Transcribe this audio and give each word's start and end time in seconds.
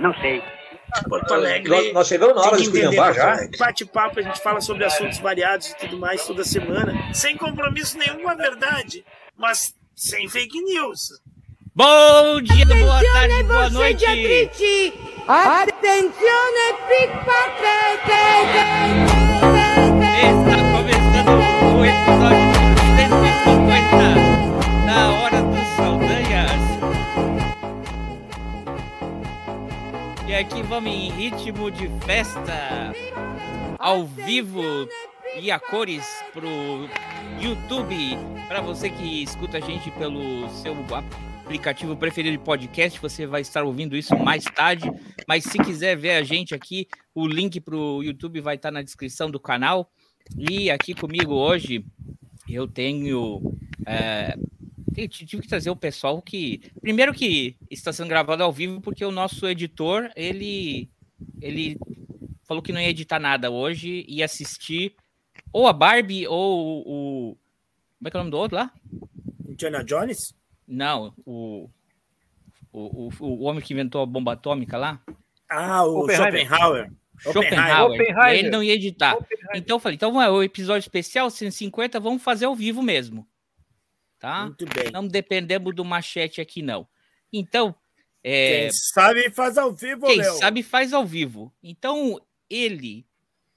Não 0.00 0.14
sei. 0.14 0.42
Porto 1.08 1.34
Alegre. 1.34 1.68
Nós, 1.70 1.92
nós 1.92 2.08
chegamos 2.08 2.34
na 2.34 2.42
hora 2.42 2.56
de 2.56 2.62
esculhambar 2.64 3.14
já. 3.14 3.36
Bate-papo, 3.58 4.18
a 4.18 4.22
gente 4.22 4.40
fala 4.40 4.60
sobre 4.60 4.84
assuntos 4.84 5.18
variados 5.18 5.70
e 5.70 5.76
tudo 5.76 5.98
mais 5.98 6.26
toda 6.26 6.42
semana, 6.42 7.14
sem 7.14 7.36
compromisso 7.36 7.96
nenhum 7.96 8.22
com 8.22 8.28
a 8.28 8.34
verdade, 8.34 9.04
mas 9.36 9.72
sem 9.94 10.28
fake 10.28 10.60
news. 10.62 11.20
Bom 11.74 12.40
dia, 12.42 12.66
boa 12.66 13.00
tarde, 13.00 13.42
boa 13.44 13.70
noite. 13.70 14.04
Attenzione 15.28 16.74
pickpocket! 16.88 18.00
Aqui 30.40 30.62
vamos 30.62 30.90
em 30.90 31.10
ritmo 31.10 31.70
de 31.70 31.86
festa, 32.06 32.94
ao 33.78 34.06
vivo 34.06 34.62
e 35.38 35.50
a 35.50 35.60
cores 35.60 36.06
pro 36.32 36.48
YouTube, 37.38 38.16
para 38.48 38.62
você 38.62 38.88
que 38.88 39.22
escuta 39.22 39.58
a 39.58 39.60
gente 39.60 39.90
pelo 39.90 40.48
seu 40.48 40.74
aplicativo 41.44 41.94
preferido 41.94 42.38
de 42.38 42.42
podcast, 42.42 42.98
você 42.98 43.26
vai 43.26 43.42
estar 43.42 43.64
ouvindo 43.64 43.94
isso 43.94 44.16
mais 44.16 44.42
tarde, 44.44 44.90
mas 45.28 45.44
se 45.44 45.58
quiser 45.58 45.94
ver 45.94 46.12
a 46.12 46.22
gente 46.22 46.54
aqui, 46.54 46.88
o 47.14 47.26
link 47.26 47.60
pro 47.60 48.02
YouTube 48.02 48.40
vai 48.40 48.54
estar 48.54 48.70
na 48.70 48.80
descrição 48.80 49.30
do 49.30 49.38
canal. 49.38 49.90
E 50.38 50.70
aqui 50.70 50.94
comigo 50.94 51.34
hoje 51.34 51.84
eu 52.48 52.66
tenho 52.66 53.42
é, 53.86 54.38
tive 55.08 55.42
que 55.42 55.48
trazer 55.48 55.70
o 55.70 55.76
pessoal 55.76 56.20
que. 56.20 56.60
Primeiro 56.80 57.12
que 57.12 57.56
está 57.70 57.92
sendo 57.92 58.08
gravado 58.08 58.42
ao 58.42 58.52
vivo, 58.52 58.80
porque 58.80 59.04
o 59.04 59.10
nosso 59.10 59.46
editor, 59.48 60.10
ele. 60.16 60.90
ele 61.40 61.78
falou 62.44 62.62
que 62.62 62.72
não 62.72 62.80
ia 62.80 62.90
editar 62.90 63.18
nada 63.18 63.50
hoje, 63.50 64.04
ia 64.08 64.24
assistir 64.24 64.94
ou 65.52 65.66
a 65.66 65.72
Barbie 65.72 66.26
ou 66.26 66.82
o. 66.86 67.38
Como 67.98 68.08
é 68.08 68.10
que 68.10 68.16
é 68.16 68.20
o 68.20 68.22
nome 68.22 68.30
do 68.30 68.38
outro 68.38 68.56
lá? 68.56 68.72
Indiana 69.48 69.84
Jones? 69.84 70.34
Não, 70.66 71.12
o. 71.24 71.68
O, 72.72 73.08
o, 73.08 73.24
o 73.24 73.42
homem 73.42 73.60
que 73.60 73.72
inventou 73.72 74.00
a 74.00 74.06
bomba 74.06 74.34
atômica 74.34 74.78
lá? 74.78 75.02
Ah, 75.48 75.84
o 75.84 76.04
Oppenheimer. 76.04 76.46
Schopenhauer. 76.46 76.92
Schopenhauer. 77.18 78.00
Oppenheimer. 78.00 78.38
Ele 78.38 78.48
não 78.48 78.62
ia 78.62 78.74
editar. 78.74 79.16
Então 79.52 79.76
eu 79.76 79.80
falei, 79.80 79.96
então 79.96 80.22
é 80.22 80.30
o 80.30 80.40
episódio 80.40 80.78
especial 80.78 81.28
150, 81.28 81.98
vamos 81.98 82.22
fazer 82.22 82.44
ao 82.44 82.54
vivo 82.54 82.80
mesmo. 82.80 83.26
Tá? 84.20 84.44
Muito 84.44 84.66
bem. 84.66 84.90
Não 84.92 85.08
dependemos 85.08 85.74
do 85.74 85.84
machete 85.84 86.40
aqui, 86.40 86.60
não. 86.62 86.86
Então, 87.32 87.74
é, 88.22 88.64
Quem 88.64 88.72
sabe 88.72 89.30
faz 89.30 89.56
ao 89.56 89.72
vivo, 89.72 90.06
quem 90.06 90.18
Léo. 90.18 90.34
sabe 90.34 90.62
faz 90.62 90.92
ao 90.92 91.06
vivo. 91.06 91.50
Então, 91.62 92.20
ele, 92.48 93.06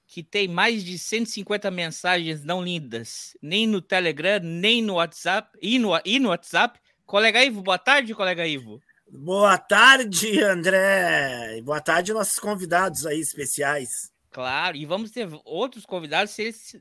que 0.08 0.24
tem 0.24 0.48
mais 0.48 0.84
de 0.84 0.98
150 0.98 1.70
mensagens 1.70 2.44
não 2.46 2.64
lindas, 2.64 3.36
nem 3.42 3.68
no 3.68 3.82
Telegram, 3.82 4.40
nem 4.42 4.82
no 4.82 4.94
WhatsApp, 4.96 5.50
e 5.62 5.78
no, 5.78 5.90
e 6.06 6.18
no 6.18 6.30
WhatsApp. 6.30 6.80
Colega 7.06 7.44
Ivo, 7.44 7.62
boa 7.62 7.78
tarde, 7.78 8.16
colega 8.16 8.48
Ivo. 8.48 8.82
Boa 9.12 9.58
tarde, 9.58 10.42
André. 10.42 11.62
Boa 11.62 11.82
tarde, 11.82 12.14
nossos 12.14 12.40
convidados 12.40 13.06
aí 13.06 13.20
especiais. 13.20 14.12
Claro, 14.32 14.78
e 14.78 14.86
vamos 14.86 15.12
ter 15.12 15.28
outros 15.44 15.86
convidados 15.86 16.32
se, 16.34 16.42
eles- 16.44 16.76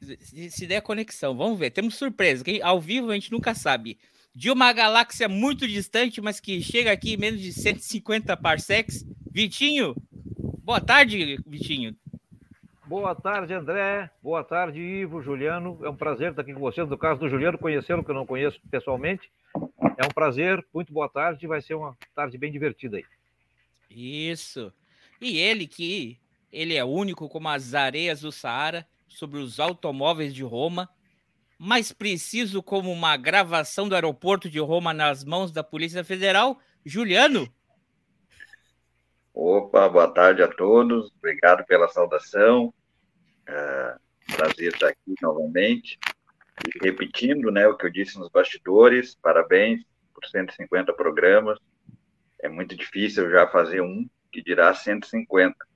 se, 0.00 0.50
se 0.50 0.66
der 0.66 0.80
conexão. 0.82 1.36
Vamos 1.36 1.58
ver, 1.58 1.70
temos 1.70 1.96
surpresa. 1.96 2.44
que 2.44 2.62
ao 2.62 2.80
vivo 2.80 3.10
a 3.10 3.14
gente 3.14 3.32
nunca 3.32 3.54
sabe. 3.54 3.98
De 4.34 4.50
uma 4.50 4.72
galáxia 4.72 5.28
muito 5.28 5.66
distante, 5.66 6.20
mas 6.20 6.38
que 6.38 6.62
chega 6.62 6.92
aqui 6.92 7.14
em 7.14 7.16
menos 7.16 7.40
de 7.40 7.52
150 7.52 8.36
parsecs. 8.36 9.04
Vitinho, 9.30 9.94
boa 10.62 10.80
tarde, 10.80 11.38
Vitinho. 11.46 11.94
Boa 12.86 13.14
tarde, 13.14 13.54
André. 13.54 14.10
Boa 14.20 14.42
tarde, 14.42 14.80
Ivo, 14.80 15.22
Juliano. 15.22 15.78
É 15.82 15.88
um 15.88 15.94
prazer 15.94 16.30
estar 16.30 16.42
aqui 16.42 16.52
com 16.52 16.58
vocês. 16.58 16.88
No 16.88 16.98
caso 16.98 17.20
do 17.20 17.28
Juliano, 17.28 17.56
conhecê-lo, 17.56 18.02
que 18.02 18.10
eu 18.10 18.14
não 18.16 18.26
conheço 18.26 18.60
pessoalmente. 18.68 19.30
É 19.96 20.04
um 20.04 20.12
prazer. 20.12 20.66
Muito 20.74 20.92
boa 20.92 21.08
tarde. 21.08 21.46
Vai 21.46 21.62
ser 21.62 21.74
uma 21.74 21.96
tarde 22.16 22.36
bem 22.36 22.50
divertida 22.50 22.96
aí. 22.96 23.04
Isso. 23.88 24.72
E 25.20 25.38
ele 25.38 25.68
que 25.68 26.18
ele 26.52 26.74
é 26.74 26.84
único 26.84 27.28
como 27.28 27.48
as 27.48 27.74
areias 27.74 28.22
do 28.22 28.32
Saara 28.32 28.84
sobre 29.10 29.38
os 29.38 29.60
automóveis 29.60 30.32
de 30.32 30.42
Roma, 30.42 30.88
mais 31.58 31.92
preciso 31.92 32.62
como 32.62 32.90
uma 32.90 33.16
gravação 33.16 33.88
do 33.88 33.94
aeroporto 33.94 34.48
de 34.48 34.58
Roma 34.58 34.94
nas 34.94 35.24
mãos 35.24 35.52
da 35.52 35.62
Polícia 35.62 36.02
Federal, 36.02 36.58
Juliano. 36.86 37.52
Opa, 39.34 39.88
boa 39.88 40.08
tarde 40.08 40.42
a 40.42 40.48
todos. 40.48 41.12
Obrigado 41.18 41.64
pela 41.66 41.88
saudação. 41.88 42.72
É, 43.46 43.96
prazer 44.36 44.72
estar 44.72 44.88
aqui 44.88 45.14
novamente. 45.20 45.98
E 46.66 46.84
repetindo, 46.84 47.50
né, 47.50 47.66
o 47.66 47.76
que 47.76 47.86
eu 47.86 47.90
disse 47.90 48.18
nos 48.18 48.30
bastidores, 48.30 49.14
parabéns 49.20 49.82
por 50.14 50.26
150 50.26 50.92
programas. 50.94 51.58
É 52.40 52.48
muito 52.48 52.76
difícil 52.76 53.30
já 53.30 53.46
fazer 53.48 53.80
um, 53.82 54.08
que 54.32 54.42
dirá 54.42 54.72
150. 54.74 55.69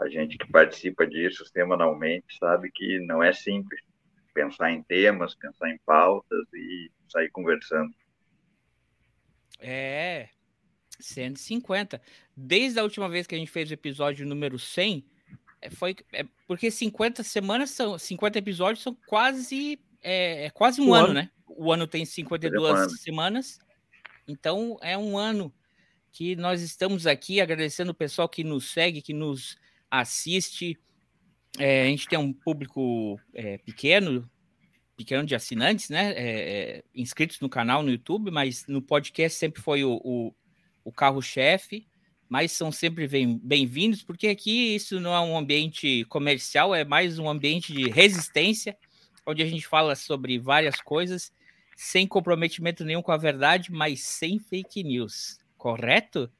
A 0.00 0.08
gente 0.08 0.38
que 0.38 0.50
participa 0.50 1.06
disso 1.06 1.44
semanalmente 1.46 2.26
sabe 2.38 2.70
que 2.70 2.98
não 3.00 3.22
é 3.22 3.32
simples 3.32 3.80
pensar 4.32 4.70
em 4.70 4.82
temas, 4.82 5.34
pensar 5.34 5.68
em 5.70 5.78
pautas 5.84 6.46
e 6.54 6.90
sair 7.08 7.28
conversando. 7.30 7.92
É, 9.58 10.28
150. 11.00 12.00
Desde 12.36 12.78
a 12.78 12.82
última 12.84 13.08
vez 13.08 13.26
que 13.26 13.34
a 13.34 13.38
gente 13.38 13.50
fez 13.50 13.70
o 13.70 13.74
episódio 13.74 14.26
número 14.26 14.58
100, 14.58 15.04
é, 15.60 15.70
foi 15.70 15.96
é, 16.12 16.24
porque 16.46 16.70
50 16.70 17.22
semanas 17.24 17.70
são 17.70 17.98
50 17.98 18.38
episódios 18.38 18.82
são 18.82 18.96
quase 19.06 19.80
é, 20.00 20.46
é 20.46 20.50
quase 20.50 20.80
um 20.80 20.90
Um 20.90 20.94
ano, 20.94 21.04
ano. 21.06 21.14
né? 21.14 21.30
O 21.48 21.72
ano 21.72 21.86
tem 21.88 22.04
52 22.04 22.72
Um 22.72 22.76
ano. 22.76 22.90
semanas. 22.90 23.58
Então 24.28 24.78
é 24.80 24.96
um 24.96 25.18
ano 25.18 25.52
que 26.12 26.36
nós 26.36 26.62
estamos 26.62 27.06
aqui 27.06 27.40
agradecendo 27.40 27.90
o 27.90 27.94
pessoal 27.94 28.28
que 28.28 28.44
nos 28.44 28.70
segue, 28.70 29.02
que 29.02 29.12
nos 29.12 29.56
assiste. 29.90 30.78
É, 31.58 31.82
a 31.82 31.86
gente 31.86 32.08
tem 32.08 32.18
um 32.18 32.32
público 32.32 33.18
é, 33.34 33.58
pequeno, 33.58 34.30
pequeno 34.96 35.24
de 35.24 35.34
assinantes, 35.34 35.90
né? 35.90 36.12
é, 36.12 36.16
é, 36.16 36.84
inscritos 36.94 37.40
no 37.40 37.48
canal 37.48 37.82
no 37.82 37.90
YouTube, 37.90 38.30
mas 38.30 38.66
no 38.66 38.82
podcast 38.82 39.38
sempre 39.38 39.60
foi 39.62 39.84
o, 39.84 40.00
o, 40.04 40.34
o 40.84 40.92
carro-chefe. 40.92 41.86
Mas 42.28 42.52
são 42.52 42.70
sempre 42.70 43.08
bem- 43.08 43.40
bem-vindos, 43.42 44.02
porque 44.02 44.28
aqui 44.28 44.74
isso 44.74 45.00
não 45.00 45.14
é 45.14 45.20
um 45.20 45.38
ambiente 45.38 46.04
comercial, 46.10 46.74
é 46.74 46.84
mais 46.84 47.18
um 47.18 47.26
ambiente 47.26 47.72
de 47.72 47.88
resistência, 47.88 48.76
onde 49.24 49.42
a 49.42 49.46
gente 49.46 49.66
fala 49.66 49.94
sobre 49.96 50.38
várias 50.38 50.78
coisas, 50.78 51.32
sem 51.74 52.06
comprometimento 52.06 52.84
nenhum 52.84 53.00
com 53.00 53.12
a 53.12 53.16
verdade, 53.16 53.72
mas 53.72 54.00
sem 54.02 54.38
fake 54.38 54.84
news, 54.84 55.38
correto? 55.56 56.30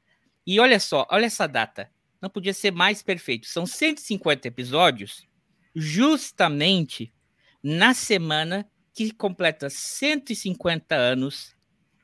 E 0.45 0.59
olha 0.59 0.79
só, 0.79 1.07
olha 1.09 1.25
essa 1.25 1.47
data. 1.47 1.89
Não 2.21 2.29
podia 2.29 2.53
ser 2.53 2.71
mais 2.71 3.01
perfeito. 3.01 3.47
São 3.47 3.65
150 3.65 4.47
episódios, 4.47 5.25
justamente 5.75 7.13
na 7.63 7.93
semana 7.93 8.69
que 8.93 9.11
completa 9.13 9.69
150 9.69 10.95
anos 10.95 11.55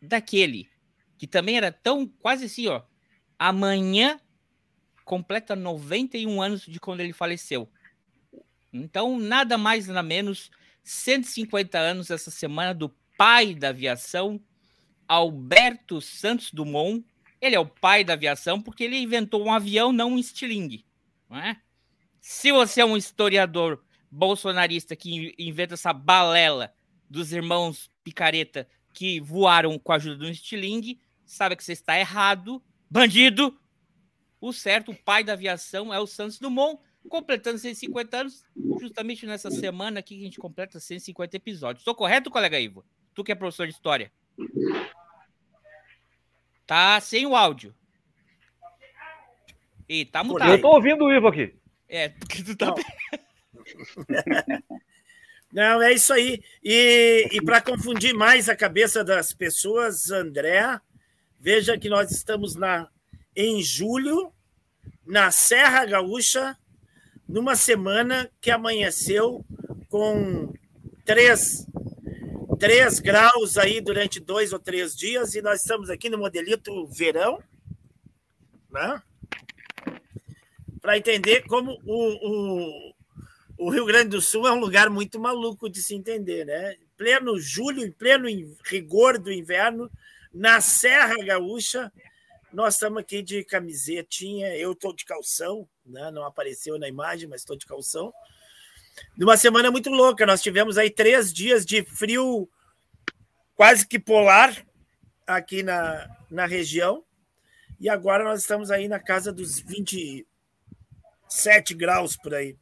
daquele 0.02 0.70
que 1.18 1.28
também 1.28 1.58
era 1.58 1.72
tão 1.72 2.08
quase 2.08 2.46
assim, 2.46 2.68
ó. 2.68 2.82
Amanhã 3.38 4.20
completa 5.04 5.56
91 5.56 6.42
anos 6.42 6.62
de 6.62 6.80
quando 6.80 7.00
ele 7.00 7.14
faleceu. 7.14 7.70
Então, 8.74 9.18
nada 9.20 9.58
mais, 9.58 9.88
nada 9.88 10.04
menos, 10.04 10.52
150 10.84 11.78
anos 11.78 12.10
essa 12.12 12.32
semana 12.32 12.74
do 12.74 12.90
pai 13.18 13.54
da 13.56 13.70
aviação, 13.70 14.42
Alberto 15.08 16.02
Santos 16.02 16.52
Dumont. 16.52 17.06
Ele 17.46 17.56
é 17.56 17.60
o 17.60 17.66
pai 17.66 18.04
da 18.04 18.14
aviação 18.14 18.60
porque 18.60 18.84
ele 18.84 18.98
inventou 18.98 19.44
um 19.46 19.52
avião, 19.54 19.92
não 19.92 20.14
um 20.14 20.18
estilingue. 20.18 20.84
Não 21.30 21.38
é? 21.38 21.62
Se 22.20 22.52
você 22.52 22.82
é 22.82 22.86
um 22.86 22.98
historiador 22.98 23.84
bolsonarista 24.10 24.96
que 24.96 25.14
in- 25.14 25.34
inventa 25.38 25.76
essa 25.76 25.94
balela 25.94 26.74
dos 27.08 27.32
irmãos 27.32 27.92
picareta 28.04 28.68
que 28.94 29.20
voaram 29.20 29.78
com 29.78 29.92
a 29.92 29.98
ajuda 29.98 30.18
de 30.18 30.26
um 30.26 30.30
estilingue, 30.32 31.00
sabe 31.24 31.56
que 31.56 31.64
você 31.64 31.74
está 31.74 32.00
errado, 32.00 32.64
bandido. 32.90 33.56
O 34.42 34.52
certo, 34.52 34.92
o 34.92 34.96
pai 34.96 35.24
da 35.24 35.34
aviação 35.34 35.94
é 35.94 36.00
o 36.00 36.08
Santos 36.08 36.40
Dumont, 36.40 36.80
completando 37.10 37.60
150 37.60 38.18
anos, 38.18 38.44
justamente 38.80 39.26
nessa 39.28 39.52
semana 39.52 40.00
aqui 40.00 40.16
que 40.16 40.22
a 40.22 40.26
gente 40.26 40.40
completa 40.40 40.80
150 40.80 41.36
episódios. 41.38 41.82
Estou 41.82 41.94
correto, 41.94 42.32
colega 42.32 42.60
Ivo? 42.60 42.84
Tu 43.14 43.24
que 43.24 43.32
é 43.32 43.36
professor 43.36 43.68
de 43.68 43.74
história. 43.74 44.12
Tá 46.66 47.00
sem 47.00 47.26
o 47.26 47.36
áudio. 47.36 47.74
E 49.88 50.06
tá 50.06 50.24
mutado. 50.24 50.52
Eu 50.52 50.62
tô 50.62 50.70
ouvindo 50.70 51.06
o 51.06 51.14
Ivo 51.14 51.28
aqui. 51.28 51.54
É, 51.88 52.10
porque 52.10 52.44
tu 52.44 52.56
tá. 52.56 52.68
Não. 52.68 52.76
Não, 55.56 55.82
é 55.82 55.94
isso 55.94 56.12
aí. 56.12 56.44
E, 56.62 57.30
e 57.32 57.42
para 57.42 57.62
confundir 57.62 58.14
mais 58.14 58.50
a 58.50 58.56
cabeça 58.58 59.06
das 59.06 59.32
pessoas, 59.32 60.12
André, 60.12 60.82
veja 61.40 61.78
que 61.78 61.88
nós 61.88 62.12
estamos 62.12 62.56
na 62.56 62.90
em 63.34 63.64
julho, 63.64 64.34
na 65.06 65.32
Serra 65.32 65.86
Gaúcha, 65.86 66.58
numa 67.26 67.56
semana 67.56 68.30
que 68.42 68.52
amanheceu 68.52 69.46
com 69.88 70.54
três, 71.06 71.66
três 72.58 73.00
graus 73.00 73.58
aí 73.58 73.82
durante 73.82 74.20
dois 74.20 74.54
ou 74.54 74.60
três 74.60 74.96
dias, 74.96 75.36
e 75.36 75.42
nós 75.42 75.62
estamos 75.62 75.90
aqui 75.90 76.10
no 76.10 76.18
modelito 76.18 76.88
verão, 76.88 77.42
né? 78.70 79.02
Para 80.82 80.98
entender 80.98 81.42
como 81.48 81.80
o, 81.86 82.30
o, 82.30 82.96
o 83.58 83.70
Rio 83.70 83.86
Grande 83.86 84.10
do 84.10 84.22
Sul 84.22 84.48
é 84.48 84.52
um 84.52 84.60
lugar 84.60 84.90
muito 84.90 85.20
maluco 85.20 85.70
de 85.70 85.82
se 85.82 85.96
entender, 85.96 86.46
né? 86.46 86.76
Pleno 86.98 87.40
julho, 87.40 87.84
em 87.84 87.92
pleno 87.92 88.28
rigor 88.66 89.18
do 89.18 89.32
inverno, 89.32 89.90
na 90.34 90.62
Serra 90.62 91.16
Gaúcha, 91.24 91.92
nós 92.56 92.76
estamos 92.76 93.00
aqui 93.00 93.22
de 93.22 93.44
camisetinha, 93.44 94.56
eu 94.56 94.72
estou 94.72 94.96
de 94.96 95.04
calção, 95.04 95.68
né? 95.86 96.10
não 96.10 96.24
apareceu 96.24 96.80
na 96.80 96.88
imagem, 96.88 97.28
mas 97.28 97.42
estou 97.42 97.58
de 97.58 97.66
calção. 97.66 98.14
De 99.18 99.24
uma 99.24 99.38
semana 99.38 99.72
muito 99.72 99.90
louca, 99.90 100.26
nós 100.26 100.42
tivemos 100.42 100.78
aí 100.78 100.90
três 100.90 101.34
dias 101.34 101.66
de 101.66 101.84
frio 101.84 102.50
quase 103.56 103.88
que 103.88 103.98
polar 103.98 104.56
aqui 105.26 105.64
na, 105.64 106.08
na 106.30 106.46
região, 106.46 107.04
e 107.80 107.90
agora 107.90 108.24
nós 108.24 108.42
estamos 108.42 108.70
aí 108.72 108.88
na 108.88 109.00
casa 109.00 109.34
dos 109.34 109.60
27 109.60 110.26
graus 111.74 112.16
por 112.16 112.34
aí. 112.34 112.58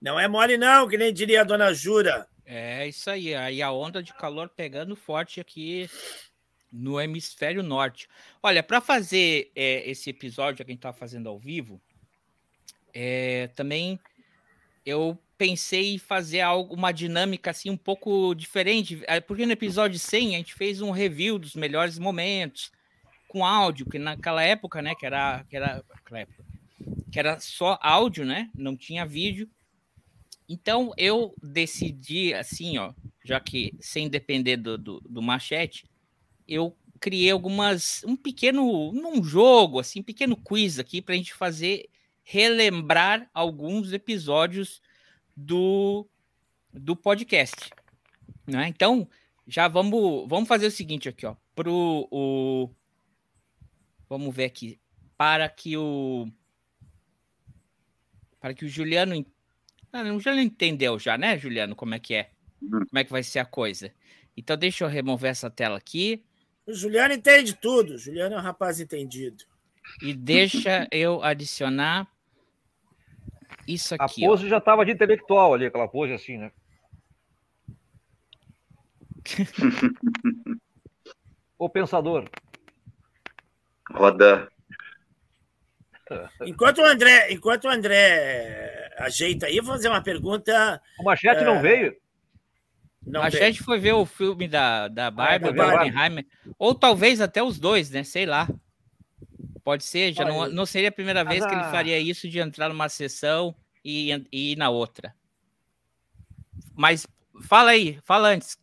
Não 0.00 0.18
é 0.18 0.28
mole, 0.28 0.56
não, 0.56 0.88
que 0.88 0.96
nem 0.96 1.12
diria 1.12 1.40
a 1.40 1.44
dona 1.44 1.72
Jura. 1.72 2.26
É 2.44 2.86
isso 2.86 3.10
aí. 3.10 3.34
Aí 3.34 3.60
a 3.60 3.72
onda 3.72 4.02
de 4.02 4.14
calor 4.14 4.48
pegando 4.48 4.94
forte 4.94 5.40
aqui 5.40 5.90
no 6.70 7.00
hemisfério 7.00 7.62
norte. 7.62 8.08
Olha, 8.42 8.62
para 8.62 8.80
fazer 8.80 9.50
é, 9.56 9.88
esse 9.90 10.10
episódio 10.10 10.56
que 10.56 10.62
a 10.62 10.72
gente 10.72 10.78
está 10.78 10.92
fazendo 10.92 11.28
ao 11.28 11.38
vivo, 11.38 11.80
é, 12.94 13.48
também 13.48 13.98
eu 14.84 15.18
pensei 15.36 15.94
em 15.94 15.98
fazer 15.98 16.40
algo, 16.40 16.74
uma 16.74 16.90
dinâmica 16.90 17.50
assim 17.52 17.70
um 17.70 17.76
pouco 17.76 18.34
diferente, 18.34 19.00
é, 19.06 19.20
porque 19.20 19.46
no 19.46 19.52
episódio 19.52 19.98
100 19.98 20.34
a 20.34 20.38
gente 20.38 20.54
fez 20.54 20.82
um 20.82 20.90
review 20.90 21.38
dos 21.38 21.54
melhores 21.54 21.98
momentos 21.98 22.72
com 23.28 23.44
áudio, 23.44 23.86
que 23.86 23.98
naquela 23.98 24.42
época, 24.42 24.82
né, 24.82 24.94
que 24.94 25.06
era 25.06 25.44
que 25.48 25.56
era 25.56 25.84
que 27.10 27.18
era 27.18 27.38
só 27.38 27.78
áudio, 27.80 28.24
né, 28.24 28.50
não 28.54 28.76
tinha 28.76 29.06
vídeo. 29.06 29.48
Então 30.48 30.92
eu 30.96 31.34
decidi 31.42 32.34
assim, 32.34 32.78
ó, 32.78 32.92
já 33.24 33.38
que 33.38 33.74
sem 33.80 34.08
depender 34.08 34.56
do, 34.56 34.78
do, 34.78 35.00
do 35.00 35.22
machete, 35.22 35.84
eu 36.48 36.74
criei 36.98 37.30
algumas 37.30 38.02
um 38.04 38.16
pequeno 38.16 38.90
um 38.90 39.22
jogo 39.22 39.78
assim, 39.78 40.02
pequeno 40.02 40.36
quiz 40.36 40.78
aqui 40.78 41.00
para 41.00 41.14
a 41.14 41.16
gente 41.16 41.34
fazer 41.34 41.88
relembrar 42.30 43.26
alguns 43.32 43.94
episódios 43.94 44.82
do 45.34 46.06
do 46.70 46.94
podcast, 46.94 47.70
né? 48.46 48.68
Então 48.68 49.08
já 49.46 49.66
vamos 49.66 50.28
vamos 50.28 50.46
fazer 50.46 50.66
o 50.66 50.70
seguinte 50.70 51.08
aqui, 51.08 51.24
ó, 51.24 51.34
pro 51.54 52.06
o 52.10 52.70
vamos 54.10 54.36
ver 54.36 54.44
aqui 54.44 54.78
para 55.16 55.48
que 55.48 55.74
o 55.78 56.28
para 58.38 58.52
que 58.52 58.66
o 58.66 58.68
Juliano 58.68 59.24
ah, 59.90 60.02
o 60.02 60.20
Juliano 60.20 60.42
entendeu 60.42 60.98
já, 60.98 61.16
né, 61.16 61.38
Juliano, 61.38 61.74
como 61.74 61.94
é 61.94 61.98
que 61.98 62.12
é? 62.12 62.30
Uhum. 62.60 62.84
Como 62.84 62.98
é 62.98 63.04
que 63.04 63.10
vai 63.10 63.22
ser 63.22 63.38
a 63.38 63.46
coisa? 63.46 63.90
Então 64.36 64.54
deixa 64.54 64.84
eu 64.84 64.88
remover 64.88 65.30
essa 65.30 65.48
tela 65.48 65.78
aqui. 65.78 66.22
O 66.66 66.74
Juliano 66.74 67.14
entende 67.14 67.54
tudo. 67.54 67.94
O 67.94 67.98
Juliano 67.98 68.34
é 68.34 68.38
um 68.38 68.42
rapaz 68.42 68.80
entendido. 68.80 69.44
E 70.02 70.12
deixa 70.12 70.86
eu 70.92 71.22
adicionar 71.24 72.06
isso 73.74 73.94
aqui. 73.94 74.24
A 74.24 74.28
pose 74.28 74.46
ó. 74.46 74.48
já 74.48 74.58
estava 74.58 74.84
de 74.84 74.92
intelectual 74.92 75.54
ali, 75.54 75.66
aquela 75.66 75.86
pose 75.86 76.12
assim, 76.12 76.38
né? 76.38 76.50
o 81.58 81.68
pensador. 81.68 82.28
Roda. 83.90 84.48
Enquanto 86.42 86.78
o 86.78 86.84
André, 86.84 87.32
enquanto 87.32 87.64
o 87.64 87.68
André 87.68 88.90
ajeita 88.98 89.46
aí, 89.46 89.58
eu 89.58 89.64
vou 89.64 89.74
fazer 89.74 89.88
uma 89.88 90.02
pergunta. 90.02 90.80
O 90.98 91.04
Machete 91.04 91.42
é... 91.42 91.44
não 91.44 91.60
veio? 91.60 91.94
Não 93.06 93.22
a 93.22 93.30
gente 93.30 93.62
foi 93.62 93.78
ver 93.78 93.92
o 93.92 94.04
filme 94.04 94.48
da, 94.48 94.88
da 94.88 95.10
Barbie, 95.10 95.48
ah, 95.96 96.06
é 96.06 96.24
ou 96.58 96.74
talvez 96.74 97.20
até 97.20 97.42
os 97.42 97.58
dois, 97.58 97.90
né? 97.90 98.04
Sei 98.04 98.26
lá. 98.26 98.48
Pode 99.68 99.84
ser, 99.84 100.14
já 100.14 100.24
não, 100.24 100.48
não 100.48 100.64
seria 100.64 100.88
a 100.88 100.92
primeira 100.92 101.22
vez 101.22 101.44
que 101.44 101.52
ele 101.52 101.64
faria 101.64 101.98
isso 101.98 102.26
de 102.26 102.38
entrar 102.38 102.70
numa 102.70 102.88
sessão 102.88 103.54
e, 103.84 104.10
e 104.32 104.52
ir 104.52 104.56
na 104.56 104.70
outra. 104.70 105.14
Mas 106.74 107.06
fala 107.42 107.72
aí, 107.72 108.00
fala 108.02 108.28
antes. 108.28 108.58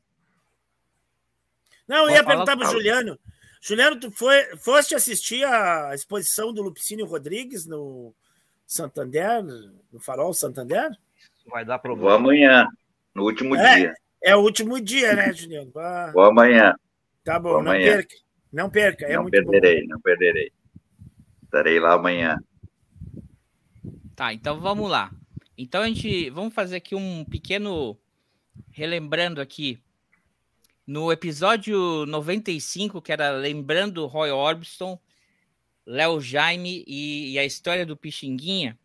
Não, 1.88 2.10
eu 2.10 2.10
ia 2.10 2.24
perguntar 2.24 2.57
para 2.57 2.68
o 2.68 2.72
Juliano. 2.72 3.19
Juliano, 3.62 4.00
tu 4.00 4.10
foi, 4.10 4.57
foste 4.57 4.96
assistir 4.96 5.46
a 5.46 5.94
exposição 5.94 6.52
do 6.52 6.63
Lupicínio 6.63 7.06
Rodrigues 7.06 7.68
no 7.68 8.12
Santander, 8.66 9.44
no 9.44 10.00
Farol 10.00 10.34
Santander? 10.34 10.90
Vai 11.46 11.63
dar 11.63 11.78
problema. 11.78 12.10
Vou 12.10 12.18
amanhã, 12.18 12.68
no 13.13 13.25
último 13.25 13.56
é, 13.56 13.75
dia. 13.75 13.94
É 14.24 14.36
o 14.36 14.40
último 14.40 14.81
dia, 14.81 15.16
né, 15.16 15.31
Juliano? 15.31 15.72
Ah, 15.78 16.10
Vou 16.12 16.24
amanhã. 16.24 16.74
Tá 17.24 17.38
bom, 17.38 17.50
Vou 17.51 17.62
não 17.62 17.74
amanhã. 17.74 17.92
perca. 17.92 18.16
Não 18.51 18.69
perca, 18.72 19.06
é 19.06 19.13
não 19.13 19.22
muito 19.22 19.34
perderei, 19.34 19.81
bom. 19.81 19.90
não 19.90 20.01
perderei. 20.01 20.51
Estarei 21.56 21.80
lá 21.80 21.94
amanhã. 21.94 22.38
Tá, 24.13 24.34
então 24.34 24.60
vamos 24.60 24.92
lá. 24.92 25.10
Então 25.57 25.84
a 25.84 25.88
gente 25.88 26.30
vamos 26.30 26.54
fazer 26.54 26.75
aqui 26.75 26.94
um 26.94 27.24
pequeno 27.24 27.98
relembrando 28.72 29.40
aqui 29.40 29.81
no 30.86 31.10
episódio 31.13 32.06
95, 32.07 33.02
que 33.02 33.10
era 33.10 33.31
lembrando 33.31 34.06
Roy 34.06 34.31
Orbison, 34.31 35.00
Léo 35.86 36.19
Jaime 36.19 36.84
e, 36.86 37.31
e, 37.31 37.40
a 37.40 37.46
história 37.46 37.86
do 37.86 37.96
Pixinguinha, 37.96 38.78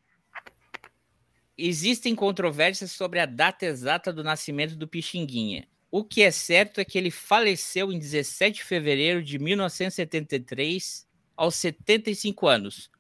existem 1.59 2.15
controvérsias 2.15 2.93
sobre 2.93 3.19
a 3.19 3.27
data 3.27 3.67
exata 3.67 4.13
do 4.13 4.23
nascimento 4.23 4.77
do 4.77 4.87
Pixinguinha. 4.87 5.67
O 5.91 6.05
que 6.05 6.23
é 6.23 6.31
certo 6.31 6.81
é 6.81 6.85
que 6.85 6.97
ele 6.97 7.11
faleceu 7.11 7.91
em 7.91 7.99
17 7.99 8.59
de 8.59 8.65
fevereiro 8.65 9.25
de 9.25 9.41
1973, 9.41 11.10
aos 11.41 11.55
75 11.55 12.47
anos. 12.47 12.91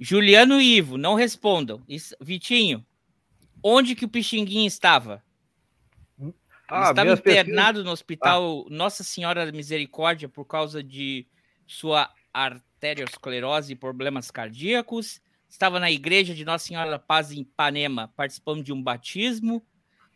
Juliano 0.00 0.60
e 0.60 0.78
Ivo, 0.78 0.98
não 0.98 1.14
respondam. 1.14 1.80
Vitinho, 2.20 2.84
onde 3.62 3.94
que 3.94 4.04
o 4.04 4.08
Pixinguinha 4.08 4.66
estava? 4.66 5.22
Ah, 6.68 6.90
estava 6.90 7.12
internado 7.12 7.78
pesquisas... 7.78 7.84
no 7.84 7.92
hospital 7.92 8.66
ah. 8.66 8.68
Nossa 8.68 9.04
Senhora 9.04 9.46
da 9.46 9.52
Misericórdia 9.52 10.28
por 10.28 10.44
causa 10.44 10.82
de 10.82 11.24
sua 11.68 12.12
arteriosclerose 12.34 13.74
e 13.74 13.76
problemas 13.76 14.28
cardíacos 14.28 15.20
estava 15.48 15.78
na 15.78 15.88
igreja 15.88 16.34
de 16.34 16.44
Nossa 16.44 16.66
Senhora 16.66 16.90
da 16.90 16.98
Paz 16.98 17.30
em 17.30 17.42
Ipanema 17.42 18.12
participando 18.16 18.64
de 18.64 18.72
um 18.72 18.82
batismo, 18.82 19.64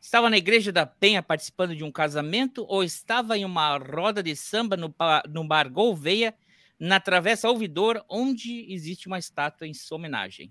estava 0.01 0.29
na 0.29 0.37
igreja 0.37 0.73
da 0.73 0.85
Penha 0.85 1.23
participando 1.23 1.77
de 1.77 1.85
um 1.85 1.93
casamento 1.93 2.67
ou 2.69 2.83
estava 2.83 3.39
em 3.39 3.45
uma 3.45 3.79
roda 3.79 4.21
de 4.21 4.35
samba 4.35 4.77
no, 4.77 4.93
no 5.29 5.45
bar 5.47 5.71
Gouveia, 5.71 6.35
na 6.81 6.99
Travessa 6.99 7.51
Ouvidor, 7.51 8.03
onde 8.09 8.73
existe 8.73 9.07
uma 9.07 9.19
estátua 9.19 9.67
em 9.67 9.75
sua 9.75 9.99
homenagem. 9.99 10.51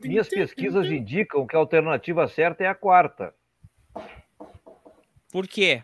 Minhas 0.00 0.28
pesquisas 0.28 0.86
indicam 0.86 1.46
que 1.46 1.56
a 1.56 1.58
alternativa 1.58 2.28
certa 2.28 2.62
é 2.62 2.68
a 2.68 2.74
quarta. 2.74 3.34
Por 5.32 5.48
quê? 5.48 5.82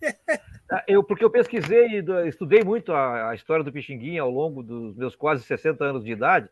Ah, 0.70 0.84
eu, 0.86 1.02
porque 1.02 1.24
eu 1.24 1.30
pesquisei, 1.30 2.04
estudei 2.26 2.62
muito 2.62 2.92
a, 2.92 3.30
a, 3.30 3.34
história 3.34 3.64
do 3.64 3.72
Pixinguinha 3.72 4.20
ao 4.20 4.30
longo 4.30 4.62
dos 4.62 4.94
meus 4.94 5.16
quase 5.16 5.42
60 5.44 5.82
anos 5.82 6.04
de 6.04 6.12
idade, 6.12 6.46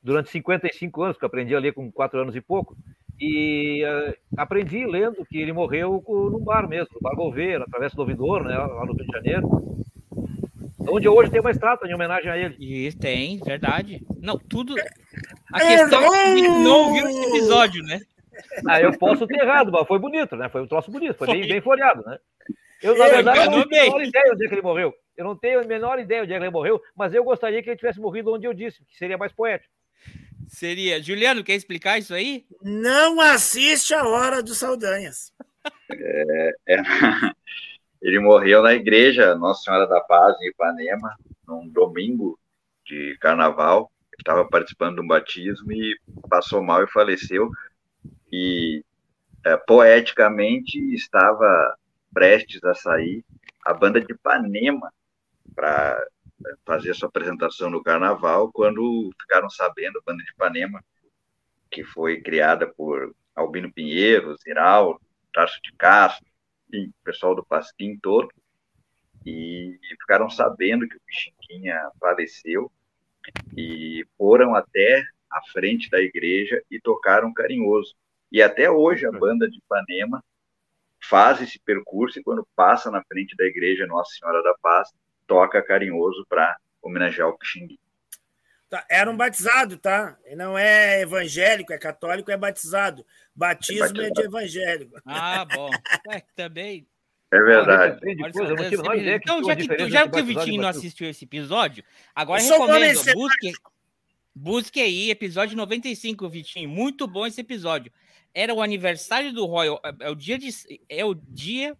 durante 0.00 0.30
55 0.30 1.02
anos, 1.02 1.18
que 1.18 1.24
eu 1.24 1.26
aprendi 1.26 1.56
a 1.56 1.58
ler 1.58 1.72
com 1.72 1.90
4 1.90 2.20
anos 2.20 2.36
e 2.36 2.40
pouco, 2.40 2.76
e 3.20 3.82
uh, 3.84 4.14
aprendi 4.36 4.86
lendo 4.86 5.26
que 5.26 5.38
ele 5.38 5.52
morreu 5.52 6.00
num 6.06 6.38
bar 6.38 6.68
mesmo, 6.68 6.86
no 6.94 7.00
Bar 7.00 7.16
Gouveia, 7.16 7.58
através 7.58 7.92
do 7.92 8.00
Ouvidor, 8.02 8.44
né, 8.44 8.56
lá 8.56 8.86
no 8.86 8.92
Rio 8.92 9.04
de 9.04 9.12
Janeiro, 9.12 9.48
onde 10.88 11.08
hoje 11.08 11.30
tem 11.30 11.40
uma 11.40 11.50
estátua 11.50 11.88
em 11.88 11.94
homenagem 11.94 12.30
a 12.30 12.36
ele. 12.36 12.56
E 12.58 12.92
tem, 12.92 13.38
verdade. 13.38 14.04
Não, 14.20 14.38
tudo... 14.38 14.74
A 15.52 15.60
questão 15.60 16.14
é 16.14 16.34
que 16.34 16.48
não 16.48 16.84
ouviu 16.84 17.08
esse 17.08 17.24
episódio, 17.24 17.82
né? 17.84 18.00
Ah, 18.66 18.80
eu 18.80 18.96
posso 18.98 19.26
ter 19.26 19.40
errado, 19.40 19.72
mas 19.72 19.86
foi 19.86 19.98
bonito, 19.98 20.36
né? 20.36 20.48
Foi 20.48 20.62
um 20.62 20.66
troço 20.66 20.90
bonito, 20.90 21.16
foi, 21.16 21.26
foi. 21.26 21.40
Bem, 21.40 21.48
bem 21.48 21.60
floreado, 21.60 22.04
né? 22.04 22.18
Eu, 22.82 22.96
na 22.96 23.08
verdade, 23.08 23.50
não 23.50 23.66
tenho 23.66 23.82
a 23.82 23.98
menor 23.98 24.02
ideia 24.02 24.32
onde 24.32 24.44
é 24.44 24.48
que 24.48 24.54
ele 24.54 24.62
morreu. 24.62 24.94
Eu 25.16 25.24
não 25.24 25.36
tenho 25.36 25.60
a 25.60 25.64
menor 25.64 25.98
ideia 25.98 26.22
onde 26.22 26.32
é 26.32 26.38
que 26.38 26.44
ele 26.44 26.50
morreu, 26.50 26.80
mas 26.96 27.12
eu 27.12 27.24
gostaria 27.24 27.62
que 27.62 27.68
ele 27.68 27.76
tivesse 27.76 28.00
morrido 28.00 28.32
onde 28.32 28.46
eu 28.46 28.54
disse, 28.54 28.84
que 28.84 28.96
seria 28.96 29.18
mais 29.18 29.32
poético. 29.32 29.72
Seria. 30.48 31.02
Juliano, 31.02 31.44
quer 31.44 31.54
explicar 31.54 31.98
isso 31.98 32.14
aí? 32.14 32.46
Não 32.62 33.20
assiste 33.20 33.92
a 33.92 34.06
Hora 34.06 34.42
dos 34.42 34.58
Saldanhas. 34.58 35.32
É, 35.90 36.52
é... 36.68 36.76
Ele 38.00 38.18
morreu 38.20 38.62
na 38.62 38.74
igreja 38.74 39.34
Nossa 39.34 39.62
Senhora 39.64 39.86
da 39.86 40.00
Paz, 40.00 40.36
em 40.40 40.48
Ipanema, 40.48 41.16
num 41.46 41.68
domingo 41.68 42.38
de 42.84 43.16
carnaval, 43.20 43.90
estava 44.18 44.44
participando 44.48 44.96
de 44.96 45.00
um 45.02 45.06
batismo 45.06 45.72
e 45.72 45.98
passou 46.28 46.62
mal 46.62 46.82
e 46.82 46.90
faleceu. 46.90 47.50
E 48.30 48.84
é, 49.44 49.56
poeticamente 49.56 50.78
estava 50.94 51.76
prestes 52.12 52.62
a 52.64 52.74
sair 52.74 53.24
a 53.64 53.74
banda 53.74 54.00
de 54.00 54.12
Ipanema 54.12 54.92
para 55.54 56.06
fazer 56.64 56.94
sua 56.94 57.08
apresentação 57.08 57.68
no 57.68 57.82
carnaval, 57.82 58.50
quando 58.52 59.10
ficaram 59.20 59.50
sabendo, 59.50 59.98
a 59.98 60.02
banda 60.04 60.22
de 60.22 60.30
Ipanema, 60.30 60.82
que 61.70 61.84
foi 61.84 62.20
criada 62.20 62.66
por 62.66 63.14
Albino 63.34 63.72
Pinheiro, 63.72 64.36
Ziral, 64.38 65.00
Tarso 65.32 65.58
de 65.62 65.72
Castro, 65.76 66.24
e 66.72 66.86
o 66.86 66.92
pessoal 67.04 67.34
do 67.34 67.44
Pasquim 67.44 67.98
todo, 68.00 68.28
e 69.24 69.78
ficaram 70.00 70.30
sabendo 70.30 70.88
que 70.88 70.96
o 70.96 71.00
Pixinguinha 71.00 71.90
faleceu 72.00 72.70
e 73.56 74.06
foram 74.16 74.54
até 74.54 75.04
a 75.30 75.42
frente 75.52 75.90
da 75.90 76.00
igreja 76.00 76.62
e 76.70 76.80
tocaram 76.80 77.32
carinhoso. 77.32 77.94
E 78.30 78.42
até 78.42 78.70
hoje 78.70 79.06
a 79.06 79.12
banda 79.12 79.48
de 79.48 79.58
Ipanema 79.58 80.22
faz 81.00 81.40
esse 81.40 81.58
percurso 81.58 82.18
e 82.18 82.22
quando 82.22 82.46
passa 82.56 82.90
na 82.90 83.02
frente 83.04 83.36
da 83.36 83.44
igreja 83.44 83.86
Nossa 83.86 84.12
Senhora 84.14 84.42
da 84.42 84.54
Paz, 84.60 84.90
toca 85.26 85.62
carinhoso 85.62 86.24
para 86.28 86.56
homenagear 86.82 87.28
o 87.28 87.36
Pixinguinha. 87.38 87.78
Tá, 88.68 88.84
era 88.90 89.10
um 89.10 89.16
batizado, 89.16 89.78
tá? 89.78 90.18
Não 90.36 90.58
é 90.58 91.00
evangélico, 91.00 91.72
é 91.72 91.78
católico, 91.78 92.30
é 92.30 92.36
batizado. 92.36 93.04
Batismo 93.34 93.84
é, 93.84 93.88
batizado. 93.88 94.06
é 94.06 94.10
de 94.10 94.28
evangélico. 94.28 95.00
Ah, 95.06 95.44
bom. 95.56 95.70
É, 96.10 96.22
também. 96.36 96.86
É 97.30 97.42
verdade. 97.42 98.00
então, 99.14 99.44
já 99.44 99.56
que, 99.56 99.88
já 99.90 100.08
que 100.08 100.20
o 100.20 100.24
Vitinho 100.24 100.62
não 100.62 100.68
assistiu 100.68 101.08
esse 101.08 101.24
episódio, 101.24 101.84
agora 102.14 102.40
recomendo, 102.40 103.14
busque, 103.14 103.52
busque 104.34 104.80
aí, 104.80 105.10
episódio 105.10 105.56
95, 105.56 106.28
Vitinho. 106.28 106.68
Muito 106.68 107.06
bom 107.06 107.26
esse 107.26 107.40
episódio. 107.40 107.92
Era 108.34 108.54
o 108.54 108.62
aniversário 108.62 109.32
do 109.32 109.44
Royal. 109.44 109.80
É, 109.84 110.06
é 110.06 110.10
o 110.10 110.14
dia 110.14 110.38
de. 110.38 110.48
É 110.88 111.04
o 111.04 111.14
dia. 111.14 111.76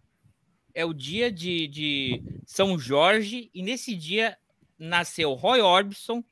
É 0.74 0.84
o 0.84 0.92
dia 0.92 1.32
de, 1.32 1.66
de 1.66 2.22
São 2.46 2.78
Jorge, 2.78 3.50
e 3.52 3.62
nesse 3.62 3.96
dia 3.96 4.36
nasceu 4.78 5.32
Roy 5.32 5.60
Orbison, 5.60 6.22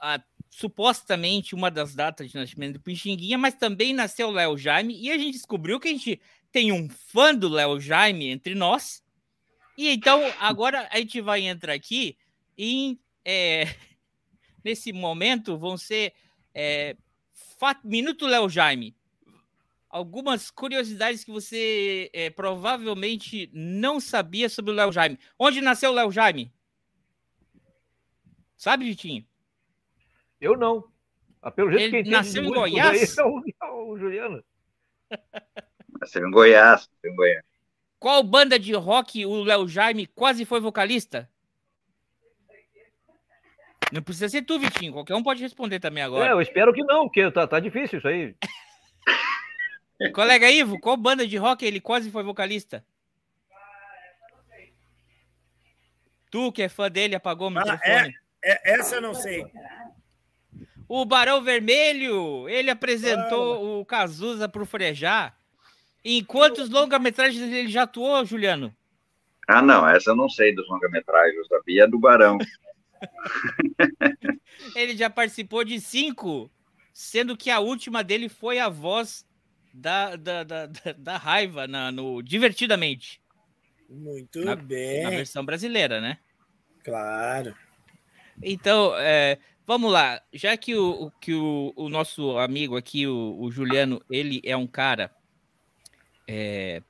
a, 0.00 0.22
supostamente 0.50 1.54
uma 1.54 1.70
das 1.70 1.94
datas 1.94 2.30
de 2.30 2.36
nascimento 2.36 2.74
do 2.74 2.80
Pixinguinha, 2.80 3.38
mas 3.38 3.54
também 3.54 3.92
nasceu 3.92 4.30
Léo 4.30 4.56
Jaime, 4.56 4.98
e 4.98 5.10
a 5.10 5.18
gente 5.18 5.32
descobriu 5.32 5.78
que 5.78 5.88
a 5.88 5.92
gente 5.92 6.20
tem 6.50 6.72
um 6.72 6.88
fã 6.88 7.34
do 7.34 7.48
Léo 7.48 7.80
Jaime 7.80 8.28
entre 8.28 8.54
nós. 8.54 9.02
E 9.76 9.88
então, 9.88 10.20
agora 10.40 10.88
a 10.90 10.98
gente 10.98 11.20
vai 11.20 11.42
entrar 11.42 11.72
aqui 11.72 12.16
em. 12.56 12.98
É, 13.24 13.64
nesse 14.64 14.92
momento 14.92 15.58
vão 15.58 15.76
ser. 15.76 16.12
É, 16.54 16.96
Minuto 17.84 18.26
Léo 18.26 18.48
Jaime. 18.48 18.96
Algumas 19.90 20.50
curiosidades 20.50 21.24
que 21.24 21.30
você 21.30 22.10
é, 22.12 22.30
provavelmente 22.30 23.50
não 23.52 23.98
sabia 23.98 24.48
sobre 24.48 24.70
o 24.70 24.74
Léo 24.74 24.92
Jaime. 24.92 25.18
Onde 25.38 25.60
nasceu 25.60 25.90
o 25.90 25.94
Léo 25.94 26.12
Jaime? 26.12 26.52
Sabe, 28.56 28.84
Vitinho? 28.84 29.27
Eu 30.40 30.56
não. 30.56 30.84
Ah, 31.42 31.50
pelo 31.50 31.70
jeito 31.70 31.94
Ele 31.94 32.04
que 32.04 32.10
nasceu 32.10 32.44
em 32.44 32.52
Goiás? 32.52 33.16
É 33.18 33.22
o, 33.22 33.42
é 33.62 33.70
o 33.70 33.98
Juliano. 33.98 34.44
Nasceu 36.00 36.26
em 36.26 36.30
Goiás, 36.30 36.88
em 37.04 37.14
Goiás. 37.14 37.44
Qual 37.98 38.22
banda 38.22 38.58
de 38.58 38.72
rock 38.74 39.26
o 39.26 39.42
Léo 39.42 39.66
Jaime 39.68 40.06
quase 40.06 40.44
foi 40.44 40.60
vocalista? 40.60 41.28
Não 43.92 44.02
precisa 44.02 44.28
ser 44.28 44.42
tu, 44.42 44.58
Vitinho. 44.58 44.92
Qualquer 44.92 45.14
um 45.14 45.22
pode 45.22 45.42
responder 45.42 45.80
também 45.80 46.02
agora. 46.02 46.28
É, 46.28 46.32
eu 46.32 46.40
espero 46.40 46.72
que 46.72 46.84
não, 46.84 47.06
porque 47.06 47.30
tá, 47.30 47.46
tá 47.46 47.58
difícil 47.58 47.98
isso 47.98 48.08
aí. 48.08 48.36
Colega 50.14 50.50
Ivo, 50.50 50.78
qual 50.78 50.96
banda 50.96 51.26
de 51.26 51.36
rock 51.36 51.64
ele 51.64 51.80
quase 51.80 52.10
foi 52.10 52.22
vocalista? 52.22 52.84
Tu, 56.30 56.52
que 56.52 56.62
é 56.62 56.68
fã 56.68 56.90
dele, 56.90 57.14
apagou 57.14 57.50
o 57.50 57.58
ah, 57.58 57.62
microfone. 57.62 58.14
É, 58.44 58.72
é, 58.72 58.78
essa 58.78 58.96
eu 58.96 59.00
não 59.00 59.14
sei. 59.14 59.44
O 60.88 61.04
Barão 61.04 61.42
Vermelho, 61.42 62.48
ele 62.48 62.70
apresentou 62.70 63.80
o 63.80 63.84
Cazuza 63.84 64.48
pro 64.48 64.64
Frejá. 64.64 65.34
Em 66.02 66.24
quantos 66.24 66.70
longa-metragens 66.70 67.42
ele 67.42 67.68
já 67.68 67.82
atuou, 67.82 68.24
Juliano? 68.24 68.74
Ah, 69.46 69.60
não, 69.60 69.86
essa 69.86 70.10
eu 70.10 70.16
não 70.16 70.28
sei 70.28 70.54
dos 70.54 70.66
longa-metragens, 70.68 71.36
eu 71.36 71.44
sabia 71.46 71.86
do 71.86 71.98
Barão. 71.98 72.38
ele 74.74 74.96
já 74.96 75.10
participou 75.10 75.62
de 75.64 75.78
cinco, 75.80 76.50
sendo 76.92 77.36
que 77.36 77.50
a 77.50 77.60
última 77.60 78.02
dele 78.02 78.28
foi 78.28 78.58
a 78.58 78.70
voz 78.70 79.26
da, 79.74 80.16
da, 80.16 80.42
da, 80.42 80.66
da, 80.66 80.92
da 80.96 81.16
raiva 81.16 81.66
na, 81.66 81.92
no 81.92 82.22
Divertidamente. 82.22 83.20
Muito 83.88 84.44
na, 84.44 84.56
bem. 84.56 85.02
Na 85.02 85.10
versão 85.10 85.44
brasileira, 85.44 86.00
né? 86.00 86.18
Claro. 86.84 87.54
Então, 88.42 88.92
é, 88.96 89.38
vamos 89.68 89.92
lá. 89.92 90.22
Já 90.32 90.56
que 90.56 90.74
o, 90.74 91.12
que 91.20 91.34
o, 91.34 91.74
o 91.76 91.90
nosso 91.90 92.38
amigo 92.38 92.74
aqui, 92.74 93.06
o, 93.06 93.36
o, 93.38 93.50
Juliano, 93.50 94.02
ele 94.10 94.40
é 94.42 94.56
um 94.56 94.66
cara 94.66 95.10
é, 96.26 96.82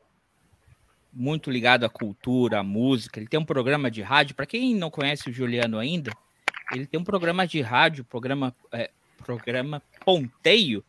muito 1.12 1.50
ligado 1.50 1.84
à 1.84 1.88
cultura, 1.88 2.60
à 2.60 2.62
música. 2.62 3.18
Ele 3.18 3.26
tem 3.26 3.40
um 3.40 3.44
programa 3.44 3.90
de 3.90 4.00
rádio. 4.00 4.36
Para 4.36 4.46
quem 4.46 4.76
não 4.76 4.92
conhece 4.92 5.28
o 5.28 5.32
Juliano 5.32 5.76
ainda, 5.76 6.12
ele 6.72 6.86
tem 6.86 7.00
um 7.00 7.04
programa 7.04 7.48
de 7.48 7.60
rádio, 7.60 8.04
programa, 8.04 8.54
é, 8.70 8.92
programa 9.24 9.82
Ponteio, 10.04 10.84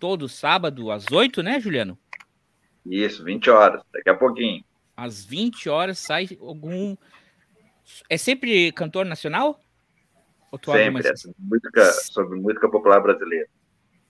todo 0.00 0.30
sábado 0.30 0.90
às 0.90 1.12
8, 1.12 1.42
né, 1.42 1.60
Juliano? 1.60 1.98
Isso, 2.86 3.22
20 3.22 3.50
horas, 3.50 3.82
daqui 3.92 4.08
a 4.08 4.14
pouquinho. 4.14 4.64
Às 4.96 5.22
20 5.22 5.68
horas 5.68 5.98
sai 5.98 6.30
algum. 6.40 6.96
É 8.08 8.16
sempre 8.16 8.72
cantor 8.72 9.04
nacional? 9.04 9.60
Sempre, 10.64 11.08
é 11.08 11.12
música, 11.38 11.92
sobre 11.92 12.38
música 12.38 12.68
popular 12.68 13.00
brasileira. 13.00 13.48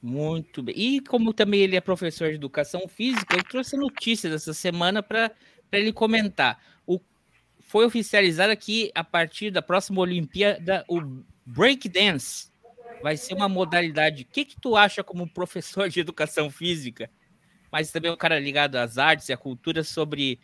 Muito 0.03 0.63
bem. 0.63 0.75
E 0.77 1.01
como 1.01 1.33
também 1.33 1.61
ele 1.61 1.77
é 1.77 1.81
professor 1.81 2.29
de 2.29 2.37
educação 2.37 2.87
física, 2.87 3.37
eu 3.37 3.43
trouxe 3.43 3.77
notícias 3.77 4.33
essa 4.33 4.55
semana 4.55 5.03
para 5.03 5.33
ele 5.73 5.93
comentar. 5.93 6.63
O, 6.87 7.01
foi 7.61 7.85
oficializado 7.87 8.57
que 8.57 8.91
a 8.95 9.03
partir 9.03 9.51
da 9.51 9.63
próxima 9.63 10.01
Olimpíada, 10.01 10.85
o 10.89 11.01
breakdance 11.45 12.51
vai 13.03 13.17
ser 13.17 13.35
uma 13.35 13.49
modalidade. 13.49 14.23
O 14.23 14.27
que, 14.33 14.45
que 14.45 14.61
tu 14.61 14.77
acha 14.77 15.03
como 15.03 15.29
professor 15.29 15.89
de 15.89 16.01
educação 16.01 16.51
física, 16.51 17.11
mas 17.73 17.91
também 17.91 18.11
um 18.11 18.17
cara 18.17 18.39
ligado 18.39 18.77
às 18.77 18.99
artes 18.99 19.29
e 19.29 19.33
à 19.33 19.37
cultura 19.37 19.83
sobre, 19.83 20.39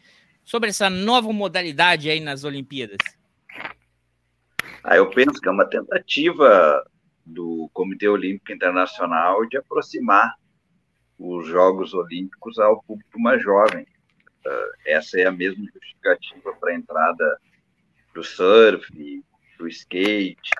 sobre 0.44 0.70
essa 0.70 0.90
nova 0.90 1.32
modalidade 1.32 2.10
aí 2.10 2.20
nas 2.20 2.44
Olimpíadas? 2.44 2.98
Aí 4.84 4.98
eu 4.98 5.08
penso 5.10 5.40
que 5.40 5.48
é 5.48 5.52
uma 5.52 5.68
tentativa 5.68 6.84
do 7.24 7.70
Comitê 7.72 8.08
Olímpico 8.08 8.52
Internacional 8.52 9.46
de 9.46 9.56
aproximar 9.56 10.34
os 11.18 11.46
Jogos 11.46 11.94
Olímpicos 11.94 12.58
ao 12.58 12.82
público 12.82 13.20
mais 13.20 13.40
jovem. 13.42 13.86
Uh, 14.44 14.72
essa 14.86 15.20
é 15.20 15.26
a 15.26 15.30
mesma 15.30 15.64
justificativa 15.72 16.52
para 16.54 16.72
a 16.72 16.74
entrada 16.74 17.38
do 18.12 18.24
surf, 18.24 18.84
do 19.56 19.68
skate, 19.68 20.50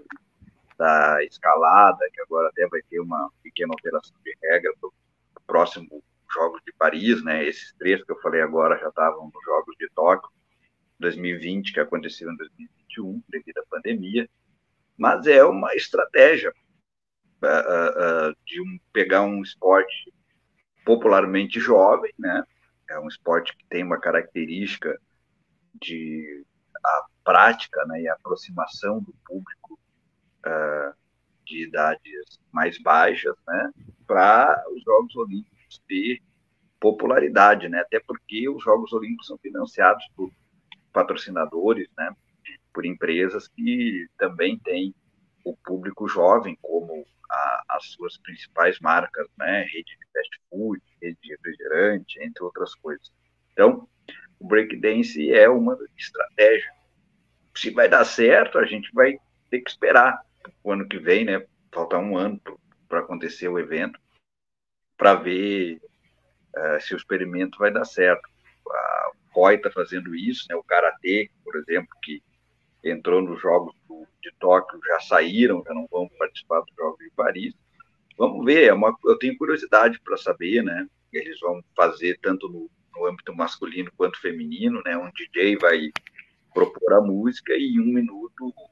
da 0.79 1.23
escalada, 1.25 1.99
que 2.12 2.21
agora 2.23 2.49
até 2.49 2.67
vai 2.69 2.81
ter 2.83 3.00
uma 3.00 3.29
pequena 3.43 3.73
alteração 3.75 4.17
de 4.25 4.37
regra 4.41 4.73
para 4.81 4.88
o 4.88 4.93
próximo 5.47 6.02
Jogos 6.33 6.62
de 6.64 6.73
Paris, 6.79 7.23
né? 7.25 7.45
Esses 7.45 7.75
três 7.75 8.02
que 8.05 8.12
eu 8.12 8.21
falei 8.21 8.41
agora 8.41 8.79
já 8.79 8.88
estavam 8.88 9.25
nos 9.25 9.45
Jogos 9.45 9.76
de 9.79 9.88
Tóquio, 9.91 10.31
2020, 11.00 11.73
que 11.73 11.81
aconteceu 11.81 12.31
em 12.31 12.37
2021, 12.97 13.23
devido 13.29 13.59
à 13.59 13.65
pandemia 13.69 14.29
mas 14.97 15.27
é 15.27 15.45
uma 15.45 15.75
estratégia 15.75 16.53
uh, 17.43 18.31
uh, 18.31 18.37
de 18.47 18.61
um, 18.61 18.79
pegar 18.93 19.23
um 19.23 19.43
esporte 19.43 20.13
popularmente 20.85 21.59
jovem, 21.59 22.13
né? 22.19 22.45
É 22.89 22.99
um 23.01 23.09
esporte 23.09 23.57
que 23.57 23.65
tem 23.67 23.83
uma 23.83 23.99
característica 23.99 24.97
de 25.81 26.45
a 26.85 27.07
prática 27.25 27.85
né, 27.87 28.03
e 28.03 28.09
a 28.09 28.15
aproximação 28.15 29.01
do 29.01 29.15
público 29.25 29.79
uh, 30.47 30.95
de 31.47 31.65
idades 31.65 32.41
mais 32.53 32.81
baixas, 32.81 33.35
né? 33.47 33.73
Para 34.07 34.63
os 34.71 34.83
Jogos 34.85 35.17
Olímpicos 35.17 35.83
ter 35.89 36.21
popularidade, 36.79 37.69
né? 37.69 37.81
Até 37.81 37.99
porque 38.01 38.49
os 38.49 38.63
Jogos 38.63 38.93
Olímpicos 38.93 39.27
são 39.27 39.39
financiados 39.39 40.05
por 40.15 40.31
patrocinadores, 40.93 41.89
né? 41.97 42.15
Por 42.73 42.85
empresas 42.85 43.49
que 43.49 44.07
também 44.19 44.59
têm 44.59 44.95
o 45.45 45.57
público 45.57 46.09
jovem 46.09 46.57
como 46.62 47.05
a, 47.31 47.64
as 47.71 47.87
suas 47.93 48.17
principais 48.19 48.79
marcas, 48.81 49.26
né? 49.38 49.62
Rede 49.62 49.97
de 49.99 50.07
fast 50.12 50.41
food, 50.49 50.83
rede 51.00 51.19
de 51.23 51.31
refrigerante, 51.31 52.23
entre 52.23 52.43
outras 52.45 52.75
coisas. 52.75 53.12
Então, 53.52 53.88
o 54.38 54.47
breakdance 54.47 55.33
é 55.33 55.49
uma 55.49 55.76
estratégia 55.97 56.73
se 57.55 57.71
vai 57.71 57.88
dar 57.88 58.05
certo, 58.05 58.59
a 58.59 58.64
gente 58.64 58.91
vai 58.93 59.19
ter 59.50 59.61
que 59.61 59.71
esperar 59.71 60.21
o 60.62 60.73
ano 60.73 60.88
que 60.88 60.99
vem, 60.99 61.25
né? 61.25 61.45
Faltar 61.73 62.00
um 62.00 62.17
ano 62.17 62.41
para 62.88 63.00
acontecer 63.00 63.49
o 63.49 63.59
evento, 63.59 63.99
para 64.97 65.14
ver 65.14 65.81
uh, 66.57 66.81
se 66.81 66.95
o 66.95 66.97
experimento 66.97 67.59
vai 67.59 67.73
dar 67.73 67.85
certo. 67.85 68.23
A 68.69 69.11
COI 69.33 69.57
está 69.57 69.71
fazendo 69.71 70.14
isso, 70.14 70.47
né? 70.49 70.57
O 70.57 70.64
Karatê, 70.64 71.31
por 71.45 71.57
exemplo, 71.57 71.95
que 72.02 72.23
entrou 72.85 73.23
nos 73.23 73.41
Jogos 73.41 73.75
de 74.23 74.33
Tóquio, 74.39 74.81
já 74.87 75.01
saíram, 75.01 75.62
já 75.67 75.75
não 75.75 75.87
vão 75.91 76.09
participar 76.19 76.61
dos 76.61 76.75
Jogos 76.77 76.99
de 76.99 77.11
Paris. 77.11 77.55
Vamos 78.17 78.45
ver, 78.45 78.69
é 78.69 78.73
uma, 78.73 78.97
eu 79.05 79.19
tenho 79.19 79.37
curiosidade 79.37 80.01
para 80.01 80.17
saber, 80.17 80.62
né? 80.62 80.87
Eles 81.12 81.39
vão 81.41 81.62
fazer 81.77 82.19
tanto 82.23 82.49
no, 82.49 82.71
no 82.95 83.07
âmbito 83.07 83.35
masculino 83.35 83.91
quanto 83.97 84.21
feminino, 84.21 84.83
né? 84.85 84.97
Um 84.97 85.11
DJ 85.11 85.57
vai 85.57 85.91
propor 86.55 86.93
a 86.95 87.01
música 87.01 87.55
e 87.55 87.75
em 87.75 87.81
um 87.81 87.93
minuto 87.93 88.49
o 88.49 88.71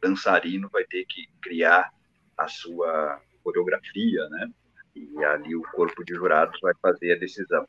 dançarino 0.00 0.68
vai 0.70 0.84
ter 0.84 1.04
que 1.06 1.26
criar 1.42 1.90
a 2.36 2.48
sua 2.48 3.20
coreografia, 3.42 4.28
né? 4.28 4.50
E 4.94 5.24
ali 5.24 5.56
o 5.56 5.62
corpo 5.62 6.04
de 6.04 6.14
jurados 6.14 6.58
vai 6.60 6.74
fazer 6.80 7.12
a 7.12 7.18
decisão. 7.18 7.66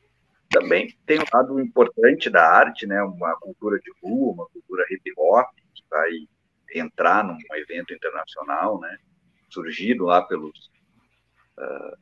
Também 0.50 0.96
tem 1.04 1.18
um 1.18 1.24
lado 1.32 1.60
importante 1.60 2.30
da 2.30 2.48
arte, 2.48 2.86
né? 2.86 3.02
Uma 3.02 3.36
cultura 3.36 3.78
de 3.78 3.90
rua, 4.02 4.32
uma 4.32 4.46
cultura 4.46 4.84
hip 4.90 5.12
hop 5.16 5.48
que 5.74 5.82
vai 5.90 6.10
entrar 6.74 7.24
num 7.24 7.38
evento 7.54 7.92
internacional, 7.92 8.80
né? 8.80 8.98
Surgido 9.50 10.04
lá 10.04 10.22
pelos 10.22 10.70
uh, 11.58 11.96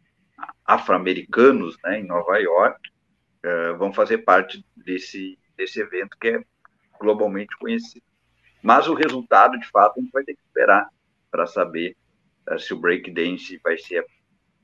afro-americanos, 0.65 1.77
né? 1.83 2.01
Em 2.01 2.07
Nova 2.07 2.39
York, 2.39 2.79
uh, 3.45 3.77
vão 3.79 3.93
fazer 3.93 4.19
parte 4.19 4.65
desse 4.77 5.39
desse 5.57 5.81
evento 5.81 6.17
que 6.21 6.29
é 6.29 6.45
globalmente 6.99 7.57
conhecido. 7.59 8.05
Mas 8.61 8.89
o 8.89 8.95
resultado, 8.95 9.57
de 9.59 9.69
fato, 9.69 9.99
a 9.99 10.03
gente 10.03 10.11
vai 10.11 10.25
ter 10.25 10.35
que 10.35 10.43
esperar 10.43 10.89
para 11.31 11.47
saber 11.47 11.97
uh, 12.51 12.59
se 12.59 12.75
o 12.75 12.79
breakdance 12.79 13.59
vai 13.63 13.79
ser 13.79 14.05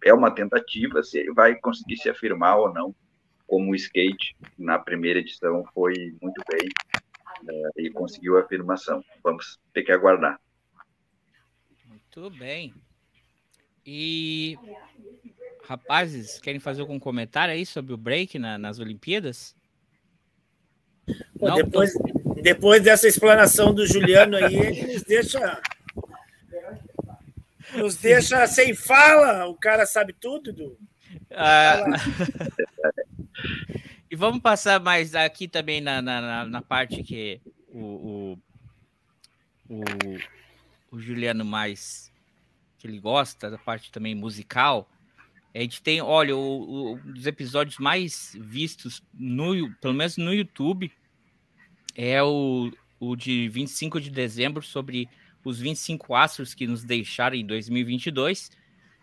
é 0.03 0.15
uma 0.15 0.31
tentativa, 0.31 1.03
se 1.03 1.19
ele 1.19 1.33
vai 1.33 1.55
conseguir 1.57 1.97
se 1.99 2.09
afirmar 2.09 2.57
ou 2.57 2.73
não, 2.73 2.95
como 3.51 3.73
o 3.73 3.75
skate 3.75 4.37
na 4.57 4.79
primeira 4.79 5.19
edição 5.19 5.65
foi 5.75 6.17
muito 6.23 6.41
bem 6.49 6.69
uh, 7.43 7.81
e 7.81 7.91
conseguiu 7.91 8.39
a 8.39 8.43
afirmação. 8.43 9.05
Vamos 9.25 9.59
ter 9.75 9.83
que 9.83 9.91
aguardar. 9.91 10.41
Muito 11.85 12.31
bem. 12.31 12.73
E 13.85 14.57
rapazes, 15.65 16.39
querem 16.39 16.61
fazer 16.61 16.81
algum 16.81 17.01
comentário 17.01 17.53
aí 17.53 17.67
sobre 17.67 17.93
o 17.93 17.97
break 17.97 18.39
na, 18.39 18.57
nas 18.57 18.79
Olimpíadas? 18.79 19.57
Pô, 21.37 21.49
Não, 21.49 21.57
depois, 21.57 21.93
tô... 21.93 22.35
Depois 22.41 22.81
dessa 22.85 23.09
explanação 23.09 23.75
do 23.75 23.85
Juliano 23.85 24.37
aí, 24.37 24.55
ele 24.55 24.93
nos 24.95 25.03
deixa. 25.03 25.61
Nos 27.75 27.97
deixa 27.97 28.47
sem 28.47 28.75
fala, 28.75 29.47
o 29.49 29.57
cara 29.57 29.87
sabe 29.87 30.13
tudo, 30.13 30.53
do. 30.53 30.79
Ah, 31.33 31.85
e 34.11 34.17
vamos 34.17 34.41
passar 34.41 34.81
mais 34.81 35.15
aqui 35.15 35.47
também 35.47 35.81
na, 35.81 36.03
na, 36.03 36.45
na 36.45 36.63
parte 36.63 37.03
que 37.03 37.41
o, 37.69 38.39
o, 39.69 39.77
o, 39.77 39.85
o, 40.93 41.01
Juliano 41.01 41.45
mais 41.45 42.13
que 42.79 42.87
ele 42.87 42.99
gosta, 42.99 43.51
da 43.51 43.59
parte 43.59 43.93
também 43.93 44.15
musical. 44.15 44.91
A 45.55 45.59
gente 45.59 45.83
tem, 45.83 46.01
olha, 46.01 46.37
o, 46.37 46.95
o, 46.95 46.99
dos 46.99 47.27
episódios 47.27 47.79
mais 47.79 48.37
vistos, 48.41 49.03
no, 49.13 49.71
pelo 49.75 49.95
menos 49.95 50.17
no 50.17 50.33
YouTube, 50.33 50.91
é 51.95 52.23
o, 52.23 52.73
o 52.99 53.17
de 53.17 53.49
25 53.49 54.01
de 54.01 54.11
dezembro 54.11 54.63
sobre 54.63 55.09
os 55.45 55.59
25 55.59 56.15
astros 56.15 56.55
que 56.55 56.67
nos 56.67 56.85
deixaram 56.85 57.37
em 57.37 57.45
2022. 57.45 58.51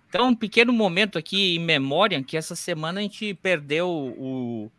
Então, 0.07 0.29
um 0.29 0.35
pequeno 0.35 0.71
momento 0.71 1.17
aqui 1.17 1.55
em 1.55 1.59
memória 1.59 2.21
que 2.23 2.37
essa 2.37 2.55
semana 2.55 2.99
a 2.99 3.03
gente 3.03 3.33
perdeu 3.33 3.89
o, 3.89 4.71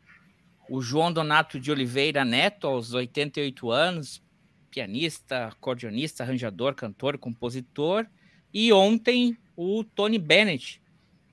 o 0.68 0.80
João 0.80 1.12
Donato 1.12 1.60
de 1.60 1.70
Oliveira 1.70 2.24
Neto, 2.24 2.66
aos 2.66 2.94
88 2.94 3.70
anos, 3.70 4.22
pianista, 4.70 5.48
acordeonista, 5.48 6.22
arranjador, 6.22 6.74
cantor, 6.74 7.18
compositor. 7.18 8.06
E 8.52 8.72
ontem 8.72 9.36
o 9.54 9.84
Tony 9.84 10.18
Bennett, 10.18 10.80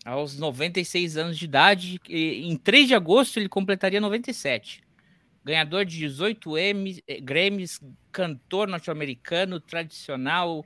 aos 0.03 0.37
96 0.37 1.17
anos 1.17 1.37
de 1.37 1.45
idade. 1.45 1.99
em 2.09 2.57
3 2.57 2.89
de 2.89 2.95
agosto 2.95 3.39
ele 3.39 3.47
completaria 3.47 4.01
97 4.01 4.85
ganhador 5.45 5.85
de 5.85 5.99
18 5.99 6.57
M's, 6.57 7.01
eh, 7.07 7.21
Grammys, 7.21 7.79
cantor 8.11 8.67
norte-americano 8.67 9.59
tradicional, 9.59 10.65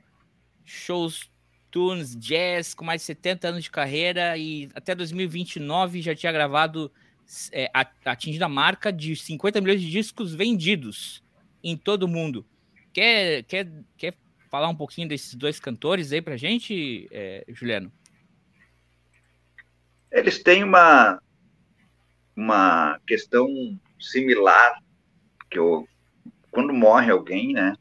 shows, 0.64 1.30
tunes, 1.70 2.16
jazz, 2.16 2.74
com 2.74 2.84
mais 2.84 3.00
de 3.00 3.06
70 3.06 3.48
anos 3.48 3.64
de 3.64 3.70
carreira 3.70 4.36
e 4.36 4.68
até 4.74 4.94
2029 4.94 6.02
já 6.02 6.14
tinha 6.14 6.32
gravado, 6.32 6.90
é, 7.52 7.70
atingido 8.04 8.44
a 8.44 8.48
marca 8.48 8.92
de 8.92 9.14
50 9.14 9.60
milhões 9.60 9.80
de 9.80 9.90
discos 9.90 10.34
vendidos 10.34 11.22
em 11.62 11.76
todo 11.76 12.04
o 12.04 12.08
mundo. 12.08 12.44
Quer, 12.92 13.44
quer, 13.44 13.70
quer 13.96 14.14
falar 14.50 14.68
um 14.68 14.74
pouquinho 14.74 15.08
desses 15.08 15.34
dois 15.34 15.60
cantores 15.60 16.12
aí 16.12 16.20
pra 16.20 16.36
gente, 16.36 17.08
é, 17.12 17.44
Juliano? 17.48 17.92
Eles 20.10 20.42
têm 20.42 20.64
uma, 20.64 21.22
uma 22.34 22.98
questão 23.06 23.48
similar 23.98 24.82
que 25.48 25.58
eu, 25.58 25.88
quando 26.50 26.72
morre 26.72 27.12
alguém, 27.12 27.52
né, 27.52 27.74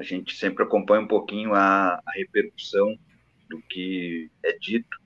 a 0.00 0.02
gente 0.02 0.34
sempre 0.34 0.64
acompanha 0.64 1.02
um 1.02 1.06
pouquinho 1.06 1.52
a, 1.52 2.00
a 2.06 2.12
repercussão 2.14 2.98
do 3.50 3.60
que 3.68 4.30
é 4.42 4.56
dito, 4.58 4.98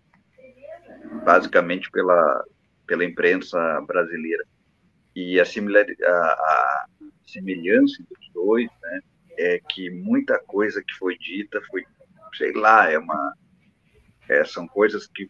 basicamente 1.25 1.91
pela, 1.91 2.45
pela 2.87 3.05
imprensa 3.05 3.59
brasileira. 3.81 4.45
E 5.17 5.41
a, 5.41 5.45
similar, 5.45 5.85
a, 6.01 6.09
a 6.09 6.87
semelhança 7.27 8.05
dos 8.09 8.31
dois, 8.33 8.71
né, 8.83 9.01
é 9.37 9.61
que 9.69 9.91
muita 9.91 10.39
coisa 10.39 10.81
que 10.81 10.95
foi 10.95 11.19
dita 11.19 11.61
foi, 11.69 11.85
sei 12.35 12.53
lá, 12.53 12.89
é 12.89 12.97
uma, 12.97 13.35
é, 14.29 14.45
são 14.45 14.69
coisas 14.69 15.09
que 15.09 15.29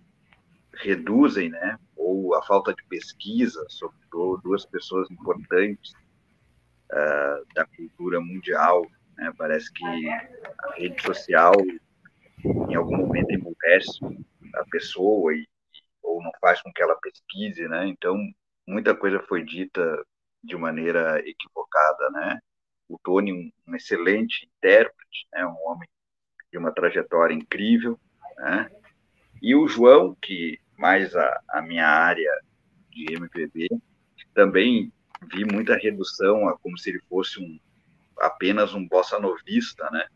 reduzem, 0.75 1.49
né, 1.49 1.79
ou 1.97 2.35
a 2.35 2.43
falta 2.43 2.75
de 2.75 2.85
pesquisa 2.85 3.65
sobre 3.71 3.97
duas 4.43 4.67
pessoas 4.67 5.11
importantes 5.11 5.93
uh, 6.93 7.55
da 7.55 7.65
cultura 7.65 8.21
mundial. 8.21 8.87
Né? 9.17 9.33
Parece 9.37 9.73
que 9.73 9.85
a 10.09 10.75
rede 10.77 11.01
social, 11.03 11.55
em 12.45 12.75
algum 12.75 12.97
momento, 12.97 13.33
emburrece 13.33 13.99
a 14.55 14.65
pessoa 14.71 15.35
e, 15.35 15.47
ou 16.03 16.23
não 16.23 16.31
faz 16.41 16.61
com 16.63 16.73
que 16.73 16.83
ela 16.83 16.97
pesquise, 16.97 17.67
né? 17.69 17.87
Então, 17.87 18.17
muita 18.67 18.95
coisa 18.95 19.21
foi 19.21 19.45
dita 19.45 20.05
de 20.43 20.57
maneira 20.57 21.19
equivocada, 21.27 22.11
né? 22.11 22.39
O 22.89 22.99
Tony, 22.99 23.33
um, 23.67 23.75
excelente 23.75 24.47
intérprete, 24.47 25.27
né? 25.33 25.47
um 25.47 25.57
homem 25.69 25.89
de 26.53 26.59
uma 26.59 26.73
trajetória 26.73 27.35
incrível, 27.35 27.99
né? 28.37 28.71
E 29.43 29.55
o 29.55 29.67
João, 29.67 30.15
que 30.21 30.59
mais 30.77 31.15
a, 31.17 31.41
a 31.49 31.63
minha 31.63 31.87
área 31.87 32.31
de 32.91 33.15
MPB, 33.15 33.69
também 34.35 34.93
vi 35.33 35.45
muita 35.45 35.77
redução 35.77 36.49
a 36.49 36.59
como 36.59 36.77
se 36.79 36.91
ele 36.91 37.01
fosse 37.09 37.41
um, 37.41 37.59
apenas 38.19 38.75
um 38.75 38.87
bossa 38.87 39.19
novista, 39.19 39.89
né? 39.91 40.07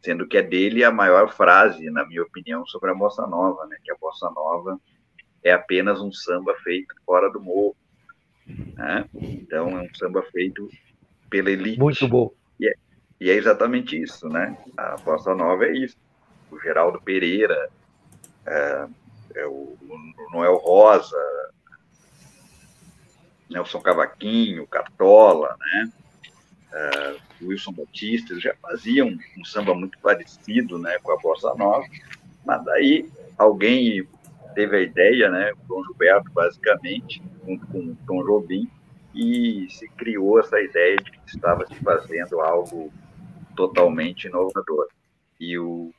Sendo 0.00 0.26
que 0.26 0.36
é 0.36 0.42
dele 0.42 0.82
a 0.84 0.90
maior 0.90 1.32
frase, 1.32 1.88
na 1.90 2.06
minha 2.06 2.22
opinião, 2.22 2.66
sobre 2.66 2.90
a 2.90 2.94
bossa 2.94 3.26
nova, 3.26 3.66
né? 3.66 3.76
Que 3.84 3.92
a 3.92 3.96
bossa 3.96 4.28
nova 4.30 4.78
é 5.42 5.52
apenas 5.52 6.00
um 6.00 6.12
samba 6.12 6.54
feito 6.62 6.94
fora 7.04 7.30
do 7.30 7.40
morro, 7.40 7.76
né? 8.46 9.08
Então 9.14 9.78
é 9.78 9.82
um 9.82 9.94
samba 9.94 10.22
feito 10.30 10.68
pela 11.30 11.50
elite. 11.50 11.78
Muito 11.78 12.08
bom. 12.08 12.32
E 12.58 12.68
é, 12.68 12.74
e 13.20 13.30
é 13.30 13.34
exatamente 13.34 14.00
isso, 14.00 14.28
né? 14.28 14.56
A 14.76 14.96
bossa 14.96 15.34
nova 15.34 15.64
é 15.64 15.72
isso. 15.72 15.96
O 16.50 16.58
Geraldo 16.60 17.00
Pereira, 17.00 17.70
é, 18.46 18.86
é 19.36 19.46
o, 19.46 19.76
o 19.80 20.30
Noel 20.32 20.56
Rosa, 20.56 21.16
Nelson 23.48 23.80
Cavaquinho, 23.80 24.66
Cartola, 24.66 25.56
né? 25.58 25.92
Uh, 26.72 27.20
Wilson 27.42 27.72
Batista, 27.72 28.38
já 28.40 28.54
faziam 28.62 29.08
um, 29.38 29.44
samba 29.44 29.74
muito 29.74 29.98
parecido 29.98 30.78
né, 30.78 30.96
com 31.02 31.12
a 31.12 31.18
Bossa 31.18 31.54
Nova, 31.54 31.84
mas 32.46 32.64
daí 32.64 33.08
alguém 33.36 34.08
teve 34.54 34.76
a 34.76 34.80
ideia, 34.80 35.30
né, 35.30 35.52
o 35.52 35.68
Dom 35.68 35.84
Gilberto, 35.84 36.30
basicamente, 36.32 37.22
junto 37.46 37.66
com 37.66 37.78
o 37.78 37.96
Tom 38.06 38.24
Jobim, 38.24 38.70
e 39.14 39.66
se 39.70 39.86
criou 39.90 40.40
essa 40.40 40.58
ideia 40.60 40.96
de 40.96 41.10
que 41.10 41.18
estava 41.26 41.66
se 41.66 41.74
fazendo 41.76 42.40
algo 42.40 42.90
totalmente 43.54 44.26
inovador. 44.26 44.88
E 45.38 45.58
o, 45.58 45.92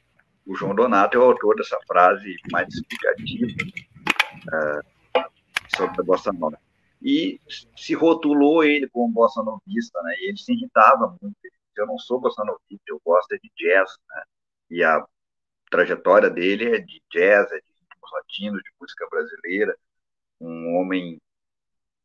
o 0.48 0.56
João 0.56 0.74
Donato 0.74 1.18
é 1.18 1.20
o 1.20 1.24
autor 1.24 1.56
dessa 1.56 1.78
frase 1.88 2.36
mais 2.52 2.68
explicativa 2.74 3.48
uh, 4.48 5.24
sobre 5.76 6.02
a 6.02 6.04
Bossa 6.04 6.34
Nova 6.34 6.58
e 7.04 7.39
se 7.76 7.94
rotulou 7.94 8.63
ele 8.63 8.88
como 8.89 9.13
bossa 9.13 9.44
novista, 9.44 10.02
né? 10.04 10.16
E 10.20 10.30
ele 10.30 10.38
se 10.38 10.54
irritava 10.54 11.18
muito, 11.22 11.36
eu 11.76 11.86
não 11.88 11.98
sou 12.00 12.20
bossa 12.20 12.44
novista, 12.46 12.84
eu 12.88 13.02
gosto 13.06 13.34
é 13.34 13.38
de 13.38 13.52
jazz, 13.58 13.92
né? 14.10 14.24
E 14.72 14.84
a 14.84 15.06
trajetória 15.70 16.30
dele 16.30 16.76
é 16.76 16.80
de 16.80 17.02
jazz, 17.12 17.52
é 17.52 17.58
de 17.60 17.68
ritmos 17.68 18.12
latinos, 18.13 18.63
de 18.63 18.70
música 18.80 19.08
brasileira, 19.10 19.78
um 20.39 20.78
homem 20.78 21.22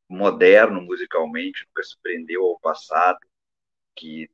moderno 0.09 0.81
musicalmente, 0.83 1.65
nunca 1.69 1.83
se 1.85 1.97
prendeu 2.03 2.45
ao 2.45 2.59
passado, 2.61 3.19
que 3.95 4.29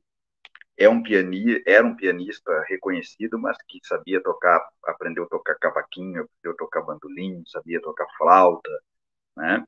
é 0.77 0.89
um 0.89 1.03
pianista, 1.03 1.61
era 1.65 1.85
um 1.85 1.95
pianista 1.95 2.65
reconhecido, 2.67 3.39
mas 3.39 3.57
que 3.67 3.79
sabia 3.83 4.21
tocar, 4.21 4.61
aprendeu 4.85 5.25
a 5.25 5.27
tocar 5.27 5.55
cavaquinho, 5.55 6.23
aprendeu 6.23 6.53
a 6.53 6.55
tocar 6.55 6.81
bandolim, 6.81 7.43
sabia 7.47 7.81
tocar 7.81 8.07
flauta, 8.17 8.69
né? 9.37 9.65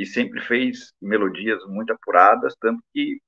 E 0.00 0.06
sempre 0.06 0.40
fez 0.42 0.92
melodias 1.00 1.64
muito 1.66 1.92
apuradas, 1.92 2.54
tanto 2.60 2.82
que 2.92 3.20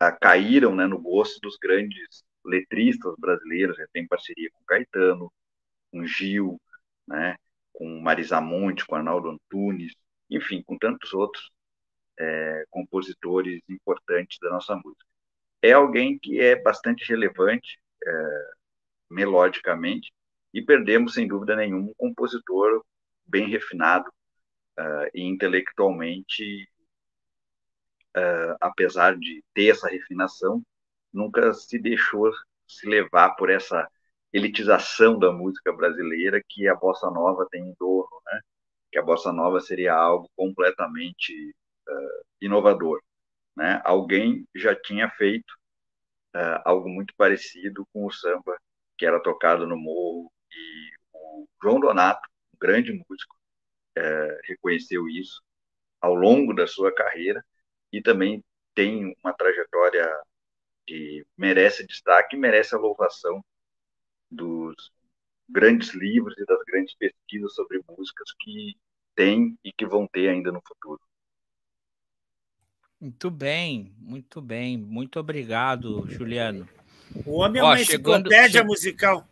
ah, 0.00 0.12
caíram 0.12 0.74
né, 0.74 0.86
no 0.86 1.00
gosto 1.00 1.40
dos 1.40 1.56
grandes 1.56 2.24
letristas 2.44 3.14
brasileiros. 3.18 3.78
Ele 3.78 3.88
tem 3.92 4.06
parceria 4.06 4.50
com 4.52 4.64
Caetano, 4.64 5.32
com 5.92 6.04
Gil, 6.06 6.60
né, 7.06 7.36
com 7.72 8.00
Marisa 8.00 8.40
Monte, 8.40 8.86
com 8.86 8.96
Arnaldo 8.96 9.30
Antunes, 9.30 9.94
enfim, 10.30 10.62
com 10.62 10.76
tantos 10.78 11.12
outros 11.14 11.50
é, 12.18 12.64
compositores 12.70 13.60
importantes 13.68 14.38
da 14.40 14.50
nossa 14.50 14.74
música 14.76 15.08
é 15.62 15.72
alguém 15.72 16.18
que 16.18 16.40
é 16.40 16.60
bastante 16.60 17.08
relevante 17.08 17.78
é, 18.06 18.50
melodicamente 19.10 20.12
e 20.52 20.62
perdemos, 20.62 21.14
sem 21.14 21.26
dúvida 21.26 21.56
nenhuma, 21.56 21.90
um 21.90 21.94
compositor 21.96 22.84
bem 23.26 23.48
refinado 23.48 24.10
uh, 24.78 25.10
e 25.14 25.22
intelectualmente, 25.22 26.68
uh, 28.16 28.56
apesar 28.60 29.16
de 29.18 29.44
ter 29.54 29.70
essa 29.70 29.88
refinação, 29.88 30.62
nunca 31.12 31.52
se 31.54 31.78
deixou 31.78 32.30
se 32.66 32.86
levar 32.88 33.30
por 33.36 33.50
essa 33.50 33.88
elitização 34.32 35.18
da 35.18 35.32
música 35.32 35.72
brasileira 35.72 36.42
que 36.46 36.68
a 36.68 36.74
bossa 36.74 37.10
nova 37.10 37.46
tem 37.50 37.62
em 37.68 37.74
torno, 37.76 38.20
né? 38.26 38.40
Que 38.92 38.98
a 38.98 39.02
bossa 39.02 39.32
nova 39.32 39.60
seria 39.60 39.94
algo 39.94 40.30
completamente 40.36 41.32
uh, 41.88 42.24
inovador 42.40 43.00
né, 43.58 43.82
alguém 43.84 44.46
já 44.54 44.74
tinha 44.74 45.10
feito 45.10 45.52
uh, 46.36 46.62
algo 46.64 46.88
muito 46.88 47.12
parecido 47.16 47.86
com 47.92 48.06
o 48.06 48.12
samba 48.12 48.56
que 48.96 49.04
era 49.04 49.20
tocado 49.20 49.66
no 49.66 49.76
morro 49.76 50.32
e 50.52 50.90
o 51.12 51.48
João 51.62 51.80
Donato, 51.80 52.20
um 52.54 52.58
grande 52.60 52.92
músico, 52.92 53.36
uh, 53.98 54.38
reconheceu 54.44 55.08
isso 55.08 55.42
ao 56.00 56.14
longo 56.14 56.54
da 56.54 56.66
sua 56.66 56.94
carreira 56.94 57.44
e 57.92 58.00
também 58.00 58.42
tem 58.74 59.14
uma 59.22 59.32
trajetória 59.32 60.06
que 60.86 61.26
merece 61.36 61.86
destaque, 61.86 62.36
merece 62.36 62.74
a 62.74 62.78
louvação 62.78 63.44
dos 64.30 64.74
grandes 65.48 65.94
livros 65.94 66.36
e 66.38 66.44
das 66.44 66.62
grandes 66.64 66.94
pesquisas 66.94 67.54
sobre 67.54 67.82
músicas 67.88 68.32
que 68.40 68.76
tem 69.14 69.58
e 69.64 69.72
que 69.72 69.86
vão 69.86 70.06
ter 70.06 70.28
ainda 70.28 70.52
no 70.52 70.62
futuro. 70.66 71.00
Muito 73.00 73.30
bem, 73.30 73.94
muito 73.98 74.40
bem. 74.40 74.76
Muito 74.76 75.20
obrigado, 75.20 76.04
Juliano. 76.08 76.68
O 77.24 77.38
homem 77.38 77.60
é 77.60 77.64
uma 77.64 77.80
enciclopédia 77.80 78.64
musical. 78.64 79.26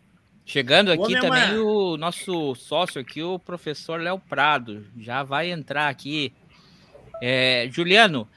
Chegando 0.46 0.92
aqui 0.92 1.18
também 1.20 1.58
o 1.58 1.96
nosso 1.96 2.54
sócio 2.54 3.00
aqui, 3.00 3.20
o 3.22 3.36
professor 3.36 4.00
Léo 4.00 4.18
Prado, 4.18 4.86
já 4.96 5.24
vai 5.24 5.50
entrar 5.50 5.88
aqui. 5.88 6.32
É, 7.20 7.68
Juliano, 7.70 8.28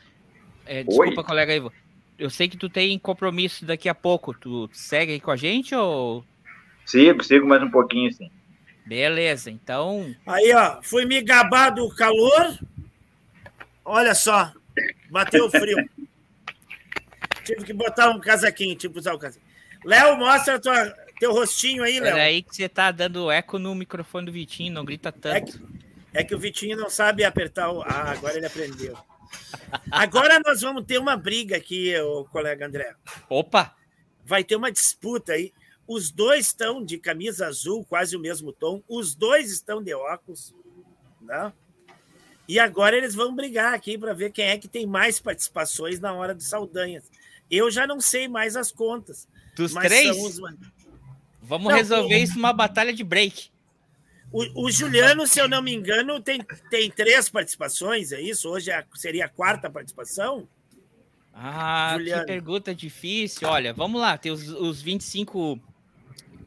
é, 0.66 0.84
desculpa, 0.84 1.24
colega 1.24 1.56
Ivo. 1.56 1.72
Eu 2.18 2.30
sei 2.30 2.50
que 2.50 2.58
tu 2.58 2.68
tem 2.68 2.98
compromisso 2.98 3.64
daqui 3.64 3.88
a 3.88 3.94
pouco. 3.94 4.34
Tu 4.34 4.68
segue 4.74 5.14
aí 5.14 5.20
com 5.20 5.32
a 5.32 5.36
gente 5.36 5.76
ou? 5.76 6.26
Sigo, 6.86 7.24
sigo 7.24 7.48
mais 7.48 7.62
um 7.62 7.70
pouquinho, 7.70 8.12
sim. 8.12 8.32
Beleza, 8.86 9.52
então. 9.52 10.14
Aí, 10.26 10.52
ó, 10.54 10.82
fui 10.82 11.06
me 11.06 11.22
gabar 11.22 11.70
do 11.70 11.88
calor. 11.96 12.58
Olha 13.86 14.16
só, 14.16 14.52
Bateu 15.10 15.50
frio. 15.50 15.90
Tive 17.44 17.64
que 17.64 17.74
botar 17.74 18.10
um 18.10 18.20
casaquinho, 18.20 18.76
tipo 18.76 19.00
usar 19.00 19.14
o 19.14 19.20
casaquinho. 19.20 19.50
Léo, 19.84 20.18
mostra 20.18 20.60
tua, 20.60 20.94
teu 21.20 21.34
rostinho 21.34 21.84
aí, 21.84 22.00
Léo. 22.00 22.16
aí 22.16 22.42
que 22.42 22.56
você 22.56 22.70
tá 22.70 22.92
dando 22.92 23.30
eco 23.30 23.60
no 23.60 23.76
microfone 23.76 24.26
do 24.26 24.32
Vitinho, 24.32 24.74
não 24.74 24.86
grita 24.86 25.12
tanto. 25.12 25.36
É 25.36 25.42
que, 25.42 25.60
é 26.14 26.24
que 26.24 26.36
o 26.36 26.40
Vitinho 26.40 26.78
não 26.78 26.90
sabe 26.90 27.24
apertar 27.24 27.72
o. 27.72 27.82
Ah, 27.82 28.12
agora 28.12 28.38
ele 28.38 28.46
aprendeu. 28.46 28.98
Agora 29.92 30.40
nós 30.44 30.62
vamos 30.62 30.86
ter 30.86 30.98
uma 30.98 31.16
briga 31.16 31.58
aqui, 31.58 31.96
o 32.00 32.26
colega 32.26 32.66
André. 32.66 32.96
Opa! 33.30 33.76
Vai 34.26 34.44
ter 34.44 34.56
uma 34.56 34.72
disputa 34.72 35.34
aí. 35.34 35.54
Os 35.88 36.12
dois 36.12 36.48
estão 36.48 36.84
de 36.84 36.98
camisa 36.98 37.48
azul, 37.48 37.84
quase 37.84 38.16
o 38.16 38.20
mesmo 38.20 38.54
tom. 38.54 38.84
Os 38.88 39.16
dois 39.16 39.52
estão 39.52 39.82
de 39.82 39.94
óculos. 39.94 40.54
Né? 41.22 41.52
E 42.48 42.60
agora 42.60 42.96
eles 42.96 43.16
vão 43.16 43.36
brigar 43.36 43.74
aqui 43.74 43.98
para 43.98 44.14
ver 44.14 44.32
quem 44.32 44.46
é 44.46 44.58
que 44.58 44.68
tem 44.68 44.86
mais 44.86 45.20
participações 45.20 46.00
na 46.00 46.14
hora 46.14 46.34
do 46.34 46.44
Saldanhas. 46.44 47.10
Eu 47.50 47.72
já 47.72 47.88
não 47.88 48.00
sei 48.00 48.28
mais 48.28 48.56
as 48.56 48.72
contas. 48.72 49.28
Dos 49.56 49.74
três? 49.74 50.16
Os... 50.18 50.40
Vamos 51.50 51.70
não, 51.70 51.76
resolver 51.76 52.16
o... 52.16 52.18
isso 52.20 52.36
numa 52.36 52.54
batalha 52.54 52.94
de 52.94 53.04
break. 53.04 53.50
O, 54.32 54.68
o, 54.68 54.72
Juliano, 54.72 55.26
se 55.26 55.40
eu 55.40 55.50
não 55.50 55.64
me 55.64 55.74
engano, 55.74 56.22
tem, 56.22 56.46
tem 56.70 56.92
três 56.92 57.28
participações, 57.28 58.12
é 58.12 58.22
isso? 58.22 58.48
Hoje 58.48 58.70
é, 58.70 58.86
seria 58.94 59.26
a 59.26 59.30
quarta 59.30 59.68
participação? 59.68 60.48
Ah, 61.34 61.96
Juliano. 61.98 62.22
que 62.22 62.28
pergunta 62.28 62.76
difícil. 62.76 63.48
Olha, 63.48 63.74
vamos 63.74 64.00
lá, 64.00 64.16
tem 64.16 64.32
os, 64.32 64.48
os 64.48 64.80
25. 64.80 65.60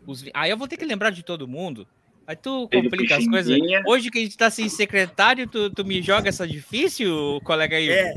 Os, 0.07 0.23
aí 0.23 0.31
ah, 0.33 0.49
eu 0.49 0.57
vou 0.57 0.69
ter 0.69 0.77
que 0.77 0.85
lembrar 0.85 1.11
de 1.11 1.25
todo 1.25 1.49
mundo. 1.49 1.85
Aí 2.25 2.37
tu 2.37 2.69
complica 2.69 3.17
as 3.17 3.27
coisas. 3.27 3.59
Hoje 3.85 4.09
que 4.09 4.19
a 4.21 4.23
gente 4.23 4.39
tá 4.39 4.49
sem 4.51 4.69
secretário, 4.69 5.49
tu, 5.49 5.69
tu 5.71 5.85
me 5.85 6.01
joga 6.01 6.29
essa 6.29 6.47
difícil, 6.47 7.41
colega 7.43 7.77
aí? 7.77 7.91
É. 7.91 8.15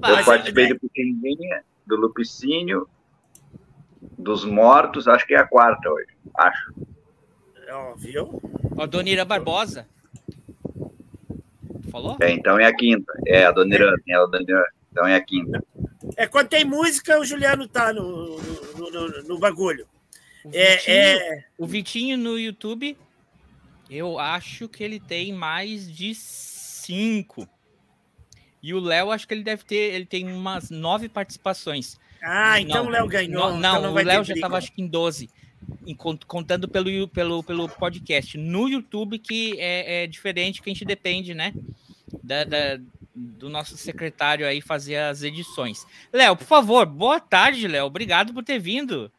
Mas, 0.00 0.20
eu 0.20 0.24
participei 0.24 0.64
é... 0.64 0.68
do 0.68 0.80
Pichimbinha, 0.80 1.62
do 1.86 1.96
Lupicínio, 1.96 2.88
dos 4.18 4.44
mortos, 4.44 5.08
acho 5.08 5.26
que 5.26 5.34
é 5.34 5.38
a 5.38 5.46
quarta 5.46 5.90
hoje, 5.90 6.08
acho. 6.34 6.74
Ó, 7.70 7.94
viu? 7.96 8.40
Ó, 8.76 8.86
Donira 8.86 9.24
Barbosa. 9.24 9.86
Falou? 11.90 12.16
É, 12.20 12.30
então 12.30 12.58
é 12.58 12.66
a 12.66 12.74
quinta. 12.74 13.12
É, 13.26 13.44
a 13.44 13.50
Donira, 13.50 13.94
é 14.08 14.14
a 14.14 14.26
Donira, 14.26 14.66
então 14.90 15.06
é 15.06 15.14
a 15.14 15.20
quinta. 15.20 15.62
É, 16.16 16.26
quando 16.26 16.48
tem 16.48 16.64
música, 16.64 17.18
o 17.18 17.24
Juliano 17.24 17.66
tá 17.66 17.92
no, 17.92 18.36
no, 18.76 18.90
no, 18.90 19.22
no 19.24 19.38
bagulho. 19.38 19.86
O 20.44 20.50
é, 20.52 20.76
Vitinho, 20.76 20.96
é... 20.96 21.44
o 21.58 21.66
Vitinho 21.66 22.18
no 22.18 22.38
YouTube 22.38 22.96
eu 23.94 24.18
acho 24.18 24.68
que 24.68 24.82
ele 24.82 24.98
tem 24.98 25.34
mais 25.34 25.90
de 25.94 26.14
cinco. 26.14 27.46
E 28.62 28.72
o 28.72 28.80
Léo, 28.80 29.10
acho 29.10 29.28
que 29.28 29.34
ele 29.34 29.42
deve 29.42 29.64
ter, 29.64 29.92
ele 29.92 30.06
tem 30.06 30.32
umas 30.32 30.70
nove 30.70 31.10
participações. 31.10 31.98
Ah, 32.22 32.60
então 32.60 32.84
não, 32.84 32.90
o 32.90 32.92
Léo 32.92 33.08
ganhou. 33.08 33.50
Não, 33.50 33.58
então 33.58 33.82
não 33.82 33.92
o 33.92 33.96
Léo 33.96 34.22
já 34.22 34.34
estava 34.34 34.56
acho 34.56 34.72
que 34.72 34.80
em 34.80 34.86
12, 34.86 35.28
contando 36.26 36.68
pelo, 36.68 37.08
pelo, 37.08 37.42
pelo 37.42 37.68
podcast. 37.68 38.38
No 38.38 38.68
YouTube, 38.68 39.18
que 39.18 39.56
é, 39.58 40.04
é 40.04 40.06
diferente, 40.06 40.62
que 40.62 40.70
a 40.70 40.72
gente 40.72 40.84
depende, 40.84 41.34
né? 41.34 41.52
Da, 42.22 42.44
da, 42.44 42.78
do 43.12 43.48
nosso 43.48 43.76
secretário 43.76 44.46
aí 44.46 44.60
fazer 44.60 44.96
as 44.98 45.22
edições. 45.22 45.84
Léo, 46.12 46.36
por 46.36 46.46
favor, 46.46 46.86
boa 46.86 47.18
tarde, 47.18 47.66
Léo. 47.66 47.86
Obrigado 47.86 48.32
por 48.32 48.44
ter 48.44 48.60
vindo. 48.60 49.10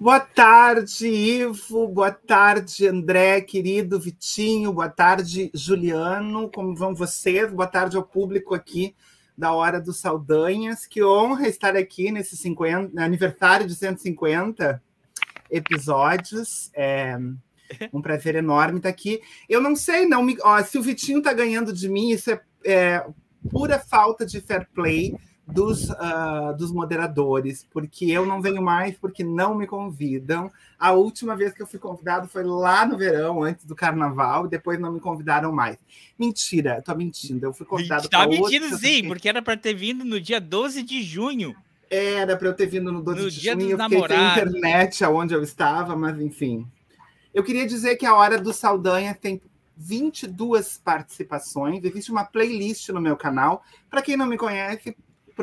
Boa 0.00 0.20
tarde, 0.20 1.08
Ivo. 1.08 1.88
Boa 1.88 2.10
tarde, 2.10 2.86
André, 2.86 3.42
querido 3.42 4.00
Vitinho. 4.00 4.72
Boa 4.72 4.88
tarde, 4.88 5.50
Juliano. 5.52 6.48
Como 6.48 6.74
vão 6.74 6.94
vocês? 6.94 7.52
Boa 7.52 7.66
tarde 7.66 7.98
ao 7.98 8.02
público 8.02 8.54
aqui 8.54 8.94
da 9.36 9.52
Hora 9.52 9.80
dos 9.80 9.98
Saldanhas. 9.98 10.86
Que 10.86 11.02
honra 11.02 11.48
estar 11.48 11.76
aqui 11.76 12.10
nesse 12.10 12.36
50, 12.36 13.00
aniversário 13.02 13.66
de 13.66 13.74
150 13.74 14.82
episódios. 15.50 16.70
É 16.74 17.18
um 17.92 18.02
prazer 18.02 18.34
enorme 18.34 18.78
estar 18.78 18.88
aqui. 18.88 19.20
Eu 19.48 19.60
não 19.60 19.74
sei, 19.74 20.06
não. 20.06 20.22
Me, 20.22 20.36
ó, 20.42 20.62
se 20.62 20.78
o 20.78 20.82
Vitinho 20.82 21.18
está 21.18 21.32
ganhando 21.32 21.72
de 21.72 21.88
mim, 21.88 22.10
isso 22.10 22.30
é, 22.30 22.40
é 22.64 23.06
pura 23.50 23.78
falta 23.78 24.24
de 24.24 24.40
fair 24.40 24.68
play 24.74 25.16
dos, 25.46 25.90
uh, 25.90 26.56
dos 26.56 26.72
moderadores, 26.72 27.66
porque 27.70 28.06
eu 28.06 28.24
não 28.24 28.40
venho 28.40 28.62
mais 28.62 28.96
porque 28.96 29.24
não 29.24 29.54
me 29.54 29.66
convidam. 29.66 30.50
A 30.78 30.92
última 30.92 31.36
vez 31.36 31.52
que 31.52 31.62
eu 31.62 31.66
fui 31.66 31.78
convidado 31.78 32.28
foi 32.28 32.44
lá 32.44 32.86
no 32.86 32.96
verão, 32.96 33.42
antes 33.42 33.64
do 33.64 33.74
carnaval, 33.74 34.46
e 34.46 34.50
depois 34.50 34.78
não 34.78 34.92
me 34.92 35.00
convidaram 35.00 35.52
mais. 35.52 35.76
Mentira, 36.18 36.80
tô 36.82 36.94
mentindo. 36.94 37.46
Eu 37.46 37.52
fui 37.52 37.66
convidado 37.66 38.08
Tá 38.08 38.26
mentindo 38.26 38.76
sim, 38.78 39.06
porque 39.06 39.28
era 39.28 39.42
para 39.42 39.56
ter 39.56 39.74
vindo 39.74 40.04
no 40.04 40.20
dia 40.20 40.40
12 40.40 40.82
de 40.82 41.02
junho. 41.02 41.54
Era 41.90 42.36
para 42.36 42.48
eu 42.48 42.54
ter 42.54 42.66
vindo 42.66 42.90
no 42.90 43.02
12 43.02 43.22
no 43.22 43.30
de 43.30 43.40
dia 43.40 43.52
junho, 43.52 43.70
eu 43.70 43.78
fiquei 43.78 44.08
sem 44.08 44.26
internet 44.26 45.04
aonde 45.04 45.34
eu 45.34 45.42
estava, 45.42 45.94
mas 45.94 46.18
enfim. 46.20 46.66
Eu 47.34 47.42
queria 47.42 47.66
dizer 47.66 47.96
que 47.96 48.06
a 48.06 48.14
Hora 48.14 48.38
do 48.38 48.52
Saldanha 48.52 49.14
tem 49.14 49.40
22 49.76 50.80
participações. 50.82 51.82
Existe 51.84 52.10
uma 52.10 52.24
playlist 52.24 52.88
no 52.90 53.00
meu 53.00 53.16
canal. 53.16 53.62
Para 53.90 54.02
quem 54.02 54.16
não 54.16 54.26
me 54.26 54.36
conhece, 54.36 54.96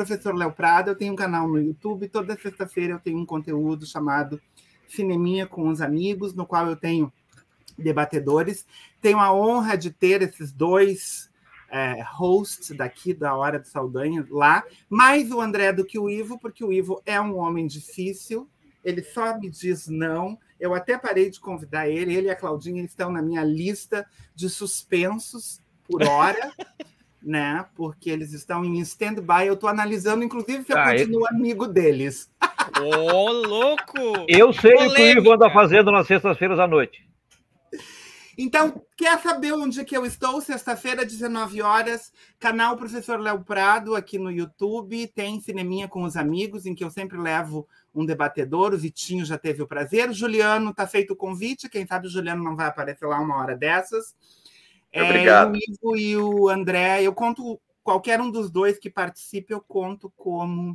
professor 0.06 0.34
Léo 0.34 0.54
Prado, 0.54 0.92
eu 0.92 0.96
tenho 0.96 1.12
um 1.12 1.16
canal 1.16 1.46
no 1.46 1.62
YouTube. 1.62 2.08
Toda 2.08 2.38
sexta-feira 2.38 2.94
eu 2.94 3.00
tenho 3.00 3.20
um 3.20 3.26
conteúdo 3.26 3.86
chamado 3.86 4.42
Cineminha 4.88 5.46
com 5.46 5.68
os 5.68 5.82
Amigos, 5.82 6.34
no 6.34 6.46
qual 6.46 6.68
eu 6.68 6.76
tenho 6.78 7.12
debatedores. 7.78 8.66
Tenho 9.02 9.20
a 9.20 9.34
honra 9.34 9.78
de 9.78 9.92
ter 9.92 10.22
esses 10.22 10.54
dois 10.54 11.30
é, 11.70 12.02
hosts 12.02 12.72
daqui 12.78 13.14
da 13.14 13.36
Hora 13.36 13.60
do 13.60 13.68
Saldanha 13.68 14.26
lá, 14.30 14.64
mais 14.90 15.32
o 15.32 15.42
André 15.42 15.74
do 15.74 15.84
que 15.84 16.00
o 16.00 16.10
Ivo, 16.10 16.40
porque 16.40 16.64
o 16.64 16.72
Ivo 16.72 17.02
é 17.06 17.20
um 17.20 17.38
homem 17.38 17.68
difícil, 17.68 18.48
ele 18.84 19.04
só 19.04 19.38
me 19.38 19.50
diz 19.50 19.90
não. 19.90 20.40
Eu 20.58 20.74
até 20.74 20.98
parei 20.98 21.30
de 21.30 21.42
convidar 21.42 21.90
ele, 21.90 22.16
ele 22.16 22.28
e 22.28 22.32
a 22.32 22.36
Claudinha 22.38 22.84
estão 22.84 23.12
na 23.12 23.22
minha 23.22 23.44
lista 23.44 24.08
de 24.34 24.50
suspensos 24.50 25.62
por 25.84 26.04
hora. 26.04 26.54
né? 27.22 27.66
Porque 27.76 28.10
eles 28.10 28.34
estão 28.34 28.64
em 28.64 28.80
stand-by. 28.80 29.48
Eu 29.48 29.54
estou 29.54 29.70
analisando, 29.70 30.24
inclusive, 30.24 30.64
se 30.64 30.74
eu 30.74 30.78
ah, 30.78 30.92
continuo 30.92 31.28
amigo 31.28 31.68
deles. 31.68 32.30
Ô, 32.82 33.32
louco! 33.32 34.26
Eu 34.28 34.54
sei 34.54 34.74
Polêmica. 34.74 34.92
o 34.92 34.96
que 34.96 35.02
o 35.02 35.22
Ivo 35.22 35.34
anda 35.34 35.50
fazendo 35.50 35.92
nas 35.92 36.08
sextas-feiras 36.08 36.60
à 36.60 36.68
noite. 36.68 37.10
Então, 38.42 38.82
quer 38.96 39.20
saber 39.20 39.52
onde 39.52 39.84
que 39.84 39.98
eu 39.98 40.06
estou? 40.06 40.40
Sexta-feira, 40.40 41.06
19 41.06 41.62
horas, 41.62 42.10
canal 42.40 42.78
Professor 42.78 43.20
Léo 43.20 43.44
Prado 43.44 43.96
aqui 43.96 44.18
no 44.18 44.32
YouTube. 44.32 45.08
Tem 45.08 45.42
Cineminha 45.42 45.90
com 45.90 46.04
os 46.04 46.16
Amigos, 46.16 46.66
em 46.66 46.74
que 46.74 46.82
eu 46.82 46.90
sempre 46.90 47.18
levo 47.18 47.68
um 47.94 48.06
debatedor. 48.06 48.74
O 48.74 48.78
Vitinho 48.78 49.26
já 49.26 49.38
teve 49.38 49.62
o 49.62 49.68
prazer. 49.68 50.10
O 50.10 50.14
Juliano 50.14 50.70
está 50.72 50.88
feito 50.88 51.12
o 51.12 51.18
convite. 51.18 51.68
Quem 51.68 51.86
sabe 51.86 52.08
o 52.08 52.10
Juliano 52.10 52.42
não 52.42 52.56
vai 52.56 52.68
aparecer 52.68 53.06
lá 53.06 53.20
uma 53.20 53.36
hora 53.36 53.58
dessas. 53.58 54.16
Obrigado. 54.94 55.56
É, 55.56 55.60
o 55.60 55.96
Ivo 55.96 55.98
e 55.98 56.18
o 56.18 56.50
André, 56.50 57.04
eu 57.04 57.14
conto, 57.14 57.60
qualquer 57.84 58.20
um 58.20 58.30
dos 58.30 58.50
dois 58.50 58.80
que 58.80 58.90
participe, 58.90 59.54
eu 59.54 59.62
conto 59.62 60.12
como 60.16 60.72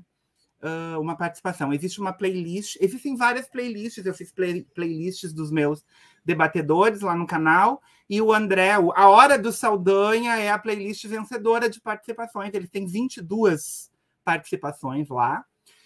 uh, 0.65 1.01
uma 1.01 1.17
participação. 1.17 1.73
Existe 1.73 2.01
uma 2.01 2.13
playlist, 2.13 2.77
existem 2.81 3.17
várias 3.17 3.49
playlists, 3.49 4.05
eu 4.05 4.15
fiz 4.15 4.33
play, 4.33 4.63
playlists 4.75 5.33
dos 5.33 5.51
meus 5.51 5.85
debatedores 6.25 7.03
lá 7.03 7.15
no 7.15 7.27
canal, 7.27 7.83
e 8.09 8.21
o 8.21 8.33
André, 8.33 8.73
a 8.73 9.09
Hora 9.09 9.39
do 9.39 9.53
Saldanha 9.53 10.37
é 10.37 10.51
a 10.51 10.59
playlist 10.59 11.07
vencedora 11.07 11.69
de 11.69 11.81
participações, 11.81 12.53
ele 12.55 12.67
tem 12.67 12.87
22 12.87 13.91
participações 14.25 15.09
lá. 15.09 15.45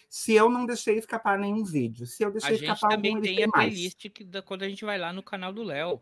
Se 0.09 0.33
eu 0.33 0.49
não 0.49 0.65
deixei 0.65 0.97
escapar 0.97 1.39
nenhum 1.39 1.65
vídeo, 1.65 2.07
se 2.07 2.23
eu 2.23 2.31
deixei 2.31 2.53
a 2.53 2.55
escapar 2.55 2.93
gente 2.93 3.07
algum, 3.09 3.21
também 3.21 3.21
tem 3.21 3.45
a 3.45 3.49
playlist 3.49 4.09
que, 4.09 4.25
da, 4.25 4.41
quando 4.41 4.63
a 4.63 4.69
gente 4.69 4.85
vai 4.85 4.97
lá 4.97 5.13
no 5.13 5.23
canal 5.23 5.53
do 5.53 5.63
Léo. 5.63 6.01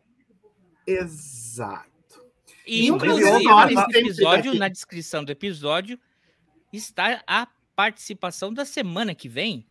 Exato. 0.87 1.96
E, 2.67 2.89
inclusive, 2.89 3.31
nesse 3.31 3.99
episódio, 3.99 4.55
na 4.55 4.69
descrição 4.69 5.25
do 5.25 5.31
episódio, 5.31 5.99
está 6.73 7.23
a 7.27 7.47
participação 7.77 8.53
da 8.53 8.65
semana 8.65 9.15
que 9.15 9.29
vem. 9.29 9.65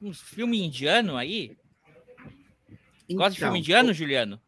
Um 0.00 0.14
filme 0.14 0.62
indiano 0.64 1.16
aí. 1.16 1.56
Então, 3.08 3.16
Gosta 3.16 3.30
de 3.32 3.38
filme 3.38 3.58
então, 3.58 3.60
indiano, 3.60 3.92
Juliano? 3.92 4.40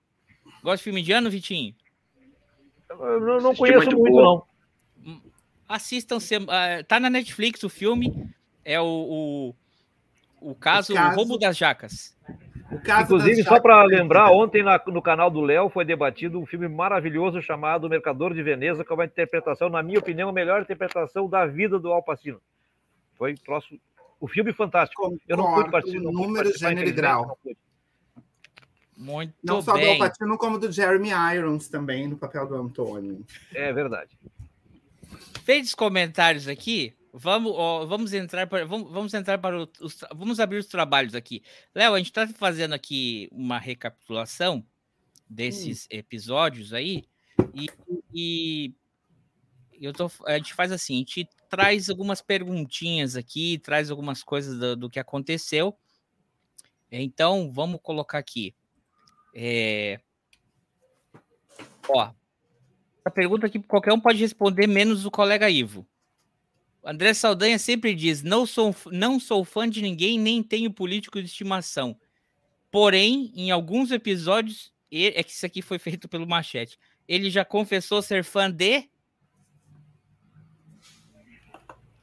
Gosta 0.63 0.77
de 0.77 0.83
filme 0.85 1.01
indiano, 1.01 1.31
Vitinho? 1.31 1.75
Eu 2.89 3.21
não, 3.21 3.41
não 3.41 3.55
conheço 3.55 3.87
muito, 3.87 3.99
muito 3.99 4.17
não. 4.17 4.47
Hum, 5.05 5.21
assistam, 5.69 6.19
uh, 6.19 6.85
tá 6.87 7.01
na 7.01 7.11
Netflix 7.11 7.65
o 7.65 7.69
filme. 7.69 8.31
É 8.65 8.81
o, 8.81 9.55
o, 10.41 10.51
o 10.53 10.55
caso, 10.55 10.93
o 10.93 10.97
caso... 10.97 11.17
Roubo 11.17 11.39
das 11.39 11.57
Jacas. 11.57 12.17
Inclusive, 13.03 13.43
só 13.43 13.61
para 13.61 13.83
lembrar, 13.83 14.31
ontem 14.31 14.63
na, 14.63 14.81
no 14.87 15.03
canal 15.03 15.31
do 15.31 15.41
Léo 15.41 15.69
foi 15.69 15.85
debatido 15.85 16.39
um 16.39 16.47
filme 16.47 16.69
maravilhoso 16.69 17.43
chamado 17.43 17.89
Mercador 17.89 18.33
de 18.33 18.43
Veneza, 18.43 18.85
que 18.85 18.93
é 18.93 18.95
uma 18.95 19.05
interpretação, 19.05 19.69
na 19.69 19.83
minha 19.83 19.99
opinião, 19.99 20.29
a 20.29 20.33
melhor 20.33 20.63
interpretação 20.63 21.29
da 21.29 21.47
vida 21.47 21.79
do 21.79 21.93
Al 21.93 22.03
Pacino. 22.03 22.41
Foi 23.17 23.35
troço, 23.35 23.77
o 24.21 24.29
filme 24.29 24.53
fantástico. 24.53 25.03
Concordo, 25.03 25.23
eu 25.27 25.37
não 25.37 25.55
pude 25.55 25.71
participar. 25.71 26.13
Número, 26.13 26.57
gênero 26.57 26.89
e 26.89 26.93
grau. 26.93 27.39
Muito 28.97 29.35
não 29.43 29.61
só 29.61 29.73
bem. 29.75 29.85
do 29.85 29.91
Al 30.03 30.09
Pacino, 30.09 30.39
como 30.39 30.59
do 30.59 30.71
Jeremy 30.71 31.11
Irons 31.35 31.69
também, 31.69 32.07
no 32.07 32.17
papel 32.17 32.47
do 32.47 32.55
Antônio. 32.55 33.25
É 33.53 33.73
verdade. 33.73 34.17
Fez 35.45 35.75
comentários 35.75 36.47
aqui, 36.47 36.95
Vamos, 37.13 37.53
ó, 37.57 37.87
vamos 37.87 38.13
entrar 38.13 38.47
para 38.47 38.65
vamos, 38.65 38.91
vamos 38.93 39.15
entrar 39.15 39.39
para 39.39 39.63
os, 39.81 40.01
vamos 40.15 40.39
abrir 40.39 40.59
os 40.59 40.67
trabalhos 40.67 41.15
aqui. 41.15 41.43
Léo, 41.75 41.95
a 41.95 41.99
gente 41.99 42.07
está 42.07 42.27
fazendo 42.29 42.73
aqui 42.73 43.29
uma 43.33 43.59
recapitulação 43.59 44.65
desses 45.29 45.85
hum. 45.85 45.89
episódios 45.91 46.73
aí 46.73 47.05
e, 47.55 47.69
e 48.13 48.75
eu 49.81 49.93
tô, 49.93 50.11
a 50.27 50.37
gente 50.37 50.55
faz 50.55 50.71
assim, 50.71 50.95
a 50.95 50.99
gente 50.99 51.29
traz 51.49 51.89
algumas 51.89 52.21
perguntinhas 52.21 53.17
aqui, 53.17 53.59
traz 53.59 53.91
algumas 53.91 54.23
coisas 54.23 54.59
do, 54.59 54.77
do 54.77 54.91
que 54.91 55.01
aconteceu. 55.01 55.77
Então, 56.93 57.51
vamos 57.53 57.81
colocar 57.83 58.19
aqui. 58.19 58.55
É... 59.35 60.01
Ó, 61.89 62.13
a 63.05 63.11
pergunta 63.11 63.49
que 63.49 63.59
qualquer 63.61 63.93
um 63.93 64.01
pode 64.01 64.19
responder, 64.19 64.67
menos 64.67 65.05
o 65.05 65.11
colega 65.11 65.49
Ivo. 65.49 65.87
André 66.85 67.15
Saldanha 67.15 67.59
sempre 67.59 67.95
diz: 67.95 68.23
não 68.23 68.47
sou, 68.47 68.75
não 68.91 69.21
sou 69.21 69.45
fã 69.45 69.69
de 69.69 69.83
ninguém, 69.83 70.19
nem 70.19 70.43
tenho 70.43 70.71
político 70.71 71.21
de 71.21 71.27
estimação. 71.27 71.97
Porém, 72.71 73.33
em 73.35 73.51
alguns 73.51 73.91
episódios, 73.91 74.73
é 74.91 75.23
que 75.23 75.31
isso 75.31 75.45
aqui 75.45 75.61
foi 75.61 75.79
feito 75.79 76.09
pelo 76.09 76.27
Machete. 76.27 76.79
Ele 77.07 77.31
já 77.31 77.45
confessou 77.45 78.01
ser 78.01 78.23
fã 78.23 78.51
de 78.51 78.89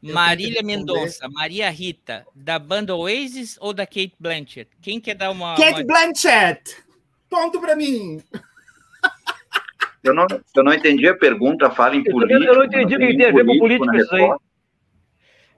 Eu 0.04 0.14
Marília 0.14 0.62
Mendonça, 0.62 1.28
Maria 1.30 1.70
Rita, 1.70 2.26
da 2.36 2.60
banda 2.60 2.96
Oasis 2.96 3.58
ou 3.60 3.74
da 3.74 3.86
Kate 3.86 4.14
Blanchett? 4.20 4.70
Quem 4.82 5.00
quer 5.00 5.16
dar 5.16 5.32
uma. 5.32 5.56
Kate 5.56 5.82
uma... 5.82 5.86
Blanchett! 5.86 6.84
Ponto 7.30 7.60
para 7.60 7.76
mim! 7.76 8.22
Eu 10.04 10.14
não, 10.14 10.26
eu 10.56 10.64
não 10.64 10.74
entendi 10.74 11.08
a 11.08 11.16
pergunta, 11.16 11.70
fala 11.70 11.96
em 11.96 12.04
política. 12.04 12.46
Eu 12.46 12.56
não 12.56 12.64
entendi 12.64 12.96
o 12.96 13.00
que 13.00 13.18
tem 13.18 13.26
a 13.26 13.32
ver 13.32 13.46
com 13.46 13.58
político 13.58 13.96
isso 13.96 14.16
aí. 14.16 14.30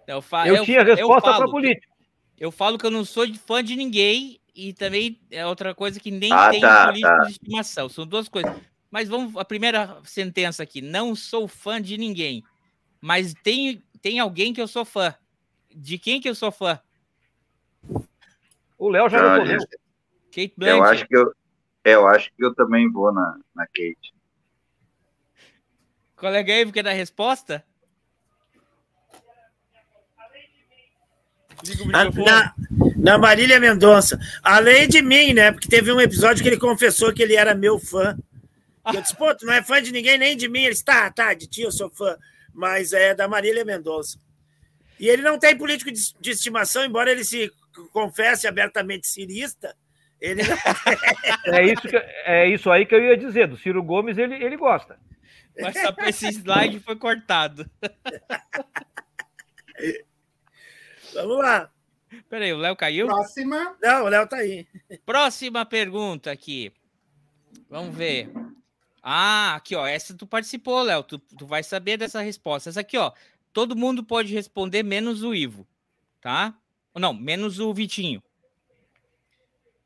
Eu, 0.09 0.21
fa... 0.21 0.47
eu, 0.47 0.55
eu 0.55 0.65
tinha 0.65 0.83
resposta 0.83 1.35
para 1.35 1.45
político. 1.45 1.93
Eu 2.37 2.51
falo 2.51 2.77
que 2.77 2.85
eu 2.85 2.91
não 2.91 3.05
sou 3.05 3.31
fã 3.35 3.63
de 3.63 3.75
ninguém 3.75 4.39
e 4.55 4.73
também 4.73 5.19
é 5.29 5.45
outra 5.45 5.75
coisa 5.75 5.99
que 5.99 6.09
nem 6.09 6.31
ah, 6.31 6.49
tem 6.49 6.61
tá, 6.61 6.87
político 6.87 7.09
tá. 7.09 7.23
de 7.25 7.31
estimação. 7.31 7.89
São 7.89 8.07
duas 8.07 8.27
coisas. 8.27 8.53
Mas 8.89 9.07
vamos 9.07 9.37
a 9.37 9.45
primeira 9.45 9.99
sentença 10.03 10.63
aqui. 10.63 10.81
Não 10.81 11.15
sou 11.15 11.47
fã 11.47 11.81
de 11.81 11.97
ninguém, 11.97 12.43
mas 12.99 13.33
tem, 13.43 13.83
tem 14.01 14.19
alguém 14.19 14.53
que 14.53 14.61
eu 14.61 14.67
sou 14.67 14.83
fã. 14.83 15.13
De 15.75 15.99
quem 15.99 16.19
que 16.19 16.27
eu 16.27 16.33
sou 16.33 16.51
fã? 16.51 16.79
O 18.77 18.89
Léo 18.89 19.09
já 19.09 19.19
ah, 19.19 19.43
respondeu. 19.43 19.79
Kate 20.31 20.53
Blanchett. 20.57 20.79
Eu 20.79 20.83
acho 20.83 21.07
que 21.07 21.17
eu, 21.17 21.33
eu 21.83 22.07
acho 22.07 22.31
que 22.35 22.45
eu 22.45 22.55
também 22.55 22.89
vou 22.91 23.11
na, 23.11 23.37
na 23.53 23.67
Kate. 23.67 24.13
Colega 26.15 26.53
Ivo 26.53 26.71
quer 26.71 26.83
dar 26.83 26.93
resposta? 26.93 27.63
Na, 31.87 32.53
na 32.95 33.17
Marília 33.17 33.59
Mendonça. 33.59 34.19
Além 34.43 34.87
de 34.87 35.01
mim, 35.01 35.33
né? 35.33 35.51
Porque 35.51 35.67
teve 35.67 35.91
um 35.91 35.99
episódio 35.99 36.41
que 36.41 36.49
ele 36.49 36.57
confessou 36.57 37.13
que 37.13 37.23
ele 37.23 37.35
era 37.35 37.55
meu 37.55 37.79
fã. 37.79 38.17
Eu 38.93 39.01
disse, 39.01 39.15
pô, 39.15 39.33
tu 39.35 39.45
não 39.45 39.53
é 39.53 39.61
fã 39.61 39.81
de 39.81 39.91
ninguém, 39.91 40.17
nem 40.17 40.35
de 40.35 40.47
mim. 40.47 40.61
Ele 40.61 40.71
disse, 40.71 40.85
tá, 40.85 41.09
tá, 41.11 41.33
de 41.33 41.47
ti 41.47 41.61
eu 41.61 41.71
sou 41.71 41.89
fã. 41.89 42.17
Mas 42.53 42.93
é 42.93 43.13
da 43.13 43.27
Marília 43.27 43.65
Mendonça. 43.65 44.17
E 44.99 45.07
ele 45.07 45.21
não 45.21 45.39
tem 45.39 45.57
político 45.57 45.91
de, 45.91 46.01
de 46.19 46.31
estimação, 46.31 46.83
embora 46.83 47.11
ele 47.11 47.23
se 47.23 47.51
confesse 47.93 48.47
abertamente 48.47 49.07
cirista. 49.07 49.75
Ele 50.19 50.43
não... 50.43 50.57
é, 51.53 51.65
isso 51.65 51.81
que, 51.81 51.97
é 52.25 52.47
isso 52.47 52.69
aí 52.69 52.85
que 52.85 52.95
eu 52.95 53.03
ia 53.03 53.15
dizer. 53.15 53.47
Do 53.47 53.57
Ciro 53.57 53.81
Gomes, 53.81 54.17
ele, 54.17 54.35
ele 54.35 54.57
gosta. 54.57 54.97
Mas 55.59 55.79
só 55.79 55.93
esse 56.05 56.27
slide 56.29 56.79
foi 56.79 56.95
cortado. 56.95 57.69
Vamos 61.13 61.37
lá. 61.37 61.71
Peraí, 62.29 62.53
o 62.53 62.57
Léo 62.57 62.75
caiu? 62.75 63.07
Próxima. 63.07 63.75
Não, 63.81 64.05
o 64.05 64.07
Léo 64.09 64.27
tá 64.27 64.37
aí. 64.37 64.67
Próxima 65.05 65.65
pergunta 65.65 66.31
aqui. 66.31 66.71
Vamos 67.69 67.95
ver. 67.95 68.29
Ah, 69.01 69.55
aqui, 69.55 69.75
ó. 69.75 69.85
Essa 69.85 70.13
tu 70.15 70.25
participou, 70.25 70.81
Léo. 70.81 71.03
Tu, 71.03 71.19
tu 71.19 71.45
vai 71.45 71.63
saber 71.63 71.97
dessa 71.97 72.21
resposta. 72.21 72.69
Essa 72.69 72.81
aqui, 72.81 72.97
ó. 72.97 73.11
Todo 73.53 73.75
mundo 73.75 74.03
pode 74.03 74.33
responder, 74.33 74.83
menos 74.83 75.23
o 75.23 75.33
Ivo. 75.33 75.67
Tá? 76.21 76.55
Não, 76.95 77.13
menos 77.13 77.59
o 77.59 77.73
Vitinho. 77.73 78.21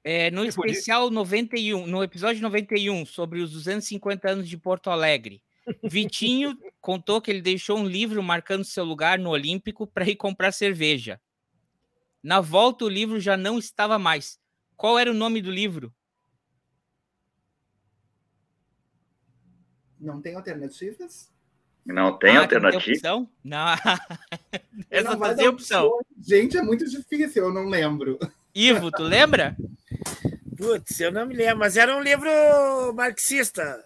É, 0.04 0.30
no 0.32 0.44
especial 0.44 1.10
91, 1.10 1.88
no 1.88 2.04
episódio 2.04 2.42
91, 2.42 3.06
sobre 3.06 3.40
os 3.40 3.52
250 3.52 4.30
anos 4.30 4.50
de 4.50 4.58
Porto 4.58 4.90
Alegre, 4.90 5.42
Vitinho 5.84 6.58
contou 6.82 7.21
que 7.21 7.32
ele 7.32 7.41
deixou 7.41 7.78
um 7.78 7.88
livro 7.88 8.21
marcando 8.21 8.63
seu 8.63 8.84
lugar 8.84 9.17
no 9.19 9.30
Olímpico 9.30 9.88
para 9.88 10.08
ir 10.10 10.15
comprar 10.15 10.52
cerveja. 10.52 11.19
Na 12.21 12.39
volta, 12.41 12.86
o 12.86 12.89
livro 12.89 13.19
já 13.19 13.36
não 13.36 13.58
estava 13.60 13.99
mais. 13.99 14.39
Qual 14.76 14.97
era 14.97 15.12
o 15.12 15.13
nome 15.13 15.41
do 15.41 15.52
livro? 15.52 15.93
Não 19.99 20.21
tem 20.21 20.36
alternativas? 20.36 21.32
Não 21.86 22.17
tem 22.17 22.38
Ah, 22.38 22.41
alternativa? 22.41 23.28
Não. 23.43 23.65
Essa 24.89 25.04
Não 25.04 25.12
não 25.12 25.19
vai 25.19 25.36
tem 25.36 25.47
opção. 25.47 25.86
opção. 25.88 26.06
Gente, 26.21 26.58
é 26.58 26.62
muito 26.62 26.89
difícil, 26.89 27.43
eu 27.45 27.54
não 27.54 27.67
lembro. 27.67 28.17
Ivo, 28.56 28.91
tu 28.91 29.04
lembra? 29.04 29.56
Putz, 30.58 30.99
eu 30.99 31.12
não 31.12 31.26
me 31.26 31.36
lembro, 31.36 31.60
mas 31.60 31.76
era 31.76 31.95
um 31.95 32.02
livro 32.02 32.30
marxista. 32.95 33.84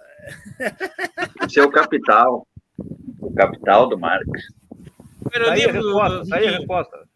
Esse 1.46 1.60
é 1.60 1.64
o 1.64 1.72
capital. 1.72 2.48
O 3.20 3.34
capital 3.34 3.88
do 3.90 3.98
Marx. 4.00 4.26
O 5.26 5.30
Tá 5.30 5.52
aí 5.52 5.64
a 5.64 5.72
livro. 5.72 5.74
resposta. 5.84 6.30
Tá 6.30 6.36
aí 6.38 6.48
a 6.48 6.52
resposta. 6.52 7.08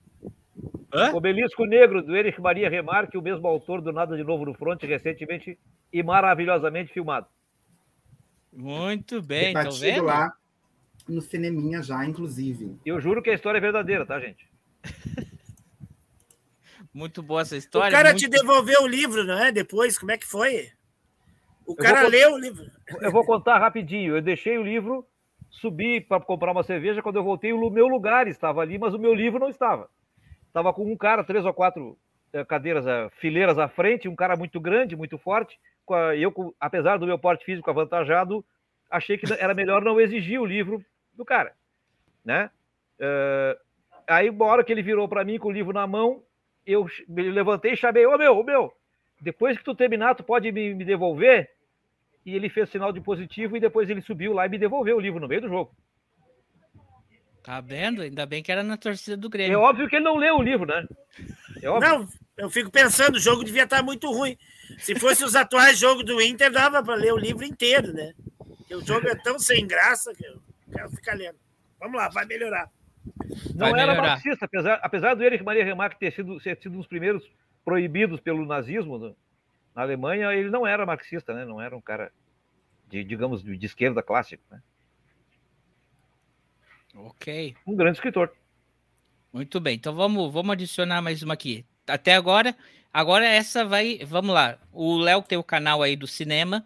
Hã? 0.94 1.14
Obelisco 1.14 1.66
Negro, 1.66 2.02
do 2.04 2.16
Erich 2.18 2.40
Maria 2.42 2.70
Remarque, 2.70 3.18
o 3.18 3.22
mesmo 3.22 3.48
autor 3.48 3.82
do 3.82 3.94
Nada 3.94 4.18
de 4.18 4.24
Novo 4.24 4.44
no 4.46 4.54
Front, 4.54 4.82
recentemente 4.84 5.58
e 5.94 6.04
maravilhosamente 6.04 6.92
filmado. 6.92 7.28
Muito 8.52 9.22
bem, 9.22 9.54
tá 9.54 9.64
Batido 9.64 9.80
vendo? 9.80 10.04
lá 10.04 10.34
no 11.08 11.22
cineminha 11.22 11.82
já, 11.82 12.06
inclusive. 12.06 12.76
Eu 12.86 13.00
juro 13.00 13.22
que 13.24 13.30
a 13.30 13.34
história 13.34 13.58
é 13.58 13.62
verdadeira, 13.62 14.06
tá, 14.06 14.20
gente? 14.20 14.46
Muito 16.94 17.24
boa 17.24 17.42
essa 17.42 17.56
O 17.56 17.58
história. 17.58 17.90
cara 17.96 18.10
muito... 18.10 18.20
te 18.20 18.28
devolveu 18.28 18.82
o 18.84 18.88
livro, 18.88 19.24
não 19.24 19.38
é? 19.42 19.50
Depois, 19.52 19.98
como 19.98 20.12
é 20.12 20.18
que 20.18 20.26
foi? 20.28 20.70
O 21.72 21.76
Eu 21.78 21.84
cara 21.84 22.02
vou- 22.02 22.10
leu 22.10 22.34
o 22.34 22.38
livro. 22.38 22.66
Eu 23.02 23.12
vou 23.12 23.26
contar 23.26 23.58
rapidinho. 23.60 24.16
Eu 24.18 24.22
deixei 24.22 24.58
o 24.58 24.64
livro, 24.64 25.06
subi 25.50 26.02
para 26.02 26.24
comprar 26.24 26.52
uma 26.52 26.64
cerveja. 26.64 27.02
Quando 27.02 27.18
eu 27.18 27.24
voltei, 27.24 27.54
o 27.54 27.70
meu 27.70 27.88
lugar 27.88 28.28
estava 28.28 28.62
ali, 28.62 28.78
mas 28.78 28.94
o 28.94 29.00
meu 29.00 29.14
livro 29.14 29.40
não 29.40 29.50
estava. 29.50 29.90
Estava 30.48 30.74
com 30.74 30.84
um 30.92 30.98
cara, 30.98 31.24
três 31.24 31.46
ou 31.46 31.54
quatro 31.54 31.98
eh, 32.34 32.44
cadeiras, 32.46 32.86
eh, 32.86 33.10
fileiras 33.20 33.58
à 33.58 33.68
frente, 33.68 34.08
um 34.10 34.16
cara 34.16 34.36
muito 34.36 34.60
grande, 34.60 34.96
muito 34.96 35.18
forte. 35.18 35.60
Eu, 36.18 36.56
apesar 36.60 36.98
do 36.98 37.06
meu 37.06 37.20
porte 37.20 37.44
físico 37.44 37.70
avantajado, 37.70 38.46
achei 38.90 39.18
que 39.18 39.26
era 39.34 39.54
melhor 39.54 39.82
não 39.84 40.00
exigir 40.00 40.40
o 40.40 40.46
livro 40.46 40.84
do 41.14 41.26
cara, 41.26 41.54
né? 42.24 42.50
Eh, 43.00 43.58
aí, 44.08 44.30
uma 44.30 44.46
hora 44.46 44.64
que 44.64 44.72
ele 44.72 44.82
virou 44.82 45.08
para 45.10 45.24
mim 45.26 45.38
com 45.38 45.50
o 45.50 45.52
livro 45.52 45.74
na 45.74 45.86
mão, 45.88 46.22
eu 46.66 46.86
me 47.08 47.24
levantei 47.30 47.74
e 47.74 47.78
chamei: 47.78 48.06
Ô 48.06 48.18
meu, 48.18 48.38
ô 48.38 48.44
meu, 48.44 48.74
depois 49.20 49.58
que 49.58 49.64
tu 49.64 49.74
terminar, 49.76 50.16
tu 50.16 50.24
pode 50.24 50.52
me, 50.52 50.74
me 50.74 50.86
devolver? 50.86 51.50
E 52.26 52.36
ele 52.36 52.50
fez 52.50 52.70
sinal 52.70 52.92
de 52.94 53.02
positivo 53.02 53.58
e 53.58 53.60
depois 53.60 53.90
ele 53.90 54.02
subiu 54.02 54.34
lá 54.34 54.46
e 54.46 54.50
me 54.50 54.58
devolveu 54.58 54.98
o 54.98 55.00
livro 55.00 55.20
no 55.20 55.28
meio 55.28 55.42
do 55.42 55.50
jogo. 55.50 55.76
Tá 57.44 57.60
vendo? 57.60 58.02
Ainda 58.04 58.26
bem 58.26 58.44
que 58.44 58.52
era 58.52 58.62
na 58.64 58.78
torcida 58.78 59.18
do 59.18 59.28
É 59.28 59.32
Grêmio. 59.32 59.60
óbvio 59.60 59.90
que 59.90 59.96
ele 59.96 60.06
não 60.06 60.18
leu 60.18 60.36
o 60.38 60.42
livro, 60.44 60.68
né? 60.68 60.86
É 61.62 61.68
óbvio. 61.70 61.90
Não, 61.90 62.08
eu 62.38 62.50
fico 62.52 62.70
pensando, 62.70 63.16
o 63.16 63.20
jogo 63.20 63.44
devia 63.44 63.64
estar 63.64 63.82
muito 63.82 64.12
ruim. 64.12 64.38
Se 64.78 64.94
fosse 65.00 65.24
os 65.26 65.36
atuais 65.36 65.80
jogos 65.80 66.06
do 66.06 66.22
Inter, 66.22 66.52
dava 66.52 66.84
para 66.84 66.94
ler 66.96 67.12
o 67.12 67.18
livro 67.18 67.44
inteiro, 67.44 67.92
né? 67.94 68.14
Porque 68.38 68.76
o 68.76 68.86
jogo 68.86 69.08
é 69.08 69.16
tão 69.16 69.40
sem 69.40 69.66
graça 69.66 70.14
que 70.14 70.24
eu 70.26 70.40
quero 70.72 70.90
ficar 70.92 71.16
lendo. 71.16 71.38
Vamos 71.80 71.98
lá, 71.98 72.10
vai 72.10 72.26
melhorar. 72.26 72.70
Não 73.56 73.72
Vai 73.72 73.80
era 73.82 73.92
melhorar. 73.94 74.08
marxista, 74.10 74.46
apesar, 74.46 74.80
apesar 74.84 75.16
do 75.16 75.24
Erich 75.24 75.44
Maria 75.44 75.66
Remarque 75.66 76.00
ter 76.00 76.14
sido, 76.14 76.40
ter 76.40 76.56
sido 76.62 76.76
um 76.76 76.78
dos 76.78 76.88
primeiros 76.88 77.24
proibidos 77.66 78.20
pelo 78.20 78.46
nazismo 78.46 79.00
no- 79.00 79.16
na 79.76 79.82
Alemanha, 79.82 80.34
ele 80.34 80.50
não 80.50 80.66
era 80.68 80.86
marxista, 80.86 81.34
né? 81.34 81.46
Não 81.46 81.62
era 81.62 81.76
um 81.76 81.82
cara 81.82 82.12
de, 82.90 83.04
digamos, 83.04 83.44
de, 83.44 83.66
esquerda 83.66 84.04
clássico, 84.04 84.44
né? 84.52 84.62
Ok. 86.96 87.56
Um 87.66 87.76
grande 87.76 87.98
escritor. 87.98 88.34
Muito 89.32 89.60
bem. 89.60 89.76
Então 89.76 89.96
vamos, 89.96 90.32
vamos 90.32 90.52
adicionar 90.52 91.02
mais 91.02 91.24
uma 91.24 91.34
aqui. 91.34 91.66
Até 91.88 92.16
agora, 92.16 92.56
agora 92.94 93.26
essa 93.26 93.64
vai. 93.64 94.00
Vamos 94.06 94.34
lá. 94.34 94.58
O 94.74 94.98
Léo 94.98 95.22
tem 95.22 95.38
o 95.38 95.44
canal 95.44 95.82
aí 95.82 95.96
do 95.96 96.06
cinema. 96.06 96.66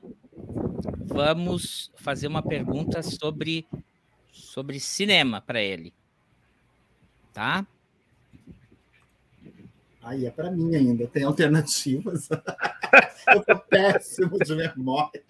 Vamos 1.06 1.92
fazer 1.96 2.28
uma 2.28 2.42
pergunta 2.42 3.04
sobre 3.04 3.68
sobre 4.32 4.80
cinema 4.80 5.42
para 5.42 5.62
ele. 5.62 5.94
Tá? 7.32 7.66
Aí 10.02 10.26
é 10.26 10.32
para 10.32 10.52
mim 10.52 10.76
ainda, 10.76 11.08
tem 11.08 11.24
alternativas. 11.24 12.30
eu 13.28 13.44
tô 13.44 13.58
péssimo 13.60 14.38
de 14.40 14.56
memória. 14.56 15.24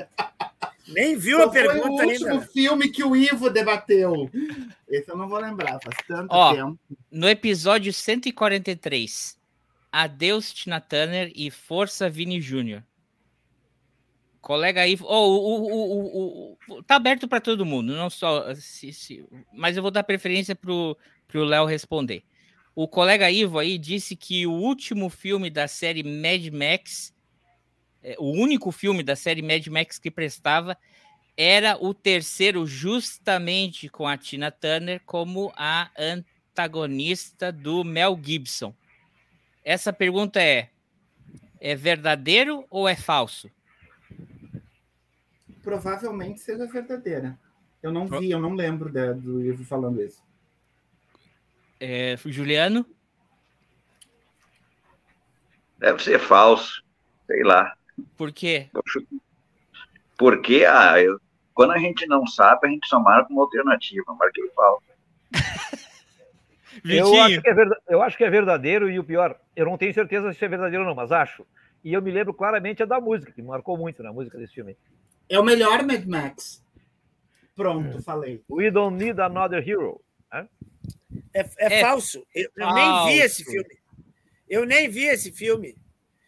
Nem 0.88 1.18
viu 1.18 1.38
a 1.38 1.44
Qual 1.44 1.52
foi 1.54 1.64
o 1.64 1.72
pergunta 1.72 2.06
último 2.06 2.30
ainda. 2.32 2.46
filme 2.48 2.90
que 2.90 3.04
o 3.04 3.16
Ivo 3.16 3.50
debateu? 3.50 4.30
Esse 4.88 5.10
eu 5.10 5.18
não 5.18 5.28
vou 5.28 5.40
lembrar, 5.40 5.80
faz 5.84 5.96
tanto 6.08 6.28
Ó, 6.32 6.54
tempo. 6.54 6.80
No 7.12 7.28
episódio 7.28 7.92
143, 7.92 9.38
Adeus 9.92 10.54
Tina 10.54 10.80
Turner 10.80 11.32
e 11.36 11.50
Força 11.50 12.08
Vini 12.10 12.40
Júnior. 12.40 12.84
Colega 14.42 14.82
aí, 14.82 14.96
oh, 15.02 15.08
o, 15.08 15.38
o, 15.38 15.72
o, 15.72 16.52
o- 16.52 16.58
o- 16.78 16.84
tá 16.84 16.98
aberto 16.98 17.28
para 17.28 17.42
todo 17.42 17.66
mundo, 17.66 17.96
não 17.96 18.12
só 18.12 18.54
se, 18.54 18.94
se- 18.94 19.26
mas 19.52 19.76
eu 19.76 19.82
vou 19.82 19.90
dar 19.92 20.04
preferência 20.04 20.56
pro 20.56 20.96
pro 21.28 21.44
Léo 21.44 21.66
responder. 21.66 22.22
O 22.76 22.88
colega 22.88 23.32
Ivo 23.32 23.58
aí 23.58 23.80
disse 23.80 24.16
que 24.16 24.46
o 24.46 24.52
último 24.52 25.10
filme 25.10 25.50
da 25.50 25.68
série 25.68 26.04
Mad 26.04 26.46
Max, 26.54 27.12
é, 28.06 28.16
o 28.20 28.30
único 28.32 28.72
filme 28.72 29.02
da 29.02 29.16
série 29.16 29.42
Mad 29.42 29.66
Max 29.68 29.98
que 29.98 30.12
prestava 30.12 30.78
era 31.36 31.76
o 31.84 31.92
terceiro, 31.92 32.66
justamente 32.68 33.90
com 33.90 34.08
a 34.08 34.16
Tina 34.16 34.52
Turner 34.52 35.02
como 35.06 35.52
a 35.58 35.90
antagonista 35.98 37.52
do 37.52 37.84
Mel 37.84 38.18
Gibson. 38.24 38.74
Essa 39.64 39.92
pergunta 39.92 40.40
é: 40.40 40.70
é 41.60 41.76
verdadeiro 41.76 42.64
ou 42.70 42.88
é 42.88 42.96
falso? 42.96 43.50
Provavelmente 45.64 46.42
seja 46.42 46.68
verdadeira. 46.68 47.38
Eu 47.82 47.92
não 47.92 48.08
vi, 48.08 48.30
eu 48.30 48.40
não 48.40 48.54
lembro 48.54 48.92
da- 48.92 49.14
do 49.14 49.44
Ivo 49.44 49.66
falando 49.66 50.02
isso. 50.02 50.24
É, 51.80 52.16
Juliano? 52.24 52.86
Deve 55.80 56.04
ser 56.04 56.20
falso. 56.20 56.84
Sei 57.28 57.44
lá. 57.44 57.76
Por 58.18 58.32
quê? 58.32 58.70
Porque 60.18 60.66
ah, 60.66 61.00
eu- 61.02 61.20
quando 61.54 61.72
a 61.72 61.78
gente 61.78 62.06
não 62.06 62.26
sabe, 62.28 62.68
a 62.68 62.70
gente 62.70 62.88
só 62.88 63.00
marca 63.00 63.32
uma 63.32 63.44
alternativa. 63.44 64.14
Marquei 64.14 64.50
falso. 64.56 64.84
Eu 66.84 67.22
acho, 67.22 67.42
que 67.42 67.50
é 67.50 67.54
verda- 67.54 67.82
eu 67.88 68.02
acho 68.02 68.18
que 68.18 68.24
é 68.24 68.30
verdadeiro 68.30 68.90
e 68.90 69.00
o 69.00 69.04
pior, 69.04 69.40
eu 69.56 69.66
não 69.66 69.78
tenho 69.78 69.94
certeza 69.94 70.34
se 70.34 70.44
é 70.44 70.48
verdadeiro 70.48 70.84
ou 70.84 70.88
não, 70.90 70.96
mas 70.96 71.12
acho. 71.12 71.46
E 71.84 71.94
eu 71.94 72.02
me 72.02 72.12
lembro 72.12 72.34
claramente 72.34 72.84
é 72.84 72.86
da 72.86 73.00
música, 73.00 73.32
que 73.32 73.42
marcou 73.42 73.78
muito 73.78 74.04
na 74.04 74.12
música 74.12 74.38
desse 74.38 74.54
filme. 74.54 74.76
É 75.30 75.40
o 75.40 75.44
melhor 75.44 75.84
Mad 75.86 76.06
Max. 76.06 76.64
Pronto, 77.56 78.02
falei. 78.04 78.44
We 78.50 78.70
Don't 78.70 78.98
Need 79.02 79.20
Another 79.22 79.68
Hero. 79.68 80.02
né? 80.32 80.48
É, 81.34 81.42
é 81.58 81.80
É 81.80 81.82
falso. 81.82 82.26
Eu, 82.36 82.50
eu 82.58 82.74
nem 82.74 83.06
vi 83.06 83.20
esse 83.22 83.44
falso. 83.46 83.52
filme. 83.58 83.76
Eu 84.50 84.66
nem 84.66 84.90
vi 84.90 85.06
esse 85.06 85.32
filme. 85.32 85.76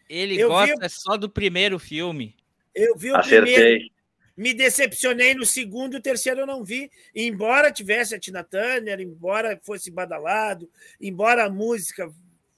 Ele 0.08 0.40
Eu 0.40 0.48
gosta 0.48 0.88
só 0.88 1.16
do 1.16 1.28
primeiro 1.28 1.78
filme. 1.78 2.34
Eu 2.74 2.96
vi 2.96 3.12
o 3.12 3.20
primeiro. 3.20 3.46
Acertei. 3.46 3.90
Me 4.36 4.54
decepcionei 4.54 5.34
no 5.34 5.44
segundo, 5.44 5.96
o 5.96 6.00
terceiro 6.00 6.42
eu 6.42 6.46
não 6.46 6.62
vi. 6.62 6.88
Embora 7.12 7.72
tivesse 7.72 8.14
a 8.14 8.20
Tina 8.20 8.44
Turner, 8.44 9.00
embora 9.00 9.58
fosse 9.64 9.90
badalado, 9.90 10.70
embora 11.00 11.46
a 11.46 11.50
música 11.50 12.08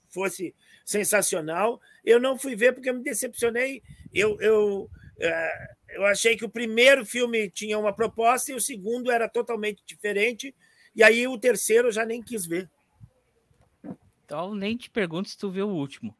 fosse 0.07 0.53
sensacional, 0.85 1.81
eu 2.05 2.19
não 2.19 2.37
fui 2.37 2.55
ver 2.55 2.73
porque 2.73 2.89
eu 2.89 2.93
me 2.93 3.03
decepcionei. 3.03 3.81
Eu, 4.13 4.39
eu, 4.39 4.89
eh, 5.19 5.67
eu 5.89 6.05
achei 6.05 6.37
que 6.37 6.45
o 6.45 6.49
primeiro 6.49 7.03
filme 7.03 7.49
tinha 7.49 7.79
uma 7.79 7.91
proposta 7.91 8.51
e 8.51 8.55
o 8.55 8.61
segundo 8.61 9.09
era 9.09 9.27
totalmente 9.27 9.81
diferente. 9.83 10.53
E 10.95 11.01
aí 11.01 11.27
o 11.27 11.39
terceiro 11.39 11.87
eu 11.87 11.91
já 11.91 12.05
nem 12.05 12.21
quis 12.21 12.45
ver. 12.45 12.69
Então 14.23 14.53
nem 14.53 14.77
te 14.77 14.87
pergunto 14.87 15.29
se 15.29 15.37
tu 15.37 15.49
viu 15.49 15.67
o 15.67 15.75
último. 15.75 16.15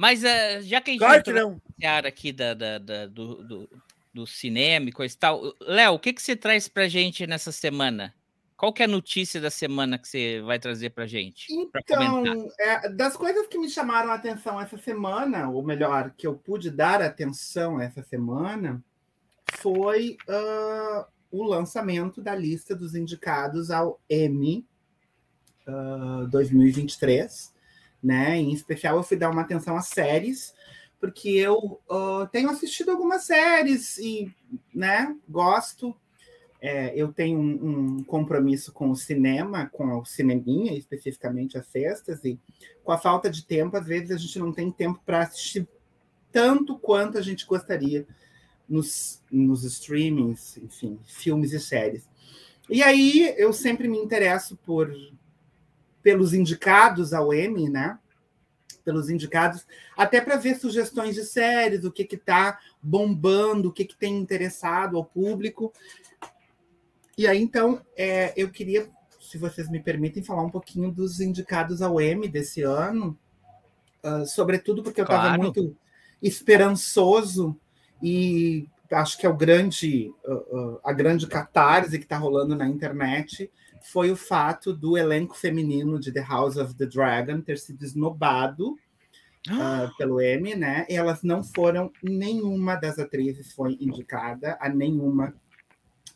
Mas 0.00 0.24
eh, 0.24 0.62
já 0.62 0.80
que 0.80 0.92
a 0.92 0.94
gente 0.94 1.04
entrou 1.04 1.60
não. 1.78 1.98
aqui 2.06 2.32
da, 2.32 2.54
da- 2.54 2.78
da- 2.78 3.06
do, 3.06 3.44
do, 3.44 3.68
do 4.14 4.26
cinema 4.26 4.88
e 4.88 4.92
coisa 4.92 5.14
e 5.14 5.18
tal, 5.18 5.54
Léo, 5.60 5.92
o 5.92 5.98
que, 5.98 6.14
que 6.14 6.22
você 6.22 6.34
traz 6.34 6.68
pra 6.68 6.88
gente 6.88 7.26
nessa 7.26 7.52
semana? 7.52 8.14
Qual 8.56 8.72
que 8.72 8.80
é 8.80 8.86
a 8.86 8.88
notícia 8.88 9.38
da 9.42 9.50
semana 9.50 9.98
que 9.98 10.08
você 10.08 10.40
vai 10.40 10.58
trazer 10.58 10.88
pra 10.88 11.06
gente? 11.06 11.52
Então, 11.52 12.24
é, 12.58 12.88
das 12.88 13.14
coisas 13.14 13.46
que 13.46 13.58
me 13.58 13.68
chamaram 13.68 14.10
a 14.10 14.14
atenção 14.14 14.58
essa 14.58 14.78
semana, 14.78 15.50
ou 15.50 15.62
melhor, 15.62 16.14
que 16.16 16.26
eu 16.26 16.34
pude 16.34 16.70
dar 16.70 17.02
atenção 17.02 17.78
essa 17.78 18.02
semana, 18.02 18.82
foi 19.58 20.16
ah, 20.26 21.06
o 21.30 21.42
lançamento 21.42 22.22
da 22.22 22.34
lista 22.34 22.74
dos 22.74 22.94
indicados 22.94 23.70
ao 23.70 24.00
Emmy 24.08 24.64
ah, 25.66 26.26
2023. 26.30 27.59
Né? 28.02 28.36
Em 28.36 28.52
especial, 28.52 28.96
eu 28.96 29.02
fui 29.02 29.16
dar 29.16 29.30
uma 29.30 29.42
atenção 29.42 29.76
às 29.76 29.88
séries, 29.88 30.54
porque 30.98 31.30
eu 31.30 31.80
ah, 31.90 32.28
tenho 32.30 32.50
assistido 32.50 32.90
algumas 32.90 33.24
séries 33.24 33.98
e 33.98 34.34
né, 34.74 35.16
gosto. 35.28 35.94
É, 36.62 36.92
eu 36.94 37.10
tenho 37.10 37.38
um, 37.38 37.98
um 37.98 38.04
compromisso 38.04 38.70
com 38.72 38.90
o 38.90 38.96
cinema, 38.96 39.66
com 39.72 39.98
o 39.98 40.04
cineminha, 40.04 40.74
especificamente 40.74 41.56
as 41.56 41.66
sextas, 41.66 42.22
e 42.22 42.38
com 42.84 42.92
a 42.92 42.98
falta 42.98 43.30
de 43.30 43.44
tempo, 43.46 43.76
às 43.76 43.86
vezes 43.86 44.10
a 44.10 44.18
gente 44.18 44.38
não 44.38 44.52
tem 44.52 44.70
tempo 44.70 45.00
para 45.04 45.20
assistir 45.20 45.66
tanto 46.30 46.78
quanto 46.78 47.16
a 47.16 47.22
gente 47.22 47.46
gostaria 47.46 48.06
nos, 48.68 49.22
nos 49.30 49.64
streamings, 49.64 50.58
enfim, 50.58 50.98
filmes 51.04 51.52
e 51.52 51.60
séries. 51.60 52.08
E 52.68 52.82
aí 52.82 53.34
eu 53.36 53.52
sempre 53.52 53.88
me 53.88 53.98
interesso 53.98 54.56
por 54.64 54.94
pelos 56.02 56.34
indicados 56.34 57.12
ao 57.12 57.32
Emmy, 57.32 57.68
né? 57.68 57.98
Pelos 58.84 59.10
indicados, 59.10 59.66
até 59.96 60.20
para 60.20 60.36
ver 60.36 60.56
sugestões 60.56 61.14
de 61.14 61.24
séries, 61.24 61.84
o 61.84 61.92
que 61.92 62.02
está 62.02 62.58
bombando, 62.82 63.68
o 63.68 63.72
que, 63.72 63.84
que 63.84 63.96
tem 63.96 64.16
interessado 64.16 64.96
ao 64.96 65.04
público. 65.04 65.72
E 67.16 67.26
aí, 67.26 67.40
então, 67.40 67.82
é, 67.96 68.32
eu 68.36 68.50
queria, 68.50 68.88
se 69.20 69.36
vocês 69.36 69.68
me 69.68 69.80
permitem, 69.80 70.22
falar 70.22 70.42
um 70.42 70.50
pouquinho 70.50 70.90
dos 70.90 71.20
indicados 71.20 71.82
ao 71.82 72.00
Emmy 72.00 72.28
desse 72.28 72.62
ano, 72.62 73.18
uh, 74.02 74.24
sobretudo 74.26 74.82
porque 74.82 75.00
eu 75.00 75.04
estava 75.04 75.28
Claro. 75.28 75.42
muito 75.42 75.76
esperançoso 76.22 77.54
e 78.02 78.66
acho 78.90 79.18
que 79.18 79.26
é 79.26 79.28
o 79.28 79.36
grande, 79.36 80.12
uh, 80.24 80.32
uh, 80.56 80.80
a 80.82 80.92
grande 80.92 81.26
catarse 81.26 81.98
que 81.98 82.04
está 82.04 82.16
rolando 82.16 82.56
na 82.56 82.66
internet 82.66 83.50
foi 83.82 84.10
o 84.10 84.16
fato 84.16 84.72
do 84.72 84.96
elenco 84.96 85.36
feminino 85.36 85.98
de 85.98 86.12
The 86.12 86.20
House 86.20 86.56
of 86.56 86.74
the 86.74 86.86
Dragon 86.86 87.40
ter 87.40 87.58
sido 87.58 87.82
esnobado 87.84 88.78
uh, 89.48 89.96
pelo 89.96 90.20
Emmy, 90.20 90.54
né? 90.54 90.86
E 90.88 90.94
elas 90.94 91.22
não 91.22 91.42
foram, 91.42 91.90
nenhuma 92.02 92.76
das 92.76 92.98
atrizes 92.98 93.52
foi 93.52 93.76
indicada 93.80 94.58
a 94.60 94.68
nenhuma 94.68 95.34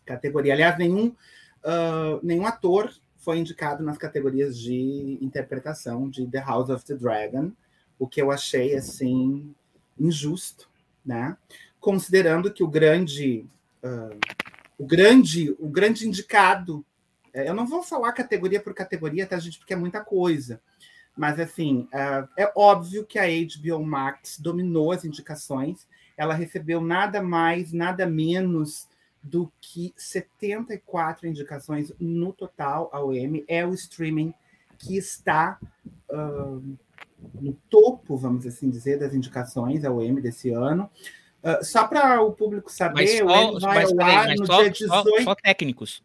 categoria. 0.05 0.53
Aliás, 0.53 0.77
nenhum, 0.79 1.09
uh, 1.09 2.21
nenhum 2.23 2.47
ator 2.47 2.93
foi 3.17 3.39
indicado 3.39 3.83
nas 3.83 3.97
categorias 3.97 4.59
de 4.59 5.19
interpretação 5.21 6.09
de 6.09 6.27
The 6.27 6.41
House 6.41 6.69
of 6.69 6.85
the 6.85 6.95
Dragon, 6.95 7.53
o 7.99 8.07
que 8.07 8.21
eu 8.21 8.31
achei 8.31 8.77
assim 8.77 9.55
injusto, 9.99 10.69
né? 11.05 11.37
Considerando 11.81 12.53
que 12.53 12.63
o 12.63 12.69
grande, 12.69 13.47
uh, 13.83 14.19
o 14.77 14.85
grande, 14.85 15.57
o 15.59 15.69
grande 15.69 16.07
indicado, 16.07 16.85
eu 17.35 17.55
não 17.55 17.67
vou 17.67 17.83
falar 17.83 18.13
categoria 18.13 18.61
por 18.61 18.75
categoria, 18.75 19.27
tá, 19.27 19.39
gente, 19.39 19.59
porque 19.59 19.73
é 19.73 19.77
muita 19.77 20.01
coisa. 20.01 20.61
Mas, 21.17 21.39
assim, 21.39 21.89
uh, 21.93 22.29
é 22.37 22.53
óbvio 22.57 23.05
que 23.05 23.19
a 23.19 23.25
HBO 23.27 23.85
Max 23.85 24.39
dominou 24.39 24.93
as 24.93 25.05
indicações. 25.05 25.87
Ela 26.17 26.35
recebeu 26.35 26.81
nada 26.81 27.23
mais, 27.23 27.73
nada 27.73 28.07
menos 28.07 28.89
do 29.23 29.51
que 29.61 29.95
74 29.97 31.27
indicações 31.27 31.93
no 31.99 32.33
total 32.33 32.91
ao 32.93 33.15
Emmy. 33.15 33.45
É 33.49 33.65
o 33.65 33.73
streaming 33.75 34.35
que 34.79 34.97
está 34.97 35.59
uh, 36.11 36.77
no 37.41 37.53
topo, 37.71 38.17
vamos 38.17 38.47
assim 38.47 38.69
dizer, 38.69 38.99
das 38.99 39.15
indicações 39.15 39.85
ao 39.85 40.03
Emmy 40.03 40.21
desse 40.21 40.51
ano. 40.51 40.91
Uh, 41.43 41.65
só 41.65 41.87
para 41.87 42.23
o 42.23 42.33
público 42.33 42.71
saber, 42.71 42.95
Mas 42.95 43.21
o 43.23 43.29
só, 43.29 43.43
Emmy 43.51 43.61
vai 43.61 43.75
mas, 43.77 43.91
ao 43.91 43.97
peraí, 43.97 44.15
ar 44.17 44.37
no 44.37 44.47
só, 44.47 44.63
dia 44.63 44.75
só- 44.75 45.03
18. 45.03 45.25
só 45.25 45.35
técnicos. 45.35 46.03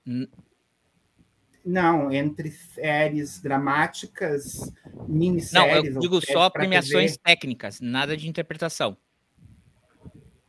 Não, 1.66 2.12
entre 2.12 2.52
séries 2.52 3.40
dramáticas, 3.42 4.72
Não, 4.86 5.08
minisséries. 5.08 5.86
eu 5.90 5.94
ou 5.96 6.00
digo 6.00 6.22
só 6.26 6.50
premiações 6.50 7.12
TV. 7.18 7.22
técnicas, 7.24 7.80
nada 7.82 8.16
de 8.16 8.28
interpretação. 8.30 8.98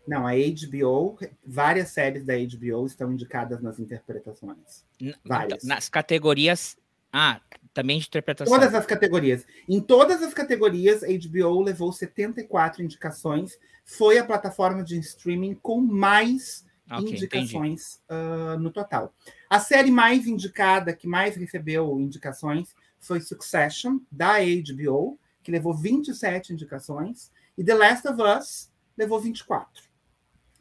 Não, 0.07 0.27
a 0.27 0.33
HBO, 0.33 1.19
várias 1.47 1.91
séries 1.91 2.25
da 2.25 2.35
HBO 2.35 2.87
estão 2.87 3.13
indicadas 3.13 3.61
nas 3.63 3.79
interpretações. 3.79 4.85
N- 5.01 5.15
Várias. 5.25 5.63
Nas 5.65 5.89
categorias. 5.89 6.77
Ah, 7.13 7.41
também 7.75 7.99
de 7.99 8.07
interpretação. 8.07 8.53
Todas 8.57 8.75
as 8.75 8.87
categorias. 8.87 9.45
Em 9.69 9.81
todas 9.81 10.23
as 10.23 10.33
categorias, 10.33 11.03
a 11.03 11.09
HBO 11.09 11.61
levou 11.61 11.93
74 11.93 12.83
indicações. 12.83 13.59
Foi 13.85 14.17
a 14.19 14.25
plataforma 14.25 14.83
de 14.83 14.99
streaming 14.99 15.55
com 15.55 15.81
mais 15.81 16.65
Ok, 16.91 17.03
entendi. 17.03 17.25
indicações 17.25 18.03
ah, 18.09 18.57
no 18.59 18.71
total. 18.71 19.15
A 19.49 19.61
série 19.61 19.91
mais 19.91 20.27
indicada, 20.27 20.93
que 20.93 21.07
mais 21.07 21.37
recebeu 21.37 21.99
indicações, 22.01 22.75
foi 22.99 23.21
Succession, 23.21 24.01
da 24.11 24.39
HBO, 24.41 25.19
que 25.43 25.53
levou 25.53 25.75
27 25.75 26.53
indicações, 26.53 27.31
e 27.57 27.65
The 27.65 27.75
Last 27.75 28.09
of 28.09 28.21
Us 28.21 28.71
levou 28.97 29.21
24, 29.21 29.85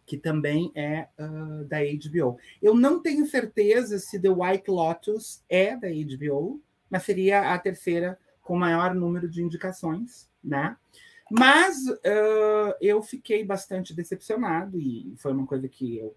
que 0.06 0.18
também 0.18 0.72
é 0.76 1.08
ah, 1.18 1.64
da 1.68 1.80
HBO. 1.80 2.38
Eu 2.62 2.76
não 2.76 3.02
tenho 3.02 3.26
certeza 3.26 3.98
se 3.98 4.20
The 4.20 4.30
White 4.30 4.70
Lotus 4.70 5.44
é 5.50 5.76
da 5.76 5.88
HBO, 5.88 6.62
mas 6.90 7.04
seria 7.04 7.54
a 7.54 7.60
terceira 7.60 8.20
com 8.42 8.58
maior 8.58 8.96
número 8.96 9.30
de 9.30 9.44
indicações, 9.44 10.28
né? 10.44 10.76
Mas 11.30 11.76
ah, 12.06 12.76
eu 12.82 13.02
fiquei 13.02 13.44
bastante 13.44 13.94
decepcionado 13.94 14.80
e 14.80 15.14
foi 15.18 15.32
uma 15.32 15.46
coisa 15.46 15.68
que 15.68 15.98
eu 15.98 16.16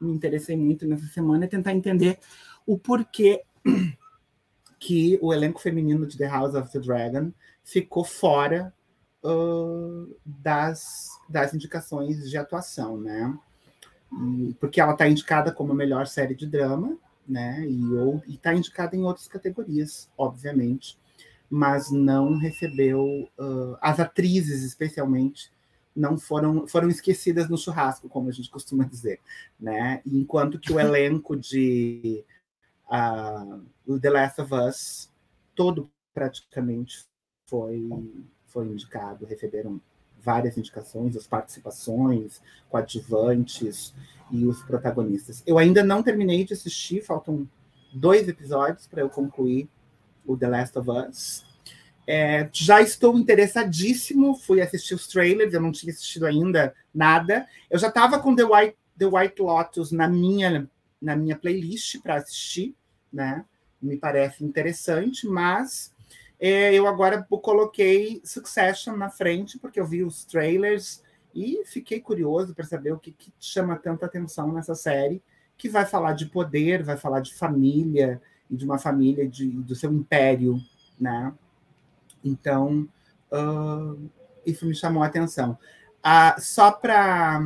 me 0.00 0.12
interessei 0.12 0.56
muito 0.56 0.86
nessa 0.86 1.06
semana 1.06 1.44
é 1.44 1.48
tentar 1.48 1.72
entender 1.72 2.18
o 2.64 2.78
porquê 2.78 3.42
que 4.78 5.18
o 5.20 5.34
elenco 5.34 5.60
feminino 5.60 6.06
de 6.06 6.16
The 6.16 6.28
House 6.28 6.54
of 6.54 6.70
the 6.70 6.78
Dragon 6.78 7.32
ficou 7.64 8.04
fora 8.04 8.72
ah, 9.24 10.06
das, 10.24 11.08
das 11.28 11.52
indicações 11.52 12.30
de 12.30 12.36
atuação, 12.36 12.98
né? 12.98 13.36
Porque 14.58 14.80
ela 14.80 14.92
está 14.92 15.06
indicada 15.06 15.52
como 15.52 15.72
a 15.72 15.76
melhor 15.76 16.06
série 16.06 16.34
de 16.34 16.46
drama, 16.46 16.96
né? 17.28 17.62
E 17.66 18.32
está 18.34 18.54
indicada 18.54 18.96
em 18.96 19.02
outras 19.02 19.28
categorias, 19.28 20.08
obviamente, 20.16 20.98
mas 21.50 21.90
não 21.90 22.36
recebeu 22.36 23.28
ah, 23.38 23.78
as 23.80 24.00
atrizes, 24.00 24.62
especialmente, 24.62 25.50
não 25.94 26.16
foram 26.16 26.66
foram 26.66 26.88
esquecidas 26.88 27.48
no 27.48 27.58
churrasco, 27.58 28.08
como 28.08 28.28
a 28.28 28.32
gente 28.32 28.50
costuma 28.50 28.84
dizer, 28.84 29.20
né? 29.58 30.00
Enquanto 30.06 30.58
que 30.58 30.72
o 30.72 30.78
elenco 30.80 31.36
de 31.36 32.24
o 33.86 34.00
The 34.00 34.10
Last 34.10 34.40
of 34.40 34.54
Us 34.54 35.10
todo 35.54 35.90
praticamente 36.14 37.04
foi 37.46 37.88
foi 38.46 38.66
indicado, 38.66 39.26
receberam 39.26 39.80
várias 40.20 40.56
indicações, 40.56 41.16
as 41.16 41.26
participações, 41.26 42.40
coadjuvantes 42.68 43.94
e 44.30 44.44
os 44.46 44.62
protagonistas. 44.62 45.42
Eu 45.46 45.58
ainda 45.58 45.82
não 45.82 46.02
terminei 46.02 46.44
de 46.44 46.54
assistir, 46.54 47.02
faltam 47.02 47.48
dois 47.92 48.28
episódios 48.28 48.86
para 48.86 49.00
eu 49.00 49.08
concluir 49.08 49.68
o 50.28 50.36
The 50.36 50.46
Last 50.46 50.78
of 50.78 50.88
Us. 50.90 51.44
É, 52.06 52.48
já 52.52 52.80
estou 52.80 53.18
interessadíssimo, 53.18 54.34
fui 54.34 54.60
assistir 54.60 54.94
os 54.94 55.06
trailers, 55.06 55.52
eu 55.52 55.60
não 55.60 55.72
tinha 55.72 55.92
assistido 55.92 56.26
ainda 56.26 56.74
nada. 56.94 57.46
Eu 57.70 57.78
já 57.78 57.88
estava 57.88 58.18
com 58.18 58.34
The 58.34 58.44
White, 58.44 58.76
The 58.98 59.06
White 59.06 59.42
Lotus 59.42 59.92
na 59.92 60.08
minha, 60.08 60.68
na 61.00 61.16
minha 61.16 61.36
playlist 61.36 62.00
para 62.00 62.16
assistir, 62.16 62.74
né? 63.12 63.44
Me 63.80 63.96
parece 63.96 64.44
interessante, 64.44 65.26
mas 65.26 65.92
é, 66.40 66.72
eu 66.72 66.86
agora 66.86 67.26
coloquei 67.42 68.20
Succession 68.24 68.96
na 68.96 69.10
frente, 69.10 69.58
porque 69.58 69.80
eu 69.80 69.86
vi 69.86 70.02
os 70.02 70.24
trailers 70.24 71.02
e 71.34 71.62
fiquei 71.66 72.00
curioso 72.00 72.54
para 72.54 72.64
saber 72.64 72.92
o 72.92 72.98
que, 72.98 73.12
que 73.12 73.32
chama 73.38 73.76
tanta 73.76 74.06
atenção 74.06 74.52
nessa 74.52 74.74
série, 74.74 75.22
que 75.56 75.68
vai 75.68 75.84
falar 75.84 76.12
de 76.12 76.26
poder, 76.26 76.82
vai 76.82 76.96
falar 76.96 77.20
de 77.20 77.34
família, 77.34 78.20
e 78.50 78.56
de 78.56 78.64
uma 78.64 78.78
família 78.78 79.28
de, 79.28 79.48
do 79.48 79.74
seu 79.74 79.92
império, 79.92 80.60
né? 80.98 81.32
Então, 82.24 82.88
ah, 83.30 83.94
isso 84.44 84.66
me 84.66 84.74
chamou 84.74 85.02
a 85.02 85.06
atenção. 85.06 85.58
Ah, 86.02 86.36
só 86.38 86.70
para 86.70 87.40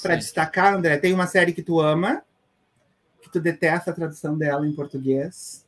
para 0.00 0.16
destacar, 0.16 0.74
André, 0.74 0.96
tem 0.98 1.12
uma 1.12 1.26
série 1.26 1.52
que 1.52 1.62
tu 1.62 1.80
ama, 1.80 2.22
que 3.20 3.30
tu 3.30 3.40
detesta 3.40 3.90
a 3.90 3.94
tradução 3.94 4.36
dela 4.36 4.66
em 4.66 4.72
português, 4.72 5.66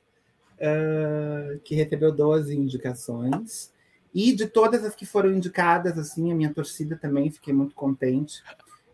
ah, 0.61 1.59
que 1.65 1.75
recebeu 1.75 2.13
12 2.13 2.55
indicações. 2.57 3.73
E 4.15 4.33
de 4.33 4.47
todas 4.47 4.85
as 4.85 4.95
que 4.95 5.05
foram 5.05 5.33
indicadas, 5.33 5.99
assim, 5.99 6.31
a 6.31 6.35
minha 6.35 6.53
torcida 6.55 6.97
também, 6.97 7.31
fiquei 7.31 7.53
muito 7.53 7.75
contente, 7.75 8.45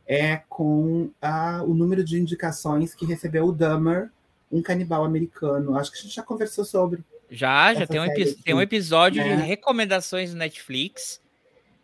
é 0.07 0.39
com 0.49 1.11
ah, 1.21 1.63
o 1.65 1.75
número 1.75 2.03
de 2.03 2.19
indicações 2.19 2.95
que 2.95 3.05
recebeu 3.05 3.47
o 3.47 3.53
Dahmer, 3.53 4.11
um 4.51 4.61
canibal 4.63 5.05
americano. 5.05 5.77
Acho 5.77 5.91
que 5.93 5.99
a 5.99 6.01
gente 6.03 6.15
já 6.15 6.23
conversou 6.23 6.65
sobre. 6.65 7.03
Já, 7.31 7.73
já 7.75 7.87
tem 7.87 8.01
um, 8.01 8.05
epi- 8.05 8.35
tem 8.43 8.55
um 8.55 8.59
aqui, 8.59 8.65
episódio 8.65 9.25
né? 9.25 9.37
de 9.37 9.43
recomendações 9.43 10.31
do 10.33 10.37
Netflix. 10.37 11.21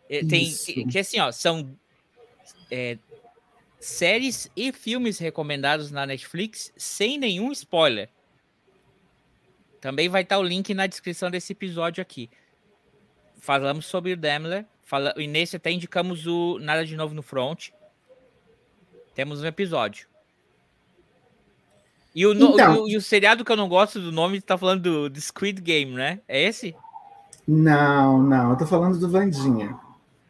Eh, 0.09 0.25
Tem 0.25 0.53
que, 0.53 0.85
que, 0.85 0.99
assim, 0.99 1.19
ó, 1.19 1.31
são 1.31 1.69
é, 2.69 2.97
séries 3.79 4.49
e 4.55 4.71
filmes 4.73 5.17
recomendados 5.19 5.89
na 5.91 6.05
Netflix 6.05 6.73
sem 6.75 7.17
nenhum 7.17 7.51
spoiler. 7.51 8.09
Também 9.79 10.09
vai 10.09 10.23
estar 10.23 10.37
o 10.37 10.43
link 10.43 10.73
na 10.73 10.87
descrição 10.87 11.29
desse 11.31 11.53
episódio 11.53 12.01
aqui. 12.01 12.29
Falamos 13.39 13.85
sobre 13.85 14.11
o 14.13 14.17
Daimler. 14.17 14.65
Fala, 14.83 15.13
e 15.17 15.27
nesse 15.27 15.55
até 15.55 15.71
indicamos 15.71 16.25
o 16.27 16.57
Nada 16.59 16.85
de 16.85 16.95
Novo 16.95 17.13
no 17.13 17.21
Front. 17.21 17.69
Temos 19.13 19.41
um 19.41 19.45
episódio. 19.45 20.07
E 22.17 22.25
o, 22.25 22.33
no- 22.33 22.53
Então. 22.55 22.81
o- 22.81 22.89
e 22.89 22.97
o 22.97 23.01
seriado 23.01 23.45
que 23.45 23.51
eu 23.51 23.55
não 23.55 23.69
gosto 23.69 23.99
do 23.99 24.11
nome, 24.11 24.41
tá 24.41 24.57
falando 24.57 24.81
do, 24.81 25.07
do 25.09 25.21
Squid 25.21 25.61
Game, 25.61 25.91
né? 25.93 26.19
É 26.27 26.41
esse? 26.45 26.75
Não, 27.47 28.23
não, 28.23 28.49
eu 28.49 28.57
tô 28.57 28.65
falando 28.65 28.99
do 28.99 29.07
Vandinha. 29.07 29.77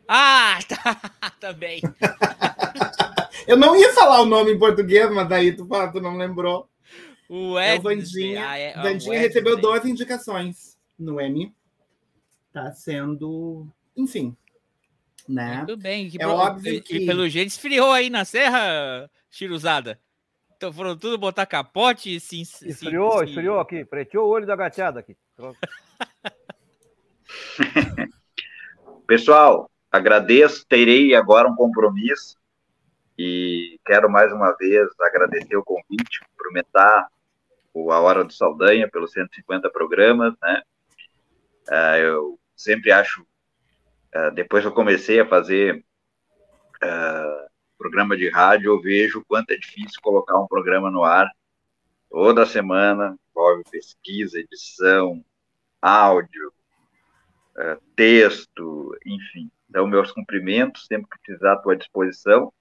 Ah, 0.06 0.60
tá, 0.68 1.32
também. 1.40 1.82
Eu 3.48 3.56
não 3.56 3.74
ia 3.78 3.94
falar 3.94 4.22
o 4.22 4.26
nome 4.26 4.52
em 4.52 4.60
português, 4.60 5.10
mas 5.14 5.30
daí 5.30 5.56
tu, 5.56 5.66
fala, 5.66 5.90
tu 5.90 6.02
não 6.02 6.18
lembrou. 6.18 6.68
O 7.30 7.58
É 7.58 7.76
o 7.78 7.82
Vandinha. 7.82 8.46
Ah, 8.46 8.58
é, 8.58 8.74
ah, 8.76 8.80
o 8.82 8.84
Vandinha 8.84 9.20
recebeu 9.20 9.56
12 9.58 9.90
indicações 9.90 10.78
no 11.00 11.22
Emmy. 11.22 11.54
Tá 12.52 12.74
sendo. 12.74 13.66
Enfim. 13.96 14.36
Né? 15.30 15.58
Muito 15.60 15.78
bem. 15.78 16.10
que 16.10 16.18
É 16.22 16.26
pro- 16.26 16.34
óbvio 16.36 16.82
que- 16.84 16.98
E 16.98 17.06
pelo 17.06 17.30
jeito 17.30 17.48
esfriou 17.48 17.92
aí 17.94 18.10
na 18.10 18.26
serra, 18.26 19.10
Chiruzada. 19.32 19.98
Então 20.58 20.74
foram 20.74 20.98
tudo 20.98 21.20
botar 21.20 21.46
capote 21.46 22.16
e 22.16 22.20
se... 22.20 22.42
Esfriou, 22.42 23.20
se- 23.20 23.26
esfriou 23.26 23.60
aqui. 23.60 23.86
Preteou 23.86 24.26
o 24.26 24.30
olho 24.32 24.48
da 24.48 24.56
gateada 24.56 25.00
aqui. 25.00 25.16
Pessoal, 29.06 29.70
agradeço. 29.92 30.66
Terei 30.68 31.14
agora 31.14 31.48
um 31.48 31.56
compromisso 31.56 32.36
e 33.16 33.80
quero 33.86 34.10
mais 34.10 34.34
uma 34.34 34.52
vez 34.54 34.90
agradecer 35.00 35.56
o 35.56 35.64
convite, 35.64 36.26
cumprimentar 36.32 37.08
o 37.72 37.92
A 37.92 38.00
Hora 38.00 38.24
do 38.24 38.34
Saldanha 38.34 38.90
pelos 38.90 39.12
150 39.12 39.70
programas, 39.70 40.34
né? 40.42 40.64
Ah, 41.70 42.00
eu 42.00 42.40
sempre 42.56 42.92
acho, 42.92 43.24
ah, 44.12 44.32
depois 44.32 44.64
que 44.64 44.70
eu 44.70 44.74
comecei 44.74 45.20
a 45.20 45.28
fazer 45.28 45.86
ah, 46.82 47.47
programa 47.78 48.18
de 48.18 48.30
rádio, 48.30 48.72
eu 48.72 48.82
vejo 48.82 49.24
quanto 49.28 49.52
é 49.52 49.58
difícil 49.58 50.00
colocar 50.02 50.40
um 50.40 50.48
programa 50.48 50.90
no 50.90 51.04
ar 51.04 51.30
toda 52.10 52.46
semana, 52.46 53.18
envolve 53.30 53.64
pesquisa, 53.70 54.40
edição, 54.40 55.24
áudio, 55.82 56.54
eh, 57.58 57.78
texto, 57.96 58.98
enfim. 59.06 59.52
Então, 59.70 59.88
meus 59.88 60.12
cumprimentos, 60.12 60.86
sempre 60.86 61.08
que 61.10 61.20
precisar, 61.20 61.62
à 61.64 61.76
disposição. 61.76 62.52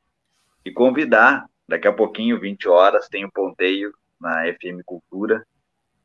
E 0.64 0.72
convidar, 0.72 1.48
daqui 1.68 1.86
a 1.86 1.92
pouquinho, 1.92 2.40
20 2.40 2.68
horas, 2.68 3.08
tem 3.08 3.24
um 3.24 3.30
ponteio 3.30 3.94
na 4.20 4.44
FM 4.52 4.82
Cultura, 4.84 5.46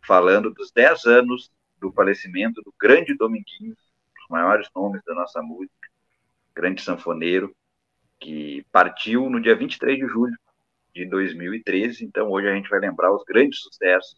falando 0.05 0.53
dos 0.53 0.71
10 0.71 1.05
anos 1.05 1.51
do 1.79 1.91
falecimento 1.91 2.61
do 2.61 2.73
grande 2.79 3.15
Dominguinhos, 3.15 3.77
um 3.79 4.19
dos 4.19 4.27
maiores 4.29 4.69
nomes 4.75 5.01
da 5.03 5.15
nossa 5.15 5.41
música, 5.41 5.89
grande 6.53 6.81
sanfoneiro, 6.81 7.55
que 8.21 8.63
partiu 8.71 9.29
no 9.29 9.41
dia 9.41 9.55
23 9.55 9.97
de 9.99 10.07
julho 10.07 10.37
de 10.95 11.05
2013. 11.07 12.05
Então, 12.05 12.29
hoje 12.29 12.47
a 12.47 12.53
gente 12.53 12.69
vai 12.69 12.79
lembrar 12.79 13.11
os 13.13 13.23
grandes 13.25 13.59
sucessos 13.59 14.15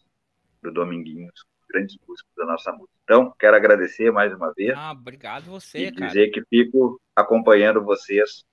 do 0.62 0.70
Dominguinhos, 0.70 1.32
os 1.34 1.66
grandes 1.68 1.96
músicos 2.06 2.30
da 2.36 2.44
nossa 2.46 2.70
música. 2.70 2.92
Então, 3.02 3.34
quero 3.38 3.56
agradecer 3.56 4.12
mais 4.12 4.32
uma 4.34 4.52
vez 4.52 4.72
Ah, 4.76 4.92
obrigado 4.92 5.44
você, 5.44 5.86
e 5.88 5.92
cara. 5.92 6.06
dizer 6.06 6.28
que 6.30 6.44
fico 6.44 7.00
acompanhando 7.16 7.82
vocês 7.82 8.44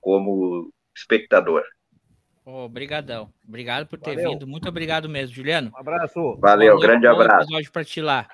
como 0.00 0.72
espectador. 0.94 1.62
Obrigadão. 2.44 3.32
Obrigado 3.46 3.86
por 3.86 3.98
ter 3.98 4.14
Valeu. 4.14 4.30
vindo. 4.30 4.46
Muito 4.46 4.68
obrigado 4.68 5.08
mesmo, 5.08 5.34
Juliano. 5.34 5.70
Um 5.74 5.78
abraço. 5.78 6.36
Valeu, 6.38 6.74
Bom- 6.76 6.80
grande 6.80 7.06
bom 7.08 7.20
abraço. 7.20 7.44
episódio 7.44 7.72
pra 7.72 7.84
ti 7.84 8.00
lá. 8.00 8.28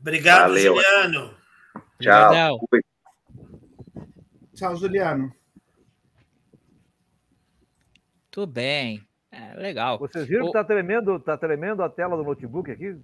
Obrigado, 0.00 0.48
Valeu. 0.48 0.74
Juliano. 0.76 1.34
Tchau. 2.00 2.58
Tchau, 4.54 4.76
Juliano. 4.76 5.37
Tudo 8.38 8.52
bem. 8.52 9.02
É, 9.32 9.56
legal. 9.56 9.98
Vocês 9.98 10.24
viram 10.28 10.44
Ô- 10.44 10.46
que 10.46 10.52
tá 10.52 10.62
tremendo, 10.62 11.18
tá 11.18 11.36
tremendo 11.36 11.82
a 11.82 11.88
tela 11.88 12.16
do 12.16 12.22
notebook 12.22 12.70
aqui? 12.70 12.96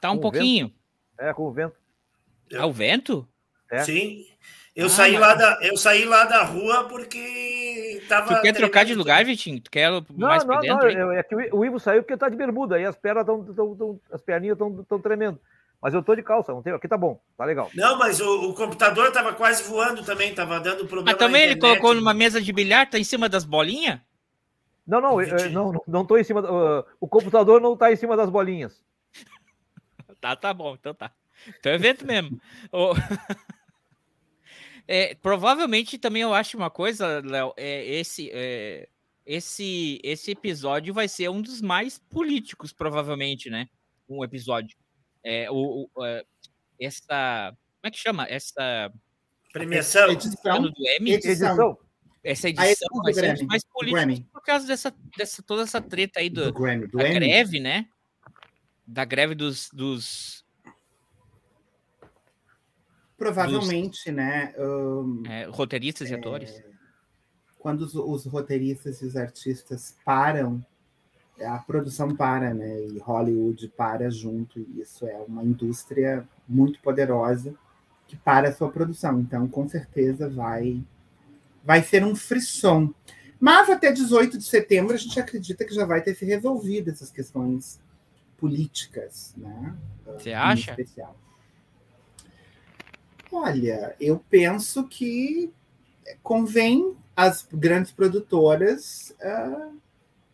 Tá 0.00 0.10
um 0.10 0.16
com 0.16 0.22
pouquinho. 0.22 0.72
É, 1.16 1.32
com 1.32 1.44
o 1.44 1.52
vento. 1.52 1.76
Ah, 2.56 2.66
o 2.66 2.72
vento? 2.72 3.28
É. 3.70 3.84
Sim. 3.84 4.26
Eu, 4.74 4.86
Ah, 4.86 4.88
saí 4.88 5.12
mas- 5.12 5.20
lá 5.20 5.34
da, 5.34 5.58
eu 5.62 5.76
saí 5.76 6.04
lá 6.04 6.24
da 6.24 6.42
rua 6.42 6.88
porque 6.88 8.02
tava. 8.08 8.34
Tu 8.34 8.42
quer 8.42 8.52
trocar 8.52 8.84
de 8.84 8.96
lugar, 8.96 9.24
Vitinho? 9.24 9.60
Tu 9.60 9.70
quer 9.70 9.90
Não, 9.92 10.04
mais 10.28 10.42
não, 10.42 10.50
pra 10.50 10.60
dentro? 10.60 10.92
não. 10.92 11.12
hein? 11.12 11.18
É 11.18 11.22
que 11.22 11.36
o 11.36 11.58
o 11.58 11.64
Ivo 11.64 11.78
saiu 11.78 12.02
porque 12.02 12.16
tá 12.16 12.28
de 12.28 12.36
bermuda. 12.36 12.80
E 12.80 12.84
as 12.84 12.96
pernas 12.96 13.20
estão. 13.22 13.44
Tão, 13.54 13.76
tão, 13.76 14.00
as 14.10 14.20
perninhas 14.20 14.58
estão 14.80 15.00
tremendo. 15.00 15.38
Mas 15.80 15.94
eu 15.94 16.02
tô 16.02 16.16
de 16.16 16.22
calça. 16.24 16.52
Não 16.52 16.62
tem, 16.64 16.72
aqui 16.72 16.88
tá 16.88 16.96
bom. 16.96 17.20
Tá 17.36 17.44
legal. 17.44 17.70
Não, 17.76 17.96
mas 17.96 18.20
o, 18.20 18.50
o 18.50 18.54
computador 18.54 19.12
tava 19.12 19.32
quase 19.34 19.62
voando 19.62 20.02
também, 20.02 20.34
tava 20.34 20.58
dando 20.58 20.78
problema. 20.88 21.04
Mas 21.12 21.16
também 21.16 21.46
na 21.46 21.52
ele 21.52 21.60
colocou 21.60 21.94
numa 21.94 22.12
mesa 22.12 22.40
de 22.40 22.52
bilhar, 22.52 22.90
tá 22.90 22.98
em 22.98 23.04
cima 23.04 23.28
das 23.28 23.44
bolinhas? 23.44 24.00
Não, 24.88 25.02
não, 25.02 25.20
eu- 25.20 25.50
não, 25.50 25.82
não, 25.86 26.04
tô 26.06 26.16
em 26.16 26.24
cima. 26.24 26.40
do- 26.40 26.48
uh, 26.48 26.84
o 26.98 27.06
computador 27.06 27.60
não 27.60 27.76
tá 27.76 27.92
em 27.92 27.96
cima 27.96 28.16
das 28.16 28.30
bolinhas. 28.30 28.82
Tá, 30.20 30.34
tá 30.34 30.52
bom, 30.52 30.74
então 30.74 30.92
tá. 30.92 31.12
Então 31.46 31.70
é 31.70 31.76
evento 31.76 32.04
mesmo. 32.04 32.40
Ô, 32.72 32.92
é, 34.88 35.14
provavelmente 35.14 35.96
também 35.96 36.22
eu 36.22 36.34
acho 36.34 36.56
uma 36.56 36.70
coisa, 36.70 37.20
Léo, 37.24 37.54
é, 37.56 37.84
esse, 37.86 38.28
é, 38.32 38.88
esse, 39.24 40.00
esse 40.02 40.32
episódio 40.32 40.92
vai 40.92 41.06
ser 41.06 41.28
um 41.30 41.40
dos 41.40 41.60
mais 41.60 42.00
políticos, 42.10 42.72
provavelmente, 42.72 43.48
né? 43.48 43.68
Um 44.08 44.24
episódio. 44.24 44.76
É, 45.22 45.48
o, 45.50 45.88
o, 45.94 46.04
é, 46.04 46.24
essa. 46.80 47.50
Como 47.80 47.84
é 47.88 47.90
que 47.92 47.98
chama? 47.98 48.26
Essa. 48.28 48.92
Premiação. 49.52 50.10
Edição. 50.10 50.62
do 50.62 50.72
Emmy, 50.98 51.12
Edição. 51.12 51.78
Essa 52.30 52.48
A 52.48 52.50
edição 52.50 52.88
do 52.92 53.02
vai 53.02 53.14
ser 53.14 53.20
um 53.22 53.26
dos 53.30 53.38
Grammy, 53.38 53.46
mais 53.46 53.62
Grammy. 53.90 54.28
por 54.30 54.42
causa 54.42 54.66
dessa, 54.66 54.94
dessa 55.16 55.42
toda 55.42 55.62
essa 55.62 55.80
treta 55.80 56.20
aí 56.20 56.28
do, 56.28 56.44
Do 56.44 56.52
Grammy. 56.52 56.86
Do 56.86 56.98
da 56.98 57.08
Emmy. 57.08 57.14
greve, 57.20 57.58
né? 57.58 57.88
Da 58.86 59.04
greve 59.04 59.34
dos, 59.34 59.70
dos 59.72 60.44
Provavelmente, 63.16 64.12
né? 64.12 64.54
hum, 64.58 65.22
é, 65.26 65.44
roteiristas 65.44 66.10
e 66.10 66.14
atores. 66.14 66.62
quando 67.58 67.80
os, 67.82 67.94
os 67.94 68.26
roteiristas 68.26 69.00
e 69.00 69.06
os 69.06 69.16
artistas 69.16 69.96
param, 70.04 70.64
a 71.40 71.58
produção 71.58 72.14
para, 72.14 72.52
né? 72.52 72.86
E 72.88 72.98
Hollywood 72.98 73.68
para 73.68 74.10
junto. 74.10 74.60
E 74.60 74.80
isso 74.82 75.06
é 75.06 75.16
uma 75.16 75.42
indústria 75.42 76.28
muito 76.46 76.78
poderosa 76.80 77.54
que 78.06 78.16
para 78.16 78.48
a 78.48 78.52
sua 78.52 78.70
produção. 78.70 79.18
Então, 79.20 79.48
com 79.48 79.66
certeza, 79.68 80.28
vai, 80.28 80.82
vai 81.68 81.82
ser 81.82 82.02
um 82.02 82.16
frisson. 82.16 82.94
Mas 83.38 83.68
até 83.68 83.92
18 83.92 84.38
de 84.38 84.44
setembro 84.44 84.94
a 84.94 84.96
gente 84.96 85.20
acredita 85.20 85.66
que 85.66 85.74
já 85.74 85.84
vai 85.84 86.00
ter 86.00 86.14
se 86.14 86.24
resolvido 86.24 86.88
essas 86.88 87.10
questões 87.10 87.78
políticas, 88.38 89.34
né? 89.36 89.76
Você 90.06 90.32
acha? 90.32 90.70
especial. 90.70 91.14
Olha, 93.30 93.94
eu 94.00 94.18
penso 94.30 94.88
que 94.88 95.52
convém 96.22 96.96
as 97.14 97.46
grandes 97.52 97.92
produtoras 97.92 99.14
ah, 99.20 99.68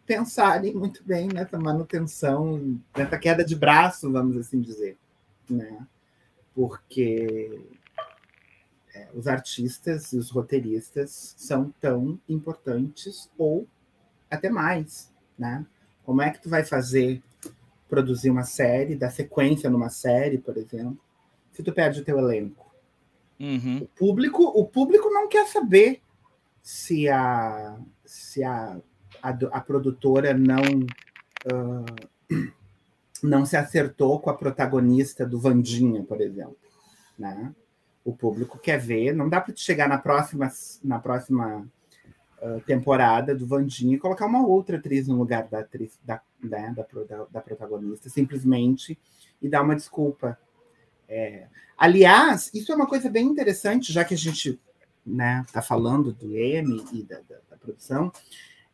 pensarem 0.07 0.73
muito 0.73 1.03
bem 1.03 1.27
nessa 1.27 1.59
manutenção, 1.59 2.79
nessa 2.97 3.19
queda 3.19 3.45
de 3.45 3.57
braço, 3.57 4.13
vamos 4.13 4.37
assim 4.37 4.61
dizer, 4.61 4.97
né? 5.51 5.85
Porque 6.55 7.61
é, 8.95 9.09
os 9.13 9.27
artistas 9.27 10.13
e 10.13 10.19
os 10.19 10.31
roteiristas 10.31 11.35
são 11.37 11.75
tão 11.81 12.19
importantes 12.29 13.31
ou 13.37 13.67
até 14.31 14.49
mais, 14.49 15.13
né? 15.39 15.67
Como 16.05 16.23
é 16.23 16.31
que 16.31 16.41
tu 16.41 16.49
vai 16.49 16.65
fazer 16.65 17.23
produzir 17.89 18.31
uma 18.31 18.45
série, 18.45 18.95
dar 18.95 19.11
sequência 19.11 19.71
numa 19.71 19.89
série, 19.89 20.39
por 20.39 20.57
exemplo, 20.57 20.99
se 21.53 21.63
tu 21.63 21.73
perde 21.73 22.01
o 22.01 22.05
teu 22.05 22.19
elenco? 22.19 22.73
Uhum. 23.41 23.79
O 23.83 23.87
público, 23.87 24.43
o 24.43 24.65
público 24.65 25.11
não 25.11 25.29
quer 25.29 25.47
saber 25.49 26.01
se 26.63 27.09
a, 27.09 27.77
se 28.05 28.43
a, 28.45 28.81
a, 29.23 29.31
a 29.31 29.61
produtora 29.61 30.33
não 30.35 30.63
ah, 31.53 31.85
não 33.23 33.45
se 33.47 33.57
acertou 33.57 34.21
com 34.21 34.31
a 34.31 34.37
protagonista 34.37 35.27
do 35.27 35.41
Vandinha, 35.41 36.03
por 36.03 36.21
exemplo, 36.21 36.57
né? 37.19 37.55
O 38.05 38.15
público 38.15 38.59
quer 38.59 38.79
ver, 38.79 39.15
não 39.15 39.29
dá 39.29 39.41
para 39.41 39.55
chegar 39.57 39.89
na 39.89 39.97
próxima 39.99 40.51
na 40.83 40.99
próxima 40.99 41.67
ah, 42.43 42.61
temporada 42.67 43.35
do 43.35 43.47
Vandinha 43.47 43.97
e 43.97 43.99
colocar 43.99 44.27
uma 44.27 44.47
outra 44.47 44.77
atriz 44.77 45.09
no 45.09 45.17
lugar 45.17 45.49
da 45.49 45.61
atriz 45.61 45.99
da, 46.05 46.21
né, 46.43 46.75
da, 46.77 46.87
da, 47.05 47.25
da 47.31 47.41
protagonista, 47.41 48.11
simplesmente 48.11 48.99
e 49.41 49.49
dar 49.49 49.63
uma 49.63 49.75
desculpa. 49.77 50.39
É, 51.09 51.47
Aliás, 51.77 52.51
isso 52.55 52.71
é 52.71 52.75
uma 52.75 52.87
coisa 52.87 53.11
bem 53.11 53.27
interessante, 53.27 53.93
já 53.93 54.05
que 54.05 54.15
a 54.15 54.19
gente 54.19 54.61
está 55.47 55.61
falando 55.61 56.13
do 56.13 56.37
M 56.37 56.85
e 56.93 57.03
da, 57.03 57.17
da- 57.29 57.41
da 57.51 57.57
produção. 57.57 58.13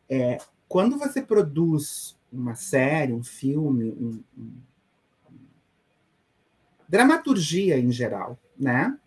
É, 0.09 0.37
quando 0.67 0.97
você 0.97 1.21
produz 1.21 2.17
uma 2.31 2.55
série, 2.55 3.11
um 3.11 3.23
filme, 3.23 3.91
um- 3.91 4.23
um- 4.37 4.51
dramaturgia 6.87 7.77
em 7.79 7.91
geral, 7.91 8.37
né? 8.57 8.97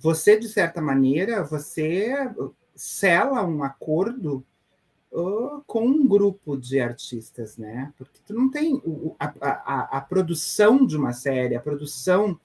Você, 0.00 0.38
de 0.38 0.48
certa 0.48 0.80
maneira, 0.80 1.44
você 1.44 2.14
sela 2.74 3.44
um 3.44 3.62
acordo 3.62 4.44
uh, 5.12 5.62
com 5.66 5.86
um 5.86 6.06
grupo 6.06 6.56
de 6.56 6.80
artistas, 6.80 7.56
né? 7.58 7.92
Porque 7.98 8.20
tu 8.26 8.34
não 8.34 8.50
tem 8.50 8.76
o- 8.84 9.16
a, 9.18 9.26
a- 9.40 9.98
a 9.98 10.00
produção 10.02 10.86
de 10.86 10.96
uma 10.96 11.12
série, 11.12 11.56
a 11.56 11.60
produção 11.60 12.38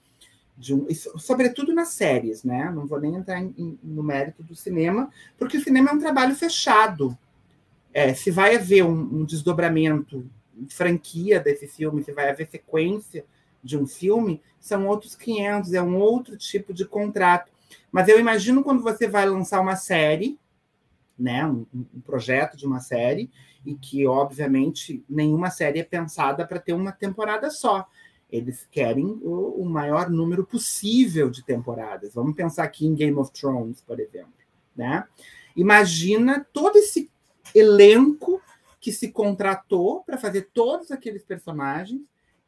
de 0.57 0.73
um, 0.75 0.87
sobretudo 1.19 1.73
nas 1.73 1.89
séries, 1.89 2.43
né? 2.43 2.71
Não 2.71 2.87
vou 2.87 2.99
nem 3.01 3.15
entrar 3.15 3.41
em- 3.41 3.79
no 3.83 4.03
mérito 4.03 4.43
do 4.43 4.55
cinema, 4.55 5.09
porque 5.37 5.57
o 5.57 5.63
cinema 5.63 5.91
é 5.91 5.93
um 5.93 5.99
trabalho 5.99 6.35
fechado. 6.35 7.17
É, 7.93 8.13
se 8.13 8.29
vai 8.31 8.55
haver 8.55 8.83
um, 8.83 9.21
um 9.21 9.25
desdobramento 9.25 10.25
franquia 10.69 11.39
desse 11.39 11.67
filme, 11.67 12.03
se 12.03 12.11
vai 12.11 12.29
haver 12.29 12.47
sequência 12.47 13.25
de 13.65 13.75
um 13.77 13.87
filme, 13.87 14.41
são 14.59 14.87
outros 14.87 15.15
500, 15.15 15.73
é 15.73 15.81
um 15.81 15.97
outro 15.97 16.37
tipo 16.37 16.71
de 16.71 16.85
contrato. 16.85 17.51
Mas 17.91 18.07
eu 18.07 18.19
imagino 18.19 18.63
quando 18.63 18.83
você 18.83 19.07
vai 19.07 19.27
lançar 19.27 19.59
uma 19.59 19.75
série, 19.75 20.39
né, 21.17 21.45
um, 21.47 21.65
um 21.73 22.01
projeto 22.01 22.55
de 22.55 22.65
uma 22.65 22.79
série, 22.79 23.29
e 23.65 23.73
que, 23.73 24.05
obviamente, 24.05 25.03
nenhuma 25.09 25.49
série 25.49 25.79
é 25.79 25.83
pensada 25.83 26.45
para 26.45 26.59
ter 26.59 26.73
uma 26.73 26.91
temporada 26.91 27.49
só. 27.49 27.87
Eles 28.31 28.67
querem 28.69 29.05
o, 29.05 29.61
o, 29.61 29.65
maior 29.65 30.09
número 30.09 30.45
possível 30.45 31.29
de 31.29 31.43
temporadas. 31.43 32.13
Vamos 32.13 32.35
pensar 32.35 32.63
aqui 32.63 32.85
em 32.85 32.93
Game 32.93 33.17
of 33.17 33.31
Thrones, 33.31 33.81
por 33.81 33.99
exemplo. 33.99 34.33
Né? 34.75 35.03
Imagina 35.55 36.45
todo 36.53 36.77
esse 36.77 37.09
elenco 37.55 38.41
que 38.79 38.91
se 38.91 39.11
contratou 39.11 40.03
para 40.03 40.17
fazer 40.17 40.49
todos 40.53 40.91
aqueles 40.91 41.23
personagens 41.23 42.01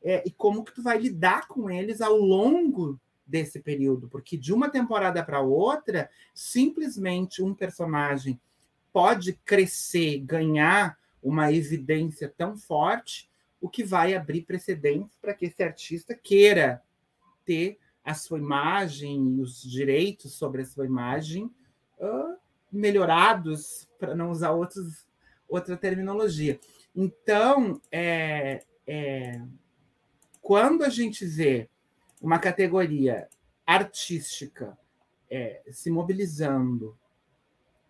é, 0.04 0.24
e 0.26 0.32
como 0.32 0.64
que 0.64 0.74
tu 0.74 0.82
vai 0.82 0.98
lidar 0.98 1.48
com 1.48 1.70
eles 1.70 2.02
ao 2.02 2.16
longo 2.16 3.00
desse 3.26 3.60
período, 3.60 4.08
porque 4.08 4.38
de 4.38 4.54
uma 4.54 4.70
temporada 4.70 5.24
para 5.24 5.41
outra, 5.41 6.10
simplesmente 6.34 7.43
um 7.43 7.54
personagem 7.54 8.39
pode 8.93 9.34
crescer, 9.34 10.20
ganhar 10.20 10.98
uma 11.22 11.52
evidência 11.52 12.34
tão 12.38 12.58
forte, 12.58 13.30
o 13.60 13.68
que 13.68 13.84
vai 13.84 14.16
abrir 14.16 14.43
precedentes 14.43 15.18
para 15.20 15.34
que 15.34 15.45
esse 15.45 15.62
artista 15.62 16.16
queira 16.16 16.82
ter 17.43 17.78
a 18.04 18.14
sua 18.14 18.38
imagem 18.38 19.36
e 19.36 19.41
os 19.41 19.62
direitos 19.62 20.34
sobre 20.34 20.62
a 20.62 20.66
sua 20.66 20.86
imagem 20.86 21.52
uh, 22.00 22.38
melhorados, 22.72 23.89
para 24.00 24.16
não 24.16 24.32
usar 24.32 24.52
outros, 24.52 25.06
outra 25.48 25.76
terminologia. 25.76 26.60
Então, 26.95 27.82
é, 27.91 28.64
é, 28.86 29.41
quando 30.48 30.86
a 30.86 30.89
gente 30.89 31.26
vê 31.26 31.70
uma 32.22 32.39
categoria 32.39 33.28
artística 33.66 34.78
é, 35.30 35.62
se 35.70 35.91
mobilizando 35.91 36.98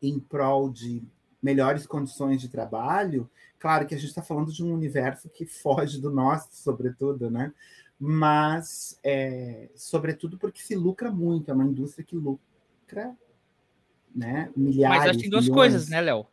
em 0.01 0.19
prol 0.19 0.71
de 0.71 1.03
melhores 1.39 1.85
condições 1.85 2.41
de 2.41 2.49
trabalho, 2.49 3.29
claro 3.59 3.85
que 3.85 3.93
a 3.93 3.97
gente 3.99 4.09
está 4.09 4.23
falando 4.23 4.51
de 4.51 4.63
um 4.63 4.73
universo 4.73 5.29
que 5.29 5.45
foge 5.61 6.01
do 6.01 6.09
nosso, 6.09 6.47
sobretudo, 6.51 7.29
né? 7.29 7.53
Mas, 7.99 8.99
é, 9.03 9.69
sobretudo 9.75 10.35
porque 10.39 10.59
se 10.59 10.73
lucra 10.73 11.11
muito, 11.11 11.51
é 11.51 11.53
uma 11.53 11.63
indústria 11.63 12.03
que 12.03 12.15
lucra 12.15 13.15
né? 14.15 14.51
milhares. 14.57 14.97
Mas 14.97 15.09
acho 15.09 15.17
que 15.19 15.25
tem 15.25 15.29
duas 15.29 15.43
milhões. 15.43 15.59
coisas, 15.59 15.89
né, 15.89 16.01
Léo? 16.01 16.25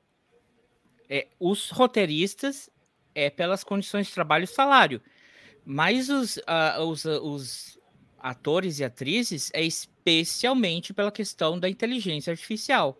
É, 1.06 1.28
os 1.38 1.68
roteiristas 1.68 2.70
é 3.14 3.28
pelas 3.28 3.62
condições 3.62 4.06
de 4.06 4.14
trabalho 4.14 4.44
e 4.44 4.46
salário. 4.46 5.02
Mas 5.64 6.08
os, 6.08 6.36
uh, 6.36 6.82
os, 6.86 7.04
uh, 7.04 7.20
os 7.22 7.78
atores 8.18 8.78
e 8.78 8.84
atrizes 8.84 9.50
é 9.54 9.62
especialmente 9.62 10.92
pela 10.92 11.10
questão 11.10 11.58
da 11.58 11.68
inteligência 11.68 12.30
artificial. 12.30 12.98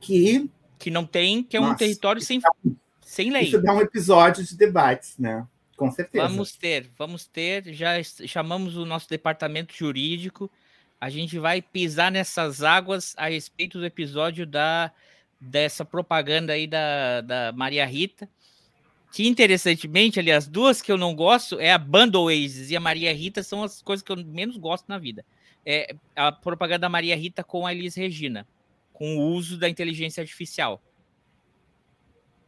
Que, 0.00 0.48
que 0.78 0.90
não 0.90 1.04
tem, 1.04 1.42
que 1.42 1.56
é 1.56 1.60
Nossa, 1.60 1.72
um 1.72 1.76
território 1.76 2.22
sem, 2.22 2.40
sem 3.02 3.30
lei. 3.30 3.44
Isso 3.44 3.60
dá 3.60 3.74
um 3.74 3.80
episódio 3.80 4.44
de 4.44 4.56
debates, 4.56 5.16
né? 5.18 5.46
Com 5.76 5.90
certeza. 5.90 6.28
Vamos 6.28 6.52
ter, 6.52 6.90
vamos 6.96 7.26
ter. 7.26 7.72
Já 7.74 8.02
chamamos 8.02 8.76
o 8.76 8.84
nosso 8.84 9.08
departamento 9.08 9.74
jurídico. 9.74 10.50
A 11.00 11.08
gente 11.08 11.38
vai 11.38 11.62
pisar 11.62 12.12
nessas 12.12 12.62
águas 12.62 13.14
a 13.16 13.28
respeito 13.28 13.78
do 13.78 13.86
episódio 13.86 14.46
da 14.46 14.92
dessa 15.40 15.86
propaganda 15.86 16.52
aí 16.52 16.66
da, 16.66 17.22
da 17.22 17.52
Maria 17.52 17.86
Rita 17.86 18.28
que 19.12 19.26
interessantemente, 19.26 20.20
ali, 20.20 20.30
as 20.30 20.46
duas 20.46 20.80
que 20.80 20.90
eu 20.90 20.96
não 20.96 21.14
gosto 21.14 21.58
é 21.58 21.72
a 21.72 21.78
Bundle 21.78 22.24
Oasis 22.24 22.70
e 22.70 22.76
a 22.76 22.80
Maria 22.80 23.12
Rita 23.12 23.42
são 23.42 23.62
as 23.62 23.82
coisas 23.82 24.04
que 24.04 24.12
eu 24.12 24.16
menos 24.24 24.56
gosto 24.56 24.86
na 24.88 24.98
vida. 24.98 25.24
É 25.66 25.94
a 26.14 26.30
propaganda 26.30 26.80
da 26.80 26.88
Maria 26.88 27.16
Rita 27.16 27.42
com 27.42 27.66
a 27.66 27.74
Elis 27.74 27.94
Regina, 27.94 28.46
com 28.92 29.18
o 29.18 29.32
uso 29.32 29.58
da 29.58 29.68
inteligência 29.68 30.20
artificial. 30.20 30.80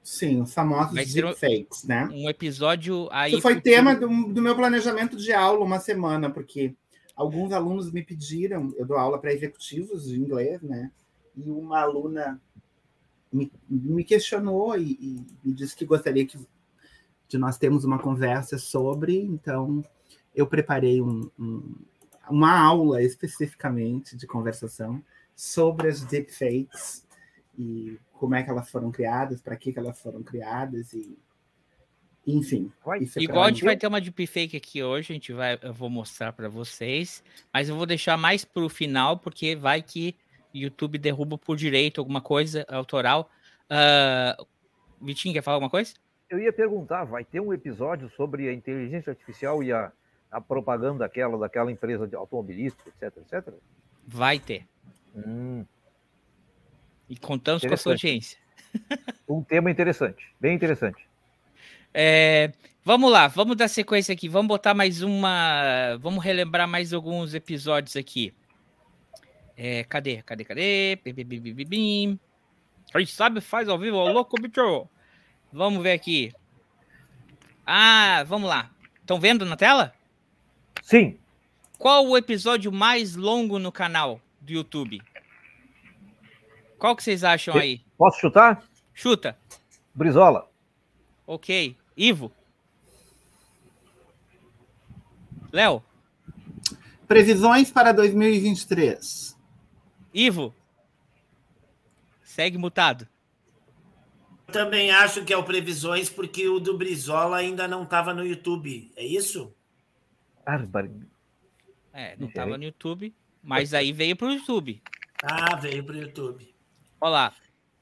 Sim, 0.02 0.40
os 0.40 0.52
famosos 0.52 0.94
deepfakes, 1.12 1.84
um, 1.84 1.88
né? 1.88 2.08
Um 2.12 2.28
episódio 2.28 3.08
aí. 3.12 3.32
Isso 3.32 3.40
foi 3.40 3.60
tema 3.60 3.94
do, 3.94 4.08
do, 4.32 4.42
meu 4.42 4.54
planejamento 4.56 5.16
de 5.16 5.32
aula 5.32 5.64
uma 5.64 5.78
semana, 5.78 6.30
porque 6.30 6.74
alguns 7.14 7.52
alunos 7.52 7.92
me 7.92 8.02
pediram, 8.02 8.72
eu 8.76 8.86
dou 8.86 8.96
aula 8.96 9.18
para 9.18 9.32
executivos 9.32 10.08
de 10.08 10.18
inglês, 10.18 10.60
né? 10.62 10.90
E 11.36 11.48
uma 11.50 11.80
aluna 11.80 12.40
me, 13.32 13.50
me 13.68 14.04
questionou 14.04 14.76
e, 14.76 14.92
e, 14.92 15.26
me 15.42 15.54
disse 15.54 15.76
que 15.76 15.84
gostaria 15.84 16.26
que 16.26 16.38
de 17.32 17.38
nós 17.38 17.56
termos 17.56 17.82
uma 17.82 17.98
conversa 17.98 18.58
sobre, 18.58 19.18
então 19.18 19.82
eu 20.34 20.46
preparei 20.46 21.00
um, 21.00 21.30
um, 21.38 21.74
uma 22.28 22.60
aula 22.60 23.02
especificamente 23.02 24.14
de 24.14 24.26
conversação 24.26 25.02
sobre 25.34 25.88
as 25.88 26.02
deepfakes 26.04 27.06
e 27.58 27.98
como 28.12 28.34
é 28.34 28.42
que 28.42 28.50
elas 28.50 28.70
foram 28.70 28.92
criadas, 28.92 29.40
para 29.40 29.56
que, 29.56 29.72
que 29.72 29.78
elas 29.78 29.98
foram 29.98 30.22
criadas 30.22 30.92
e 30.92 31.16
enfim. 32.26 32.70
É 33.16 33.22
Igual 33.22 33.44
a 33.44 33.48
gente 33.48 33.64
vai 33.64 33.78
ter 33.78 33.86
uma 33.86 34.00
deepfake 34.00 34.54
aqui 34.54 34.82
hoje, 34.82 35.12
a 35.12 35.14
gente 35.14 35.32
vai, 35.32 35.58
eu 35.62 35.72
vou 35.72 35.88
mostrar 35.88 36.34
para 36.34 36.50
vocês, 36.50 37.24
mas 37.50 37.70
eu 37.70 37.74
vou 37.74 37.86
deixar 37.86 38.18
mais 38.18 38.44
para 38.44 38.62
o 38.62 38.68
final 38.68 39.16
porque 39.16 39.56
vai 39.56 39.80
que 39.80 40.14
YouTube 40.54 40.98
derruba 40.98 41.38
por 41.38 41.56
direito 41.56 41.98
alguma 41.98 42.20
coisa 42.20 42.66
autoral. 42.68 43.30
Uh, 43.70 44.46
Vitinho, 45.00 45.32
quer 45.32 45.42
falar 45.42 45.56
alguma 45.56 45.70
coisa? 45.70 45.94
Eu 46.32 46.38
ia 46.38 46.50
perguntar, 46.50 47.04
vai 47.04 47.26
ter 47.26 47.40
um 47.40 47.52
episódio 47.52 48.10
sobre 48.16 48.48
a 48.48 48.54
inteligência 48.54 49.10
artificial 49.10 49.62
e 49.62 49.70
a, 49.70 49.92
a 50.30 50.40
propaganda 50.40 51.00
daquela, 51.00 51.36
daquela 51.36 51.70
empresa 51.70 52.08
de 52.08 52.16
automobilística, 52.16 52.88
etc, 52.88 53.18
etc? 53.18 53.54
Vai 54.08 54.38
ter. 54.38 54.66
Hum. 55.14 55.62
E 57.06 57.18
contamos 57.18 57.62
com 57.62 57.74
a 57.74 57.76
sua 57.76 57.92
audiência. 57.92 58.38
Um 59.28 59.42
tema 59.42 59.70
interessante, 59.70 60.34
bem 60.40 60.54
interessante. 60.54 61.06
É, 61.92 62.50
vamos 62.82 63.12
lá, 63.12 63.28
vamos 63.28 63.54
dar 63.54 63.68
sequência 63.68 64.14
aqui. 64.14 64.26
Vamos 64.26 64.48
botar 64.48 64.72
mais 64.72 65.02
uma. 65.02 65.98
Vamos 66.00 66.24
relembrar 66.24 66.66
mais 66.66 66.94
alguns 66.94 67.34
episódios 67.34 67.94
aqui. 67.94 68.32
É, 69.54 69.84
cadê? 69.84 70.22
Cadê? 70.22 70.44
Cadê? 70.46 70.98
Bim, 71.66 72.18
A 72.94 72.98
gente 73.00 73.12
sabe, 73.12 73.42
faz 73.42 73.68
ao 73.68 73.78
vivo, 73.78 73.98
louco, 74.08 74.40
bicho. 74.40 74.88
Vamos 75.53 75.82
ver 75.82 75.92
aqui. 75.92 76.32
Ah, 77.66 78.24
vamos 78.26 78.48
lá. 78.48 78.70
Estão 79.00 79.20
vendo 79.20 79.44
na 79.44 79.57
tela? 79.57 79.94
Sim. 80.82 81.18
Qual 81.78 82.07
o 82.07 82.16
episódio 82.16 82.72
mais 82.72 83.14
longo 83.14 83.59
no 83.59 83.70
canal 83.70 84.20
do 84.40 84.53
YouTube? 84.53 85.03
Qual 86.78 86.96
que 86.96 87.03
vocês 87.03 87.22
acham 87.22 87.57
aí? 87.57 87.80
Posso 87.98 88.18
chutar? 88.18 88.64
Chuta. 88.94 89.36
Brizola. 89.94 90.48
Ok. 91.26 91.76
Ivo? 91.96 92.32
Léo? 95.53 95.82
Previsões 97.07 97.70
para 97.70 97.92
2023. 97.92 99.36
Ivo, 100.14 100.55
segue 102.22 102.57
mutado. 102.57 103.07
Também 104.53 104.90
acho 104.90 105.24
que 105.24 105.32
é 105.32 105.36
o 105.36 105.42
Previsões, 105.42 106.11
porque 106.11 106.46
o 106.48 106.61
do 106.61 106.76
Brizola 106.76 107.38
ainda 107.38 107.66
não 107.66 107.84
estava 107.84 108.12
no 108.12 108.24
YouTube. 108.24 108.92
É 108.94 109.05
isso? 109.05 109.53
Árvore. 110.44 110.90
É, 111.92 112.16
não 112.18 112.28
estava 112.28 112.57
no 112.57 112.64
YouTube, 112.64 113.14
mas 113.42 113.74
aí 113.74 113.92
veio 113.92 114.14
para 114.14 114.28
o 114.28 114.32
YouTube. 114.32 114.82
Ah, 115.22 115.57
veio 115.57 115.84
para 115.84 115.94
o 115.94 115.98
YouTube. 115.98 116.55
Olha 117.00 117.11
lá. 117.11 117.34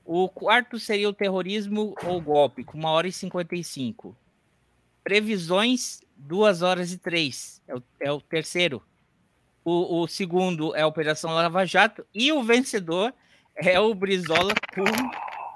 O 0.04 0.28
quarto 0.28 0.78
seria 0.78 1.08
o 1.08 1.12
terrorismo 1.12 1.94
ou 2.04 2.20
golpe, 2.20 2.64
com 2.64 2.76
uma 2.78 2.90
hora 2.90 3.06
e 3.06 3.12
55. 3.12 4.16
Previsões, 5.04 6.00
duas 6.16 6.62
horas 6.62 6.92
e 6.92 6.98
três. 6.98 7.62
É 7.68 7.74
o, 7.76 7.82
é 8.00 8.12
o 8.12 8.20
terceiro. 8.20 8.82
O, 9.64 10.00
o 10.02 10.08
segundo 10.08 10.74
é 10.74 10.82
a 10.82 10.86
Operação 10.86 11.32
Lava 11.32 11.64
Jato. 11.64 12.04
E 12.14 12.32
o 12.32 12.42
vencedor 12.42 13.14
é 13.54 13.78
o 13.78 13.94
Brizola 13.94 14.52
com 14.74 14.84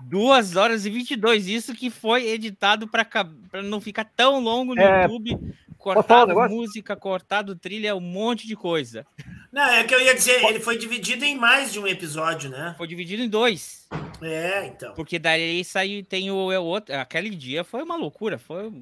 2 0.03 0.57
horas 0.57 0.84
e 0.86 0.90
22. 0.90 1.49
Isso 1.49 1.74
que 1.74 1.90
foi 1.90 2.28
editado 2.28 2.88
para 2.88 3.62
não 3.62 3.80
ficar 3.80 4.05
tão 4.05 4.40
longo 4.40 4.74
no 4.74 4.80
é... 4.80 5.03
YouTube. 5.03 5.38
Cortado 5.78 6.32
um 6.32 6.49
música, 6.49 6.97
cortado 6.97 7.55
trilha, 7.55 7.95
um 7.95 8.01
monte 8.01 8.47
de 8.47 8.57
coisa. 8.57 9.07
Não, 9.53 9.68
é 9.68 9.84
que 9.84 9.95
eu 9.95 10.01
ia 10.01 10.14
dizer, 10.14 10.42
ele 10.42 10.59
foi 10.59 10.78
dividido 10.78 11.26
em 11.26 11.36
mais 11.36 11.70
de 11.74 11.78
um 11.78 11.86
episódio, 11.86 12.49
né? 12.49 12.74
Foi 12.78 12.86
dividido 12.86 13.22
em 13.22 13.28
dois. 13.28 13.86
É, 14.22 14.66
então. 14.66 14.95
Porque 14.95 15.18
daí 15.18 15.62
saiu, 15.62 16.03
tem 16.03 16.30
o, 16.30 16.47
o 16.47 16.53
é 16.53 16.59
outro. 16.59 16.95
Aquele 16.97 17.28
dia 17.28 17.62
foi 17.64 17.82
uma 17.82 17.97
loucura, 17.97 18.38
foi 18.38 18.72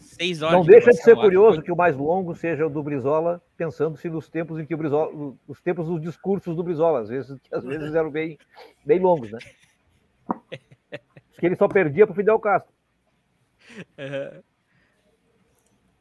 seis 0.00 0.42
horas. 0.42 0.56
Não 0.56 0.62
de 0.62 0.70
deixa 0.70 0.90
de 0.90 1.02
ser 1.02 1.14
curioso 1.14 1.56
foi... 1.56 1.64
que 1.64 1.72
o 1.72 1.76
mais 1.76 1.96
longo 1.96 2.34
seja 2.34 2.66
o 2.66 2.70
do 2.70 2.82
Brizola, 2.82 3.40
pensando-se 3.56 4.08
nos 4.08 4.28
tempos 4.28 4.58
em 4.58 4.66
que 4.66 4.74
o 4.74 4.78
Brizola, 4.78 5.34
os 5.46 5.60
tempos 5.60 5.86
dos 5.86 6.00
discursos 6.00 6.56
do 6.56 6.62
Brizola, 6.62 7.00
às 7.00 7.08
vezes, 7.08 7.38
que 7.40 7.48
às 7.54 7.64
vezes 7.64 7.94
eram 7.94 8.10
bem, 8.10 8.38
bem 8.84 8.98
longos, 8.98 9.30
né? 9.30 9.38
Que 11.38 11.46
ele 11.46 11.56
só 11.56 11.66
perdia 11.68 12.06
para 12.06 12.12
o 12.12 12.16
Fidel 12.16 12.38
Castro. 12.38 12.72
Uhum. 13.98 14.42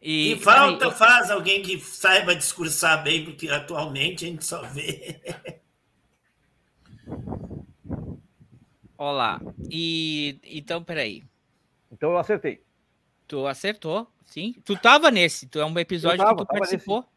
E, 0.01 0.33
e, 0.33 0.39
falta 0.39 0.85
aí, 0.87 0.91
faz 0.91 1.29
alguém 1.29 1.61
que 1.61 1.79
saiba 1.79 2.35
discursar 2.35 3.03
bem, 3.03 3.23
porque 3.23 3.47
atualmente 3.49 4.25
a 4.25 4.27
gente 4.27 4.43
só 4.43 4.63
vê. 4.63 5.19
Olá. 8.97 9.39
E 9.69 10.39
então, 10.43 10.83
peraí. 10.83 11.23
Então 11.91 12.11
eu 12.11 12.17
acertei. 12.17 12.63
Tu 13.27 13.47
acertou, 13.47 14.07
sim. 14.25 14.55
Tu 14.65 14.77
tava 14.77 15.09
nesse, 15.09 15.47
tu 15.47 15.59
é 15.59 15.65
um 15.65 15.79
episódio 15.79 16.19
tava, 16.19 16.35
que 16.35 16.37
tu 16.37 16.47
participou. 16.47 16.99
Nesse. 16.99 17.11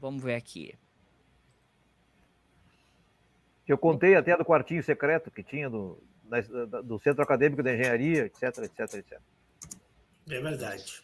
Vamos 0.00 0.22
ver 0.22 0.34
aqui. 0.34 0.74
Eu 3.72 3.78
contei 3.78 4.14
até 4.14 4.36
do 4.36 4.44
quartinho 4.44 4.82
secreto 4.82 5.30
que 5.30 5.42
tinha 5.42 5.70
do, 5.70 5.98
do 6.84 6.98
Centro 6.98 7.22
Acadêmico 7.22 7.62
da 7.62 7.72
Engenharia, 7.72 8.26
etc, 8.26 8.58
etc, 8.58 8.80
etc. 8.94 9.18
É 10.28 10.40
verdade. 10.40 11.02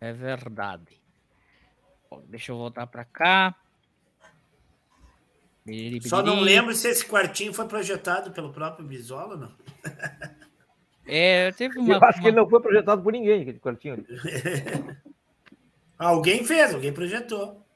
É 0.00 0.12
verdade. 0.12 1.00
Bom, 2.08 2.22
deixa 2.28 2.52
eu 2.52 2.56
voltar 2.56 2.86
para 2.86 3.04
cá. 3.04 3.56
Só 6.02 6.22
não 6.22 6.40
lembro 6.40 6.72
se 6.74 6.88
esse 6.88 7.04
quartinho 7.04 7.52
foi 7.52 7.66
projetado 7.66 8.30
pelo 8.30 8.52
próprio 8.52 8.86
Bisola, 8.86 9.36
não. 9.36 9.52
É, 11.12 11.50
teve 11.52 11.76
uma. 11.76 11.94
Eu 11.94 12.04
acho 12.04 12.18
uma... 12.18 12.22
que 12.22 12.28
ele 12.28 12.36
não 12.36 12.48
foi 12.48 12.60
projetado 12.60 13.02
por 13.02 13.12
ninguém, 13.12 13.42
aquele 13.42 13.58
quartinho 13.58 13.94
ali. 13.94 14.06
alguém 15.98 16.44
fez, 16.44 16.72
alguém 16.72 16.92
projetou. 16.92 17.66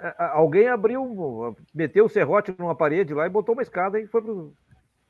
É, 0.00 0.14
alguém 0.18 0.68
abriu, 0.68 1.56
meteu 1.74 2.04
o 2.04 2.08
serrote 2.08 2.54
numa 2.56 2.74
parede 2.74 3.12
lá 3.12 3.26
e 3.26 3.30
botou 3.30 3.54
uma 3.54 3.62
escada 3.62 4.00
e 4.00 4.06
foi 4.06 4.22
pro 4.22 4.54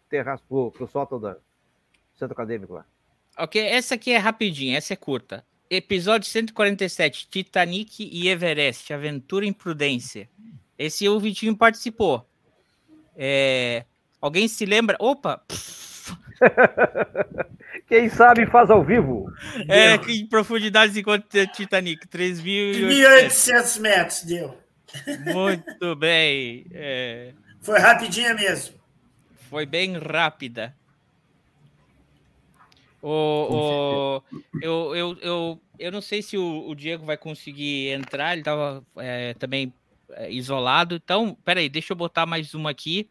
terraço, 0.09 0.43
pro, 0.49 0.71
pro 0.71 0.87
sótão 0.87 1.21
do 1.21 1.37
centro 2.15 2.33
acadêmico 2.33 2.73
lá. 2.73 2.87
Ok, 3.37 3.61
essa 3.61 3.95
aqui 3.95 4.13
é 4.13 4.19
rapidinha, 4.19 4.79
essa 4.79 4.95
é 4.95 4.97
curta. 4.97 5.45
Episódio 5.71 6.29
147, 6.29 7.29
Titanic 7.31 8.09
e 8.11 8.29
Everest, 8.29 8.93
Aventura 8.93 9.45
em 9.45 9.53
Prudência. 9.53 10.29
Esse 10.79 11.09
o 11.09 11.21
Vitinho 11.21 11.57
participou. 11.57 12.27
É... 13.15 13.85
Alguém 14.21 14.49
se 14.49 14.65
lembra? 14.65 14.97
Opa! 14.99 15.43
Quem 17.87 18.09
sabe 18.09 18.47
faz 18.47 18.71
ao 18.71 18.83
vivo. 18.83 19.31
É, 19.69 19.95
em 20.11 20.27
profundidades 20.27 20.97
enquanto 20.97 21.27
Titanic, 21.49 22.07
3.800 22.09 23.81
metros, 23.81 24.23
deu. 24.23 24.57
Muito 25.33 25.97
bem. 25.97 26.67
É... 26.73 27.33
Foi 27.61 27.79
rapidinha 27.79 28.35
mesmo. 28.35 28.79
Foi 29.49 29.65
bem 29.65 29.97
rápida. 29.99 30.77
O, 33.01 33.11
o, 33.11 34.23
eu, 34.61 34.97
eu, 34.97 35.19
eu, 35.21 35.61
eu 35.79 35.93
não 35.93 36.01
sei 36.01 36.21
se 36.21 36.37
o, 36.37 36.69
o 36.69 36.75
Diego 36.75 37.05
vai 37.07 37.17
conseguir 37.17 37.91
entrar, 37.91 38.33
ele 38.33 38.41
estava 38.41 38.85
é, 38.97 39.35
também 39.35 39.73
é, 40.11 40.31
isolado. 40.31 40.97
Então, 40.97 41.37
peraí, 41.45 41.69
deixa 41.69 41.93
eu 41.93 41.97
botar 41.97 42.27
mais 42.27 42.55
uma 42.55 42.71
aqui. 42.71 43.09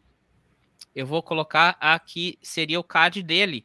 Eu 0.94 1.06
vou 1.06 1.22
colocar 1.22 1.76
aqui, 1.80 2.38
seria 2.42 2.78
o 2.78 2.84
card 2.84 3.22
dele 3.22 3.64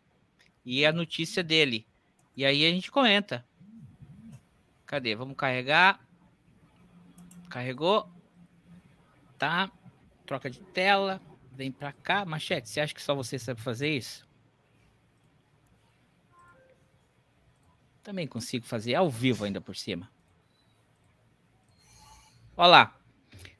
e 0.65 0.85
a 0.85 0.93
notícia 0.93 1.43
dele. 1.43 1.85
E 2.35 2.45
aí 2.45 2.65
a 2.65 2.69
gente 2.69 2.89
comenta. 2.89 3.45
Cadê? 4.85 5.15
Vamos 5.15 5.35
carregar. 5.35 5.99
Carregou. 7.53 8.09
Tá. 9.37 9.71
Troca 10.25 10.49
de 10.49 10.59
tela. 10.59 11.21
Vem 11.51 11.71
pra 11.71 11.91
cá. 11.91 12.25
Machete, 12.25 12.67
você 12.67 12.79
acha 12.81 12.95
que 12.95 13.01
só 13.01 13.13
você 13.13 13.37
sabe 13.37 13.61
fazer 13.61 13.95
isso? 13.95 14.27
Também 18.01 18.25
consigo 18.25 18.65
fazer 18.65 18.95
ao 18.95 19.07
vivo 19.07 19.45
ainda 19.45 19.61
por 19.61 19.75
cima. 19.75 20.09
Olha 22.57 22.67
lá. 22.67 22.97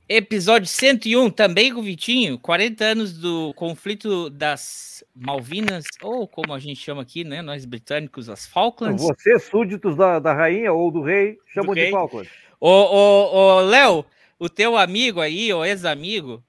Episódio 0.09 0.67
101, 0.67 1.29
também 1.29 1.71
com 1.71 1.79
o 1.79 1.83
Vitinho, 1.83 2.37
40 2.39 2.83
anos 2.83 3.17
do 3.17 3.53
conflito 3.53 4.29
das 4.29 5.03
Malvinas, 5.15 5.85
ou 6.01 6.27
como 6.27 6.51
a 6.51 6.59
gente 6.59 6.81
chama 6.81 7.03
aqui, 7.03 7.23
né? 7.23 7.41
Nós 7.43 7.63
britânicos, 7.63 8.27
as 8.27 8.45
Falklands. 8.45 9.01
Você, 9.01 9.39
súditos 9.39 9.95
da, 9.95 10.19
da 10.19 10.33
rainha 10.33 10.73
ou 10.73 10.91
do 10.91 11.01
rei, 11.01 11.37
chamam 11.53 11.73
de 11.73 11.89
Falklands. 11.89 12.42
Ô, 12.65 12.69
ô, 12.69 13.35
ô, 13.35 13.59
Léo, 13.59 14.05
o 14.39 14.47
teu 14.47 14.77
amigo 14.77 15.19
aí, 15.19 15.53
o 15.53 15.65
ex-amigo, 15.65 16.41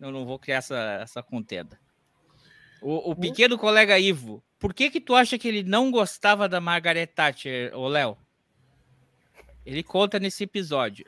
eu 0.00 0.10
não 0.10 0.24
vou 0.24 0.38
criar 0.38 0.56
essa, 0.56 0.98
essa 1.02 1.22
contenda. 1.22 1.78
O, 2.80 3.10
o 3.10 3.14
pequeno 3.14 3.58
colega 3.58 3.98
Ivo, 3.98 4.42
por 4.58 4.72
que 4.72 4.88
que 4.88 4.98
tu 4.98 5.14
acha 5.14 5.36
que 5.36 5.46
ele 5.46 5.62
não 5.62 5.90
gostava 5.90 6.48
da 6.48 6.58
Margaret 6.58 7.08
Thatcher, 7.08 7.76
ô 7.76 7.86
Léo? 7.86 8.16
Ele 9.66 9.82
conta 9.82 10.18
nesse 10.18 10.44
episódio. 10.44 11.04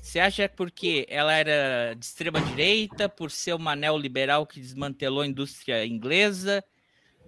Você 0.00 0.18
acha 0.18 0.48
porque 0.48 1.04
ela 1.10 1.34
era 1.34 1.92
de 1.92 2.06
extrema 2.06 2.40
direita, 2.40 3.06
por 3.06 3.30
ser 3.30 3.52
uma 3.52 3.76
neoliberal 3.76 4.46
que 4.46 4.60
desmantelou 4.60 5.20
a 5.20 5.26
indústria 5.26 5.84
inglesa, 5.84 6.64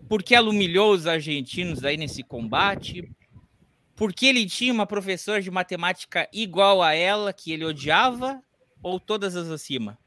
porque 0.09 0.35
ela 0.35 0.49
humilhou 0.49 0.95
os 0.95 1.07
argentinos 1.07 1.85
aí 1.85 1.99
nesse 1.99 2.23
combate, 2.23 3.15
porque 4.01 4.25
ele 4.25 4.47
tinha 4.47 4.73
uma 4.73 4.87
professora 4.87 5.43
de 5.43 5.51
matemática 5.51 6.27
igual 6.33 6.83
a 6.83 6.95
ela 6.95 7.35
que 7.35 7.53
ele 7.53 7.67
odiava, 7.67 8.43
ou 8.83 8.99
todas 8.99 9.37
as 9.37 9.51
acima? 9.51 9.99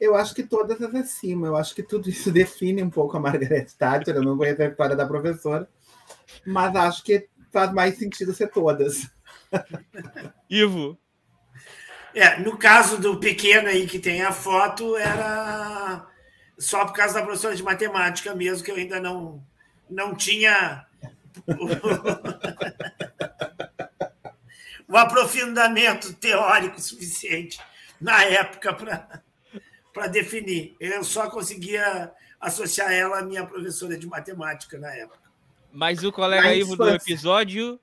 Eu 0.00 0.14
acho 0.14 0.32
que 0.32 0.44
todas 0.44 0.80
as 0.80 0.94
acima. 0.94 1.48
Eu 1.48 1.56
acho 1.56 1.74
que 1.74 1.82
tudo 1.82 2.08
isso 2.08 2.30
define 2.30 2.80
um 2.80 2.88
pouco 2.88 3.16
a 3.16 3.20
Margaret 3.20 3.66
Thatcher. 3.76 4.14
Eu 4.14 4.22
não 4.22 4.38
conheço 4.38 4.62
a 4.62 4.66
história 4.66 4.94
da 4.94 5.04
professora, 5.04 5.68
mas 6.46 6.76
acho 6.76 7.02
que 7.02 7.28
faz 7.52 7.72
mais 7.72 7.98
sentido 7.98 8.32
ser 8.32 8.52
todas. 8.52 9.10
Ivo, 10.48 10.96
é, 12.14 12.38
no 12.38 12.56
caso 12.56 13.00
do 13.00 13.18
pequeno 13.18 13.66
aí 13.66 13.88
que 13.88 13.98
tem 13.98 14.22
a 14.22 14.30
foto, 14.30 14.96
era 14.96 16.06
só 16.56 16.84
por 16.84 16.92
causa 16.92 17.14
da 17.14 17.22
professora 17.22 17.56
de 17.56 17.64
matemática 17.64 18.32
mesmo, 18.32 18.64
que 18.64 18.70
eu 18.70 18.76
ainda 18.76 19.00
não, 19.00 19.44
não 19.90 20.14
tinha 20.14 20.86
o 24.88 24.96
aprofundamento 24.96 26.14
teórico 26.14 26.80
suficiente 26.80 27.58
na 28.00 28.24
época 28.24 28.74
para 29.92 30.06
definir. 30.06 30.76
Eu 30.80 31.04
só 31.04 31.28
conseguia 31.28 32.12
associar 32.40 32.92
ela 32.92 33.18
à 33.18 33.22
minha 33.22 33.46
professora 33.46 33.98
de 33.98 34.06
matemática 34.06 34.78
na 34.78 34.94
época. 34.94 35.24
Mas 35.72 36.04
o 36.04 36.12
colega 36.12 36.54
Ivo 36.54 36.76
do 36.76 36.88
episódio, 36.88 37.80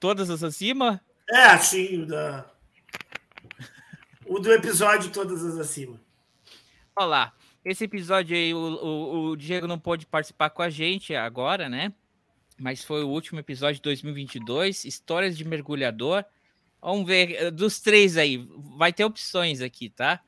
todas 0.00 0.30
as 0.30 0.42
acima? 0.42 1.00
É, 1.28 1.56
sim, 1.58 2.04
da, 2.06 2.46
o 4.26 4.38
do 4.38 4.50
episódio 4.52 5.10
Todas 5.10 5.44
as 5.44 5.58
Acima. 5.58 6.00
Olá. 6.96 7.32
Esse 7.64 7.84
episódio 7.84 8.34
aí, 8.36 8.54
o, 8.54 8.58
o, 8.58 9.24
o, 9.30 9.36
Diego 9.36 9.66
não 9.66 9.78
pôde 9.78 10.06
participar 10.06 10.50
com 10.50 10.62
a 10.62 10.70
gente 10.70 11.14
agora, 11.14 11.68
né? 11.68 11.92
Mas 12.58 12.84
foi 12.84 13.02
o 13.02 13.08
último 13.08 13.40
episódio 13.40 13.76
de 13.76 13.82
2022, 13.82 14.84
Histórias 14.84 15.36
de 15.36 15.44
Mergulhador. 15.44 16.24
Vamos 16.80 17.06
ver, 17.06 17.32
eh, 17.32 17.50
dos 17.50 17.80
três 17.80 18.16
aí, 18.16 18.48
vai 18.76 18.92
ter 18.92 19.04
opções 19.04 19.60
aqui, 19.60 19.88
tá? 19.88 20.20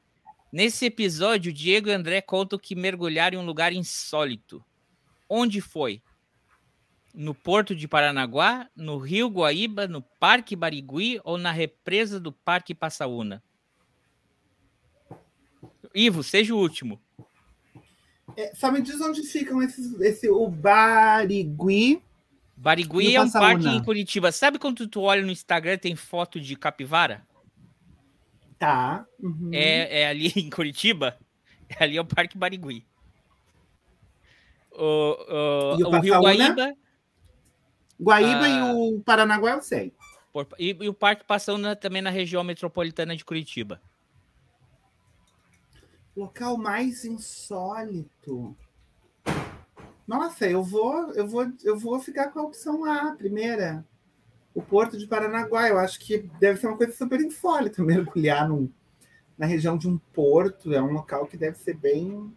Nesse 0.53 0.87
episódio, 0.87 1.53
Diego 1.53 1.89
e 1.89 1.93
André 1.93 2.21
contam 2.21 2.59
que 2.59 2.75
mergulharam 2.75 3.39
em 3.39 3.43
um 3.43 3.47
lugar 3.47 3.73
insólito. 3.73 4.65
Onde 5.29 5.61
foi? 5.61 6.03
No 7.13 7.35
Porto 7.35 7.75
de 7.75 7.87
Paranaguá, 7.87 8.69
no 8.75 8.99
Rio 8.99 9.29
Guaíba, 9.29 9.87
no 9.87 10.03
Parque 10.03 10.57
Barigui 10.57 11.21
ou 11.25 11.37
na 11.37 11.51
represa 11.51 12.19
do 12.19 12.33
Parque 12.33 12.75
Passaúna? 12.75 13.43
Ivo, 15.95 16.23
seja 16.23 16.55
o 16.55 16.59
último. 16.59 17.01
É, 18.37 18.55
só 18.55 18.71
me 18.71 18.83
diz 18.83 19.01
onde 19.01 19.23
ficam 19.23 19.63
esses, 19.63 19.99
esse, 20.01 20.29
o 20.29 20.49
Barigui. 20.49 22.03
Barigui 22.57 23.15
é 23.15 23.21
um 23.21 23.31
parque 23.31 23.69
em 23.69 23.83
Curitiba. 23.83 24.33
Sabe 24.33 24.59
quando 24.59 24.89
tu 24.89 25.03
olha 25.03 25.23
no 25.23 25.31
Instagram 25.31 25.77
tem 25.77 25.95
foto 25.95 26.41
de 26.41 26.57
capivara? 26.57 27.27
Tá. 28.59 29.07
Uhum. 29.21 29.51
É, 29.53 30.03
é 30.03 30.09
ali 30.09 30.33
em 30.37 30.49
Curitiba. 30.49 31.19
É 31.69 31.85
ali 31.85 31.97
é 31.97 32.01
o 32.01 32.05
Parque 32.05 32.39
Barigui. 32.39 32.87
O, 34.73 34.83
o, 34.83 35.77
o, 35.77 35.97
o 35.97 36.01
Rio 36.01 36.21
Guaíba. 36.21 36.75
Guaíba 38.01 38.43
ah, 38.43 38.49
e 38.49 38.63
o 38.75 39.01
Paranaguá 39.01 39.53
eu 39.53 39.63
sei. 39.63 39.93
Por, 40.33 40.47
e, 40.59 40.77
e, 40.81 40.89
o 40.89 40.95
Parque 40.95 41.25
passando 41.25 41.75
também 41.77 42.03
na 42.03 42.11
região 42.11 42.45
metropolitana 42.45 43.17
de 43.17 43.25
Curitiba. 43.25 43.81
Local 46.15 46.57
mais 46.57 47.05
insólito. 47.05 48.57
Nossa, 50.07 50.47
eu 50.49 50.63
vou, 50.63 51.13
eu 51.15 51.27
vou, 51.27 51.47
eu 51.65 51.79
vou 51.79 51.99
ficar 51.99 52.29
com 52.29 52.39
a 52.39 52.45
opção 52.45 52.85
A, 52.85 53.09
a 53.11 53.13
primeira. 53.17 53.85
O 54.55 54.63
Porto 54.63 54.97
de 54.97 55.07
Paranaguá. 55.07 55.69
Eu 55.69 55.79
acho 55.79 55.99
que 55.99 56.19
deve 56.39 56.61
ser 56.61 56.69
uma 56.69 56.77
coisa 56.77 56.93
super 56.93 57.21
insólita 57.21 57.83
mergulhar 57.85 58.49
num, 58.49 58.71
na 59.37 59.47
região 59.47 59.77
de 59.77 59.89
um 59.89 59.99
porto. 59.99 60.73
É 60.73 60.81
um 60.81 60.93
local 60.93 61.27
que 61.27 61.37
deve 61.37 61.59
ser 61.59 61.75
bem 61.75 62.33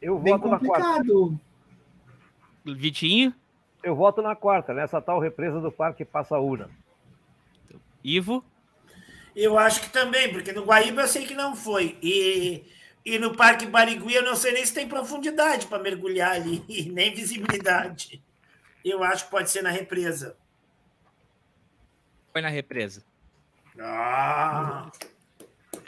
Eu 0.00 0.18
bem 0.18 0.34
voto 0.34 0.48
na 0.48 0.58
quarta. 0.58 0.98
complicado. 0.98 1.40
Vitinho, 2.64 3.32
Eu 3.82 3.96
voto 3.96 4.20
na 4.20 4.36
quarta, 4.36 4.74
nessa 4.74 5.00
tal 5.00 5.18
represa 5.18 5.60
do 5.60 5.72
Parque 5.72 6.04
Passaúna. 6.04 6.68
Ivo, 8.04 8.44
Eu 9.34 9.58
acho 9.58 9.80
que 9.80 9.90
também, 9.90 10.30
porque 10.30 10.52
no 10.52 10.64
Guaíba 10.64 11.02
eu 11.02 11.08
sei 11.08 11.26
que 11.26 11.34
não 11.34 11.56
foi. 11.56 11.96
E, 12.02 12.62
e 13.14 13.18
no 13.18 13.34
Parque 13.34 13.66
Barigui 13.66 14.14
eu 14.14 14.22
não 14.22 14.36
sei 14.36 14.52
nem 14.52 14.64
se 14.64 14.74
tem 14.74 14.88
profundidade 14.88 15.66
para 15.66 15.82
mergulhar 15.82 16.32
ali, 16.32 16.62
nem 16.92 17.14
visibilidade. 17.14 18.22
Eu 18.84 19.02
acho 19.02 19.24
que 19.24 19.30
pode 19.30 19.50
ser 19.50 19.62
na 19.62 19.70
represa. 19.70 20.36
foi 22.32 22.42
na 22.42 22.48
represa. 22.48 23.04
Ah, 23.80 24.90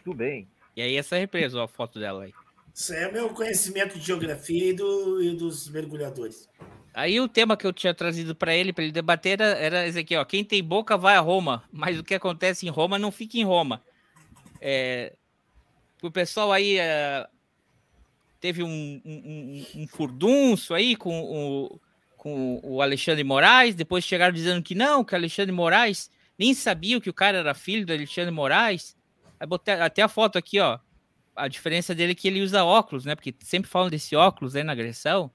Tudo 0.05 0.15
bem. 0.15 0.49
E 0.77 0.83
aí 0.83 0.97
essa 0.97 1.17
represa, 1.17 1.59
ó, 1.59 1.65
a 1.65 1.69
foto 1.69 1.99
dela 1.99 2.25
aí. 2.25 2.33
isso 2.75 2.95
é 2.95 3.11
meu 3.11 3.29
conhecimento 3.31 3.99
de 3.99 4.07
geografia 4.07 4.71
e, 4.71 4.73
do, 4.73 5.23
e 5.23 5.37
dos 5.37 5.69
mergulhadores. 5.69 6.49
Aí 6.95 7.21
o 7.21 7.29
tema 7.29 7.57
que 7.57 7.67
eu 7.67 7.73
tinha 7.73 7.95
trazido 7.95 8.35
para 8.35 8.55
ele, 8.55 8.73
para 8.73 8.85
ele 8.85 8.93
debater, 8.93 9.41
era, 9.41 9.59
era 9.59 9.87
esse 9.87 9.99
aqui, 9.99 10.17
ó. 10.17 10.25
Quem 10.25 10.45
tem 10.45 10.63
boca 10.63 10.97
vai 10.97 11.17
a 11.17 11.21
Roma, 11.21 11.63
mas 11.73 11.99
o 11.99 12.05
que 12.05 12.15
acontece 12.15 12.67
em 12.67 12.71
Roma 12.71 12.99
não 12.99 13.13
fica 13.13 13.37
em 13.39 13.45
Roma. 13.45 13.83
É, 14.61 15.15
o 16.07 16.11
pessoal 16.11 16.53
aí 16.53 16.79
é, 16.79 17.27
teve 18.41 18.63
um, 18.63 19.01
um, 19.05 19.67
um- 19.77 19.83
um 19.83 19.87
furdunço 19.87 20.75
aí 20.75 20.97
com 20.97 21.21
o, 21.23 21.81
com 22.17 22.61
o 22.63 22.81
Alexandre 22.83 23.25
Moraes, 23.25 23.75
depois 23.75 24.05
chegaram 24.05 24.33
dizendo 24.35 24.63
que 24.63 24.75
não, 24.75 25.05
que 25.05 25.15
Alexandre 25.15 25.53
Moraes 25.53 26.11
nem 26.39 26.55
sabia 26.55 27.01
que 27.01 27.11
o 27.11 27.15
cara 27.15 27.39
era 27.39 27.55
filho 27.55 27.85
do 27.85 27.93
Alexandre 27.93 28.31
Moraes. 28.31 28.97
Aí 29.39 29.47
botei 29.47 29.75
até 29.75 30.03
a 30.03 30.09
foto 30.09 30.37
aqui, 30.39 30.59
ó. 30.61 30.79
A 31.37 31.49
diferença 31.49 31.95
dele 31.95 32.13
é 32.13 32.15
que 32.15 32.29
ele 32.29 32.43
usa 32.43 32.65
óculos, 32.65 33.05
né? 33.05 33.15
Porque 33.15 33.35
sempre 33.41 33.71
falam 33.71 33.89
desse 33.89 34.15
óculos 34.17 34.55
aí 34.57 34.63
na 34.65 34.73
agressão. 34.73 35.31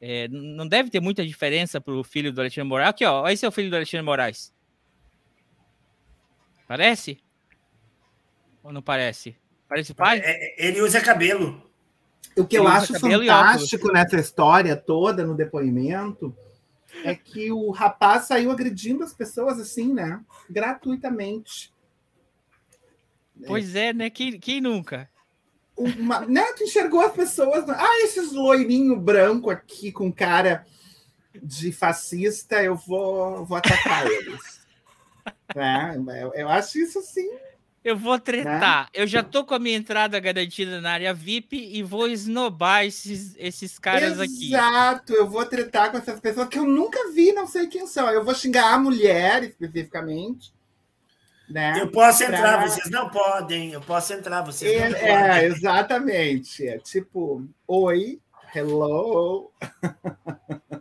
É, 0.00 0.28
não 0.28 0.66
deve 0.66 0.88
ter 0.90 1.00
muita 1.00 1.26
diferença 1.26 1.80
pro 1.80 2.02
filho 2.02 2.32
do 2.32 2.40
Alexandre 2.40 2.68
Moraes. 2.68 2.90
Aqui, 2.90 3.04
ó. 3.04 3.26
Esse 3.28 3.44
é 3.44 3.48
o 3.48 3.52
filho 3.52 3.70
do 3.70 3.76
Alexandre 3.76 4.04
Moraes. 4.04 4.52
Parece? 6.66 7.18
Ou 8.62 8.72
não 8.72 8.82
parece? 8.82 9.36
O 9.70 9.94
pai? 9.94 10.20
É, 10.24 10.66
ele 10.66 10.80
usa 10.80 11.00
cabelo. 11.00 11.62
O 12.36 12.44
que 12.44 12.56
eu 12.56 12.62
Ele 12.62 12.70
usa 12.70 12.78
acho 12.78 13.00
fantástico 13.00 13.92
nessa 13.92 14.16
história 14.16 14.76
toda, 14.76 15.24
no 15.24 15.34
depoimento, 15.34 16.34
é 17.04 17.14
que 17.14 17.50
o 17.52 17.70
rapaz 17.70 18.26
saiu 18.26 18.50
agredindo 18.50 19.04
as 19.04 19.12
pessoas 19.12 19.58
assim, 19.58 19.92
né? 19.92 20.20
Gratuitamente. 20.48 21.72
Pois 23.46 23.74
é, 23.74 23.92
né? 23.92 24.10
Quem, 24.10 24.38
quem 24.38 24.60
nunca? 24.60 25.08
Uma, 25.76 26.20
né? 26.26 26.52
Tu 26.56 26.64
enxergou 26.64 27.00
as 27.00 27.12
pessoas. 27.12 27.68
Ah, 27.68 28.02
esses 28.02 28.32
loirinho 28.32 28.96
branco 28.96 29.50
aqui 29.50 29.90
com 29.90 30.12
cara 30.12 30.66
de 31.42 31.72
fascista, 31.72 32.62
eu 32.62 32.74
vou, 32.74 33.44
vou 33.44 33.56
atacar 33.56 34.06
eles. 34.06 34.60
É, 35.54 35.96
eu, 36.22 36.32
eu 36.32 36.48
acho 36.48 36.78
isso 36.78 37.00
assim. 37.00 37.28
Eu 37.82 37.96
vou 37.96 38.18
tretar. 38.18 38.88
Eu 38.92 39.06
já 39.06 39.22
tô 39.22 39.42
com 39.44 39.54
a 39.54 39.58
minha 39.58 39.76
entrada 39.76 40.20
garantida 40.20 40.80
na 40.82 40.92
área 40.92 41.14
VIP 41.14 41.56
e 41.72 41.82
vou 41.82 42.06
esnobar 42.06 42.84
esses, 42.84 43.34
esses 43.38 43.78
caras 43.78 44.20
aqui. 44.20 44.48
Exato, 44.48 45.14
eu 45.14 45.26
vou 45.28 45.44
tretar 45.46 45.90
com 45.90 45.96
essas 45.96 46.20
pessoas 46.20 46.48
que 46.48 46.58
eu 46.58 46.64
nunca 46.66 47.10
vi, 47.12 47.32
não 47.32 47.46
sei 47.46 47.66
quem 47.68 47.86
são. 47.86 48.08
Eu 48.10 48.22
vou 48.22 48.34
xingar 48.34 48.74
a 48.74 48.78
mulher 48.78 49.44
especificamente. 49.44 50.52
Né? 51.48 51.80
Eu 51.80 51.90
posso 51.90 52.22
entrar, 52.22 52.58
Pra- 52.58 52.68
vocês 52.68 52.90
não 52.90 53.08
podem. 53.08 53.72
Eu 53.72 53.80
posso 53.80 54.12
entrar, 54.12 54.42
vocês 54.42 54.78
não 54.90 54.96
É, 54.98 55.02
é, 55.02 55.28
podem. 55.28 55.44
exatamente. 55.56 56.68
É 56.68 56.78
tipo, 56.78 57.44
oi, 57.66 58.20
hello. 58.54 59.50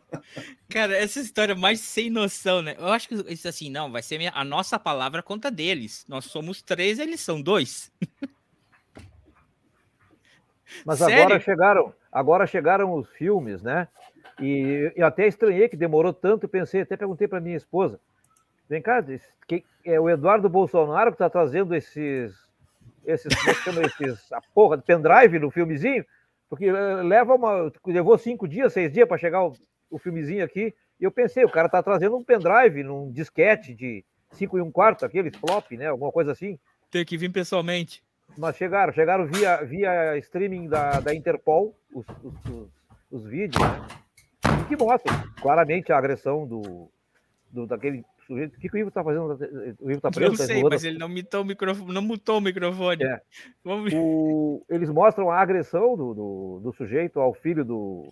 Cara, 0.69 0.95
essa 0.95 1.19
história 1.19 1.55
mais 1.55 1.79
sem 1.79 2.11
noção, 2.11 2.61
né? 2.61 2.75
Eu 2.77 2.87
acho 2.89 3.07
que 3.07 3.15
isso 3.33 3.47
assim, 3.47 3.71
não, 3.71 3.91
vai 3.91 4.03
ser 4.03 4.19
minha- 4.19 4.31
a 4.35 4.43
nossa 4.43 4.77
palavra 4.77 5.23
contra 5.23 5.49
deles. 5.49 6.05
Nós 6.07 6.25
somos 6.25 6.61
três, 6.61 6.99
eles 6.99 7.21
são 7.21 7.41
dois. 7.41 7.91
Mas 10.85 10.99
Sério? 10.99 11.23
agora 11.23 11.39
chegaram, 11.39 11.93
agora 12.11 12.45
chegaram 12.45 12.93
os 12.93 13.09
filmes, 13.09 13.63
né? 13.63 13.87
E 14.39 14.93
eu 14.95 15.07
até 15.07 15.27
estranhei 15.27 15.67
que 15.67 15.75
demorou 15.75 16.13
tanto, 16.13 16.47
pensei, 16.47 16.81
até 16.81 16.95
perguntei 16.95 17.27
para 17.27 17.41
minha 17.41 17.57
esposa. 17.57 17.99
Vem 18.69 18.81
cá, 18.81 19.03
que, 19.47 19.65
é 19.83 19.99
o 19.99 20.07
Eduardo 20.07 20.47
Bolsonaro 20.47 21.09
que 21.09 21.15
está 21.15 21.29
trazendo 21.29 21.73
esses, 21.73 22.35
esses, 23.03 23.33
é 23.35 23.85
esses, 24.05 24.31
a 24.31 24.39
porra 24.53 24.77
de 24.77 24.83
pendrive 24.83 25.39
no 25.39 25.49
filmezinho? 25.49 26.05
Porque 26.47 26.65
eh, 26.65 27.03
leva 27.03 27.33
uma, 27.33 27.71
levou 27.87 28.15
cinco 28.19 28.47
dias, 28.47 28.71
seis 28.71 28.91
dias 28.93 29.07
para 29.07 29.17
chegar 29.17 29.43
o, 29.43 29.53
o 29.89 29.97
filmezinho 29.97 30.43
aqui. 30.43 30.73
E 30.99 31.03
eu 31.03 31.11
pensei, 31.11 31.43
o 31.45 31.49
cara 31.49 31.67
está 31.67 31.81
trazendo 31.81 32.17
um 32.17 32.23
pendrive, 32.23 32.83
num 32.83 33.11
disquete 33.11 33.73
de 33.73 34.03
cinco 34.31 34.57
e 34.57 34.61
um 34.61 34.71
quarto, 34.71 35.05
aqueles 35.05 35.35
flop, 35.37 35.71
né? 35.71 35.87
Alguma 35.87 36.11
coisa 36.11 36.31
assim. 36.31 36.59
Tem 36.91 37.05
que 37.05 37.17
vir 37.17 37.31
pessoalmente. 37.31 38.03
Mas 38.37 38.55
chegaram, 38.57 38.93
chegaram 38.93 39.25
via, 39.25 39.57
via 39.63 40.17
streaming 40.17 40.67
da, 40.67 40.99
da 40.99 41.15
Interpol, 41.15 41.75
os, 41.93 42.05
os, 42.23 42.33
os- 42.45 42.69
os 43.11 43.25
vídeos, 43.25 43.59
né? 43.63 43.87
E 44.61 44.65
que 44.67 44.77
mostram 44.83 45.15
claramente 45.41 45.91
a 45.91 45.97
agressão 45.97 46.45
do, 46.45 46.89
do 47.51 47.65
daquele 47.65 48.03
sujeito. 48.27 48.55
O 48.55 48.59
que, 48.59 48.69
que 48.69 48.75
o 48.75 48.79
Ivo 48.79 48.89
está 48.89 49.03
fazendo? 49.03 49.25
O 49.79 49.89
Ivo 49.89 49.97
está 49.97 50.09
Eu 50.09 50.11
preso? 50.11 50.31
não 50.31 50.37
tá 50.37 50.45
sei, 50.45 50.55
esmurrando? 50.57 50.75
mas 50.75 50.83
ele 50.83 50.97
não 50.99 51.09
mutou 51.09 51.41
o 51.41 51.45
microfone. 51.45 51.93
Não 51.93 52.01
mutou 52.03 52.37
o 52.37 52.41
microfone. 52.41 53.03
É. 53.03 53.21
Vamos... 53.63 53.91
O- 53.95 54.63
eles 54.69 54.89
mostram 54.91 55.31
a 55.31 55.39
agressão 55.39 55.97
do, 55.97 56.13
do, 56.13 56.59
do 56.65 56.73
sujeito 56.73 57.19
ao 57.19 57.33
filho 57.33 57.65
do, 57.65 58.11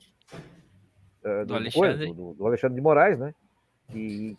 eh, 1.23 1.45
Do 1.45 1.55
Alexandre. 1.55 2.13
do, 2.13 2.33
do 2.33 2.47
Alexandre 2.47 2.75
de 2.75 2.81
Moraes, 2.81 3.17
né? 3.19 3.33
E 3.93 4.35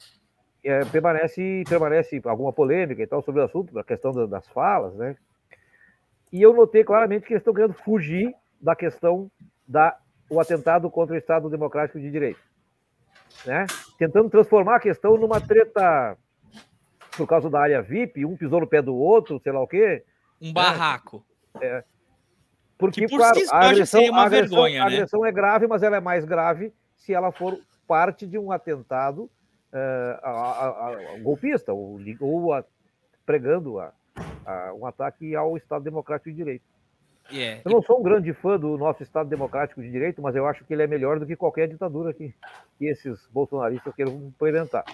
eh, 0.64 0.84
permanece, 0.86 1.64
permanece 1.68 2.20
alguma 2.24 2.52
polêmica 2.52 3.02
e 3.02 3.06
tal 3.06 3.22
sobre 3.22 3.40
o 3.40 3.44
assunto, 3.44 3.78
a 3.78 3.84
questão 3.84 4.12
da- 4.12 4.26
das 4.26 4.46
falas, 4.48 4.94
né? 4.94 5.16
E 6.32 6.42
eu 6.42 6.52
notei 6.52 6.84
claramente 6.84 7.26
que 7.26 7.32
eles 7.32 7.40
estão 7.40 7.54
querendo 7.54 7.72
fugir 7.74 8.34
da 8.60 8.76
questão 8.76 9.30
da 9.66 9.96
o 10.30 10.38
atentado 10.40 10.90
contra 10.90 11.14
o 11.14 11.18
Estado 11.18 11.48
Democrático 11.48 11.98
de 11.98 12.10
Direito, 12.10 12.40
né? 13.46 13.66
Tentando 13.96 14.28
transformar 14.28 14.76
a 14.76 14.80
questão 14.80 15.16
numa 15.16 15.40
treta 15.40 16.18
por 17.16 17.26
causa 17.26 17.48
da 17.48 17.60
área 17.60 17.80
VIP, 17.80 18.24
um 18.26 18.36
pisou 18.36 18.60
no 18.60 18.66
pé 18.66 18.82
do 18.82 18.94
outro, 18.94 19.40
sei 19.42 19.52
lá 19.52 19.60
o 19.62 19.66
quê. 19.66 20.04
Um 20.40 20.52
barraco. 20.52 21.24
Porque, 22.78 23.00
Que 23.02 23.08
por 23.08 23.18
claro, 23.18 23.34
si 23.34 23.46
a 23.50 23.58
agressão, 23.58 24.00
seria 24.00 24.12
uma 24.12 24.22
a 24.22 24.26
agressão- 24.26 24.48
vergonha, 24.50 24.82
a 24.82 24.88
né? 24.88 24.94
agressão 24.94 25.26
é 25.26 25.32
grave, 25.32 25.66
mas 25.66 25.82
ela 25.82 25.96
é 25.96 26.00
mais 26.00 26.24
grave 26.24 26.72
se 26.96 27.12
ela 27.12 27.32
for 27.32 27.58
parte 27.86 28.26
de 28.26 28.38
um 28.38 28.52
atentado 28.52 29.28
eh, 29.72 30.18
a- 30.22 30.30
a- 30.30 30.88
a- 31.14 31.18
golpista, 31.20 31.72
ou, 31.74 31.98
ou 32.20 32.52
a- 32.54 32.64
pregando 33.26 33.78
a- 33.80 33.92
a- 34.46 34.72
um 34.74 34.86
ataque 34.86 35.34
ao 35.36 35.56
Estado 35.58 35.82
Democrático 35.84 36.30
de 36.30 36.36
Direito. 36.36 36.62
É. 37.30 37.60
Eu 37.62 37.72
não 37.72 37.82
sou 37.82 38.00
um 38.00 38.02
grande 38.02 38.32
fã 38.32 38.58
do 38.58 38.78
nosso 38.78 39.02
Estado 39.02 39.28
Democrático 39.28 39.82
de 39.82 39.90
Direito, 39.90 40.22
mas 40.22 40.34
eu 40.34 40.46
acho 40.46 40.64
que 40.64 40.72
ele 40.72 40.82
é 40.82 40.86
melhor 40.86 41.18
do 41.18 41.26
que 41.26 41.36
qualquer 41.36 41.68
ditadura 41.68 42.14
que, 42.14 42.32
que 42.78 42.86
esses 42.86 43.28
bolsonaristas 43.30 43.94
queiram 43.94 44.14
implementar. 44.14 44.84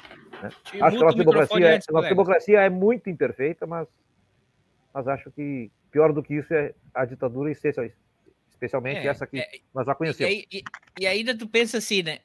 E 0.75 0.83
Acho 0.83 0.97
que 0.97 1.03
a 1.03 1.07
nossa 1.07 1.19
democracia, 1.19 1.67
é- 1.69 1.75
antes, 1.77 1.89
a 1.89 1.93
nossa 1.93 2.09
democracia 2.09 2.61
é 2.63 2.69
muito 2.69 3.09
imperfeita, 3.09 3.65
mas, 3.69 3.87
mas 4.95 5.09
acho 5.09 5.31
que 5.33 5.71
pior 5.91 6.13
do 6.13 6.23
que 6.23 6.35
isso 6.35 6.55
é 6.55 6.73
a 6.95 7.05
ditadura, 7.05 7.51
especialmente 7.51 8.99
É, 8.99 9.07
essa 9.07 9.27
que 9.27 9.39
é, 9.39 9.61
nós 9.75 9.85
já 9.85 9.93
E, 9.93 9.97
conhecemos. 9.97 10.33
aí- 10.33 10.47
e- 10.51 10.63
e 11.01 11.07
ainda 11.07 11.37
tu 11.37 11.47
pensa 11.49 11.79
assim, 11.79 12.03
né? 12.03 12.21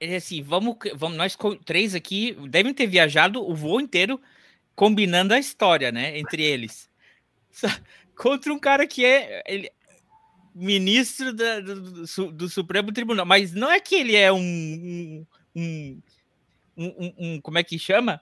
É 0.00 0.14
assim, 0.16 0.40
vamos, 0.42 0.76
vamos, 0.94 1.18
nós 1.18 1.36
três 1.64 1.94
aqui 1.94 2.32
devem 2.48 2.72
ter 2.72 2.86
viajado 2.86 3.42
o 3.42 3.52
voo 3.54 3.80
inteiro 3.80 4.20
combinando 4.76 5.34
a 5.34 5.38
história, 5.40 5.90
né? 5.90 6.16
Entre 6.16 6.42
eles. 6.44 6.88
Contra 8.16 8.52
um 8.52 8.58
cara 8.60 8.86
que 8.86 9.04
é 9.04 9.42
ele, 9.46 9.70
ministro 10.54 11.32
da- 11.32 11.60
do, 11.60 11.80
do 11.80 12.06
Su- 12.06 12.30
do 12.30 12.48
Supremo 12.48 12.92
Tribunal. 12.92 13.26
Mas 13.26 13.52
não 13.52 13.70
é 13.70 13.80
que 13.80 13.96
ele 13.96 14.14
é 14.16 14.32
um- 14.32 15.26
um- 15.54 16.02
um- 16.76 17.14
um- 17.18 17.40
como 17.40 17.58
é 17.58 17.64
que 17.64 17.78
chama? 17.78 18.20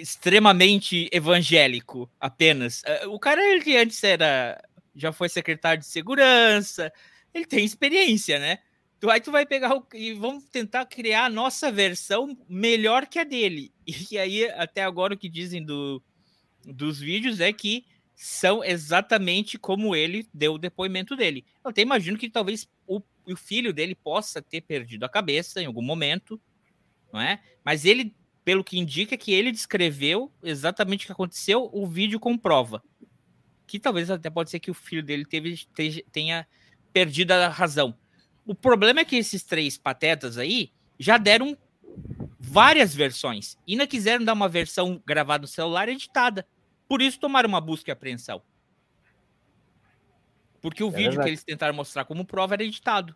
Extremamente 0.00 1.08
evangélico 1.12 2.10
apenas. 2.18 2.82
Eh, 2.84 3.06
O 3.06 3.18
cara, 3.18 3.42
ele 3.42 3.76
antes 3.76 4.02
era. 4.02 4.60
Já 4.94 5.12
foi 5.12 5.28
secretário 5.28 5.80
de 5.80 5.86
segurança, 5.86 6.92
ele 7.32 7.46
tem 7.46 7.64
experiência, 7.64 8.38
né? 8.38 8.58
Tu, 9.00 9.10
aí 9.10 9.20
tu 9.20 9.32
vai 9.32 9.44
pegar 9.44 9.76
o, 9.76 9.86
e 9.92 10.12
vamos 10.14 10.44
tentar 10.44 10.86
criar 10.86 11.26
a 11.26 11.30
nossa 11.30 11.70
versão 11.70 12.38
melhor 12.48 13.06
que 13.06 13.18
a 13.18 13.24
dele. 13.24 13.72
E 14.10 14.16
aí, 14.16 14.48
até 14.52 14.82
agora, 14.82 15.14
o 15.14 15.18
que 15.18 15.28
dizem 15.28 15.64
do, 15.64 16.02
dos 16.64 17.00
vídeos 17.00 17.40
é 17.40 17.52
que 17.52 17.84
são 18.14 18.62
exatamente 18.62 19.58
como 19.58 19.94
ele 19.94 20.26
deu 20.32 20.54
o 20.54 20.58
depoimento 20.58 21.16
dele. 21.16 21.44
Eu 21.64 21.70
até 21.70 21.82
imagino 21.82 22.16
que 22.16 22.30
talvez 22.30 22.68
o, 22.86 23.02
o 23.26 23.36
filho 23.36 23.72
dele 23.72 23.94
possa 23.94 24.40
ter 24.40 24.60
perdido 24.60 25.04
a 25.04 25.08
cabeça 25.08 25.60
em 25.60 25.66
algum 25.66 25.82
momento, 25.82 26.40
não 27.12 27.20
é? 27.20 27.40
Mas 27.64 27.84
ele, 27.84 28.14
pelo 28.44 28.62
que 28.62 28.78
indica, 28.78 29.16
que 29.16 29.32
ele 29.32 29.50
descreveu 29.50 30.30
exatamente 30.42 31.04
o 31.04 31.06
que 31.06 31.12
aconteceu, 31.12 31.70
o 31.72 31.86
vídeo 31.86 32.20
comprova. 32.20 32.82
Que 33.66 33.80
talvez 33.80 34.10
até 34.10 34.28
pode 34.28 34.50
ser 34.50 34.60
que 34.60 34.70
o 34.70 34.74
filho 34.74 35.02
dele 35.02 35.24
teve, 35.24 35.66
tenha 36.12 36.46
perdida 36.92 37.46
a 37.46 37.48
razão. 37.48 37.96
O 38.44 38.54
problema 38.54 39.00
é 39.00 39.04
que 39.04 39.16
esses 39.16 39.42
três 39.42 39.78
patetas 39.78 40.36
aí 40.36 40.70
já 40.98 41.16
deram 41.16 41.56
várias 42.38 42.94
versões. 42.94 43.56
E 43.66 43.72
ainda 43.72 43.86
quiseram 43.86 44.24
dar 44.24 44.34
uma 44.34 44.48
versão 44.48 45.02
gravada 45.06 45.42
no 45.42 45.48
celular 45.48 45.88
editada. 45.88 46.46
Por 46.86 47.00
isso 47.00 47.18
tomaram 47.18 47.48
uma 47.48 47.60
busca 47.60 47.90
e 47.90 47.92
apreensão. 47.92 48.42
Porque 50.60 50.84
o 50.84 50.88
É 50.88 50.90
vídeo 50.90 51.04
verdade. 51.12 51.24
que 51.24 51.30
eles 51.30 51.44
tentaram 51.44 51.74
mostrar 51.74 52.04
como 52.04 52.24
prova 52.26 52.54
era 52.54 52.64
editado. 52.64 53.14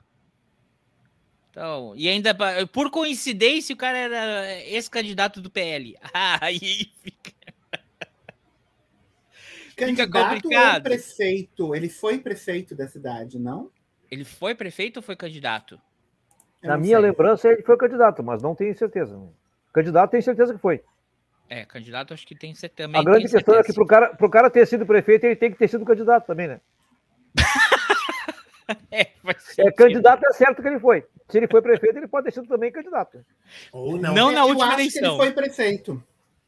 Então, 1.58 1.92
e 1.96 2.08
ainda, 2.08 2.32
por 2.72 2.88
coincidência, 2.88 3.74
o 3.74 3.76
cara 3.76 3.98
era 3.98 4.60
ex-candidato 4.60 5.40
do 5.40 5.50
PL. 5.50 5.96
Aí 6.40 6.88
fica. 7.02 7.32
Candidato 9.76 10.36
ou 10.36 10.40
complicado. 10.42 10.82
prefeito? 10.84 11.74
Ele 11.74 11.88
foi 11.88 12.20
prefeito 12.20 12.76
da 12.76 12.86
cidade, 12.86 13.40
não? 13.40 13.72
Ele 14.08 14.24
foi 14.24 14.54
prefeito 14.54 14.98
ou 14.98 15.02
foi 15.02 15.16
candidato? 15.16 15.80
Eu 16.62 16.68
Na 16.68 16.78
minha 16.78 17.00
sei. 17.00 17.10
lembrança, 17.10 17.48
ele 17.48 17.62
foi 17.62 17.76
candidato, 17.76 18.22
mas 18.22 18.40
não 18.40 18.54
tenho 18.54 18.76
certeza. 18.78 19.20
Candidato, 19.72 20.12
tenho 20.12 20.22
certeza 20.22 20.54
que 20.54 20.60
foi. 20.60 20.80
É, 21.48 21.64
candidato 21.64 22.14
acho 22.14 22.24
que 22.24 22.36
tem 22.36 22.52
também. 22.76 23.00
A 23.00 23.04
grande 23.04 23.28
questão 23.28 23.54
é 23.54 23.64
que 23.64 23.72
certeza. 23.72 23.74
pro 23.74 23.86
cara, 23.86 24.14
pro 24.14 24.30
cara 24.30 24.48
ter 24.48 24.64
sido 24.64 24.86
prefeito, 24.86 25.24
ele 25.24 25.34
tem 25.34 25.50
que 25.50 25.58
ter 25.58 25.66
sido 25.68 25.84
candidato 25.84 26.24
também, 26.24 26.46
né? 26.46 26.60
É, 28.90 29.12
É, 29.56 29.72
candidato 29.72 30.22
é 30.26 30.32
certo 30.34 30.60
que 30.60 30.68
ele 30.68 30.78
foi. 30.78 31.02
Se 31.28 31.36
ele 31.38 31.46
foi 31.48 31.60
prefeito, 31.60 31.96
ele 31.98 32.08
pode 32.08 32.24
ter 32.26 32.32
sido 32.32 32.46
também 32.46 32.72
candidato. 32.72 33.24
Ou 33.72 33.98
não. 33.98 34.14
Não 34.14 34.30
na 34.32 34.40
Eu 34.40 34.46
última 34.48 34.66
acho 34.68 34.76
que 34.76 34.80
eleição. 34.82 35.14
Ele 35.14 35.16
foi 35.16 35.32
prefeito. 35.32 36.02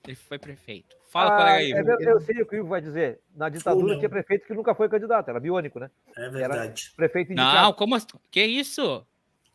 Ele 0.07 0.17
foi 0.17 0.39
prefeito. 0.39 0.97
Fala, 1.11 1.35
Ah, 1.35 1.37
colega 1.39 1.61
é 1.61 1.65
Ivo. 1.69 1.75
verdade, 1.77 2.05
eu 2.05 2.21
sei 2.21 2.43
o 2.43 2.47
que 2.47 2.55
o 2.57 2.59
Ivo 2.61 2.69
vai 2.69 2.81
dizer. 2.81 3.21
Na 3.37 3.49
ditadura 3.49 3.99
tinha 3.99 4.09
prefeito 4.09 4.47
que 4.47 4.55
nunca 4.55 4.75
foi 4.75 4.89
candidato, 4.89 5.29
era 5.29 5.39
biônico, 5.41 5.79
né? 5.79 5.91
É 6.17 6.29
verdade. 6.31 6.93
Prefeito 6.97 7.33
indicado. 7.33 7.63
Não, 7.67 7.73
como 7.75 7.95
assim? 7.95 8.07
Que 8.31 8.43
isso? 8.45 9.05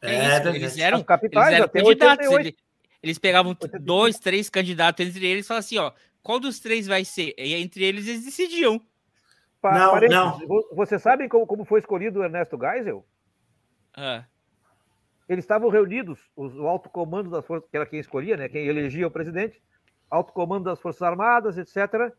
Que 0.02 0.08
É 0.08 0.38
isso? 0.38 0.48
Eles 0.50 0.78
eram, 0.78 1.04
capitais, 1.04 1.48
eles 1.48 1.56
eram 1.56 1.66
até 1.66 1.82
candidatos. 1.82 2.26
88. 2.28 2.48
Eles, 2.48 2.60
eles 3.02 3.18
pegavam 3.18 3.52
85. 3.52 3.84
dois, 3.84 4.20
três 4.20 4.50
candidatos 4.50 5.08
entre 5.08 5.26
eles 5.26 5.46
e 5.46 5.48
falavam 5.48 5.60
assim, 5.66 5.78
ó, 5.80 5.92
qual 6.22 6.40
dos 6.40 6.60
três 6.60 6.86
vai 6.86 7.04
ser? 7.06 7.34
E 7.38 7.56
entre 7.56 7.84
eles 7.84 8.08
eles 8.08 8.26
decidiam. 8.26 8.80
Pa- 9.62 9.74
Não, 9.80 10.00
não. 10.02 10.48
vo- 10.48 10.68
Você 10.74 11.00
sabe 11.00 11.28
como, 11.30 11.48
como 11.48 11.66
foi 11.66 11.80
escolhido 11.80 12.20
o 12.20 12.24
Ernesto 12.24 12.60
Geisel? 12.60 13.04
Ah, 13.96 14.26
Eles 15.28 15.44
estavam 15.44 15.70
reunidos, 15.70 16.20
os- 16.36 16.56
o 16.56 16.68
alto 16.68 16.90
comando 16.90 17.30
das 17.30 17.46
forças, 17.46 17.68
que 17.70 17.76
era 17.76 17.86
quem 17.86 18.00
escolhia, 18.00 18.38
né? 18.38 18.48
Quem 18.48 18.68
elegia 18.68 19.08
o 19.08 19.12
presidente, 19.12 19.62
alto 20.10 20.32
comando 20.34 20.66
das 20.66 20.80
Forças 20.80 21.02
Armadas, 21.02 21.58
etc. 21.58 22.12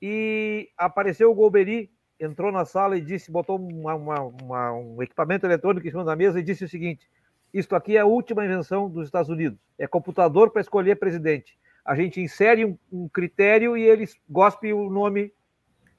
E 0.00 0.68
apareceu 0.76 1.30
o 1.30 1.34
Golbery, 1.34 1.90
entrou 2.20 2.52
na 2.52 2.64
sala 2.64 2.96
e 2.96 3.00
disse, 3.00 3.30
botou 3.30 3.56
uma- 3.58 3.94
uma- 3.94 4.20
uma- 4.20 4.72
um 4.72 5.02
equipamento 5.02 5.46
eletrônico 5.46 5.86
em 5.86 5.90
cima 5.90 6.04
da 6.04 6.14
mesa 6.16 6.38
e 6.38 6.42
disse 6.42 6.64
o 6.64 6.68
seguinte: 6.68 7.08
Isto 7.52 7.76
aqui 7.76 7.96
é 7.96 8.00
a 8.00 8.06
última 8.06 8.44
invenção 8.44 8.88
dos 8.88 9.04
Estados 9.06 9.28
Unidos. 9.28 9.58
É 9.78 9.86
computador 9.86 10.50
para 10.50 10.60
escolher 10.62 10.96
presidente. 10.96 11.58
A 11.84 11.94
gente 11.94 12.20
insere 12.20 12.64
um, 12.64 12.78
um 12.90 13.08
critério 13.08 13.76
e 13.76 13.82
eles 13.82 14.18
gospem 14.28 14.72
o 14.72 14.88
nome 14.88 15.32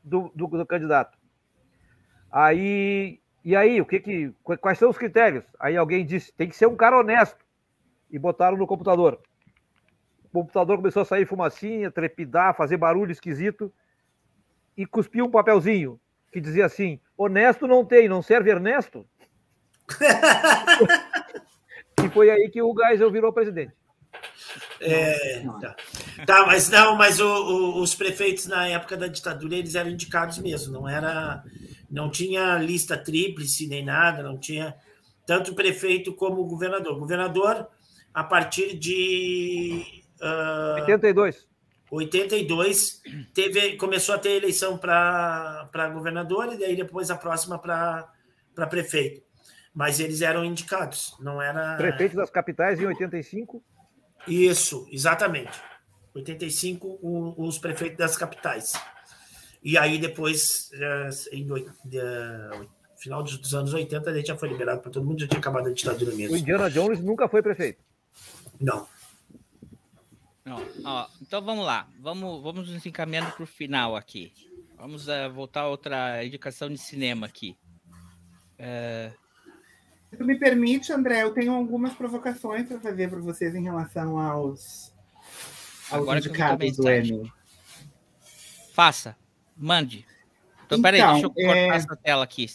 do, 0.03 0.31
do- 0.33 0.47
do 0.47 0.65
candidato. 0.65 1.17
Aí, 2.31 3.19
e 3.43 3.55
aí, 3.55 3.81
o 3.81 3.85
que 3.85 3.99
que, 3.99 4.31
qu- 4.43 4.57
quais 4.57 4.77
são 4.77 4.89
os 4.89 4.97
critérios? 4.97 5.43
Aí 5.59 5.75
alguém 5.77 6.05
disse, 6.05 6.31
tem 6.33 6.47
que 6.47 6.55
ser 6.55 6.67
um 6.67 6.75
cara 6.75 6.99
honesto. 6.99 7.43
E 8.09 8.19
botaram 8.19 8.55
no 8.57 8.67
computador. 8.67 9.19
O 10.25 10.29
computador 10.29 10.77
começou 10.77 11.01
a 11.01 11.05
sair 11.05 11.25
fumacinha, 11.25 11.91
trepidar, 11.91 12.55
fazer 12.55 12.77
barulho 12.77 13.11
esquisito 13.11 13.73
e 14.77 14.85
cuspiu 14.85 15.25
um 15.25 15.31
papelzinho 15.31 15.99
que 16.31 16.39
dizia 16.39 16.65
assim: 16.65 16.99
honesto 17.17 17.67
não 17.67 17.83
tem, 17.85 18.07
não 18.07 18.21
serve 18.21 18.51
Ernesto. 18.51 19.05
e 22.03 22.09
foi 22.09 22.29
aí 22.29 22.49
que 22.49 22.61
o 22.61 22.73
Geisel 22.75 23.11
virou 23.11 23.33
presidente. 23.33 23.73
É, 24.79 25.43
tá. 25.61 25.75
Tá, 26.25 26.45
mas 26.45 26.69
não, 26.69 26.95
mas 26.95 27.19
o- 27.19 27.25
o- 27.25 27.81
os 27.81 27.95
prefeitos 27.95 28.47
na 28.47 28.67
época 28.67 28.95
da 28.97 29.07
ditadura 29.07 29.55
eles 29.55 29.75
eram 29.75 29.89
indicados 29.89 30.37
mesmo, 30.39 30.73
não 30.73 30.87
era, 30.87 31.43
não 31.93 32.09
tinha 32.09 32.57
lista 32.57 32.97
tríplice 32.97 33.67
nem 33.67 33.85
nada, 33.85 34.23
não 34.23 34.37
tinha 34.37 34.75
tanto 35.25 35.51
o 35.51 35.55
prefeito 35.55 36.13
como 36.13 36.41
o 36.41 36.45
governador. 36.45 36.93
O 36.97 36.99
governador 36.99 37.67
a 38.13 38.23
partir 38.23 38.77
de 38.77 40.03
ah, 40.21 40.75
82. 40.81 41.47
82 41.91 43.01
teve, 43.33 43.77
começou 43.77 44.15
a 44.15 44.17
ter 44.17 44.31
eleição 44.31 44.77
para 44.77 45.69
governador 45.93 46.51
e 46.53 46.57
daí 46.57 46.75
depois 46.75 47.11
a 47.11 47.15
próxima 47.15 47.59
para 47.59 48.09
prefeito. 48.69 49.21
Mas 49.73 49.99
eles 49.99 50.21
eram 50.21 50.43
indicados, 50.43 51.15
não 51.19 51.41
era. 51.41 51.75
Prefeito 51.77 52.15
das 52.15 52.29
capitais 52.29 52.79
em 52.79 52.85
85. 52.85 53.63
Isso, 54.27 54.87
exatamente. 54.91 55.51
85, 56.15 56.87
o- 57.01 57.47
os 57.47 57.57
prefeitos 57.57 57.97
das 57.97 58.15
capitais. 58.15 58.73
E 59.63 59.77
aí 59.77 59.97
depois, 59.97 60.69
eh, 60.73 61.09
em 61.31 61.47
eh, 61.93 62.67
final 62.97 63.23
dos 63.23 63.53
anos 63.53 63.73
80, 63.73 64.09
a 64.09 64.13
gente 64.13 64.27
já 64.27 64.37
foi 64.37 64.49
liberado 64.49 64.81
para 64.81 64.91
todo 64.91 65.05
mundo, 65.05 65.21
já 65.21 65.27
tinha 65.27 65.39
acabado 65.39 65.69
a 65.69 65.71
ditadura 65.71 66.11
O 66.11 66.17
mesmo. 66.17 66.35
Indiana 66.35 66.69
Jones 66.69 66.99
nunca 66.99 67.29
foi 67.29 67.41
prefeito. 67.41 67.81
Não. 68.59 68.85
não, 70.43 70.61
ó, 70.83 71.07
então 71.21 71.41
vamos 71.41 71.65
lá. 71.65 71.87
Vamos, 71.99 72.43
vamos 72.43 72.69
nos 72.69 72.85
encaminhando 72.85 73.31
para 73.31 73.43
o 73.43 73.47
final 73.47 73.95
aqui. 73.95 74.33
Vamos 74.77 75.07
ah, 75.07 75.29
voltar 75.29 75.61
a 75.61 75.69
outra 75.69 76.25
indicação 76.25 76.69
de 76.69 76.77
cinema 76.77 77.25
aqui. 77.25 77.57
Se 80.09 80.17
tu 80.17 80.25
me 80.25 80.37
permite, 80.37 80.91
André, 80.91 81.23
eu 81.23 81.33
tenho 81.33 81.53
algumas 81.53 81.93
provocações 81.93 82.67
para 82.67 82.79
fazer 82.79 83.09
para 83.09 83.19
vocês 83.19 83.55
em 83.55 83.63
relação 83.63 84.19
aos, 84.19 84.93
aos 85.89 86.01
Agora 86.01 86.19
indicados 86.19 86.77
do. 86.77 86.89
Emmy. 86.89 87.33
Faça, 88.73 89.15
mande. 89.55 90.05
Então, 90.65 90.81
peraí, 90.81 90.99
Então, 90.99 91.13
deixa 91.13 91.25
eu 91.27 91.31
cortar 91.31 91.57
é- 91.57 91.67
essa 91.69 91.95
tela 91.95 92.23
aqui. 92.23 92.47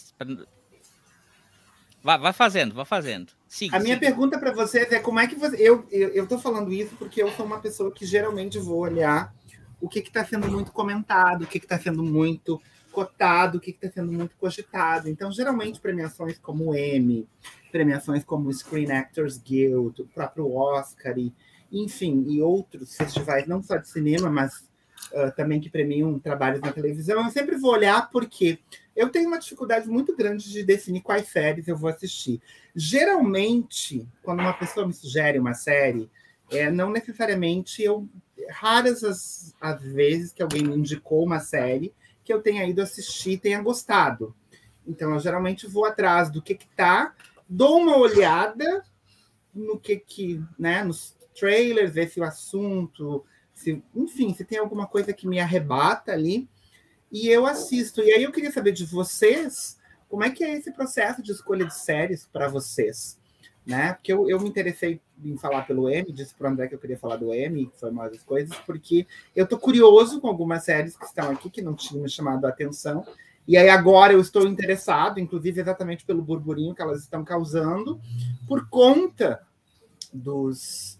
Vai, 2.01 2.17
vai 2.17 2.33
fazendo, 2.33 2.73
vai 2.73 2.85
fazendo. 2.85 3.33
Siga, 3.47 3.77
A 3.77 3.79
minha 3.79 3.95
siga. 3.95 4.07
pergunta 4.07 4.39
para 4.39 4.53
vocês 4.53 4.91
é 4.91 4.99
como 4.99 5.19
é 5.19 5.27
que 5.27 5.35
você. 5.35 5.57
Eu, 5.59 6.27
tô 6.27 6.39
falando 6.39 6.71
isso 6.71 6.95
porque 6.95 7.21
eu 7.21 7.31
sou 7.31 7.45
uma 7.45 7.59
pessoa 7.59 7.91
que 7.91 8.05
geralmente 8.05 8.57
vou 8.57 8.79
olhar 8.79 9.33
o 9.81 9.89
que 9.89 9.99
está 9.99 10.23
sendo 10.25 10.49
muito 10.49 10.71
comentado, 10.71 11.43
o 11.43 11.47
que 11.47 11.57
está 11.57 11.77
sendo 11.79 12.03
muito 12.03 12.61
cotado, 12.91 13.57
o 13.57 13.61
que 13.61 13.71
está 13.71 13.89
sendo 13.89 14.11
muito 14.11 14.35
cogitado. 14.37 15.09
Então, 15.09 15.31
geralmente, 15.31 15.79
premiações 15.79 16.37
como 16.37 16.71
o 16.71 16.75
Emmy, 16.75 17.27
premiações 17.71 18.23
como 18.23 18.49
o 18.49 18.53
Screen 18.53 18.91
Actors 18.91 19.37
Guild, 19.37 20.01
o 20.01 20.05
próprio 20.05 20.53
Oscar, 20.53 21.17
e, 21.17 21.33
enfim, 21.71 22.25
e 22.27 22.41
outros 22.41 22.95
festivais, 22.95 23.45
não 23.47 23.61
só 23.61 23.77
de 23.77 23.87
cinema, 23.89 24.29
mas 24.29 24.68
ah, 25.13 25.31
também 25.31 25.59
que 25.59 25.69
premiam 25.69 26.19
trabalhos 26.19 26.61
na 26.61 26.71
televisão, 26.71 27.23
eu 27.23 27.31
sempre 27.31 27.57
vou 27.57 27.71
olhar 27.71 28.09
porque 28.09 28.59
eu 28.95 29.09
tenho 29.09 29.27
uma 29.27 29.39
dificuldade 29.39 29.87
muito 29.87 30.15
grande 30.15 30.51
de 30.51 30.63
definir 30.63 31.01
quais 31.01 31.27
séries 31.27 31.67
eu 31.67 31.77
vou 31.77 31.89
assistir. 31.89 32.41
Geralmente, 32.75 34.07
quando 34.21 34.41
uma 34.41 34.53
pessoa 34.53 34.85
me 34.85 34.93
sugere 34.93 35.39
uma 35.39 35.53
série, 35.53 36.09
é, 36.51 36.69
não 36.69 36.91
necessariamente 36.91 37.81
eu. 37.81 38.07
Raras 38.49 39.03
as, 39.03 39.55
as 39.61 39.81
vezes 39.81 40.31
que 40.31 40.41
alguém 40.41 40.63
me 40.63 40.75
indicou 40.75 41.23
uma 41.23 41.39
série 41.39 41.93
que 42.23 42.33
eu 42.33 42.41
tenha 42.41 42.65
ido 42.65 42.81
assistir 42.81 43.31
e 43.31 43.37
tenha 43.37 43.61
gostado. 43.61 44.35
Então, 44.87 45.13
eu 45.13 45.19
geralmente 45.19 45.67
vou 45.67 45.85
atrás 45.85 46.31
do 46.31 46.41
que 46.41 46.55
que 46.55 46.67
tá, 46.75 47.13
dou 47.47 47.77
uma 47.77 47.97
olhada 47.97 48.83
no 49.53 49.79
que 49.79 49.97
que, 49.97 50.43
né, 50.57 50.83
nos 50.83 51.15
trailers, 51.37 51.93
ver 51.93 52.09
se 52.09 52.19
o 52.19 52.23
assunto, 52.23 53.25
se, 53.59 53.83
enfim, 53.93 54.33
se 54.33 54.45
tem 54.45 54.57
alguma 54.57 54.87
coisa 54.87 55.11
que 55.11 55.27
me 55.27 55.39
arrebata 55.39 56.13
ali, 56.13 56.47
e 57.11 57.27
eu 57.27 57.45
assisto. 57.45 58.01
E 58.01 58.11
aí 58.13 58.23
eu 58.23 58.31
queria 58.31 58.51
saber 58.51 58.71
de 58.71 58.85
vocês, 58.85 59.77
como 60.07 60.23
é 60.23 60.29
que 60.29 60.43
é 60.43 60.55
esse 60.55 60.71
processo 60.71 61.21
de 61.21 61.31
escolha 61.31 61.65
de 61.65 61.75
séries 61.75 62.25
para 62.31 62.47
vocês? 62.47 63.19
Né? 63.65 63.93
Porque 63.93 64.13
eu, 64.13 64.29
eu 64.29 64.39
me 64.39 64.47
interessei 64.47 65.01
em 65.23 65.37
falar 65.37 65.63
pelo 65.63 65.89
M, 65.89 66.11
disse 66.13 66.33
para 66.33 66.49
o 66.49 66.51
André 66.51 66.67
que 66.69 66.75
eu 66.75 66.79
queria 66.79 66.97
falar 66.97 67.17
do 67.17 67.33
M, 67.33 67.65
que 67.67 67.77
foi 67.77 67.91
uma 67.91 68.09
das 68.09 68.23
coisas, 68.23 68.57
porque 68.59 69.05
eu 69.35 69.43
estou 69.43 69.59
curioso 69.59 70.21
com 70.21 70.27
algumas 70.29 70.63
séries 70.63 70.97
que 70.97 71.05
estão 71.05 71.29
aqui, 71.29 71.49
que 71.49 71.61
não 71.61 71.75
tinham 71.75 72.03
me 72.03 72.09
chamado 72.09 72.45
a 72.45 72.49
atenção, 72.49 73.05
e 73.45 73.57
aí 73.57 73.69
agora 73.69 74.13
eu 74.13 74.21
estou 74.21 74.47
interessado, 74.47 75.19
inclusive 75.19 75.59
exatamente 75.59 76.05
pelo 76.05 76.21
burburinho 76.21 76.73
que 76.73 76.81
elas 76.81 77.01
estão 77.01 77.25
causando, 77.25 77.99
por 78.47 78.69
conta 78.69 79.45
dos, 80.13 80.98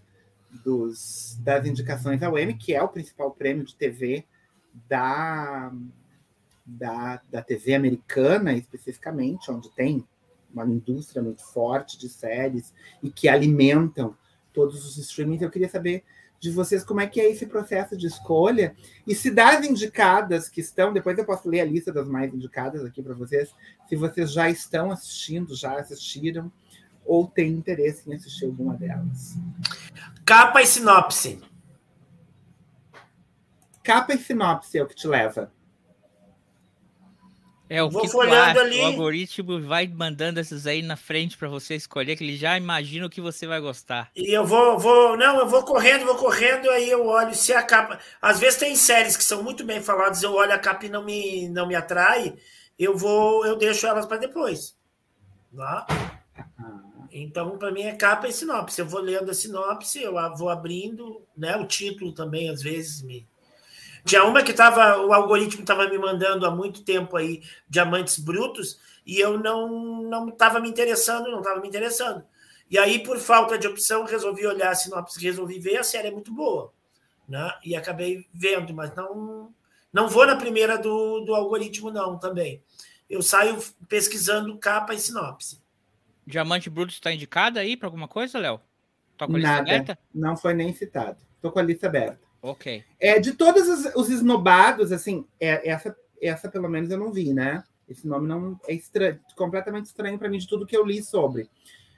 dos 0.64 1.38
das 1.42 1.66
indicações 1.66 2.22
ao 2.22 2.38
M, 2.38 2.54
que 2.54 2.74
é 2.74 2.82
o 2.82 2.88
principal 2.88 3.32
prêmio 3.32 3.64
de 3.64 3.76
TV 3.76 4.26
da, 4.88 5.72
da, 6.66 7.22
da 7.30 7.42
TV 7.42 7.76
americana, 7.76 8.54
especificamente, 8.54 9.52
onde 9.52 9.70
tem 9.72 10.06
uma 10.54 10.66
indústria 10.66 11.22
muito 11.22 11.44
forte 11.44 11.98
de 11.98 12.10
séries 12.10 12.74
e 13.04 13.10
que 13.10 13.28
alimentam 13.28 14.16
todos 14.54 14.86
os 14.86 14.98
streamings. 14.98 15.42
Eu 15.42 15.50
queria 15.50 15.70
saber 15.70 16.04
de 16.40 16.52
vocês 16.52 16.84
como 16.84 17.02
é 17.02 17.08
que 17.08 17.20
é 17.20 17.30
esse 17.30 17.46
processo 17.46 17.98
de 17.98 18.08
escolha 18.08 18.76
e 19.06 19.14
se 19.14 19.30
das 19.30 19.66
indicadas 19.66 20.48
que 20.48 20.62
estão, 20.62 20.94
depois 20.94 21.18
eu 21.18 21.26
posso 21.26 21.50
ler 21.50 21.62
a 21.62 21.66
lista 21.66 21.92
das 21.92 22.08
mais 22.08 22.34
indicadas 22.34 22.84
aqui 22.86 23.04
para 23.04 23.14
vocês, 23.14 23.54
se 23.88 23.96
vocês 23.96 24.32
já 24.32 24.50
estão 24.50 24.90
assistindo, 24.90 25.54
já 25.54 25.78
assistiram 25.78 26.52
ou 27.06 27.28
têm 27.28 27.52
interesse 27.52 28.10
em 28.10 28.14
assistir 28.14 28.46
alguma 28.46 28.76
delas. 28.76 29.36
Capa 30.30 30.62
e 30.62 30.68
sinopse. 30.68 31.42
Capa 33.84 34.14
e 34.14 34.18
sinopse 34.20 34.78
é 34.78 34.84
o 34.84 34.86
que 34.86 34.94
te 34.94 35.08
leva. 35.08 35.52
É 37.68 37.82
o 37.82 37.90
Vou 37.90 38.04
que 38.04 38.08
acha. 38.08 38.62
ali. 38.62 38.80
O 38.80 38.86
algoritmo 38.86 39.60
vai 39.60 39.88
mandando 39.88 40.40
esses 40.40 40.68
aí 40.68 40.84
na 40.84 40.96
frente 40.96 41.36
para 41.36 41.50
você 41.50 41.74
escolher, 41.74 42.16
que 42.16 42.24
ele 42.24 42.38
já 42.38 42.56
imagina 42.56 43.08
o 43.08 43.10
que 43.10 43.20
você 43.20 43.48
vai 43.48 43.60
gostar. 43.60 44.12
E 44.16 44.32
eu 44.32 44.46
vou, 44.46 44.78
vou, 44.78 45.18
não, 45.18 45.40
eu 45.40 45.48
vou 45.48 45.64
correndo, 45.64 46.06
vou 46.06 46.16
correndo, 46.16 46.70
aí 46.70 46.88
eu 46.88 47.08
olho 47.08 47.34
se 47.34 47.52
a 47.52 47.64
capa. 47.64 47.98
Às 48.22 48.40
vezes 48.40 48.60
tem 48.60 48.76
séries 48.76 49.18
que 49.18 49.24
são 49.24 49.42
muito 49.42 49.64
bem 49.64 49.82
faladas, 49.82 50.22
eu 50.22 50.36
olho 50.36 50.54
a 50.54 50.60
capa 50.60 50.86
e 50.86 50.90
não 50.90 51.04
me, 51.04 51.50
não 51.50 51.66
me 51.66 51.74
atrai, 51.74 52.36
eu 52.78 52.96
vou, 52.96 53.48
eu 53.48 53.56
deixo 53.56 53.88
elas 53.88 54.06
para 54.06 54.18
depois. 54.18 54.78
Tá? 55.58 56.19
Então, 57.12 57.58
para 57.58 57.72
mim 57.72 57.84
é 57.84 57.96
capa 57.96 58.28
e 58.28 58.34
sinopse. 58.34 58.80
Eu 58.80 58.88
vou 58.88 59.02
lendo 59.02 59.32
a 59.32 59.34
sinopse, 59.34 60.02
eu 60.02 60.14
vou 60.36 60.50
abrindo, 60.50 61.22
né? 61.36 61.56
O 61.58 61.66
título 61.66 62.14
também 62.14 62.50
às 62.50 62.62
vezes 62.62 63.02
me. 63.02 63.28
Tinha 64.06 64.24
uma 64.24 64.44
que 64.44 64.54
tava, 64.54 64.98
o 65.02 65.14
algoritmo 65.14 65.62
estava 65.62 65.88
me 65.88 65.98
mandando 65.98 66.46
há 66.46 66.52
muito 66.52 66.84
tempo 66.84 67.18
aí 67.18 67.42
diamantes 67.68 68.18
brutos 68.20 68.80
e 69.06 69.20
eu 69.20 69.38
não 69.38 70.04
não 70.04 70.30
estava 70.30 70.60
me 70.60 70.70
interessando, 70.70 71.30
não 71.30 71.40
estava 71.40 71.60
me 71.60 71.68
interessando. 71.68 72.24
E 72.70 72.78
aí, 72.78 73.00
por 73.04 73.18
falta 73.20 73.58
de 73.58 73.68
opção, 73.68 74.06
resolvi 74.06 74.46
olhar 74.46 74.72
a 74.72 74.76
sinopse, 74.76 75.20
resolvi 75.20 75.60
ver, 75.60 75.78
a 75.78 75.84
série 75.84 76.10
é 76.10 76.12
muito 76.12 76.34
boa. 76.34 76.72
Né? 77.28 77.52
E 77.64 77.76
acabei 77.76 78.28
vendo, 78.34 78.74
mas 78.74 78.96
não 78.96 79.54
não 79.92 80.08
vou 80.08 80.26
na 80.26 80.36
primeira 80.36 80.78
do, 80.78 81.22
do 81.22 81.34
algoritmo, 81.34 81.92
não, 81.92 82.18
também. 82.18 82.64
Eu 83.10 83.24
saio 83.24 83.58
pesquisando 83.88 84.58
capa 84.60 84.94
e 84.94 85.00
sinopse. 85.00 85.60
Diamante 86.30 86.70
Bruto 86.70 86.94
está 86.94 87.12
indicado 87.12 87.58
aí 87.58 87.76
para 87.76 87.88
alguma 87.88 88.08
coisa, 88.08 88.38
Léo? 88.38 88.62
Tá 89.18 89.26
com 89.26 89.34
a 89.34 89.38
lista 89.38 89.52
Nada. 89.52 89.62
aberta? 89.62 90.00
Não 90.14 90.38
foi 90.38 90.54
nem 90.54 90.72
citado. 90.72 91.18
Estou 91.36 91.52
com 91.52 91.58
a 91.58 91.64
lista 91.64 91.88
aberta. 91.88 92.20
Ok. 92.40 92.84
É, 93.00 93.20
de 93.20 93.34
todos 93.34 93.68
os, 93.68 93.96
os 93.96 94.10
esnobados, 94.10 94.92
assim, 94.92 95.26
é, 95.40 95.68
essa, 95.68 95.98
essa 96.22 96.48
pelo 96.48 96.70
menos 96.70 96.92
eu 96.92 97.00
não 97.00 97.12
vi, 97.12 97.34
né? 97.34 97.64
Esse 97.88 98.08
nome 98.08 98.28
não 98.28 98.60
é 98.68 98.74
estranho, 98.74 99.20
completamente 99.36 99.88
estranho 99.88 100.20
para 100.20 100.30
mim 100.30 100.38
de 100.38 100.48
tudo 100.48 100.68
que 100.68 100.78
eu 100.78 100.86
li 100.86 101.04
sobre. 101.04 101.50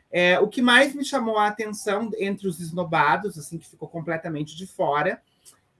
É, 0.09 0.39
o 0.39 0.47
que 0.47 0.61
mais 0.61 0.95
me 0.95 1.03
chamou 1.03 1.37
a 1.37 1.47
atenção 1.47 2.09
entre 2.17 2.47
os 2.47 2.61
esnobados, 2.61 3.37
assim, 3.37 3.57
que 3.57 3.69
ficou 3.69 3.89
completamente 3.89 4.55
de 4.55 4.65
fora, 4.65 5.21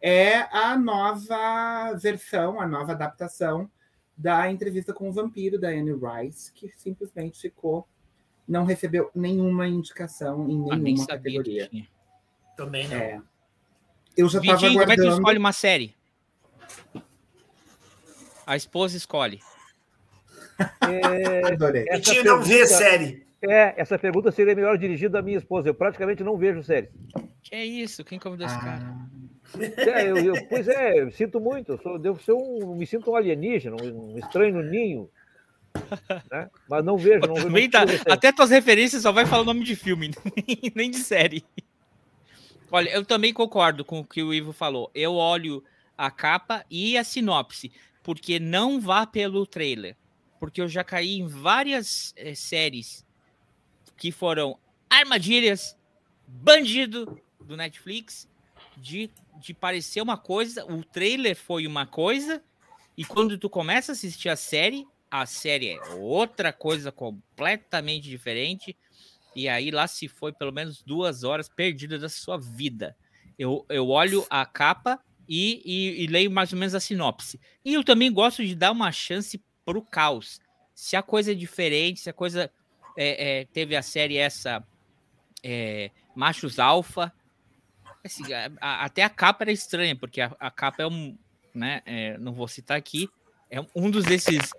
é 0.02 0.42
a 0.56 0.78
nova 0.78 1.94
versão, 1.94 2.60
a 2.60 2.68
nova 2.68 2.92
adaptação 2.92 3.72
da 4.18 4.52
entrevista 4.52 4.94
com 4.94 5.10
o 5.10 5.14
vampiro 5.14 5.58
da 5.58 5.70
Anne 5.70 5.94
Rice, 5.94 6.52
que 6.52 6.70
simplesmente 6.76 7.40
ficou, 7.40 7.88
não 8.52 8.66
recebeu 8.66 9.10
nenhuma 9.16 9.68
indicação 9.68 10.48
em 10.50 10.66
Ah, 10.72 10.76
nem 10.76 10.84
nenhuma 10.96 11.06
sabia 11.06 11.38
categoria. 11.38 11.64
que 11.66 11.70
tinha. 11.70 11.88
Também 12.58 12.88
não. 12.88 12.98
É. 12.98 13.22
Eu 14.18 14.28
já 14.30 14.40
estava 14.40 14.58
Vitinho, 14.60 14.80
como 14.80 14.84
é 14.84 14.86
que 14.86 14.96
tu 14.96 15.02
aguardando. 15.02 15.22
escolhe 15.22 15.38
uma 15.40 15.54
série? 15.54 15.96
A 18.46 18.56
esposa 18.56 18.98
escolhe. 18.98 19.40
É, 20.82 21.48
Adorei. 21.54 21.86
Vitinho 21.86 22.24
não 22.24 22.42
vê 22.44 22.68
série. 22.68 23.26
é, 23.42 23.74
essa 23.82 23.98
pergunta 23.98 24.32
seria 24.32 24.54
melhor 24.54 24.78
dirigida 24.78 25.18
à 25.18 25.22
minha 25.22 25.38
esposa. 25.40 25.70
Eu 25.70 25.74
praticamente 25.74 26.24
não 26.24 26.38
vejo 26.38 26.62
séries. 26.64 26.92
Que 27.42 27.56
é 27.56 27.66
isso? 27.66 28.04
Quem 28.04 28.20
convidou 28.20 28.46
esse 28.46 28.60
cara? 28.60 28.84
Ah, 28.84 29.08
É, 29.90 30.08
eu, 30.12 30.18
eu- 30.18 30.46
pois 30.48 30.68
é, 30.68 31.00
eu 31.02 31.12
sinto 31.12 31.40
muito. 31.40 31.72
Eu 31.72 31.78
sou, 31.80 31.98
devo 31.98 32.22
ser 32.22 32.34
um, 32.34 32.76
me 32.76 32.86
sinto 32.86 33.10
um 33.10 33.16
alienígena, 33.16 33.76
um, 33.82 34.14
um 34.14 34.20
estranho 34.20 34.54
no 34.54 34.62
ninho. 34.64 35.10
Né? 36.32 36.50
Mas 36.70 36.84
não 36.84 36.98
vejo, 36.98 37.28
não, 37.28 37.36
Também 37.36 37.64
não 37.64 37.72
tá, 37.72 37.88
séries. 37.88 38.08
até 38.08 38.32
tuas 38.32 38.50
referências 38.50 39.04
só 39.04 39.12
vai 39.12 39.26
falar 39.26 39.44
o 39.44 39.46
nome 39.46 39.64
de 39.64 39.76
filme, 39.76 40.12
nem 40.76 40.92
de 40.92 40.98
série. 40.98 41.44
Olha, 42.72 42.90
eu 42.90 43.04
também 43.04 43.34
concordo 43.34 43.84
com 43.84 44.00
o 44.00 44.06
que 44.06 44.24
o 44.24 44.34
Ivo 44.34 44.54
falou. 44.54 44.90
Eu 44.96 45.16
olho 45.16 45.64
a 45.98 46.10
capa 46.10 46.66
e 46.70 46.98
a 46.98 47.04
sinopse, 47.04 47.72
porque 48.02 48.40
não 48.40 48.80
vá 48.80 49.06
pelo 49.06 49.46
trailer. 49.46 49.98
Porque 50.40 50.62
eu 50.62 50.68
já 50.68 50.84
caí 50.84 51.20
em 51.20 51.28
várias 51.28 52.14
eh, 52.16 52.34
séries 52.34 53.06
que 53.98 54.12
foram 54.12 54.58
armadilhas, 54.90 55.78
bandido 56.26 57.20
do 57.40 57.56
Netflix, 57.56 58.28
de, 58.78 59.12
de 59.40 59.54
parecer 59.54 60.02
uma 60.02 60.18
coisa, 60.18 60.66
o 60.66 60.84
trailer 60.84 61.36
foi 61.36 61.68
uma 61.68 61.86
coisa, 61.86 62.42
e 62.98 63.06
quando 63.06 63.38
tu 63.38 63.50
começa 63.50 63.92
a 63.92 63.94
assistir 63.94 64.30
a 64.30 64.36
série, 64.36 64.88
a 65.12 65.26
série 65.26 65.72
é 65.72 65.82
outra 65.96 66.54
coisa 66.54 66.92
completamente 66.92 68.10
diferente. 68.10 68.76
E 69.36 69.48
aí 69.50 69.70
lá 69.70 69.86
se 69.88 70.08
foi 70.08 70.32
pelo 70.34 70.52
menos 70.52 70.82
duas 70.82 71.24
horas 71.24 71.50
perdidas 71.50 72.02
da 72.02 72.10
sua 72.10 72.38
vida. 72.38 72.96
Eu, 73.38 73.66
eu 73.70 73.90
olho 73.90 74.26
a 74.30 74.46
capa 74.46 75.00
e, 75.28 75.62
e- 75.66 76.04
e 76.04 76.08
leio 76.08 76.32
mais 76.32 76.52
ou 76.54 76.60
menos 76.60 76.74
a 76.74 76.80
sinopse. 76.80 77.40
E 77.64 77.74
eu 77.74 77.84
também 77.84 78.12
gosto 78.12 78.46
de 78.46 78.56
dar 78.56 78.72
uma 78.72 78.92
chance 78.92 79.42
pro 79.66 79.82
caos. 79.82 80.40
Se 80.74 80.96
a 80.96 81.02
coisa 81.04 81.32
é 81.32 81.36
diferente, 81.36 82.00
se 82.00 82.10
a 82.10 82.14
coisa 82.14 82.52
é, 82.98 83.40
é, 83.42 83.46
teve 83.46 83.76
a 83.76 83.82
série 83.82 84.18
essa 84.18 84.66
é, 85.44 85.92
Machos 86.16 86.60
Alfa. 86.60 87.14
assim, 88.04 88.24
até 88.60 89.04
a 89.04 89.10
capa 89.10 89.44
era 89.44 89.52
estranha, 89.52 89.96
porque 89.96 90.22
a, 90.22 90.36
a 90.40 90.52
capa 90.52 90.84
é 90.84 90.88
um. 90.88 91.18
Né, 91.54 91.82
é, 91.86 92.18
não 92.18 92.34
vou 92.34 92.48
citar 92.48 92.78
aqui. 92.78 93.10
É 93.50 93.60
um 93.76 93.92
dos 93.92 94.06
desses 94.06 94.52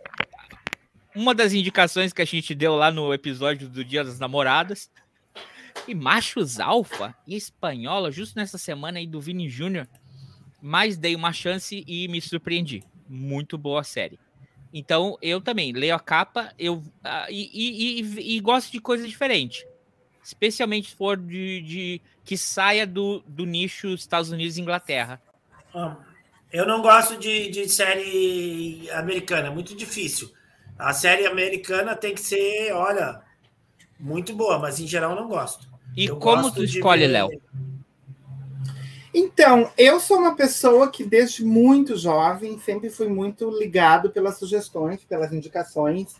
uma 1.14 1.34
das 1.34 1.52
indicações 1.52 2.12
que 2.12 2.22
a 2.22 2.24
gente 2.24 2.54
deu 2.54 2.74
lá 2.74 2.90
no 2.90 3.12
episódio 3.12 3.68
do 3.68 3.84
Dia 3.84 4.04
das 4.04 4.18
Namoradas. 4.18 4.90
E 5.88 5.94
Machos 5.94 6.60
Alfa 6.60 7.14
e 7.26 7.34
Espanhola, 7.34 8.10
justo 8.12 8.36
nessa 8.36 8.58
semana 8.58 8.98
aí 8.98 9.06
do 9.06 9.20
Vini 9.20 9.48
Júnior. 9.48 9.88
Mas 10.60 10.96
dei 10.96 11.14
uma 11.16 11.32
chance 11.32 11.82
e 11.86 12.06
me 12.08 12.20
surpreendi. 12.20 12.84
Muito 13.08 13.58
boa 13.58 13.82
série. 13.82 14.18
Então, 14.72 15.18
eu 15.20 15.40
também 15.40 15.72
leio 15.72 15.94
a 15.94 15.98
capa 16.00 16.52
eu, 16.58 16.82
ah, 17.02 17.26
e, 17.30 17.50
e- 17.52 18.00
e- 18.00 18.36
e 18.36 18.40
gosto 18.40 18.70
de 18.70 18.80
coisa 18.80 19.06
diferente. 19.06 19.66
Especialmente 20.22 20.90
se 20.90 20.94
for 20.96 21.16
de, 21.16 21.60
de- 21.62 22.00
que 22.24 22.38
saia 22.38 22.86
do, 22.86 23.22
do 23.26 23.44
nicho 23.44 23.88
Estados 23.88 24.30
Unidos 24.30 24.56
e 24.56 24.60
Inglaterra. 24.60 25.20
Ah, 25.74 25.96
Eu 26.52 26.66
não 26.66 26.80
gosto 26.80 27.18
de, 27.18 27.50
de 27.50 27.68
série 27.68 28.88
americana, 28.92 29.48
é 29.48 29.50
muito 29.50 29.74
difícil. 29.74 30.30
A 30.82 30.92
série 30.92 31.26
americana 31.26 31.94
tem 31.94 32.14
que 32.14 32.20
ser, 32.20 32.72
olha, 32.72 33.22
muito 33.98 34.34
boa, 34.34 34.58
mas 34.58 34.80
em 34.80 34.86
geral 34.86 35.10
eu 35.10 35.16
não 35.16 35.28
gosto. 35.28 35.68
E 35.96 36.06
Eu 36.06 36.16
como 36.16 36.42
gosto 36.42 36.56
tu 36.56 36.64
escolhe, 36.64 37.06
Léo? 37.06 37.30
Então, 39.14 39.70
eu 39.76 40.00
sou 40.00 40.18
uma 40.18 40.34
pessoa 40.34 40.90
que 40.90 41.04
desde 41.04 41.44
muito 41.44 41.96
jovem 41.96 42.58
sempre 42.58 42.88
fui 42.88 43.08
muito 43.08 43.50
ligado 43.50 44.10
pelas 44.10 44.38
sugestões, 44.38 45.04
pelas 45.04 45.32
indicações 45.32 46.16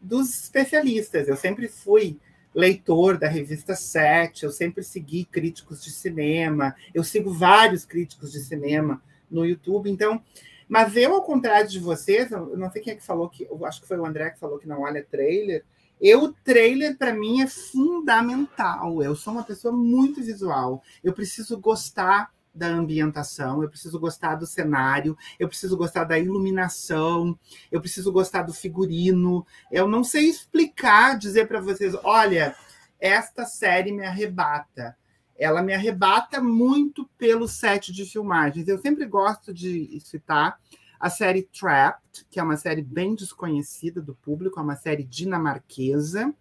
dos 0.00 0.42
especialistas. 0.42 1.28
Eu 1.28 1.36
sempre 1.36 1.68
fui 1.68 2.18
leitor 2.54 3.16
da 3.16 3.28
revista 3.28 3.74
Sete, 3.74 4.44
eu 4.44 4.50
sempre 4.50 4.82
segui 4.82 5.24
críticos 5.24 5.82
de 5.82 5.90
cinema, 5.90 6.74
eu 6.92 7.02
sigo 7.02 7.32
vários 7.32 7.84
críticos 7.84 8.32
de 8.32 8.40
cinema 8.40 9.00
no 9.30 9.46
YouTube, 9.46 9.88
então, 9.88 10.22
mas 10.68 10.96
eu, 10.96 11.14
ao 11.14 11.22
contrário 11.22 11.68
de 11.68 11.78
vocês, 11.78 12.30
eu 12.30 12.56
não 12.56 12.70
sei 12.70 12.82
quem 12.82 12.92
é 12.92 12.96
que 12.96 13.04
falou 13.04 13.28
que, 13.28 13.44
eu 13.44 13.64
acho 13.64 13.80
que 13.80 13.88
foi 13.88 13.98
o 13.98 14.06
André 14.06 14.30
que 14.30 14.38
falou 14.38 14.58
que 14.58 14.68
não 14.68 14.82
olha 14.82 15.04
trailer. 15.04 15.64
Eu, 16.00 16.24
o 16.24 16.32
trailer, 16.32 16.96
para 16.98 17.12
mim, 17.12 17.42
é 17.42 17.46
fundamental. 17.46 19.02
Eu 19.02 19.14
sou 19.14 19.32
uma 19.32 19.44
pessoa 19.44 19.72
muito 19.72 20.22
visual. 20.22 20.82
Eu 21.02 21.12
preciso 21.12 21.58
gostar 21.58 22.32
da 22.54 22.66
ambientação, 22.66 23.62
eu 23.62 23.68
preciso 23.68 23.98
gostar 23.98 24.34
do 24.34 24.46
cenário, 24.46 25.16
eu 25.38 25.48
preciso 25.48 25.76
gostar 25.76 26.04
da 26.04 26.18
iluminação, 26.18 27.38
eu 27.70 27.80
preciso 27.80 28.12
gostar 28.12 28.42
do 28.42 28.52
figurino. 28.52 29.46
Eu 29.70 29.88
não 29.88 30.04
sei 30.04 30.28
explicar, 30.28 31.16
dizer 31.16 31.48
para 31.48 31.60
vocês, 31.60 31.94
olha, 32.04 32.54
esta 33.00 33.44
série 33.44 33.92
me 33.92 34.04
arrebata. 34.04 34.96
Ela 35.42 35.62
me 35.62 35.74
arrebata 35.74 36.40
muito 36.40 37.08
pelo 37.18 37.48
set 37.48 37.92
de 37.92 38.04
filmagens. 38.04 38.68
Eu 38.68 38.78
sempre 38.78 39.04
gosto 39.06 39.52
de 39.52 39.98
citar 40.00 40.58
a 41.00 41.10
série 41.10 41.42
Trapped, 41.42 42.26
que 42.30 42.38
é 42.38 42.42
uma 42.42 42.56
série 42.56 42.80
bem 42.80 43.16
desconhecida 43.16 44.00
do 44.00 44.14
público, 44.14 44.60
é 44.60 44.62
uma 44.62 44.76
série 44.76 45.02
dinamarquesa. 45.02 46.32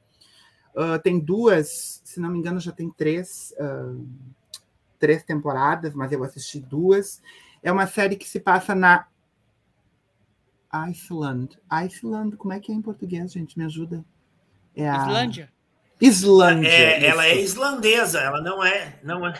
Uh, 0.76 1.02
tem 1.02 1.20
duas, 1.20 2.02
se 2.06 2.20
não 2.20 2.30
me 2.30 2.38
engano, 2.38 2.60
já 2.60 2.72
tem 2.72 2.92
três, 2.92 3.54
uh, 3.60 4.08
três 5.00 5.24
temporadas, 5.24 5.96
mas 5.96 6.12
eu 6.12 6.24
assisti 6.24 6.60
duas. 6.60 7.24
É 7.64 7.72
uma 7.72 7.88
série 7.88 8.16
que 8.16 8.30
se 8.30 8.40
passa 8.40 8.76
na 8.76 9.08
Iceland. 10.72 11.60
Iceland, 11.68 12.38
como 12.38 12.54
é 12.54 12.60
que 12.60 12.72
é 12.72 12.76
em 12.76 12.82
português, 12.84 13.34
gente? 13.34 13.58
Me 13.58 13.66
ajuda. 13.66 14.06
É 14.76 14.88
a... 14.88 15.08
Islândia. 15.08 15.52
Islândia. 16.02 16.68
É, 16.68 17.06
ela 17.06 17.26
é 17.26 17.40
islandesa, 17.40 18.20
ela 18.20 18.42
não 18.42 18.64
é, 18.64 19.00
não 19.04 19.26
é. 19.28 19.34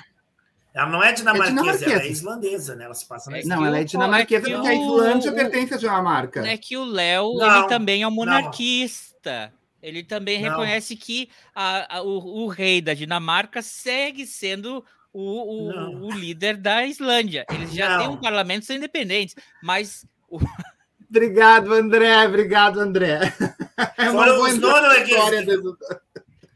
Ela 0.74 0.88
não 0.90 1.04
é 1.04 1.12
dinamarquesa, 1.12 1.50
É 1.50 1.56
dinamarquesa. 1.62 1.92
ela 1.94 2.04
é 2.04 2.08
islandesa, 2.08 2.76
né? 2.76 2.86
Ela 2.86 2.94
se 2.94 3.06
passa 3.06 3.30
na 3.30 3.38
É 3.38 3.40
Islândia. 3.42 3.58
Não, 3.60 3.66
ela 3.66 3.80
é 3.80 3.84
dinamarquesa 3.84 4.48
é 4.48 4.50
que 4.50 4.56
porque 4.56 4.68
a 4.70 4.74
Islândia 4.76 5.32
pertence 5.34 5.74
à 5.74 5.78
Dinamarca. 5.78 6.48
É 6.48 6.58
que 6.58 6.78
o 6.78 6.86
Léo, 6.86 7.34
Não, 7.34 7.60
ele 7.60 7.68
também 7.68 8.04
é 8.04 8.08
um 8.08 8.10
não. 8.10 8.16
monarquista. 8.16 9.52
Ele 9.84 10.04
também 10.04 10.42
Não. 10.42 10.50
reconhece 10.50 10.96
que 10.96 11.28
a- 11.54 11.98
a- 11.98 12.02
o, 12.04 12.44
o 12.44 12.48
rei 12.48 12.80
da 12.82 12.94
Dinamarca 12.94 13.62
segue 13.62 14.26
sendo 14.26 14.86
o, 15.12 15.22
o- 15.68 15.74
Não. 15.76 16.04
o 16.04 16.12
líder 16.12 16.56
da 16.56 16.86
Islândia. 16.86 17.46
Eles 17.52 17.74
já 17.74 17.98
têm 17.98 18.08
Não. 18.08 18.14
um 18.14 18.18
parlamento 18.18 18.66
são 18.66 18.76
independentes, 18.76 19.36
mas 19.62 20.06
Obrigado, 21.10 21.74
André. 21.74 22.26
Obrigado, 22.26 22.80
André. 22.80 23.20
É 23.98 24.10
uma 24.10 24.24
Foram 24.24 24.36
boa 24.36 24.48
os 24.48 24.54
história 24.56 24.88
noruegueses. 24.88 25.76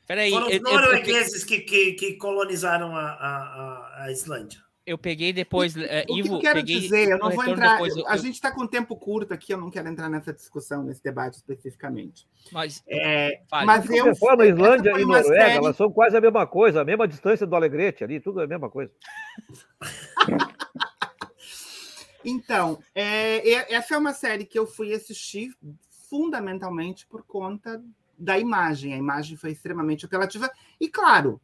Peraí, 0.07 0.29
Foram 0.31 0.47
os 0.47 0.53
eu, 0.53 0.57
eu, 0.57 0.63
noruegueses 0.63 1.43
que, 1.43 1.59
que, 1.61 1.93
que 1.93 2.13
colonizaram 2.15 2.95
a, 2.95 3.01
a, 3.01 4.03
a- 4.05 4.11
Islândia. 4.11 4.59
eu 4.85 4.97
peguei 4.97 5.33
depois, 5.33 5.75
eh, 5.75 6.05
O 6.07 6.13
que 6.13 6.19
Ivo, 6.19 6.35
eu 6.35 6.39
quero 6.39 6.59
peguei 6.59 6.79
dizer, 6.79 7.09
eu 7.09 7.17
não 7.17 7.31
vou 7.31 7.43
entrar. 7.43 7.71
depois, 7.73 7.95
eu- 7.97 8.07
a 8.07 8.13
eu- 8.15 8.17
gente 8.21 8.35
está 8.35 8.51
com 8.51 8.67
tempo 8.67 8.95
curto 8.95 9.33
aqui, 9.33 9.51
eu 9.53 9.57
não 9.57 9.71
quero 9.71 9.87
entrar 9.89 10.09
nessa 10.09 10.31
discussão, 10.31 10.83
nesse 10.83 11.01
debate 11.03 11.37
especificamente. 11.37 12.27
mas 12.51 12.83
É, 12.87 13.41
fale. 13.49 13.65
mas 13.65 13.83
De 13.85 13.97
eu. 13.97 14.15
forma, 14.15 14.43
essa 14.45 14.53
Islândia 14.53 14.89
e 14.91 15.05
Noruega, 15.05 15.23
série- 15.23 15.55
elas 15.57 15.75
são 15.75 15.91
quase 15.91 16.15
a 16.15 16.21
mesma 16.21 16.45
coisa, 16.45 16.81
a 16.81 16.85
mesma 16.85 17.07
distância 17.07 17.47
do 17.47 17.55
Alegrete 17.55 18.03
ali, 18.03 18.19
tudo 18.19 18.41
é 18.41 18.43
a 18.43 18.47
mesma 18.47 18.69
coisa. 18.69 18.91
Então, 22.27 22.79
é, 22.95 23.47
é- 23.47 23.73
essa 23.75 23.93
é 23.93 23.97
uma 23.99 24.11
série 24.13 24.45
que 24.45 24.57
eu 24.57 24.65
fui 24.65 24.91
assistir 24.93 25.51
fundamentalmente 26.09 27.05
por 27.05 27.23
conta 27.23 27.79
da 28.17 28.37
imagem. 28.39 28.93
A 28.93 28.97
imagem 28.97 29.37
foi 29.37 29.51
extremamente 29.51 30.05
apelativa. 30.05 30.49
E, 30.79 30.87
claro, 30.87 31.41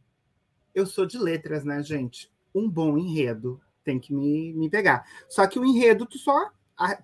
eu 0.73 0.85
sou 0.85 1.05
de 1.05 1.17
letras, 1.17 1.63
né, 1.63 1.81
gente? 1.83 2.31
Um 2.53 2.69
bom 2.69 2.97
enredo 2.97 3.61
tem 3.83 3.99
que 3.99 4.13
me, 4.13 4.53
me 4.53 4.69
pegar. 4.69 5.05
Só 5.27 5.47
que 5.47 5.57
o 5.59 5.65
enredo 5.65 6.05
tu 6.05 6.17
só, 6.17 6.51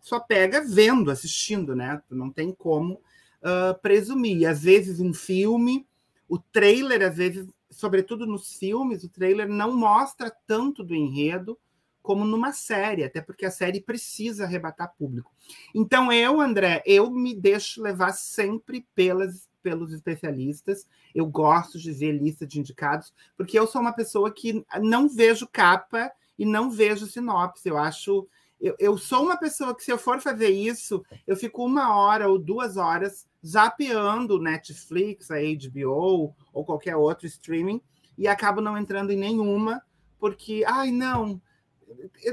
só 0.01 0.19
pega 0.19 0.61
vendo, 0.61 1.09
assistindo, 1.09 1.75
né? 1.75 2.01
Tu 2.07 2.15
não 2.15 2.31
tem 2.31 2.53
como 2.53 3.01
ah, 3.41 3.77
presumir. 3.81 4.37
E, 4.37 4.45
às 4.45 4.63
vezes, 4.63 4.99
um 4.99 5.13
filme, 5.13 5.87
o 6.27 6.37
trailer, 6.37 7.01
às 7.01 7.15
vezes, 7.15 7.47
sobretudo 7.69 8.25
nos 8.25 8.55
filmes, 8.57 9.03
o 9.03 9.09
trailer 9.09 9.47
não 9.47 9.75
mostra 9.75 10.31
tanto 10.45 10.83
do 10.83 10.95
enredo 10.95 11.57
como 12.01 12.23
numa 12.23 12.53
série, 12.53 13.03
até 13.03 13.21
porque 13.21 13.45
a 13.45 13.51
série 13.51 13.81
precisa 13.81 14.45
arrebatar 14.45 14.95
público. 14.97 15.33
Então, 15.75 16.11
eu, 16.11 16.39
André, 16.39 16.81
eu 16.85 17.11
me 17.11 17.35
deixo 17.35 17.81
levar 17.81 18.13
sempre 18.13 18.87
pelas, 18.95 19.49
pelos 19.67 19.91
especialistas. 19.91 20.87
Eu 21.13 21.25
gosto 21.25 21.77
de 21.77 21.91
ver 21.91 22.13
lista 22.13 22.47
de 22.47 22.57
indicados, 22.57 23.13
porque 23.35 23.59
eu 23.59 23.67
sou 23.67 23.81
uma 23.81 23.91
pessoa 23.91 24.31
que 24.31 24.65
não 24.81 25.09
vejo 25.09 25.45
capa 25.45 26.09
e 26.39 26.45
não 26.45 26.71
vejo 26.71 27.05
sinopse. 27.05 27.67
Eu 27.67 27.77
acho. 27.77 28.25
Eu, 28.59 28.75
eu 28.79 28.97
sou 28.97 29.23
uma 29.23 29.37
pessoa 29.37 29.75
que, 29.75 29.83
se 29.83 29.91
eu 29.91 29.97
for 29.97 30.21
fazer 30.21 30.49
isso, 30.49 31.03
eu 31.27 31.35
fico 31.35 31.65
uma 31.65 31.95
hora 31.95 32.29
ou 32.29 32.39
duas 32.39 32.77
horas 32.77 33.27
zapeando 33.45 34.39
Netflix, 34.39 35.29
a 35.29 35.35
HBO 35.35 36.33
ou 36.53 36.65
qualquer 36.65 36.95
outro 36.95 37.27
streaming 37.27 37.81
e 38.17 38.27
acabo 38.27 38.61
não 38.61 38.77
entrando 38.77 39.11
em 39.11 39.17
nenhuma, 39.17 39.83
porque, 40.17 40.63
ai, 40.65 40.91
não, 40.91 41.39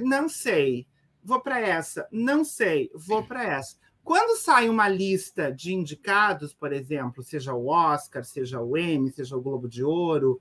não 0.02 0.30
sei, 0.30 0.86
vou 1.22 1.40
para 1.40 1.60
essa, 1.60 2.08
não 2.10 2.42
sei, 2.42 2.90
vou 2.94 3.22
para 3.22 3.44
essa. 3.44 3.76
Quando 4.04 4.38
sai 4.38 4.68
uma 4.68 4.88
lista 4.88 5.50
de 5.50 5.72
indicados, 5.72 6.52
por 6.52 6.72
exemplo, 6.72 7.22
seja 7.22 7.54
o 7.54 7.68
Oscar, 7.68 8.22
seja 8.22 8.60
o 8.60 8.76
Emmy, 8.76 9.10
seja 9.10 9.36
o 9.36 9.40
Globo 9.40 9.66
de 9.66 9.82
Ouro, 9.82 10.40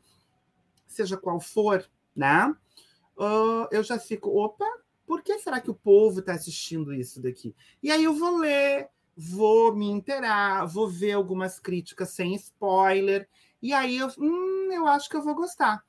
seja 0.86 1.16
qual 1.16 1.40
for, 1.40 1.90
né? 2.16 2.54
ah, 3.18 3.68
eu 3.72 3.84
já 3.84 4.00
fico, 4.00 4.30
opa, 4.30 4.66
por 5.06 5.22
que 5.22 5.38
será 5.40 5.60
que 5.60 5.72
o 5.72 5.76
povo 5.76 6.20
está 6.20 6.34
assistindo 6.34 6.94
isso 6.94 7.22
daqui? 7.22 7.56
E 7.82 7.92
aí 7.92 8.04
eu 8.04 8.14
vou 8.14 8.38
ler, 8.38 8.90
vou 9.16 9.76
me 9.76 9.88
inteirar, 9.88 10.66
vou 10.66 10.88
ver 10.88 11.14
algumas 11.14 11.60
críticas 11.60 12.10
sem 12.10 12.34
spoiler, 12.36 13.28
e 13.62 13.74
aí 13.74 13.98
eu, 13.98 14.10
hum, 14.18 14.70
eu 14.72 14.88
acho 14.88 15.10
que 15.10 15.16
eu 15.16 15.24
vou 15.24 15.36
gostar. 15.36 15.84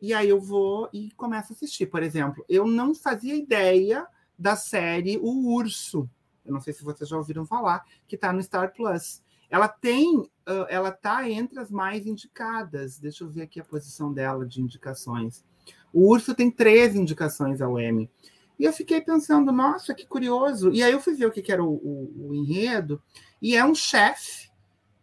E 0.00 0.12
aí 0.12 0.28
eu 0.28 0.40
vou 0.40 0.90
e 0.92 1.10
começo 1.12 1.52
a 1.52 1.56
assistir. 1.56 1.86
Por 1.86 2.02
exemplo, 2.02 2.44
eu 2.48 2.66
não 2.66 2.94
fazia 2.94 3.34
ideia 3.34 4.06
da 4.38 4.56
série 4.56 5.16
O 5.16 5.54
Urso. 5.54 6.08
Eu 6.44 6.52
não 6.52 6.60
sei 6.60 6.72
se 6.72 6.84
vocês 6.84 7.08
já 7.08 7.16
ouviram 7.16 7.46
falar, 7.46 7.84
que 8.06 8.14
está 8.16 8.32
no 8.32 8.42
Star 8.42 8.72
Plus. 8.74 9.22
Ela 9.50 9.68
tem, 9.68 10.28
ah, 10.46 10.66
ela 10.68 10.90
tá 10.90 11.28
entre 11.28 11.58
as 11.60 11.70
mais 11.70 12.06
indicadas. 12.06 12.98
Deixa 12.98 13.24
eu 13.24 13.28
ver 13.30 13.42
aqui 13.42 13.60
a 13.60 13.64
posição 13.64 14.12
dela 14.12 14.44
de 14.46 14.60
indicações. 14.60 15.44
O 15.92 16.10
Urso 16.10 16.34
tem 16.34 16.50
três 16.50 16.94
indicações 16.94 17.60
ao 17.60 17.78
Emmy. 17.80 18.10
E 18.58 18.64
eu 18.64 18.72
fiquei 18.72 19.00
pensando, 19.00 19.50
nossa, 19.52 19.94
que 19.94 20.06
curioso. 20.06 20.72
E 20.72 20.82
aí 20.82 20.92
eu 20.92 21.00
fui 21.00 21.14
ver 21.14 21.26
o 21.26 21.30
que, 21.30 21.42
que 21.42 21.52
era 21.52 21.62
o, 21.64 21.72
o- 21.74 22.28
o 22.28 22.34
enredo. 22.34 23.02
E 23.40 23.56
é 23.56 23.64
um 23.64 23.74
chefe, 23.74 24.50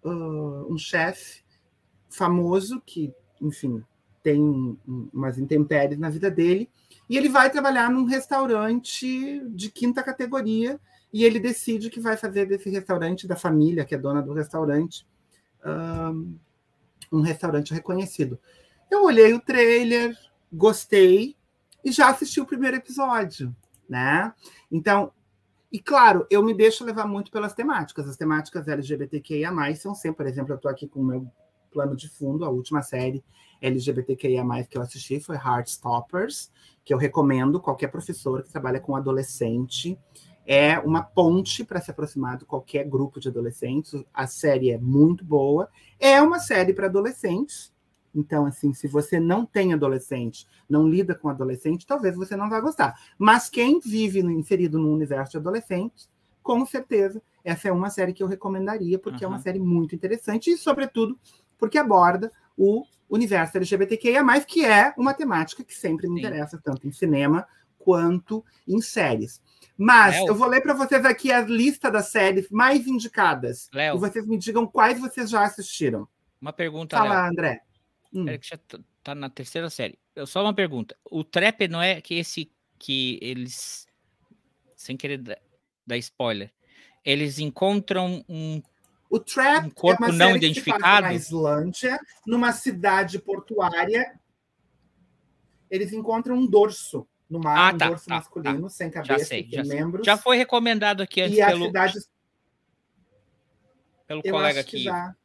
ah, 0.04 0.66
um 0.70 0.78
chefe 0.78 1.42
famoso 2.10 2.82
que, 2.86 3.14
enfim, 3.42 3.84
tem 4.24 4.42
um- 4.42 4.78
um- 4.88 5.10
umas 5.14 5.38
intempéries 5.38 5.98
na 5.98 6.10
vida 6.10 6.30
dele. 6.30 6.70
E 7.10 7.18
ele 7.18 7.30
vai 7.30 7.50
trabalhar 7.50 7.90
num 7.90 8.06
restaurante 8.06 9.42
de 9.50 9.70
quinta 9.72 10.04
categoria. 10.04 10.80
E 11.14 11.24
ele 11.26 11.40
decide 11.40 11.90
que 11.90 12.00
vai 12.00 12.16
fazer 12.16 12.46
desse 12.46 12.70
restaurante, 12.70 13.28
da 13.28 13.36
família 13.36 13.84
que 13.84 13.94
é 13.94 13.98
dona 13.98 14.22
do 14.22 14.34
restaurante, 14.34 15.06
um 17.12 17.22
restaurante 17.22 17.74
reconhecido. 17.74 18.40
Eu 18.90 19.04
olhei 19.04 19.34
o 19.34 19.42
trailer, 19.42 20.18
gostei 20.52 21.36
e 21.84 21.92
já 21.92 22.10
assisti 22.10 22.40
o 22.40 22.46
primeiro 22.46 22.78
episódio, 22.78 23.56
né? 23.90 24.34
Então, 24.72 25.12
e 25.72 25.80
claro, 25.80 26.28
eu 26.30 26.44
me 26.44 26.54
deixo 26.54 26.84
levar 26.84 27.08
muito 27.08 27.32
pelas 27.32 27.54
temáticas. 27.54 28.08
As 28.08 28.18
temáticas 28.18 28.68
LGBTQIA+, 28.68 29.52
são 29.76 29.96
sempre, 29.96 30.18
por 30.18 30.28
exemplo, 30.28 30.54
eu 30.54 30.58
estou 30.58 30.72
aqui 30.72 30.88
com 30.88 31.00
o 31.00 31.06
meu 31.06 31.28
plano 31.72 31.96
de 31.96 32.10
fundo, 32.10 32.44
a 32.44 32.50
última 32.50 32.82
série 32.82 33.24
LGBTQIA+, 33.62 34.44
que 34.70 34.78
eu 34.78 34.82
assisti 34.82 35.20
foi 35.20 35.38
Heartstoppers, 35.38 36.52
que 36.84 36.94
eu 36.94 36.98
recomendo 36.98 37.62
qualquer 37.62 37.88
professor 37.88 38.44
que 38.44 38.50
trabalha 38.50 38.80
com 38.80 38.96
adolescente. 38.96 39.98
É 40.46 40.80
uma 40.80 41.04
ponte 41.04 41.64
para 41.64 41.80
se 41.80 41.92
aproximar 41.92 42.38
de 42.38 42.46
qualquer 42.46 42.88
grupo 42.88 43.20
de 43.20 43.28
adolescentes. 43.30 43.94
A 44.14 44.26
série 44.28 44.72
é 44.72 44.78
muito 44.78 45.24
boa. 45.24 45.70
É 46.00 46.22
uma 46.22 46.40
série 46.40 46.74
para 46.74 46.88
adolescentes. 46.88 47.72
Então, 48.14 48.46
assim, 48.46 48.74
se 48.74 48.88
você 48.88 49.20
não 49.20 49.46
tem 49.46 49.72
adolescente, 49.74 50.46
não 50.70 50.88
lida 50.88 51.16
com 51.16 51.30
adolescente, 51.30 51.86
talvez 51.86 52.16
você 52.16 52.36
não 52.36 52.50
vá 52.50 52.60
gostar. 52.60 52.94
Mas 53.18 53.50
quem 53.50 53.80
vive 53.80 54.20
inserido 54.20 54.78
no 54.78 54.92
universo 54.94 55.32
de 55.32 55.38
adolescentes, 55.38 56.10
com 56.44 56.66
certeza, 56.66 57.22
essa 57.44 57.70
é 57.70 57.72
uma 57.72 57.90
série 57.90 58.12
que 58.14 58.22
eu 58.22 58.28
recomendaria, 58.28 59.00
porque 59.00 59.24
é 59.24 59.28
uma 59.28 59.38
Uhum. 59.38 59.44
série 59.44 59.60
muito 59.60 59.96
interessante 59.96 60.52
e, 60.52 60.58
sobretudo, 60.58 61.18
porque 61.58 61.78
aborda 61.78 62.32
o 62.58 62.84
universo 63.10 63.58
LGBTQIA+, 63.58 64.24
que 64.42 64.66
é 64.66 64.94
uma 64.98 65.14
temática 65.14 65.64
que 65.64 65.74
sempre 65.74 66.08
me 66.10 66.16
Sim. 66.16 66.20
interessa, 66.28 66.60
tanto 66.62 66.88
em 66.88 66.92
cinema 66.92 67.48
quanto 67.80 68.44
em 68.68 68.82
séries. 68.82 69.42
Mas 69.78 70.16
Léo. 70.16 70.28
eu 70.28 70.36
vou 70.36 70.48
ler 70.48 70.62
para 70.62 70.74
vocês 70.74 71.04
aqui 71.06 71.32
a 71.32 71.42
lista 71.42 71.90
das 71.90 72.10
séries 72.12 72.50
mais 72.50 72.86
indicadas. 72.88 73.70
Léo. 73.74 73.96
E 73.96 74.00
vocês 74.00 74.26
me 74.28 74.38
digam 74.38 74.66
quais 74.68 75.00
vocês 75.00 75.30
já 75.30 75.44
assistiram. 75.44 76.08
Uma 76.40 76.54
pergunta, 76.54 76.98
Fala, 76.98 77.22
Léo. 77.22 77.32
André. 77.32 77.62
Hum. 78.14 78.26
Pera 78.26 78.38
que 78.38 78.48
já 78.48 78.60
tá- 79.04 79.16
na 79.16 79.30
terceira 79.30 79.70
série. 79.70 79.98
Eu- 80.16 80.28
Só 80.28 80.42
uma 80.44 80.54
pergunta. 80.54 80.96
O 81.10 81.24
trap 81.24 81.68
não 81.68 81.82
é 81.82 82.02
que 82.02 82.16
esse 82.16 82.52
que 82.78 83.18
eles, 83.22 83.88
sem 84.76 84.98
querer 84.98 85.18
da- 85.20 85.38
dar 85.86 85.98
spoiler, 85.98 86.52
eles 87.06 87.40
encontram 87.40 88.24
um. 88.28 88.62
O 89.10 89.20
Trap 89.20 89.66
Um 89.66 89.70
corpo 89.72 90.06
é 90.06 90.08
uma 90.08 90.16
não 90.18 90.36
identificado? 90.38 91.02
na 91.08 91.14
Islândia, 91.14 92.00
numa 92.26 92.52
cidade 92.54 93.20
portuária. 93.20 94.18
Eles 95.70 95.92
encontram 95.94 96.36
um 96.38 96.46
dorso 96.48 97.08
no 97.32 97.40
mar, 97.40 97.58
Ah, 97.72 97.74
um 97.74 97.78
tá, 97.78 97.88
dorso 97.90 98.06
tá, 98.08 98.16
masculino, 98.16 98.70
sem 98.70 98.88
Já 98.92 99.02
cabeça, 99.02 99.26
sei. 99.26 99.44
sem 99.44 99.52
Já, 99.54 99.66
sei. 99.66 99.76
membros. 99.80 100.06
já 100.06 100.18
foi 100.18 100.38
recomendado 100.38 101.02
aqui 101.02 101.22
antes 101.22 101.38
e 101.38 101.42
a 101.42 101.48
pelo, 101.48 101.66
cidade, 101.68 102.00
pelo 104.08 104.22
eu 104.24 104.32
colega 104.34 104.60
aqui. 104.60 104.80
já. 104.84 105.16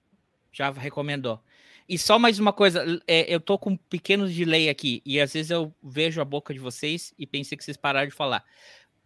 Já 0.53 0.71
recomendou. 0.71 1.41
E 1.89 1.99
só 1.99 2.19
mais 2.19 2.39
uma 2.39 2.53
coisa, 2.53 2.85
é, 3.07 3.33
eu 3.33 3.39
tô 3.41 3.59
com 3.59 3.71
um 3.71 3.77
pequeno 3.77 4.29
delay 4.29 4.69
aqui, 4.69 5.03
e 5.05 5.21
às 5.21 5.33
vezes 5.33 5.51
eu 5.51 5.73
vejo 5.83 6.21
a 6.21 6.25
boca 6.25 6.53
de 6.55 6.59
vocês 6.59 7.13
e 7.19 7.27
pensei 7.27 7.57
que 7.59 7.63
vocês 7.65 7.77
pararam 7.77 8.09
de 8.09 8.15
falar. 8.15 8.45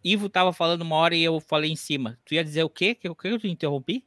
Ivo 0.03 0.29
tava 0.29 0.51
falando 0.51 0.81
uma 0.81 0.95
hora 0.95 1.15
e 1.15 1.23
eu 1.23 1.39
falei 1.39 1.71
em 1.71 1.75
cima. 1.75 2.17
Tu 2.25 2.33
ia 2.35 2.43
dizer 2.43 2.63
o 2.63 2.69
quê? 2.69 2.95
Que, 2.95 3.13
que 3.13 3.27
eu 3.27 3.37
te 3.37 3.47
interrompi? 3.47 4.03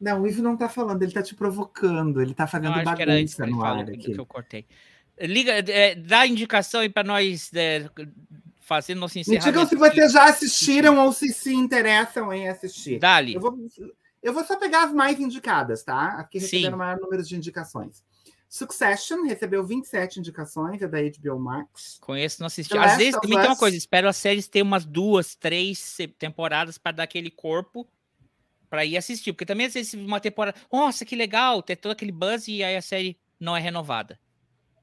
Não, 0.00 0.22
o 0.22 0.26
Ivo 0.26 0.42
não 0.42 0.54
está 0.54 0.68
falando, 0.68 1.00
ele 1.02 1.10
está 1.10 1.22
te 1.22 1.36
provocando, 1.36 2.20
ele 2.20 2.32
está 2.32 2.48
fazendo 2.48 2.70
Não, 2.72 2.80
acho 2.80 2.96
que 2.96 3.02
era 3.02 3.20
isso 3.20 3.36
que 3.36 3.42
bagunça 3.42 3.56
no 3.56 3.64
ar 3.64 3.80
aqui. 3.88 4.12
que 4.12 4.20
eu 4.20 4.26
cortei. 4.26 4.66
Liga, 5.20 5.52
é, 5.52 5.94
dá 5.94 6.26
indicação 6.26 6.80
aí 6.80 6.88
para 6.88 7.04
nós 7.04 7.50
é, 7.54 7.88
fazer 8.60 8.94
nosso 8.94 9.16
Me 9.16 9.20
encerramento. 9.20 9.46
digam 9.46 9.66
se 9.66 9.76
vocês 9.76 10.12
já 10.12 10.24
assistiram 10.24 10.98
ou 10.98 11.12
se 11.12 11.32
se 11.32 11.54
interessam 11.54 12.32
em 12.32 12.48
assistir. 12.48 12.98
Dali. 12.98 13.34
Eu 13.34 13.40
vou, 13.40 13.56
eu 14.22 14.32
vou 14.32 14.44
só 14.44 14.56
pegar 14.56 14.84
as 14.84 14.92
mais 14.92 15.20
indicadas, 15.20 15.84
tá? 15.84 16.28
Sim. 16.32 16.38
receberam 16.38 16.74
o 16.74 16.78
maior 16.78 16.98
número 16.98 17.22
de 17.22 17.36
indicações. 17.36 18.02
Succession 18.48 19.24
recebeu 19.24 19.66
27 19.66 20.20
indicações, 20.20 20.80
é 20.80 20.86
da 20.86 20.98
HBO 21.02 21.40
Max. 21.40 21.98
Conheço, 22.00 22.40
não 22.40 22.46
assisti. 22.46 22.72
The 22.72 22.78
Às 22.78 22.96
vezes 22.96 23.20
também 23.20 23.36
tem 23.36 23.48
uma 23.48 23.56
coisa, 23.56 23.76
espero 23.76 24.08
as 24.08 24.16
séries 24.16 24.46
ter 24.46 24.62
umas 24.62 24.84
duas, 24.84 25.34
três 25.34 25.96
temporadas 26.18 26.78
para 26.78 26.92
dar 26.92 27.02
aquele 27.02 27.30
corpo 27.30 27.86
para 28.70 28.84
ir 28.84 28.96
assistir. 28.96 29.32
Porque 29.32 29.44
também 29.44 29.66
às 29.66 29.74
vezes 29.74 29.94
uma 29.94 30.20
temporada, 30.20 30.56
nossa, 30.72 31.04
que 31.04 31.16
legal, 31.16 31.62
ter 31.62 31.76
todo 31.76 31.92
aquele 31.92 32.12
buzz 32.12 32.46
e 32.46 32.62
aí 32.62 32.76
a 32.76 32.82
série 32.82 33.18
não 33.40 33.56
é 33.56 33.60
renovada. 33.60 34.18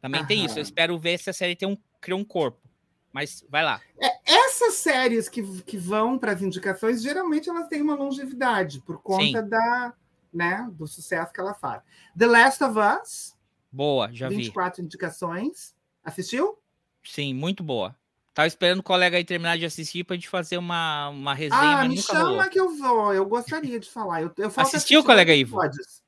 Também 0.01 0.25
tem 0.25 0.39
isso. 0.43 0.55
Eu 0.55 0.61
Aham. 0.61 0.63
espero 0.63 0.99
ver 0.99 1.19
se 1.19 1.29
a 1.29 1.33
série 1.33 1.55
tem 1.55 1.67
um, 1.67 1.77
cria 1.99 2.15
um 2.15 2.23
corpo. 2.25 2.59
Mas 3.13 3.45
vai 3.49 3.63
lá. 3.63 3.79
Essas 4.25 4.75
séries 4.75 5.27
que, 5.29 5.43
que 5.63 5.77
vão 5.77 6.17
para 6.17 6.31
as 6.31 6.41
indicações, 6.41 7.01
geralmente 7.03 7.49
elas 7.49 7.67
têm 7.67 7.81
uma 7.81 7.93
longevidade, 7.95 8.81
por 8.81 9.01
conta 9.01 9.41
Sim. 9.43 9.49
da, 9.49 9.93
né, 10.33 10.67
do 10.71 10.87
sucesso 10.87 11.31
que 11.33 11.39
ela 11.39 11.53
faz. 11.53 11.81
The 12.17 12.25
Last 12.25 12.63
of 12.63 12.75
Us, 12.79 13.35
Boa, 13.71 14.09
já 14.13 14.27
vi. 14.29 14.37
24 14.37 14.81
indicações. 14.83 15.75
Assistiu? 16.03 16.57
Sim, 17.03 17.33
muito 17.33 17.63
boa. 17.63 17.95
Tava 18.33 18.47
esperando 18.47 18.79
o 18.79 18.83
colega 18.83 19.17
aí 19.17 19.25
terminar 19.25 19.57
de 19.57 19.65
assistir 19.65 20.05
pra 20.05 20.15
gente 20.15 20.29
fazer 20.29 20.57
uma, 20.57 21.09
uma 21.09 21.33
resenha, 21.33 21.79
Ah, 21.79 21.87
me 21.87 22.01
chama 22.01 22.21
rolou. 22.29 22.49
que 22.49 22.59
eu 22.59 22.69
vou. 22.77 23.13
Eu 23.13 23.25
gostaria 23.25 23.77
de 23.77 23.89
falar. 23.89 24.21
Eu, 24.21 24.31
eu 24.37 24.47
Assistiu, 24.47 24.61
assistir 24.77 25.03
colega 25.03 25.33
Ivo? 25.35 25.57
episódios. 25.61 26.01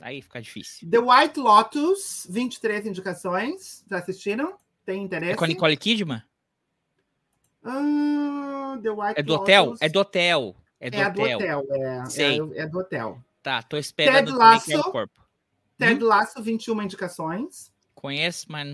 Aí 0.00 0.22
fica 0.22 0.40
difícil. 0.40 0.88
The 0.90 0.98
White 0.98 1.38
Lotus, 1.38 2.26
23 2.30 2.86
indicações. 2.86 3.84
Já 3.88 3.98
assistiram? 3.98 4.54
Tem 4.84 5.02
interesse? 5.04 5.32
É 5.32 5.36
com 5.36 5.44
a 5.44 5.46
Nicole 5.46 5.76
Kidman? 5.76 6.22
Ah, 7.62 8.78
The 8.82 8.90
White 8.90 9.20
É 9.20 9.22
do 9.22 9.34
hotel? 9.34 9.64
Lotus. 9.66 9.82
É 9.82 9.88
do 9.88 10.00
hotel. 10.00 10.56
É 10.80 10.90
do 10.90 10.96
É 10.96 11.08
hotel. 11.08 11.58
hotel. 11.58 11.66
É, 11.70 12.06
Sei. 12.06 12.40
é, 12.54 12.60
é 12.62 12.66
do 12.66 12.78
hotel. 12.78 13.20
Tá, 13.42 13.62
tô 13.62 13.76
esperando 13.76 14.26
Ted 14.26 14.32
o 14.32 14.38
Lasso. 14.38 14.82
corpo. 14.90 15.20
Ted 15.78 16.02
Lasso, 16.02 16.42
21 16.42 16.82
indicações. 16.82 17.70
Conheço, 17.94 18.46
mas 18.50 18.66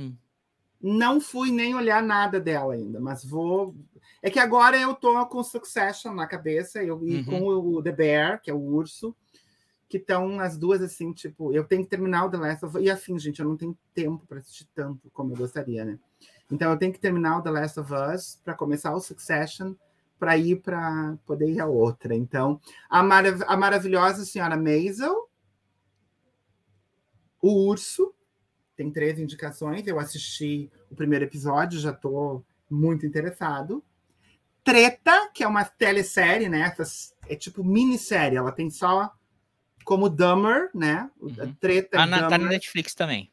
não- 0.80 1.20
fui 1.20 1.50
nem 1.50 1.74
olhar 1.74 2.02
nada 2.02 2.38
dela 2.38 2.74
ainda, 2.74 3.00
mas 3.00 3.24
vou. 3.24 3.74
É 4.22 4.30
que 4.30 4.38
agora 4.38 4.76
eu 4.78 4.94
tô 4.94 5.24
com 5.26 5.42
Succession 5.42 6.12
na 6.14 6.26
cabeça 6.26 6.82
eu, 6.82 7.04
e 7.06 7.16
Uhum. 7.16 7.24
com 7.24 7.46
o 7.48 7.82
The 7.82 7.92
Bear, 7.92 8.40
que 8.42 8.50
é 8.50 8.54
o 8.54 8.58
urso, 8.60 9.14
que 9.88 9.98
estão 9.98 10.40
as 10.40 10.56
duas 10.56 10.82
assim, 10.82 11.12
tipo, 11.12 11.52
eu 11.52 11.64
tenho 11.64 11.84
que 11.84 11.90
terminar 11.90 12.24
o 12.24 12.30
The 12.30 12.36
Last 12.36 12.64
of 12.64 12.76
Us. 12.76 12.84
E 12.84 12.90
assim, 12.90 13.18
gente, 13.18 13.40
eu 13.40 13.48
não 13.48 13.56
tenho 13.56 13.76
tempo 13.94 14.26
para 14.26 14.38
assistir 14.38 14.68
tanto 14.74 15.08
como 15.12 15.32
eu 15.32 15.36
gostaria, 15.36 15.84
né? 15.84 15.98
Então 16.50 16.70
eu 16.70 16.78
tenho 16.78 16.92
que 16.92 16.98
terminar 16.98 17.38
o 17.38 17.42
The 17.42 17.50
Last 17.50 17.80
of 17.80 17.92
Us 17.92 18.40
para 18.44 18.54
começar 18.54 18.92
o 18.94 19.00
Succession 19.00 19.74
para 20.18 20.36
ir 20.36 20.56
para 20.62 21.16
poder 21.26 21.50
ir 21.50 21.60
a 21.60 21.66
outra. 21.66 22.14
Então, 22.14 22.60
a, 22.88 23.02
marav 23.02 23.42
a 23.46 23.56
maravilhosa 23.56 24.24
senhora 24.24 24.56
Maisel, 24.56 25.28
o 27.40 27.68
urso, 27.68 28.14
tem 28.74 28.90
três 28.90 29.18
indicações. 29.18 29.86
Eu 29.86 29.98
assisti 29.98 30.70
o 30.90 30.96
primeiro 30.96 31.24
episódio, 31.24 31.78
já 31.78 31.90
estou 31.90 32.44
muito 32.68 33.06
interessado. 33.06 33.84
Treta, 34.64 35.30
que 35.32 35.44
é 35.44 35.46
uma 35.46 35.64
telesérie, 35.64 36.48
né? 36.48 36.62
Essas- 36.62 37.14
é 37.28 37.36
tipo 37.36 37.62
minissérie, 37.62 38.36
ela 38.36 38.50
tem 38.50 38.68
só 38.70 39.12
como 39.86 40.08
Dummer, 40.10 40.68
né? 40.74 41.08
Uhum. 41.20 41.54
Treta 41.60 41.96
Tá 41.96 42.06
e 42.06 42.10
na, 42.10 42.16
tá 42.16 42.22
na 42.24 42.28
Dahmer. 42.30 42.48
Netflix 42.50 42.92
também. 42.92 43.30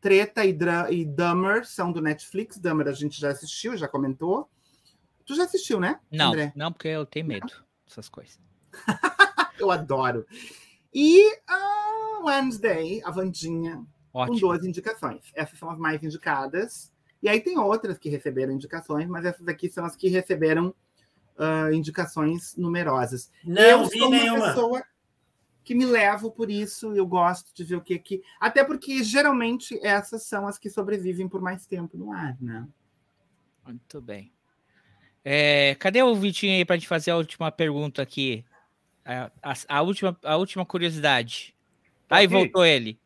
Treta 0.00 0.42
e, 0.44 0.52
Dra- 0.54 0.90
e 0.90 1.04
Dummer 1.04 1.66
são 1.66 1.92
do 1.92 2.00
Netflix. 2.00 2.58
Dummer 2.58 2.88
a 2.88 2.92
gente 2.92 3.20
já 3.20 3.28
assistiu, 3.30 3.76
já 3.76 3.86
comentou. 3.86 4.48
Tu 5.26 5.34
já 5.34 5.44
assistiu, 5.44 5.78
né? 5.78 6.00
Não, 6.10 6.28
André? 6.28 6.52
não, 6.56 6.72
porque 6.72 6.88
eu 6.88 7.04
tenho 7.04 7.26
medo 7.26 7.52
dessas 7.86 8.08
coisas. 8.08 8.40
Eu 9.60 9.70
adoro. 9.70 10.26
E 10.92 11.22
a 11.46 12.20
Wednesday, 12.24 13.00
a 13.04 13.10
Vandinha, 13.10 13.84
com 14.12 14.18
Ótimo. 14.20 14.40
12 14.40 14.68
indicações. 14.68 15.30
Essas 15.34 15.58
são 15.58 15.70
as 15.70 15.78
mais 15.78 16.02
indicadas. 16.02 16.92
E 17.22 17.28
aí 17.28 17.40
tem 17.40 17.58
outras 17.58 17.96
que 17.98 18.08
receberam 18.08 18.52
indicações, 18.52 19.06
mas 19.08 19.24
essas 19.24 19.46
aqui 19.46 19.68
são 19.70 19.84
as 19.84 19.94
que 19.94 20.08
receberam 20.08 20.74
ah, 21.38 21.70
indicações 21.72 22.56
numerosas. 22.56 23.30
Não 23.44 23.62
eu 23.62 23.86
vi 23.88 23.98
sou 23.98 24.08
uma 24.08 24.16
nenhuma. 24.16 24.46
pessoa 24.48 24.82
que 25.64 25.74
me 25.74 25.84
levo 25.86 26.30
por 26.30 26.50
isso, 26.50 26.94
eu 26.94 27.06
gosto 27.06 27.54
de 27.54 27.64
ver 27.64 27.76
o 27.76 27.80
que 27.80 27.98
que. 27.98 28.22
Até 28.38 28.62
porque 28.62 29.02
geralmente 29.02 29.78
essas 29.84 30.24
são 30.24 30.46
as 30.46 30.58
que 30.58 30.68
sobrevivem 30.70 31.28
por 31.28 31.40
mais 31.40 31.66
tempo 31.66 31.96
no 31.96 32.12
ar, 32.12 32.36
né? 32.40 32.66
Muito 33.64 34.00
bem. 34.00 34.30
É, 35.24 35.74
cadê 35.76 36.02
o 36.02 36.14
Vitinho 36.14 36.52
aí 36.52 36.64
pra 36.64 36.76
gente 36.76 36.86
fazer 36.86 37.10
a 37.10 37.16
última 37.16 37.50
pergunta 37.50 38.02
aqui? 38.02 38.44
A, 39.04 39.30
a- 39.42 39.54
a 39.78 39.82
última, 39.82 40.16
a 40.22 40.36
última 40.36 40.66
curiosidade. 40.66 41.54
Tá 42.06 42.16
aí 42.16 42.26
aqui. 42.26 42.34
voltou 42.34 42.64
ele. 42.64 42.98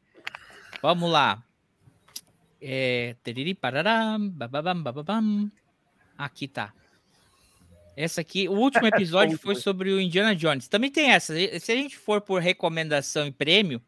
Vamos 0.83 1.11
lá. 1.11 1.43
É, 2.61 3.15
teriri, 3.23 3.55
pararam, 3.55 4.29
bababam, 4.31 4.83
bababam. 4.83 5.51
Aqui 6.17 6.49
tá. 6.49 6.75
Essa 8.01 8.21
aqui, 8.21 8.49
o 8.49 8.53
último 8.53 8.87
episódio 8.87 9.37
foi 9.37 9.57
sobre 9.57 9.91
o 9.91 10.01
Indiana 10.01 10.33
Jones. 10.33 10.69
Também 10.69 10.89
tem 10.89 11.11
essa. 11.11 11.35
Se 11.59 11.73
a 11.73 11.75
gente 11.75 11.99
for 11.99 12.21
por 12.21 12.41
recomendação 12.41 13.27
e 13.27 13.33
prêmio, 13.33 13.83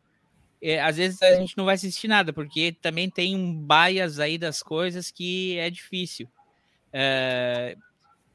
é, 0.61 0.83
às 0.83 0.97
vezes 0.97 1.23
a 1.23 1.37
gente 1.37 1.57
não 1.57 1.65
vai 1.65 1.77
assistir 1.77 2.09
nada, 2.09 2.33
porque 2.33 2.73
também 2.83 3.09
tem 3.09 3.37
um 3.37 3.55
bias 3.55 4.19
aí 4.19 4.37
das 4.37 4.65
coisas 4.65 5.13
que 5.13 5.57
é 5.59 5.71
difícil. 5.71 6.29
É, 6.93 7.77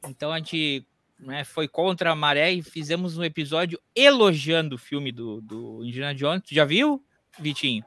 então 0.07 0.31
a 0.31 0.37
gente 0.37 0.87
né, 1.19 1.43
foi 1.43 1.67
contra 1.67 2.09
a 2.09 2.15
maré 2.15 2.53
e 2.53 2.63
fizemos 2.63 3.17
um 3.17 3.23
episódio 3.25 3.77
elogiando 3.93 4.75
o 4.75 4.79
filme 4.79 5.11
do, 5.11 5.41
do 5.41 5.83
Indiana 5.83 6.15
Jones. 6.15 6.43
Tu 6.47 6.55
já 6.55 6.63
viu, 6.63 7.03
Vitinho? 7.37 7.83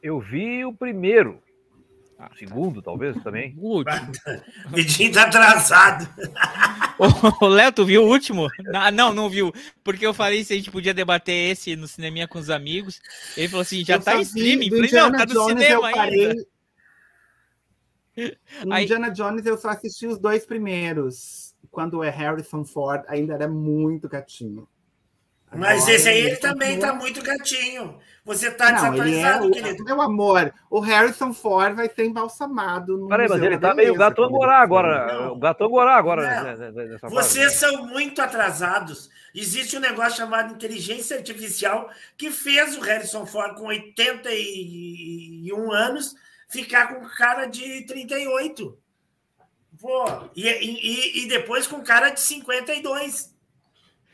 Eu 0.00 0.20
vi 0.20 0.64
o 0.64 0.72
primeiro. 0.72 1.42
Ah, 2.24 2.30
segundo, 2.38 2.80
talvez, 2.80 3.20
também. 3.24 3.52
O 3.58 3.78
último. 3.78 4.12
Vidinho 4.70 5.12
tá 5.12 5.24
atrasado. 5.24 6.08
Ô, 7.40 7.48
Léo, 7.48 7.72
tu 7.72 7.84
viu 7.84 8.04
o 8.04 8.08
último? 8.08 8.46
Ah, 8.72 8.92
não, 8.92 9.12
não 9.12 9.28
viu. 9.28 9.52
Porque 9.82 10.06
eu 10.06 10.14
falei 10.14 10.44
se 10.44 10.52
a 10.52 10.56
gente 10.56 10.70
podia 10.70 10.94
debater 10.94 11.50
esse 11.50 11.74
no 11.74 11.88
cineminha 11.88 12.28
com 12.28 12.38
os 12.38 12.48
amigos. 12.48 13.00
Ele 13.36 13.48
falou 13.48 13.62
assim: 13.62 13.84
já 13.84 13.94
Eu 13.96 14.00
tá 14.02 14.14
em 14.16 14.20
streaming. 14.20 14.70
Falei, 14.70 14.90
não, 14.92 15.10
tá 15.10 15.26
no 15.26 15.34
Jones, 15.34 15.48
cinema 15.48 15.90
eu 15.90 15.96
parei. 15.96 16.26
ainda. 16.30 16.46
No 18.66 18.74
Aí- 18.74 18.84
Indiana 18.84 19.10
Jones 19.10 19.46
eu 19.46 19.56
só 19.56 19.70
assisti 19.70 20.06
os 20.06 20.18
dois 20.18 20.44
primeiros. 20.44 21.54
Quando 21.70 22.04
é 22.04 22.10
Harrison 22.10 22.62
Ford, 22.64 23.02
ainda 23.08 23.32
era 23.34 23.48
muito 23.48 24.06
gatinho. 24.08 24.68
Mas 25.54 25.82
Agora 25.82 25.96
esse 25.96 26.08
aí 26.08 26.18
ele 26.18 26.28
ele 26.28 26.36
também 26.36 26.68
continua- 26.76 26.92
tá 26.92 26.98
muito 26.98 27.22
gatinho. 27.22 27.98
Você 28.24 28.50
tá 28.52 28.70
Não, 28.70 28.78
ele 28.78 28.86
é 28.86 29.04
desatualizado, 29.14 29.50
querido. 29.50 29.84
meu 29.84 30.00
amor. 30.00 30.54
O 30.70 30.78
Harrison 30.80 31.32
Ford 31.34 31.74
vai 31.74 31.90
ser 31.90 32.04
embalsamado. 32.06 32.96
No 32.96 33.08
Peraí, 33.08 33.26
mas 33.28 33.36
Museu 33.36 33.50
ele 33.52 33.58
da 33.58 33.70
tá 33.70 33.74
meio 33.74 33.94
gato 33.94 34.22
angorá 34.22 34.60
agora. 34.62 35.12
Não. 35.12 35.32
O 35.32 35.36
gato 35.36 35.64
angorá 35.64 35.96
agora. 35.96 36.54
Não. 36.54 37.10
Vocês 37.10 37.54
são 37.54 37.84
muito 37.86 38.22
atrasados. 38.22 39.10
Existe 39.34 39.76
um 39.76 39.80
negócio 39.80 40.18
chamado 40.18 40.54
inteligência 40.54 41.16
artificial 41.16 41.90
que 42.16 42.30
fez 42.30 42.76
o 42.76 42.80
Harrison 42.80 43.26
Ford 43.26 43.56
com 43.56 43.66
81 43.66 45.72
anos 45.72 46.14
ficar 46.48 46.94
com 46.94 47.04
cara 47.08 47.46
de 47.46 47.84
38. 47.86 48.78
Pô, 49.80 50.04
e, 50.36 50.46
e, 50.48 51.24
e 51.24 51.28
depois 51.28 51.66
com 51.66 51.82
cara 51.82 52.10
de 52.10 52.20
52. 52.20 53.34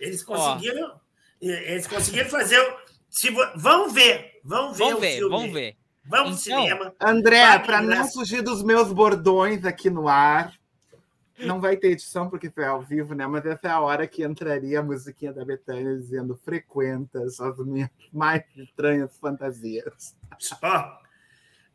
Eles 0.00 0.22
conseguiram. 0.22 0.97
Eles 1.40 1.86
conseguiram 1.86 2.28
fazer. 2.28 2.58
o- 2.60 2.88
Se, 3.10 3.30
vo- 3.30 3.52
vão 3.56 3.88
ver, 3.88 4.38
vão 4.44 4.72
ver 4.72 4.78
Vamos 4.84 4.98
o 4.98 5.00
ver, 5.00 5.16
filme. 5.16 5.30
vamos 5.36 5.52
ver. 5.52 5.76
Vamos 6.04 6.46
Então, 6.46 6.58
ao 6.58 6.64
cinema. 6.64 6.94
André, 7.00 7.58
para 7.60 7.80
não 7.82 7.92
ingresso. 7.92 8.12
fugir 8.14 8.42
dos 8.42 8.62
meus 8.62 8.92
bordões 8.92 9.64
aqui 9.64 9.88
no 9.90 10.08
ar, 10.08 10.52
não 11.38 11.60
vai 11.60 11.76
ter 11.76 11.92
edição 11.92 12.28
porque 12.28 12.50
foi 12.50 12.64
ao 12.64 12.82
vivo, 12.82 13.14
né? 13.14 13.26
Mas 13.26 13.44
essa 13.46 13.68
é 13.68 13.70
a 13.70 13.80
hora 13.80 14.06
que 14.06 14.24
entraria 14.24 14.80
a 14.80 14.82
musiquinha 14.82 15.32
da 15.32 15.44
Betânia 15.44 15.96
dizendo 15.96 16.36
frequentas 16.44 17.40
as 17.40 17.58
minhas 17.58 17.88
mais 18.12 18.42
estranhas 18.56 19.16
fantasias. 19.18 20.14
Ó, 20.62 20.98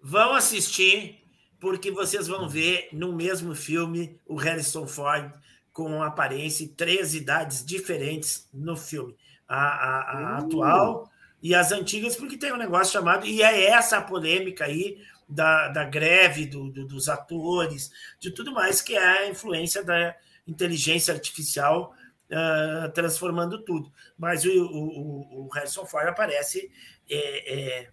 vão 0.02 0.34
assistir, 0.34 1.24
porque 1.60 1.90
vocês 1.92 2.28
vão 2.28 2.48
ver 2.50 2.90
no 2.92 3.14
mesmo 3.14 3.56
filme 3.56 4.20
o 4.28 4.36
Harrison 4.36 4.86
Ford 4.86 5.32
com 5.72 6.02
aparência 6.04 6.64
e 6.64 6.68
três 6.68 7.16
idades 7.16 7.66
diferentes 7.66 8.48
no 8.54 8.76
filme. 8.76 9.16
A, 9.54 9.68
a- 9.68 10.12
a 10.38 10.42
Uh. 10.42 10.46
atual 10.46 11.12
e 11.42 11.54
as 11.54 11.72
antigas, 11.72 12.16
porque 12.16 12.38
tem 12.38 12.52
um 12.54 12.58
negócio 12.58 12.94
chamado. 12.94 13.26
E 13.26 13.42
é 13.44 13.66
essa 13.66 13.98
a 13.98 14.02
polêmica 14.02 14.66
aí 14.66 14.98
da, 15.28 15.68
da 15.70 15.84
greve 15.84 16.46
do- 16.46 16.70
do- 16.72 16.88
dos 16.88 17.08
atores, 17.10 17.92
de 18.20 18.32
tudo 18.32 18.52
mais, 18.54 18.82
que 18.82 18.96
é 18.96 19.04
a 19.26 19.30
influência 19.30 19.84
da 19.84 20.16
inteligência 20.48 21.14
artificial 21.14 21.94
ah, 22.32 22.90
transformando 22.94 23.60
tudo. 23.64 23.92
Mas 24.18 24.44
o, 24.46 24.50
o- 24.50 25.46
o 25.46 25.50
Harrison 25.54 25.86
Ford 25.86 26.08
aparece. 26.08 26.72
é, 27.10 27.54
é, 27.84 27.90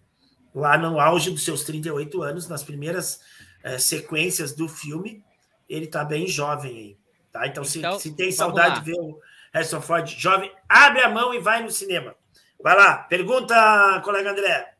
lá 0.55 0.77
no 0.77 0.99
auge 0.99 1.29
dos 1.31 1.43
seus 1.45 1.63
38 1.63 2.21
anos, 2.23 2.47
nas 2.47 2.63
primeiras 2.63 3.21
eh, 3.63 3.77
sequências 3.77 4.53
do 4.53 4.67
filme, 4.67 5.23
ele 5.69 5.87
tá 5.87 6.03
bem 6.03 6.27
jovem 6.27 6.71
aí. 6.77 6.97
Tá? 7.31 7.47
Então, 7.47 7.63
se, 7.63 7.79
Então, 7.79 7.97
se 7.99 8.09
tem 8.13 8.25
vamos 8.25 8.35
saudade 8.35 8.75
lá. 8.75 8.79
de 8.79 8.85
ver 8.91 8.99
o 8.99 9.17
Harrison 9.51 9.81
Ford 9.81 10.07
jovem, 10.07 10.51
abre 10.67 11.01
a 11.01 11.09
mão 11.09 11.33
e 11.33 11.39
vai 11.39 11.61
no 11.61 11.69
cinema. 11.69 12.15
Vai 12.61 12.75
lá, 12.75 12.97
pergunta, 12.99 14.01
colega 14.03 14.31
André. 14.31 14.75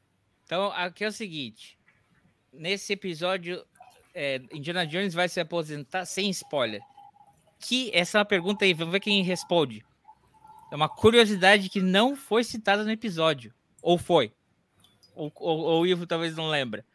Então, 0.46 0.72
aqui 0.74 1.04
é 1.04 1.08
o 1.08 1.12
seguinte: 1.12 1.78
nesse 2.54 2.94
episódio, 2.94 3.66
é, 4.14 4.42
Indiana 4.52 4.86
Jones 4.86 5.14
vai 5.14 5.28
se 5.28 5.40
aposentar 5.40 6.06
sem 6.06 6.30
spoiler. 6.30 6.82
Que 7.60 7.92
essa 7.94 8.18
é 8.18 8.20
uma 8.20 8.26
pergunta 8.26 8.66
aí, 8.66 8.74
vamos 8.74 8.92
ver 8.92 9.00
quem 9.00 9.24
responde. 9.24 9.84
É 10.72 10.76
uma 10.76 10.90
curiosidade 10.90 11.70
que 11.70 11.82
não 11.82 12.16
foi 12.16 12.44
citada 12.44 12.84
no 12.84 12.92
episódio. 12.92 13.54
Ou 13.82 13.98
foi? 13.98 14.34
Ou, 15.14 15.32
ou, 15.36 15.60
ou 15.60 15.82
o 15.82 15.88
Ivo 15.88 16.08
talvez 16.08 16.36
não 16.36 16.50
lembra. 16.50 16.86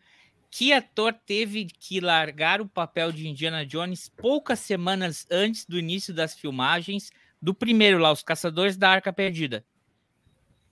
Que 0.50 0.72
ator 0.72 1.12
teve 1.12 1.66
que 1.66 2.00
largar 2.00 2.60
o 2.60 2.68
papel 2.68 3.12
de 3.12 3.28
Indiana 3.28 3.66
Jones 3.66 4.08
poucas 4.08 4.60
semanas 4.60 5.26
antes 5.30 5.66
do 5.66 5.78
início 5.78 6.14
das 6.14 6.34
filmagens 6.34 7.10
do 7.46 7.54
primeiro 7.54 7.98
lá, 7.98 8.10
Os 8.10 8.24
Caçadores 8.24 8.76
da 8.76 8.90
Arca 8.90 9.12
Perdida? 9.12 9.64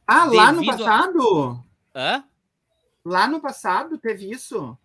Ah, 0.04 0.24
lá 0.24 0.50
no 0.50 0.60
Devido 0.60 0.74
a- 0.74 0.78
passado? 0.88 1.64
Hã? 1.94 2.24
Lá 3.04 3.28
no 3.28 3.40
passado 3.40 3.96
teve 3.96 4.28
isso? 4.28 4.76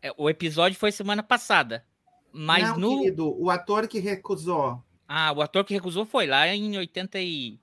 É, 0.00 0.10
O 0.16 0.30
episódio 0.30 0.78
foi 0.78 0.90
semana 0.90 1.22
passada. 1.22 1.84
Mas 2.32 2.70
Não, 2.70 2.78
no. 2.78 2.98
querido, 3.00 3.38
o 3.38 3.50
ator 3.50 3.86
que 3.86 3.98
recusou. 3.98 4.82
Ah, 5.06 5.30
o 5.32 5.42
ator 5.42 5.62
que 5.62 5.74
recusou 5.74 6.06
foi 6.06 6.26
lá 6.26 6.48
em 6.48 6.78
80 6.78 7.20
e... 7.20 7.60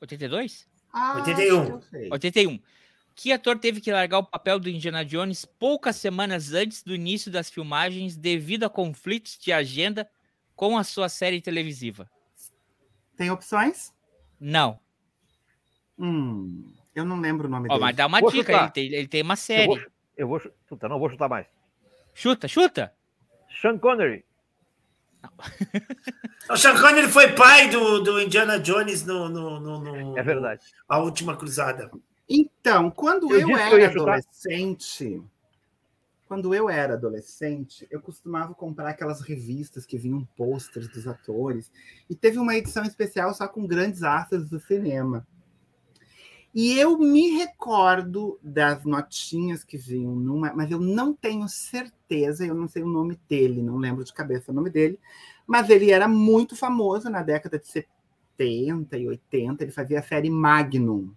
82? 0.00 0.66
Ah, 0.92 1.14
81. 1.18 1.60
acho 1.60 1.66
que 1.66 1.72
eu 1.72 1.80
sei. 1.82 2.08
81. 2.10 2.60
Que 3.14 3.32
ator 3.32 3.56
teve 3.56 3.80
que 3.80 3.92
largar 3.92 4.18
o 4.18 4.24
papel 4.24 4.58
do 4.58 4.68
Indiana 4.68 5.04
Jones 5.04 5.44
poucas 5.44 5.94
semanas 5.94 6.52
antes 6.52 6.82
do 6.82 6.92
início 6.92 7.30
das 7.30 7.48
filmagens 7.48 8.16
devido 8.16 8.64
a 8.64 8.68
conflitos 8.70 9.38
de 9.38 9.52
agenda 9.52 10.10
com 10.56 10.76
a 10.76 10.82
sua 10.82 11.08
série 11.08 11.40
televisiva? 11.40 12.10
Tem 13.16 13.30
opções? 13.30 13.92
Não. 14.38 14.78
Hum, 15.98 16.72
eu 16.94 17.04
não 17.04 17.20
lembro 17.20 17.46
o 17.46 17.50
nome 17.50 17.66
Ó, 17.70 17.74
dele. 17.74 17.80
mas 17.80 17.96
dá 17.96 18.06
uma 18.06 18.20
Vou 18.20 18.30
dica, 18.30 18.52
ele 18.52 18.70
tem, 18.70 18.92
ele 18.92 19.08
tem 19.08 19.22
uma 19.22 19.32
Eu 19.34 19.36
série. 19.38 19.66
vou, 19.66 19.80
eu 20.16 20.28
vou 20.28 20.38
chu- 20.38 20.52
chutar, 20.68 20.88
não 20.88 20.98
vou 20.98 21.08
chutar 21.10 21.28
mais. 21.28 21.46
Chuta, 22.14 22.46
chuta. 22.48 22.92
Sean 23.60 23.78
Connery. 23.78 24.24
O 26.48 26.56
Sean 26.56 26.80
Connery 26.80 27.08
foi 27.08 27.32
pai 27.32 27.68
do, 27.68 28.00
do 28.00 28.20
Indiana 28.22 28.60
Jones 28.60 29.04
no, 29.04 29.28
no, 29.28 29.58
no, 29.58 29.80
no- 29.80 30.16
É 30.18 30.22
verdade. 30.22 30.64
A 30.88 30.98
Última 30.98 31.36
Cruzada. 31.36 31.90
Então, 32.28 32.88
quando 32.90 33.32
Eu 33.32 33.40
eu, 33.40 33.48
eu 33.50 33.56
era 33.58 33.80
ia 33.80 33.90
chutar. 33.92 34.20
Quando 36.26 36.54
eu 36.54 36.68
era 36.68 36.94
adolescente, 36.94 37.86
eu 37.90 38.00
costumava 38.00 38.54
comprar 38.54 38.90
aquelas 38.90 39.20
revistas 39.20 39.86
que 39.86 39.96
vinham 39.96 40.26
posters 40.36 40.88
dos 40.88 41.06
atores. 41.06 41.70
E 42.10 42.14
teve 42.14 42.38
uma 42.38 42.54
edição 42.54 42.84
especial 42.84 43.32
só 43.32 43.46
com 43.46 43.66
grandes 43.66 44.02
astros 44.02 44.48
do 44.48 44.58
cinema. 44.58 45.26
E 46.54 46.78
eu 46.78 46.98
me 46.98 47.30
recordo 47.36 48.38
das 48.42 48.84
notinhas 48.84 49.62
que 49.62 49.76
vinham 49.76 50.16
numa, 50.16 50.54
mas 50.54 50.70
eu 50.70 50.80
não 50.80 51.12
tenho 51.12 51.48
certeza, 51.48 52.46
eu 52.46 52.54
não 52.54 52.66
sei 52.66 52.82
o 52.82 52.88
nome 52.88 53.18
dele, 53.28 53.62
não 53.62 53.76
lembro 53.76 54.02
de 54.02 54.12
cabeça 54.12 54.50
o 54.50 54.54
nome 54.54 54.70
dele, 54.70 54.98
mas 55.46 55.68
ele 55.68 55.90
era 55.90 56.08
muito 56.08 56.56
famoso 56.56 57.10
na 57.10 57.22
década 57.22 57.58
de 57.58 57.66
70 57.66 58.96
e 58.96 59.06
80, 59.06 59.64
ele 59.64 59.70
fazia 59.70 59.98
a 59.98 60.02
série 60.02 60.30
Magnum 60.30 61.12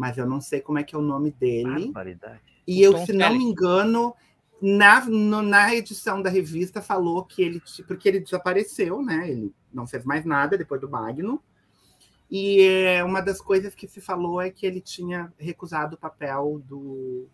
mas 0.00 0.16
eu 0.16 0.26
não 0.26 0.40
sei 0.40 0.62
como 0.62 0.78
é 0.78 0.82
que 0.82 0.94
é 0.94 0.98
o 0.98 1.02
nome 1.02 1.30
dele. 1.30 1.84
Barbaridade. 1.92 2.40
E 2.66 2.82
eu, 2.82 2.92
Tom 2.92 3.06
se 3.06 3.12
não 3.12 3.34
me 3.36 3.44
engano, 3.44 4.14
na, 4.60 5.04
no- 5.06 5.42
na 5.42 5.74
edição 5.74 6.20
da 6.22 6.30
revista 6.30 6.80
falou 6.82 7.24
que 7.24 7.42
ele, 7.42 7.62
porque 7.86 8.08
ele 8.08 8.20
desapareceu, 8.20 9.02
né? 9.02 9.30
Ele 9.30 9.52
não 9.72 9.86
fez 9.86 10.04
mais 10.04 10.24
nada 10.24 10.56
depois 10.58 10.80
do 10.80 10.88
Magno. 10.90 11.42
E 12.30 12.60
é, 12.62 13.02
uma 13.02 13.20
das 13.20 13.40
coisas 13.40 13.74
que 13.74 13.88
se 13.88 14.00
falou 14.00 14.40
é 14.40 14.50
que 14.50 14.64
ele 14.64 14.80
tinha 14.80 15.32
recusado 15.38 15.96
o 15.96 15.98
papel 15.98 16.62
do. 16.64 17.26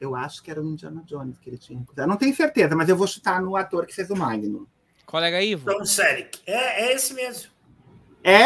Eu 0.00 0.14
acho 0.16 0.42
que 0.42 0.50
era 0.50 0.60
o 0.60 0.66
Indiana 0.66 1.02
Jones 1.06 1.38
que 1.38 1.48
ele 1.48 1.56
tinha 1.56 1.78
recusado. 1.78 2.08
Não 2.08 2.16
tenho 2.16 2.34
certeza, 2.34 2.74
mas 2.74 2.88
eu 2.88 2.96
vou 2.96 3.06
chutar 3.06 3.40
no 3.40 3.56
ator 3.56 3.86
que 3.86 3.94
fez 3.94 4.10
o 4.10 4.16
Magno. 4.16 4.68
Colega 5.06 5.40
Ivo. 5.40 5.70
Tom 5.72 5.84
Selleck. 5.84 6.40
É, 6.44 6.86
é 6.88 6.92
esse 6.94 7.14
mesmo. 7.14 7.50
É? 8.24 8.44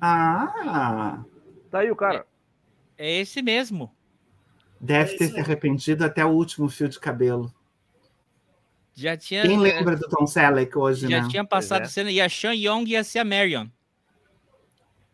Ah! 0.00 1.24
Tá 1.70 1.80
aí 1.80 1.90
o 1.90 1.96
cara. 1.96 2.24
É 2.96 3.20
esse 3.20 3.42
mesmo. 3.42 3.92
Deve 4.80 5.14
É 5.14 5.18
ter 5.18 5.28
se 5.28 5.40
arrependido 5.40 6.04
até 6.04 6.24
o 6.24 6.28
último 6.28 6.68
fio 6.68 6.88
de 6.88 6.98
cabelo. 6.98 7.52
Já 8.94 9.16
tinha, 9.16 9.42
Quem 9.42 9.58
lembra 9.58 9.96
do 9.96 10.08
Tom 10.08 10.26
Selleck 10.26 10.76
hoje, 10.76 11.08
já 11.08 11.22
né? 11.22 11.28
tinha 11.28 11.44
passado 11.44 11.82
é. 11.82 11.86
cena. 11.86 12.10
E 12.10 12.20
a 12.20 12.28
Sean 12.28 12.54
Young 12.54 12.84
ia 12.88 13.04
ser 13.04 13.20
a 13.20 13.24
Marion. 13.24 13.68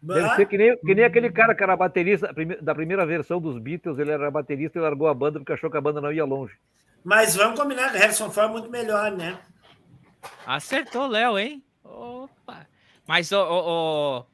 Deve 0.01 0.37
ser 0.37 0.47
que 0.47 0.59
nem, 0.59 0.77
que 0.77 0.95
nem 0.95 1.05
aquele 1.05 1.31
cara 1.31 1.55
que 1.55 1.63
era 1.63 1.77
baterista 1.77 2.31
da 2.61 2.75
primeira 2.75 3.07
versão 3.07 3.41
dos 3.41 3.59
Beatles, 3.59 3.99
ele 3.99 4.11
era 4.11 4.31
baterista 4.31 4.79
e 4.79 4.83
largou 4.83 5.09
a 5.09 5.15
banda 5.15 5.39
porque 5.39 5.53
achou 5.53 5.71
que 5.71 5.77
a 5.79 5.81
banda 5.81 6.01
não 6.01 6.13
ia 6.13 6.25
longe. 6.25 6.55
Mas 7.03 7.35
vamos 7.35 7.59
combinar 7.59 7.91
que 7.91 7.99
Harrison 7.99 8.31
Ford 8.31 8.49
é 8.49 8.53
muito 8.53 8.71
melhor, 8.71 9.13
né? 9.13 9.39
Acertou, 10.47 11.07
Léo, 11.07 11.39
hein? 11.39 11.63
Opa. 11.83 12.67
Mas, 13.07 13.33
ó, 13.33 13.47
ó, 13.47 13.63
ó, 13.67 14.25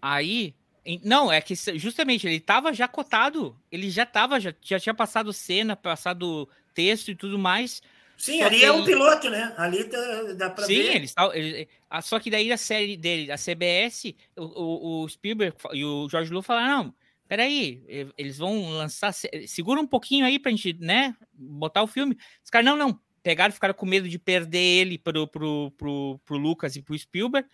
aí. 0.00 0.54
Não, 1.02 1.32
é 1.32 1.40
que 1.40 1.54
justamente 1.78 2.26
ele 2.26 2.38
tava 2.40 2.72
já 2.72 2.86
cotado. 2.86 3.56
Ele 3.70 3.90
já 3.90 4.06
tava, 4.06 4.38
já, 4.38 4.54
já 4.62 4.78
tinha 4.78 4.94
passado 4.94 5.32
cena, 5.32 5.74
passado 5.74 6.48
texto 6.74 7.10
e 7.10 7.14
tudo 7.16 7.38
mais. 7.38 7.82
Sim, 8.16 8.40
ali 8.42 8.64
é 8.64 8.72
um 8.72 8.84
piloto, 8.84 9.28
né? 9.28 9.52
Ali 9.58 9.84
dá, 9.84 10.22
dá 10.34 10.50
pra 10.50 10.64
Sim, 10.64 10.74
ver. 10.74 10.96
eles 10.96 11.14
ele- 11.34 11.68
Só 12.02 12.18
que 12.18 12.30
daí 12.30 12.50
a 12.50 12.56
série 12.56 12.96
dele, 12.96 13.30
a 13.30 13.36
CBS, 13.36 14.14
o, 14.36 14.42
o- 14.44 15.02
o 15.04 15.08
Spielberg 15.08 15.54
e 15.74 15.84
o 15.84 16.08
George 16.08 16.32
Lucas 16.32 16.46
falaram: 16.46 16.84
não, 16.84 16.94
peraí, 17.28 17.82
eles 18.16 18.38
vão 18.38 18.70
lançar. 18.70 19.12
se- 19.12 19.46
Segura 19.46 19.80
um 19.80 19.86
pouquinho 19.86 20.24
aí 20.24 20.38
pra 20.38 20.50
gente, 20.50 20.74
né? 20.80 21.14
Botar 21.32 21.82
o 21.82 21.86
filme. 21.86 22.16
Os 22.42 22.48
caras, 22.50 22.64
não, 22.64 22.76
não. 22.76 22.98
Pegaram, 23.22 23.52
ficaram 23.52 23.74
com 23.74 23.84
medo 23.84 24.08
de 24.08 24.18
perder 24.20 24.58
ele 24.58 24.96
pro, 24.98 25.26
pro, 25.26 25.70
pro, 25.76 26.20
pro 26.24 26.36
Lucas 26.38 26.76
e 26.76 26.80
pro 26.82 26.96
Spielberg, 26.96 27.46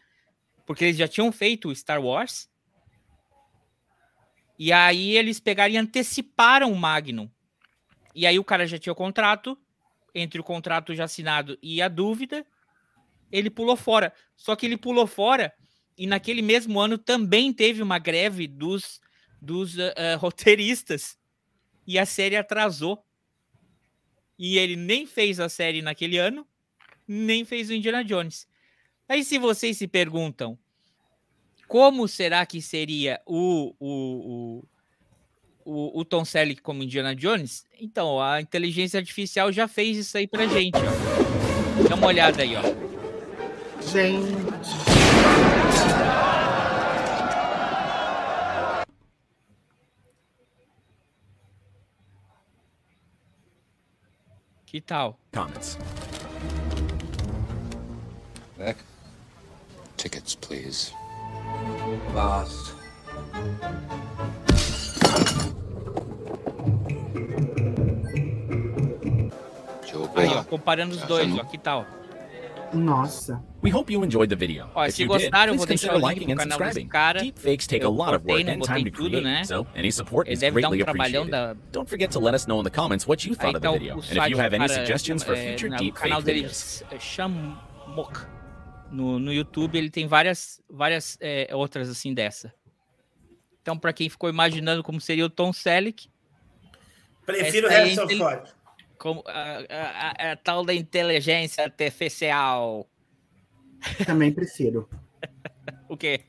porque 0.67 0.85
eles 0.85 0.97
já 0.99 1.09
tinham 1.09 1.33
feito 1.33 1.71
o 1.71 1.75
Star 1.75 2.01
Wars. 2.01 2.49
E 4.65 4.73
aí 4.73 5.17
eles 5.17 5.41
pegaram 5.41 5.75
e 5.75 5.77
anteciparam 5.77 6.71
o 6.71 6.77
Magnum. 6.77 7.29
E 8.15 8.25
aí 8.25 8.39
o 8.39 8.45
cara 8.45 8.65
já 8.65 8.79
tinha 8.79 8.93
o 8.93 8.95
contrato, 8.95 9.59
entre 10.15 10.41
o 10.41 10.45
contrato 10.45 10.95
já 10.95 11.03
assinado 11.03 11.59
e 11.61 11.83
a 11.83 11.89
dúvida, 11.89 12.47
ele 13.33 13.51
pulou 13.51 13.75
fora. 13.75 14.15
Só 14.37 14.55
que 14.55 14.65
ele 14.65 14.77
pulou 14.77 15.05
fora 15.05 15.53
e 15.99 16.07
naquele 16.07 16.43
mesmo 16.43 16.79
ano 16.79 16.97
também 16.97 17.53
teve 17.53 17.83
uma 17.83 17.99
greve 17.99 18.47
dos, 18.47 19.01
dos 19.41 19.81
ah, 19.81 19.95
ah, 19.97 20.15
roteiristas 20.23 21.19
e 21.85 21.99
a 21.99 22.07
série 22.07 22.37
atrasou. 22.37 23.05
E 24.39 24.59
ele 24.59 24.77
nem 24.77 25.09
fez 25.09 25.41
a 25.41 25.49
série 25.49 25.83
naquele 25.83 26.19
ano, 26.19 26.47
nem 27.09 27.45
fez 27.45 27.69
o 27.69 27.75
Indiana 27.75 28.05
Jones. 28.05 28.47
Aí 29.09 29.25
se 29.25 29.39
vocês 29.39 29.77
se 29.77 29.89
perguntam 29.89 30.57
como 31.73 32.07
será 32.07 32.45
que 32.45 32.61
seria 32.61 33.19
o, 33.25 33.75
o, 33.81 34.63
o, 35.65 35.65
o, 35.65 36.01
o 36.01 36.05
Tom 36.05 36.23
Selleck 36.23 36.61
como 36.61 36.83
Indiana 36.83 37.17
Jones, 37.17 37.65
então 37.81 38.21
a 38.21 38.43
inteligência 38.43 39.01
artificial 39.01 39.51
já 39.51 39.67
fez 39.67 39.97
isso 39.97 40.19
aí 40.19 40.27
pra 40.27 40.47
gente, 40.47 40.77
ó. 40.77 41.89
Dá 41.89 41.95
uma 41.95 42.09
olhada 42.09 42.43
aí, 42.43 42.55
ó. 42.55 42.63
Gente. 43.91 44.37
Que 54.67 54.79
tal? 54.83 55.19
Comments. 55.33 55.79
Beck? 58.59 58.79
Tickets, 59.97 60.35
please. 60.35 60.93
Boss. 62.13 62.73
Aí, 70.17 70.29
ó, 70.29 70.45
comparando 70.45 70.95
os 70.95 71.03
dois, 71.03 71.33
ó, 71.39 71.45
que 71.45 71.59
tal? 71.59 71.87
Nossa. 72.73 73.43
We 73.63 73.71
hope 73.71 73.93
you 73.93 74.03
enjoyed 74.03 74.31
the 74.31 74.37
video. 74.37 74.67
Ó, 74.75 74.87
if 74.87 74.95
se 74.95 75.03
you 75.03 75.09
gostaram, 75.09 75.53
did, 75.53 75.59
vou 75.59 75.67
please 75.67 75.83
deixar 75.83 75.93
consider 75.93 76.05
o 76.05 76.09
link 76.09 76.21
liking 76.21 76.27
no 76.29 76.33
and 76.33 76.45
canal 76.45 76.59
desse 76.59 76.81
subscribing. 76.81 76.89
cara. 76.89 77.21
Deepfakes 77.21 77.67
take 77.67 77.85
a 77.85 77.89
lot 77.89 78.15
of 78.15 78.25
work 78.25 78.49
and 78.49 78.59
botei 78.61 78.67
time 78.67 78.85
to 78.85 78.91
tudo, 78.91 79.09
create, 79.11 79.25
né? 79.25 79.45
so 79.45 79.67
any 79.75 79.91
support 79.93 80.27
Ele 80.27 80.35
is 80.35 80.41
deve 80.41 80.61
dar 80.61 80.69
um 80.69 80.71
greatly 80.71 80.91
appreciated. 80.91 81.31
da. 81.31 81.55
Don't 81.71 81.87
forget 81.89 82.11
to 82.11 82.19
let 82.19 82.35
us 82.35 82.47
know 82.47 82.59
in 82.61 82.65
the 82.65 82.71
comments 82.71 83.07
what 83.07 83.25
you 83.27 83.33
Aí 83.33 83.37
thought 83.37 83.57
of 83.57 83.61
the 83.63 83.69
o, 83.69 83.73
video, 83.73 83.95
and 83.97 84.17
if 84.17 84.31
you 84.31 84.39
have 84.39 84.55
any 84.55 84.67
cara, 84.67 84.73
suggestions 84.81 85.23
for 85.23 85.37
future 85.37 85.69
na- 85.69 85.77
deepfake 85.77 86.23
videos. 86.25 86.83
é 86.91 86.99
Shamok. 86.99 88.27
No, 88.93 89.19
no 89.19 89.33
YouTube 89.33 89.77
ele 89.79 89.91
tem 89.91 90.07
várias, 90.07 90.63
várias 90.69 91.17
é, 91.21 91.49
outras 91.55 91.89
assim 91.89 92.13
dessa. 92.13 92.53
Então, 93.63 93.79
para 93.79 93.93
quem 93.93 94.09
ficou 94.11 94.29
imaginando 94.29 94.83
como 94.83 95.01
seria 95.01 95.25
o 95.25 95.31
Tom 95.31 95.53
Selleck, 95.53 96.09
Prefiro 97.25 97.69
é 97.69 97.71
Harrison 97.71 98.05
inte- 98.05 98.19
Ford. 98.19 98.49
como 98.99 99.23
a, 99.27 99.33
a- 99.33 100.11
a- 100.29 100.33
a 100.33 100.37
tal 100.37 100.65
da 100.65 100.75
inteligência 100.75 101.65
artificial. 101.65 102.87
Também 104.07 104.33
prefiro. 104.33 104.89
O 105.89 105.97
quê? 105.97 106.21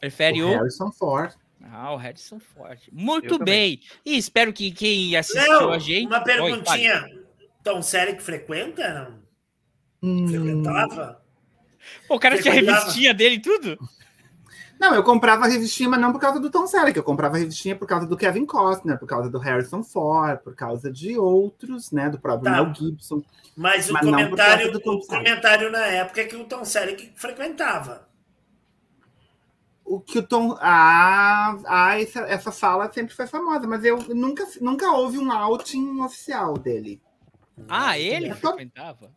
Prefere 0.00 0.42
O 0.42 0.48
o. 0.48 0.52
Harrison 0.58 0.90
Ford. 0.92 1.32
Ah, 1.62 1.92
o 1.94 1.96
Harrison 1.96 2.38
Ford. 2.38 2.78
Muito 2.92 3.26
Eu 3.34 3.38
também. 3.38 3.76
bem. 3.76 3.80
E 4.04 4.18
espero 4.18 4.52
que 4.52 4.70
quem 4.72 5.16
assistiu 5.16 5.60
Léo, 5.60 5.70
a 5.70 5.78
gente. 5.78 6.06
uma 6.06 6.18
Oi, 6.18 6.24
perguntinha. 6.24 7.04
Tom 7.64 7.80
Selleck 7.80 8.22
frequenta? 8.22 8.92
Não? 8.92 9.22
Hum, 10.02 10.28
Frequentava? 10.28 11.24
Pô, 12.08 12.16
o 12.16 12.20
cara 12.20 12.40
tinha 12.40 12.52
revistinha 12.54 13.12
dele 13.14 13.36
e 13.36 13.40
tudo. 13.42 13.78
Não, 14.78 14.94
eu 14.94 15.02
comprava 15.02 15.46
a 15.46 15.48
revistinha, 15.48 15.88
mas 15.88 16.00
não 16.00 16.12
por 16.12 16.20
causa 16.20 16.38
do 16.38 16.50
Tom 16.50 16.66
Selleck. 16.66 16.96
Eu 16.96 17.02
comprava 17.02 17.36
a 17.36 17.38
revistinha 17.38 17.74
por 17.74 17.88
causa 17.88 18.06
do 18.06 18.16
Kevin 18.16 18.44
Costner, 18.44 18.98
por 18.98 19.08
causa 19.08 19.30
do 19.30 19.38
Harrison 19.38 19.82
Ford, 19.82 20.38
por 20.40 20.54
causa 20.54 20.92
de 20.92 21.18
outros, 21.18 21.90
né? 21.90 22.10
Do 22.10 22.18
próprio 22.18 22.52
Tá. 22.52 22.62
Mel 22.62 22.74
Gibson. 22.74 23.22
Mas 23.56 23.88
o 23.88 23.94
Mas 23.94 24.02
por 24.04 24.10
comentário, 24.10 24.70
do 24.70 24.80
Tom 24.80 24.96
o 24.96 25.06
comentário 25.06 25.70
na 25.70 25.86
época 25.86 26.20
é 26.20 26.24
que 26.24 26.36
o 26.36 26.44
Tom 26.44 26.62
Selleck 26.64 27.10
frequentava. 27.16 28.06
O 29.82 29.98
que 30.00 30.18
o 30.18 30.22
Tom. 30.22 30.58
Ah, 30.60 31.56
ah 31.66 32.00
essa, 32.00 32.20
essa 32.20 32.52
fala 32.52 32.92
sempre 32.92 33.14
foi 33.14 33.26
famosa, 33.26 33.66
mas 33.66 33.82
eu 33.84 33.96
nunca, 34.14 34.46
nunca 34.60 34.90
houve 34.90 35.16
um 35.18 35.32
outing 35.32 36.02
oficial 36.02 36.54
dele. 36.58 37.00
Ah, 37.68 37.98
ele 37.98 38.30
Eu 38.30 38.36
tô- 38.36 38.48
frequentava? 38.48 39.10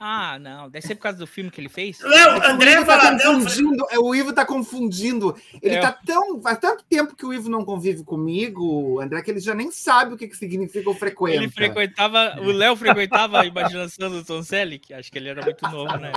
Ah, 0.00 0.38
não. 0.38 0.70
Deve 0.70 0.86
ser 0.86 0.94
por 0.94 1.02
causa 1.02 1.18
do 1.18 1.26
filme 1.26 1.50
que 1.50 1.60
ele 1.60 1.68
fez. 1.68 2.00
Léo, 2.00 2.38
o 2.38 2.44
André 2.46 2.72
Ivo 2.74 2.86
tá 2.86 2.96
Valadão. 2.96 3.34
confundindo, 3.40 3.86
é, 3.90 3.98
o 3.98 4.14
Ivo 4.14 4.32
tá 4.32 4.44
confundindo. 4.46 5.36
Ele 5.60 5.74
É. 5.74 5.80
tá 5.80 5.92
tão. 5.92 6.40
Faz 6.40 6.58
tanto 6.58 6.84
tempo 6.84 7.16
que 7.16 7.26
o 7.26 7.32
Ivo 7.34 7.48
não 7.48 7.64
convive 7.64 8.04
comigo, 8.04 9.00
André, 9.00 9.22
que 9.22 9.30
ele 9.30 9.40
já 9.40 9.54
nem 9.54 9.70
sabe 9.72 10.14
o 10.14 10.16
que, 10.16 10.28
que 10.28 10.36
significa 10.36 10.88
o 10.88 10.94
frequenta. 10.94 11.36
Ele 11.36 11.50
frequentava, 11.50 12.36
o 12.40 12.52
Léo 12.52 12.76
frequentava 12.76 13.40
a 13.40 13.46
imaginação 13.46 14.08
do 14.10 14.24
Tom 14.24 14.42
Selleck. 14.42 14.94
Acho 14.94 15.10
que 15.10 15.18
ele 15.18 15.28
era 15.30 15.42
muito 15.42 15.62
novo, 15.68 15.96
né? 15.96 16.12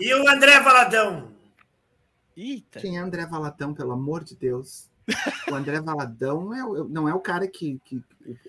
E 0.00 0.14
o 0.14 0.28
André 0.28 0.58
Valadão? 0.60 1.28
Eita. 2.36 2.80
Quem 2.80 2.96
é 2.96 3.00
André 3.00 3.26
Valadão, 3.26 3.74
pelo 3.74 3.92
amor 3.92 4.24
de 4.24 4.34
Deus? 4.34 4.89
O 5.50 5.54
André 5.54 5.80
Valadão 5.80 6.54
é, 6.54 6.64
o- 6.64 6.88
não 6.88 7.08
é 7.08 7.14
o 7.14 7.20
cara 7.20 7.46
que. 7.48 7.80
que 7.84 7.96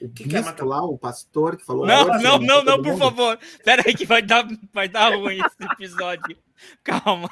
o, 0.02 0.10
Que 0.10 0.24
quer 0.30 0.40
matar- 0.44 0.52
bispo 0.54 0.66
lá, 0.66 0.84
o 0.84 0.98
pastor 0.98 1.58
que 1.58 1.66
falou. 1.66 1.86
Não, 1.86 2.04
"Hoje 2.10 2.24
não, 2.24 2.38
não, 2.40 2.56
mato 2.58 2.66
não, 2.66 2.78
por 2.78 2.86
mundo"? 2.94 3.00
favor. 3.00 3.40
Pera 3.64 3.84
aí 3.86 3.94
que 3.94 4.06
vai 4.06 4.22
dar, 4.22 4.48
vai 4.74 4.88
dar 4.90 5.16
ruim 5.16 5.38
esse 5.40 5.72
episódio. 5.74 6.38
Calma. 6.84 7.30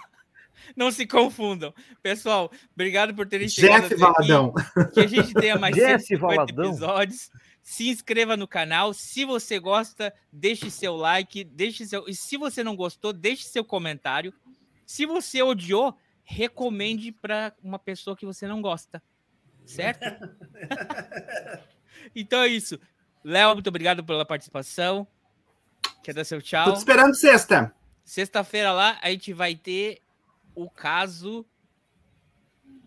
Não 0.75 0.91
se 0.91 1.05
confundam. 1.07 1.73
Pessoal, 2.01 2.51
obrigado 2.73 3.13
por 3.15 3.27
terem 3.27 3.49
chegado 3.49 3.89
Jesse 3.89 3.95
até 3.95 4.03
aqui. 4.05 4.27
Valadão. 4.27 4.53
Que 4.93 4.99
a 4.99 5.07
gente 5.07 5.33
tenha 5.33 5.57
mais 5.57 5.75
Jesse 5.75 6.07
150 6.07 6.35
Valadão. 6.35 6.65
episódios. 6.65 7.31
Se 7.61 7.89
inscreva 7.89 8.37
no 8.37 8.47
canal. 8.47 8.93
Se 8.93 9.25
você 9.25 9.59
gosta, 9.59 10.13
deixe 10.31 10.69
seu 10.69 10.95
like. 10.95 11.43
Deixe 11.43 11.85
seu... 11.87 12.07
E 12.07 12.15
se 12.15 12.37
você 12.37 12.63
não 12.63 12.75
gostou, 12.75 13.11
deixe 13.11 13.43
seu 13.43 13.63
comentário. 13.65 14.33
Se 14.85 15.05
você 15.05 15.41
odiou, 15.41 15.95
recomende 16.23 17.11
para 17.11 17.53
uma 17.63 17.79
pessoa 17.79 18.15
que 18.15 18.25
você 18.25 18.47
não 18.47 18.61
gosta. 18.61 19.01
Certo? 19.69 20.01
então 22.15 22.41
é 22.41 22.47
isso. 22.47 22.79
Léo, 23.23 23.53
muito 23.53 23.67
obrigado 23.67 24.03
pela 24.03 24.25
participação. 24.25 25.07
Quer 26.03 26.13
dar 26.13 26.23
seu 26.23 26.39
Tô 26.39 26.47
tchau? 26.47 26.73
te 26.73 26.77
esperando 26.77 27.15
sexta. 27.15 27.73
Sexta-feira 28.03 28.71
lá, 28.71 28.97
a 29.01 29.11
gente 29.11 29.31
vai 29.31 29.55
ter 29.55 30.01
o 30.55 30.67
caso 30.69 31.45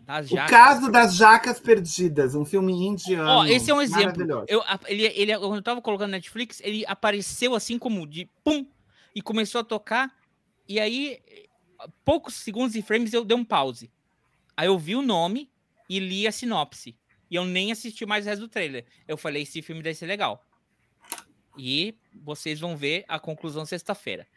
das 0.05 0.25
O 0.29 0.35
jacas. 0.35 0.51
caso 0.51 0.91
das 0.91 1.15
jacas 1.15 1.59
perdidas, 1.61 2.35
um 2.35 2.43
filme 2.43 2.73
indiano. 2.73 3.29
Ó, 3.29 3.45
esse 3.45 3.71
é 3.71 3.73
um 3.73 3.81
exemplo. 3.81 4.43
Eu, 4.49 4.61
ele, 4.85 5.05
ele, 5.05 5.37
quando 5.39 5.55
eu 5.55 5.63
tava 5.63 5.81
colocando 5.81 6.11
na 6.11 6.17
Netflix, 6.17 6.59
ele 6.61 6.83
apareceu 6.85 7.55
assim 7.55 7.79
como 7.79 8.05
de 8.05 8.29
pum 8.43 8.65
e 9.15 9.21
começou 9.21 9.61
a 9.61 9.63
tocar. 9.63 10.13
E 10.67 10.81
aí, 10.81 11.21
poucos 12.03 12.33
segundos 12.33 12.75
e 12.75 12.81
frames, 12.81 13.13
eu 13.13 13.23
dei 13.23 13.37
um 13.37 13.45
pause. 13.45 13.89
Aí 14.57 14.67
eu 14.67 14.77
vi 14.77 14.97
o 14.97 15.01
nome 15.01 15.49
e 15.97 15.99
li 15.99 16.27
a 16.27 16.31
sinopse. 16.31 16.97
E 17.29 17.35
eu 17.35 17.45
nem 17.45 17.71
assisti 17.71 18.05
mais 18.05 18.25
o 18.25 18.29
resto 18.29 18.41
do 18.41 18.47
trailer. 18.47 18.85
Eu 19.07 19.17
falei, 19.17 19.43
esse 19.43 19.61
filme 19.61 19.81
deve 19.81 19.95
ser 19.95 20.05
legal. 20.05 20.45
E 21.57 21.97
vocês 22.13 22.59
vão 22.59 22.75
ver 22.75 23.05
a 23.07 23.19
conclusão 23.19 23.65
sexta-feira. 23.65 24.27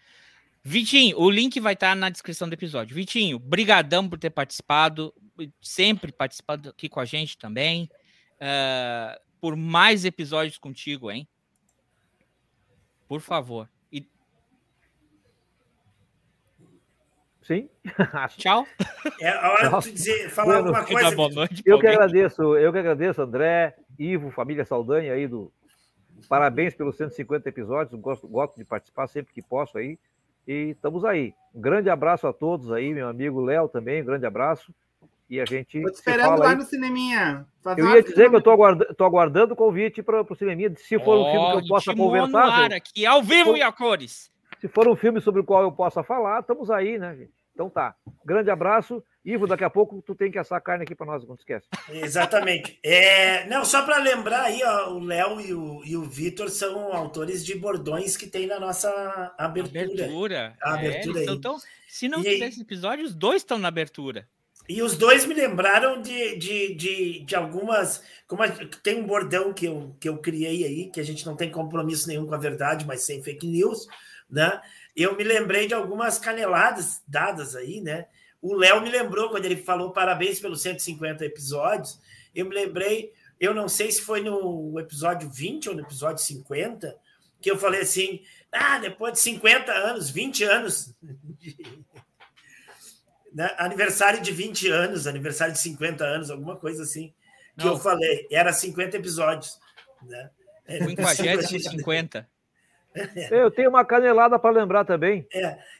Vitinho, 0.62 1.18
o 1.18 1.30
link 1.30 1.60
vai 1.60 1.74
estar 1.74 1.94
na 1.94 2.10
descrição 2.10 2.48
do 2.48 2.54
episódio. 2.54 2.94
Vitinho, 2.94 3.38
brigadão 3.38 4.08
por 4.08 4.18
ter 4.18 4.30
participado, 4.30 5.14
sempre 5.60 6.10
participado 6.10 6.70
aqui 6.70 6.88
com 6.88 7.00
a 7.00 7.04
gente 7.04 7.38
também. 7.38 7.88
Ah, 8.40 9.20
por 9.40 9.56
mais 9.56 10.04
episódios 10.04 10.58
contigo, 10.58 11.10
hein? 11.10 11.28
Por 13.06 13.20
favor. 13.20 13.70
E 13.92 14.04
Sim. 17.47 17.68
tchau. 18.36 18.66
É 19.20 19.28
a 19.28 19.51
hora 19.52 19.78
de 19.81 19.93
dizer, 19.93 20.28
falar 20.31 20.56
alguma 20.56 20.85
coisa. 20.85 21.14
boa 21.14 21.28
noite 21.31 21.62
Eu 21.64 21.78
que 21.78 21.86
agradeço, 21.86 22.43
eu 22.56 22.73
que 22.73 22.78
agradeço, 22.78 23.23
André, 23.23 23.77
Ivo, 23.97 24.32
família 24.32 24.64
Saldanha 24.64 25.12
aí 25.12 25.28
do. 25.28 25.52
Parabéns 26.28 26.74
pelos 26.74 26.97
150 26.97 27.48
episódios. 27.48 28.01
Gosto, 28.01 28.27
gosto 28.27 28.56
de 28.56 28.64
participar 28.64 29.06
sempre 29.06 29.32
que 29.32 29.43
posso 29.43 29.78
aí. 29.78 29.97
E 30.48 30.70
estamos 30.70 31.05
aí. 31.05 31.35
Um 31.55 31.60
grande 31.60 31.89
abraço 31.89 32.27
a 32.27 32.32
todos 32.32 32.73
aí, 32.73 32.93
meu 32.93 33.09
amigo 33.09 33.40
Léo 33.40 33.68
também, 33.68 34.02
um 34.02 34.06
grande 34.06 34.27
abraço. 34.27 34.74
E 35.31 35.40
a 35.40 35.44
gente. 35.44 35.81
Se 35.81 35.90
esperando 35.93 36.40
lá 36.40 36.51
aí. 36.51 36.56
no 36.56 36.62
cineminha. 36.62 37.47
Faz 37.62 37.78
Eu 37.78 37.94
ia 37.94 38.02
dizer 38.02 38.28
que 38.28 38.35
eu 38.35 38.39
estou 38.39 38.52
aguardando, 38.52 38.94
tô 38.94 39.05
aguardando 39.05 39.55
o 39.55 39.56
convite 39.56 40.02
para 40.02 40.20
o 40.20 40.35
cineminha, 40.35 40.73
se 40.77 40.98
for 40.98 41.18
um 41.18 41.31
filme 41.31 41.51
que 41.52 41.64
eu 41.64 41.68
possa 41.68 41.94
conversar. 41.94 42.64
ar 42.64 42.73
aqui, 42.73 43.06
ao 43.06 43.23
vivo 43.23 43.56
e 43.56 43.62
a 43.62 43.70
cores. 43.70 44.35
Se 44.60 44.68
for 44.68 44.88
um 44.88 44.96
filme 44.96 45.20
sobre 45.20 45.40
o 45.40 45.44
qual 45.44 45.62
eu 45.62 45.72
possa 45.72 46.02
falar, 46.02 46.40
estamos 46.40 46.70
aí, 46.70 46.98
né, 46.98 47.14
gente? 47.16 47.32
Então 47.54 47.70
tá. 47.70 47.94
Grande 48.24 48.50
abraço. 48.50 49.02
Ivo, 49.24 49.46
daqui 49.46 49.64
a 49.64 49.70
pouco 49.70 50.02
tu 50.02 50.14
tem 50.14 50.30
que 50.30 50.38
assar 50.38 50.60
carne 50.62 50.84
aqui 50.84 50.94
para 50.94 51.06
nós, 51.06 51.26
não 51.26 51.34
te 51.36 51.40
esquece. 51.40 51.66
Exatamente. 51.88 52.78
É, 52.82 53.46
não, 53.48 53.64
só 53.64 53.82
para 53.82 53.98
lembrar 53.98 54.42
aí, 54.42 54.60
ó, 54.62 54.90
o 54.92 55.00
Léo 55.00 55.40
e 55.40 55.52
o, 55.54 55.82
e 55.84 55.96
o 55.96 56.02
Vitor 56.02 56.48
são 56.50 56.92
autores 56.92 57.44
de 57.44 57.54
bordões 57.54 58.16
que 58.16 58.26
tem 58.26 58.46
na 58.46 58.60
nossa 58.60 58.88
abertura. 59.38 59.84
Abertura. 59.84 60.56
A 60.62 60.70
É, 60.70 60.78
abertura 60.88 61.18
eles 61.18 61.28
aí. 61.30 61.40
tão- 61.40 61.56
se 61.88 62.08
não 62.08 62.22
E 62.22 62.28
aí? 62.28 62.34
tivesse 62.34 62.60
episódio, 62.60 63.04
os 63.04 63.14
dois 63.14 63.36
estão 63.42 63.58
na 63.58 63.68
abertura. 63.68 64.28
E 64.68 64.82
os 64.82 64.96
dois 64.96 65.24
me 65.24 65.34
lembraram 65.34 66.00
de, 66.02 66.36
de, 66.36 66.74
de, 66.74 67.20
de 67.24 67.34
algumas. 67.36 68.02
Como 68.26 68.42
a- 68.42 68.48
tem 68.82 69.00
um 69.00 69.06
bordão 69.06 69.52
que 69.52 69.66
eu, 69.66 69.96
que 70.00 70.08
eu 70.08 70.18
criei 70.18 70.64
aí, 70.64 70.90
que 70.90 71.00
a 71.00 71.04
gente 71.04 71.24
não 71.24 71.34
tem 71.36 71.50
compromisso 71.50 72.06
nenhum 72.08 72.26
com 72.26 72.34
a 72.34 72.38
verdade, 72.38 72.84
mas 72.86 73.02
sem 73.02 73.22
fake 73.22 73.46
news, 73.46 73.86
né? 74.28 74.61
Eu 74.94 75.16
me 75.16 75.24
lembrei 75.24 75.66
de 75.66 75.74
algumas 75.74 76.19
caneladas 76.19 77.03
dadas 77.07 77.55
aí, 77.55 77.81
né? 77.81 78.07
O 78.40 78.55
Léo 78.55 78.81
me 78.81 78.90
lembrou 78.90 79.31
quando 79.31 79.44
ele 79.44 79.57
falou 79.57 79.93
parabéns 79.93 80.39
pelos 80.39 80.62
150 80.62 81.24
episódios. 81.24 82.01
Eu 82.35 82.47
me 82.47 82.55
lembrei, 82.55 83.12
eu 83.40 83.55
não 83.55 83.69
sei 83.69 83.90
se 83.90 84.03
foi 84.03 84.20
no 84.20 84.78
episódio 84.78 85.28
20 85.28 85.70
ou 85.70 85.74
no 85.74 85.82
episódio 85.82 86.23
50, 86.23 86.97
que 87.40 87.51
eu 87.51 87.59
falei 87.59 87.82
assim: 87.82 88.23
ah, 88.53 88.78
depois 88.78 89.15
de 89.15 89.20
50 89.20 89.73
anos, 89.73 90.11
20 90.11 90.44
anos 90.44 90.94
né, 93.32 93.55
aniversário 93.59 94.20
de 94.20 94.32
20 94.32 94.69
anos, 94.69 95.07
aniversário 95.07 95.53
de 95.53 95.61
50 95.61 96.05
anos, 96.05 96.31
alguma 96.31 96.57
coisa 96.57 96.82
assim, 96.82 97.12
que 97.57 97.65
Não. 97.65 97.73
eu 97.73 97.78
falei. 97.78 98.27
Era 98.31 98.53
50 98.53 98.97
episódios. 98.97 99.59
Né? 100.03 100.31
É, 100.66 100.85
O 100.85 100.89
50 100.89 101.43
50. 101.43 102.28
Eu 103.31 103.51
tenho 103.51 103.68
uma 103.70 103.85
canelada 103.85 104.39
para 104.39 104.51
lembrar 104.59 104.85
também. 104.85 105.27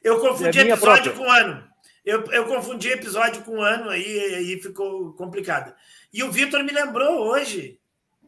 Eu 0.03 0.21
confundi 0.21 0.59
É 0.59 0.63
episódio 0.63 1.13
própria. 1.13 1.13
com 1.13 1.31
ano. 1.31 1.65
Eu, 2.05 2.25
eu 2.33 2.45
confundi 2.45 2.89
episódio 2.91 3.43
com 3.43 3.61
ano, 3.61 3.91
aí, 3.91 4.35
aí 4.37 4.61
ficou 4.63 5.13
complicado. 5.15 5.75
E 6.13 6.23
o 6.23 6.31
Vitor 6.31 6.63
me 6.63 6.71
lembrou 6.73 7.27
hoje, 7.27 7.81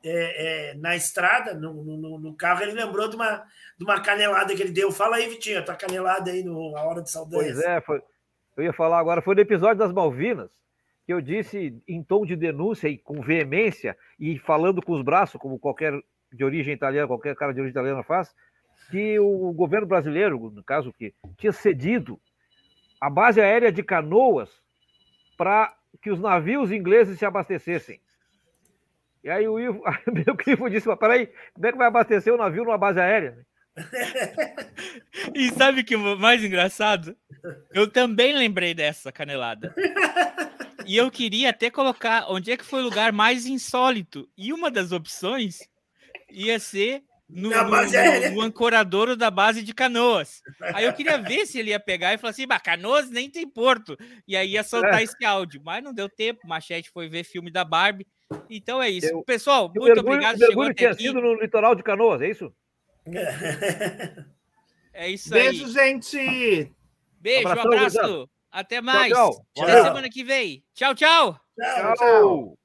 é, 0.03 0.71
é, 0.71 0.75
na 0.75 0.97
estrada, 0.97 1.55
no, 1.55 1.73
no, 1.85 2.19
no 2.19 2.37
carro, 2.37 2.63
ele 2.63 2.73
lembrou 2.73 3.09
de 3.09 3.15
uma, 3.15 3.45
de 3.79 3.85
uma 3.85 4.01
canelada 4.01 4.55
que 4.55 4.61
ele 4.63 4.73
deu. 4.73 4.91
Fala 4.91 5.17
aí, 5.17 5.29
Vitinho, 5.29 5.65
tua 5.65 5.77
canelada 5.77 6.31
aí 6.33 6.43
no 6.43 6.77
A 6.77 6.83
Hora 6.83 7.03
de 7.03 7.11
Saudade. 7.11 7.45
Pois 7.45 7.61
é, 7.61 7.81
foi- 7.81 8.03
eu 8.57 8.65
ia 8.65 8.73
falar 8.73 8.99
agora, 8.99 9.23
foi 9.23 9.37
no 9.37 9.41
episódio 9.41 9.77
das 9.79 9.93
Malvinas, 9.93 10.51
que 11.07 11.13
eu 11.13 11.21
disse 11.21 11.81
em 11.87 12.03
tom 12.03 12.27
de 12.27 12.35
denúncia 12.35 12.89
e 12.89 12.99
com 12.99 13.21
veemência, 13.21 13.97
e 14.19 14.37
falando 14.41 14.83
com 14.83 14.93
os 14.93 15.03
braços, 15.03 15.41
como 15.41 15.57
qualquer 15.59 15.93
de 16.33 16.45
origem 16.45 16.75
italiana, 16.75 17.07
qualquer 17.07 17.37
cara 17.37 17.55
de 17.55 17.61
origem 17.61 17.71
italiana 17.71 18.03
faz, 18.03 18.35
que 18.91 19.19
o 19.19 19.53
governo 19.53 19.87
brasileiro, 19.87 20.51
no 20.51 20.65
caso, 20.65 20.93
que 20.93 21.15
tinha 21.37 21.53
cedido 21.53 22.21
a 23.01 23.11
base 23.11 23.41
aérea 23.41 23.71
de 23.71 23.83
Canoas 23.83 24.51
para 25.37 25.75
que 26.03 26.11
os 26.11 26.21
navios 26.21 26.73
ingleses 26.73 27.19
se 27.19 27.25
abastecessem. 27.25 28.01
E 29.23 29.31
aí 29.31 29.47
o 29.49 29.59
Ivo, 29.59 29.83
meu 30.13 30.37
Ivo 30.47 30.71
disse, 30.71 30.89
mas 30.89 30.99
peraí, 30.99 31.29
como 31.53 31.67
é 31.67 31.73
que 31.73 31.79
vai 31.79 31.87
abastecer 31.89 32.33
o 32.33 32.39
navio 32.39 32.65
numa 32.65 32.79
base 32.79 33.01
aérea? 33.01 33.47
E 35.35 35.51
sabe 35.51 35.81
o 35.81 35.85
que 35.85 35.95
é 35.95 35.97
mais 35.97 36.43
engraçado? 36.43 37.17
Eu 37.73 37.91
também 37.91 38.33
lembrei 38.33 38.75
dessa 38.75 39.13
canelada. 39.13 39.75
E 40.87 40.97
eu 40.97 41.11
queria 41.11 41.51
até 41.51 41.71
colocar 41.71 42.27
onde 42.29 42.51
é 42.51 42.57
que 42.57 42.65
foi 42.65 42.81
o 42.81 42.85
lugar 42.85 43.13
mais 43.13 43.47
insólito. 43.47 44.29
E 44.37 44.53
uma 44.53 44.71
das 44.71 44.91
opções 44.91 45.69
ia 46.31 46.59
ser 46.59 47.03
no, 47.29 47.51
no- 47.51 47.71
base 47.71 47.93
no- 47.95 48.01
aérea. 48.01 48.31
no 48.31 48.41
ancoradouro 48.41 49.17
da 49.17 49.31
base 49.31 49.63
de 49.63 49.75
Canoas. 49.75 50.41
Aí 50.75 50.85
eu 50.87 50.93
queria 50.93 51.19
ver 51.19 51.45
se 51.47 51.59
ele 51.59 51.71
ia 51.71 51.79
pegar 51.81 52.15
e 52.15 52.19
falar 52.19 52.31
assim, 52.31 52.47
bah, 52.47 52.59
Canoas 52.59 53.11
nem 53.11 53.29
tem 53.31 53.47
porto. 53.49 53.97
E 54.27 54.37
aí 54.37 54.53
ia 54.53 54.63
soltar 54.65 55.01
É. 55.01 55.03
esse 55.03 55.25
áudio. 55.25 55.61
Mas 55.65 55.83
não 55.85 55.93
deu 55.93 56.09
tempo, 56.09 56.47
Machete 56.49 56.91
foi 56.91 57.09
ver 57.09 57.25
filme 57.25 57.51
da 57.51 57.65
Barbie. 57.65 58.07
Então 58.49 58.83
é 58.83 58.89
isso. 58.91 59.07
Eu- 59.09 59.23
Pessoal, 59.23 59.65
muito 59.69 59.83
mergulho, 59.83 60.01
obrigado. 60.15 60.37
o 60.37 60.47
Chegou 60.47 60.63
até 60.65 60.75
tinha 60.75 60.91
aqui. 60.91 61.03
sido 61.03 61.21
no 61.21 61.35
litoral 61.35 61.75
de 61.75 61.83
Canoas, 61.83 62.21
é 62.23 62.31
isso? 62.31 62.53
É 64.93 65.09
isso 65.09 65.31
Beijo, 65.31 65.67
aí. 65.67 65.73
gente! 65.73 66.73
Beijo, 67.21 67.49
abraço. 67.49 67.69
gurizada. 67.69 68.27
Até 68.51 68.81
mais. 68.81 69.13
tchau. 69.13 69.45
Até 69.57 69.67
Valeu. 69.73 69.85
semana 69.85 70.09
que 70.11 70.25
vem. 70.25 70.65
Tchau, 70.75 70.95
tchau. 70.95 71.39
Tchau. 71.61 71.95
Tchau. 71.97 72.58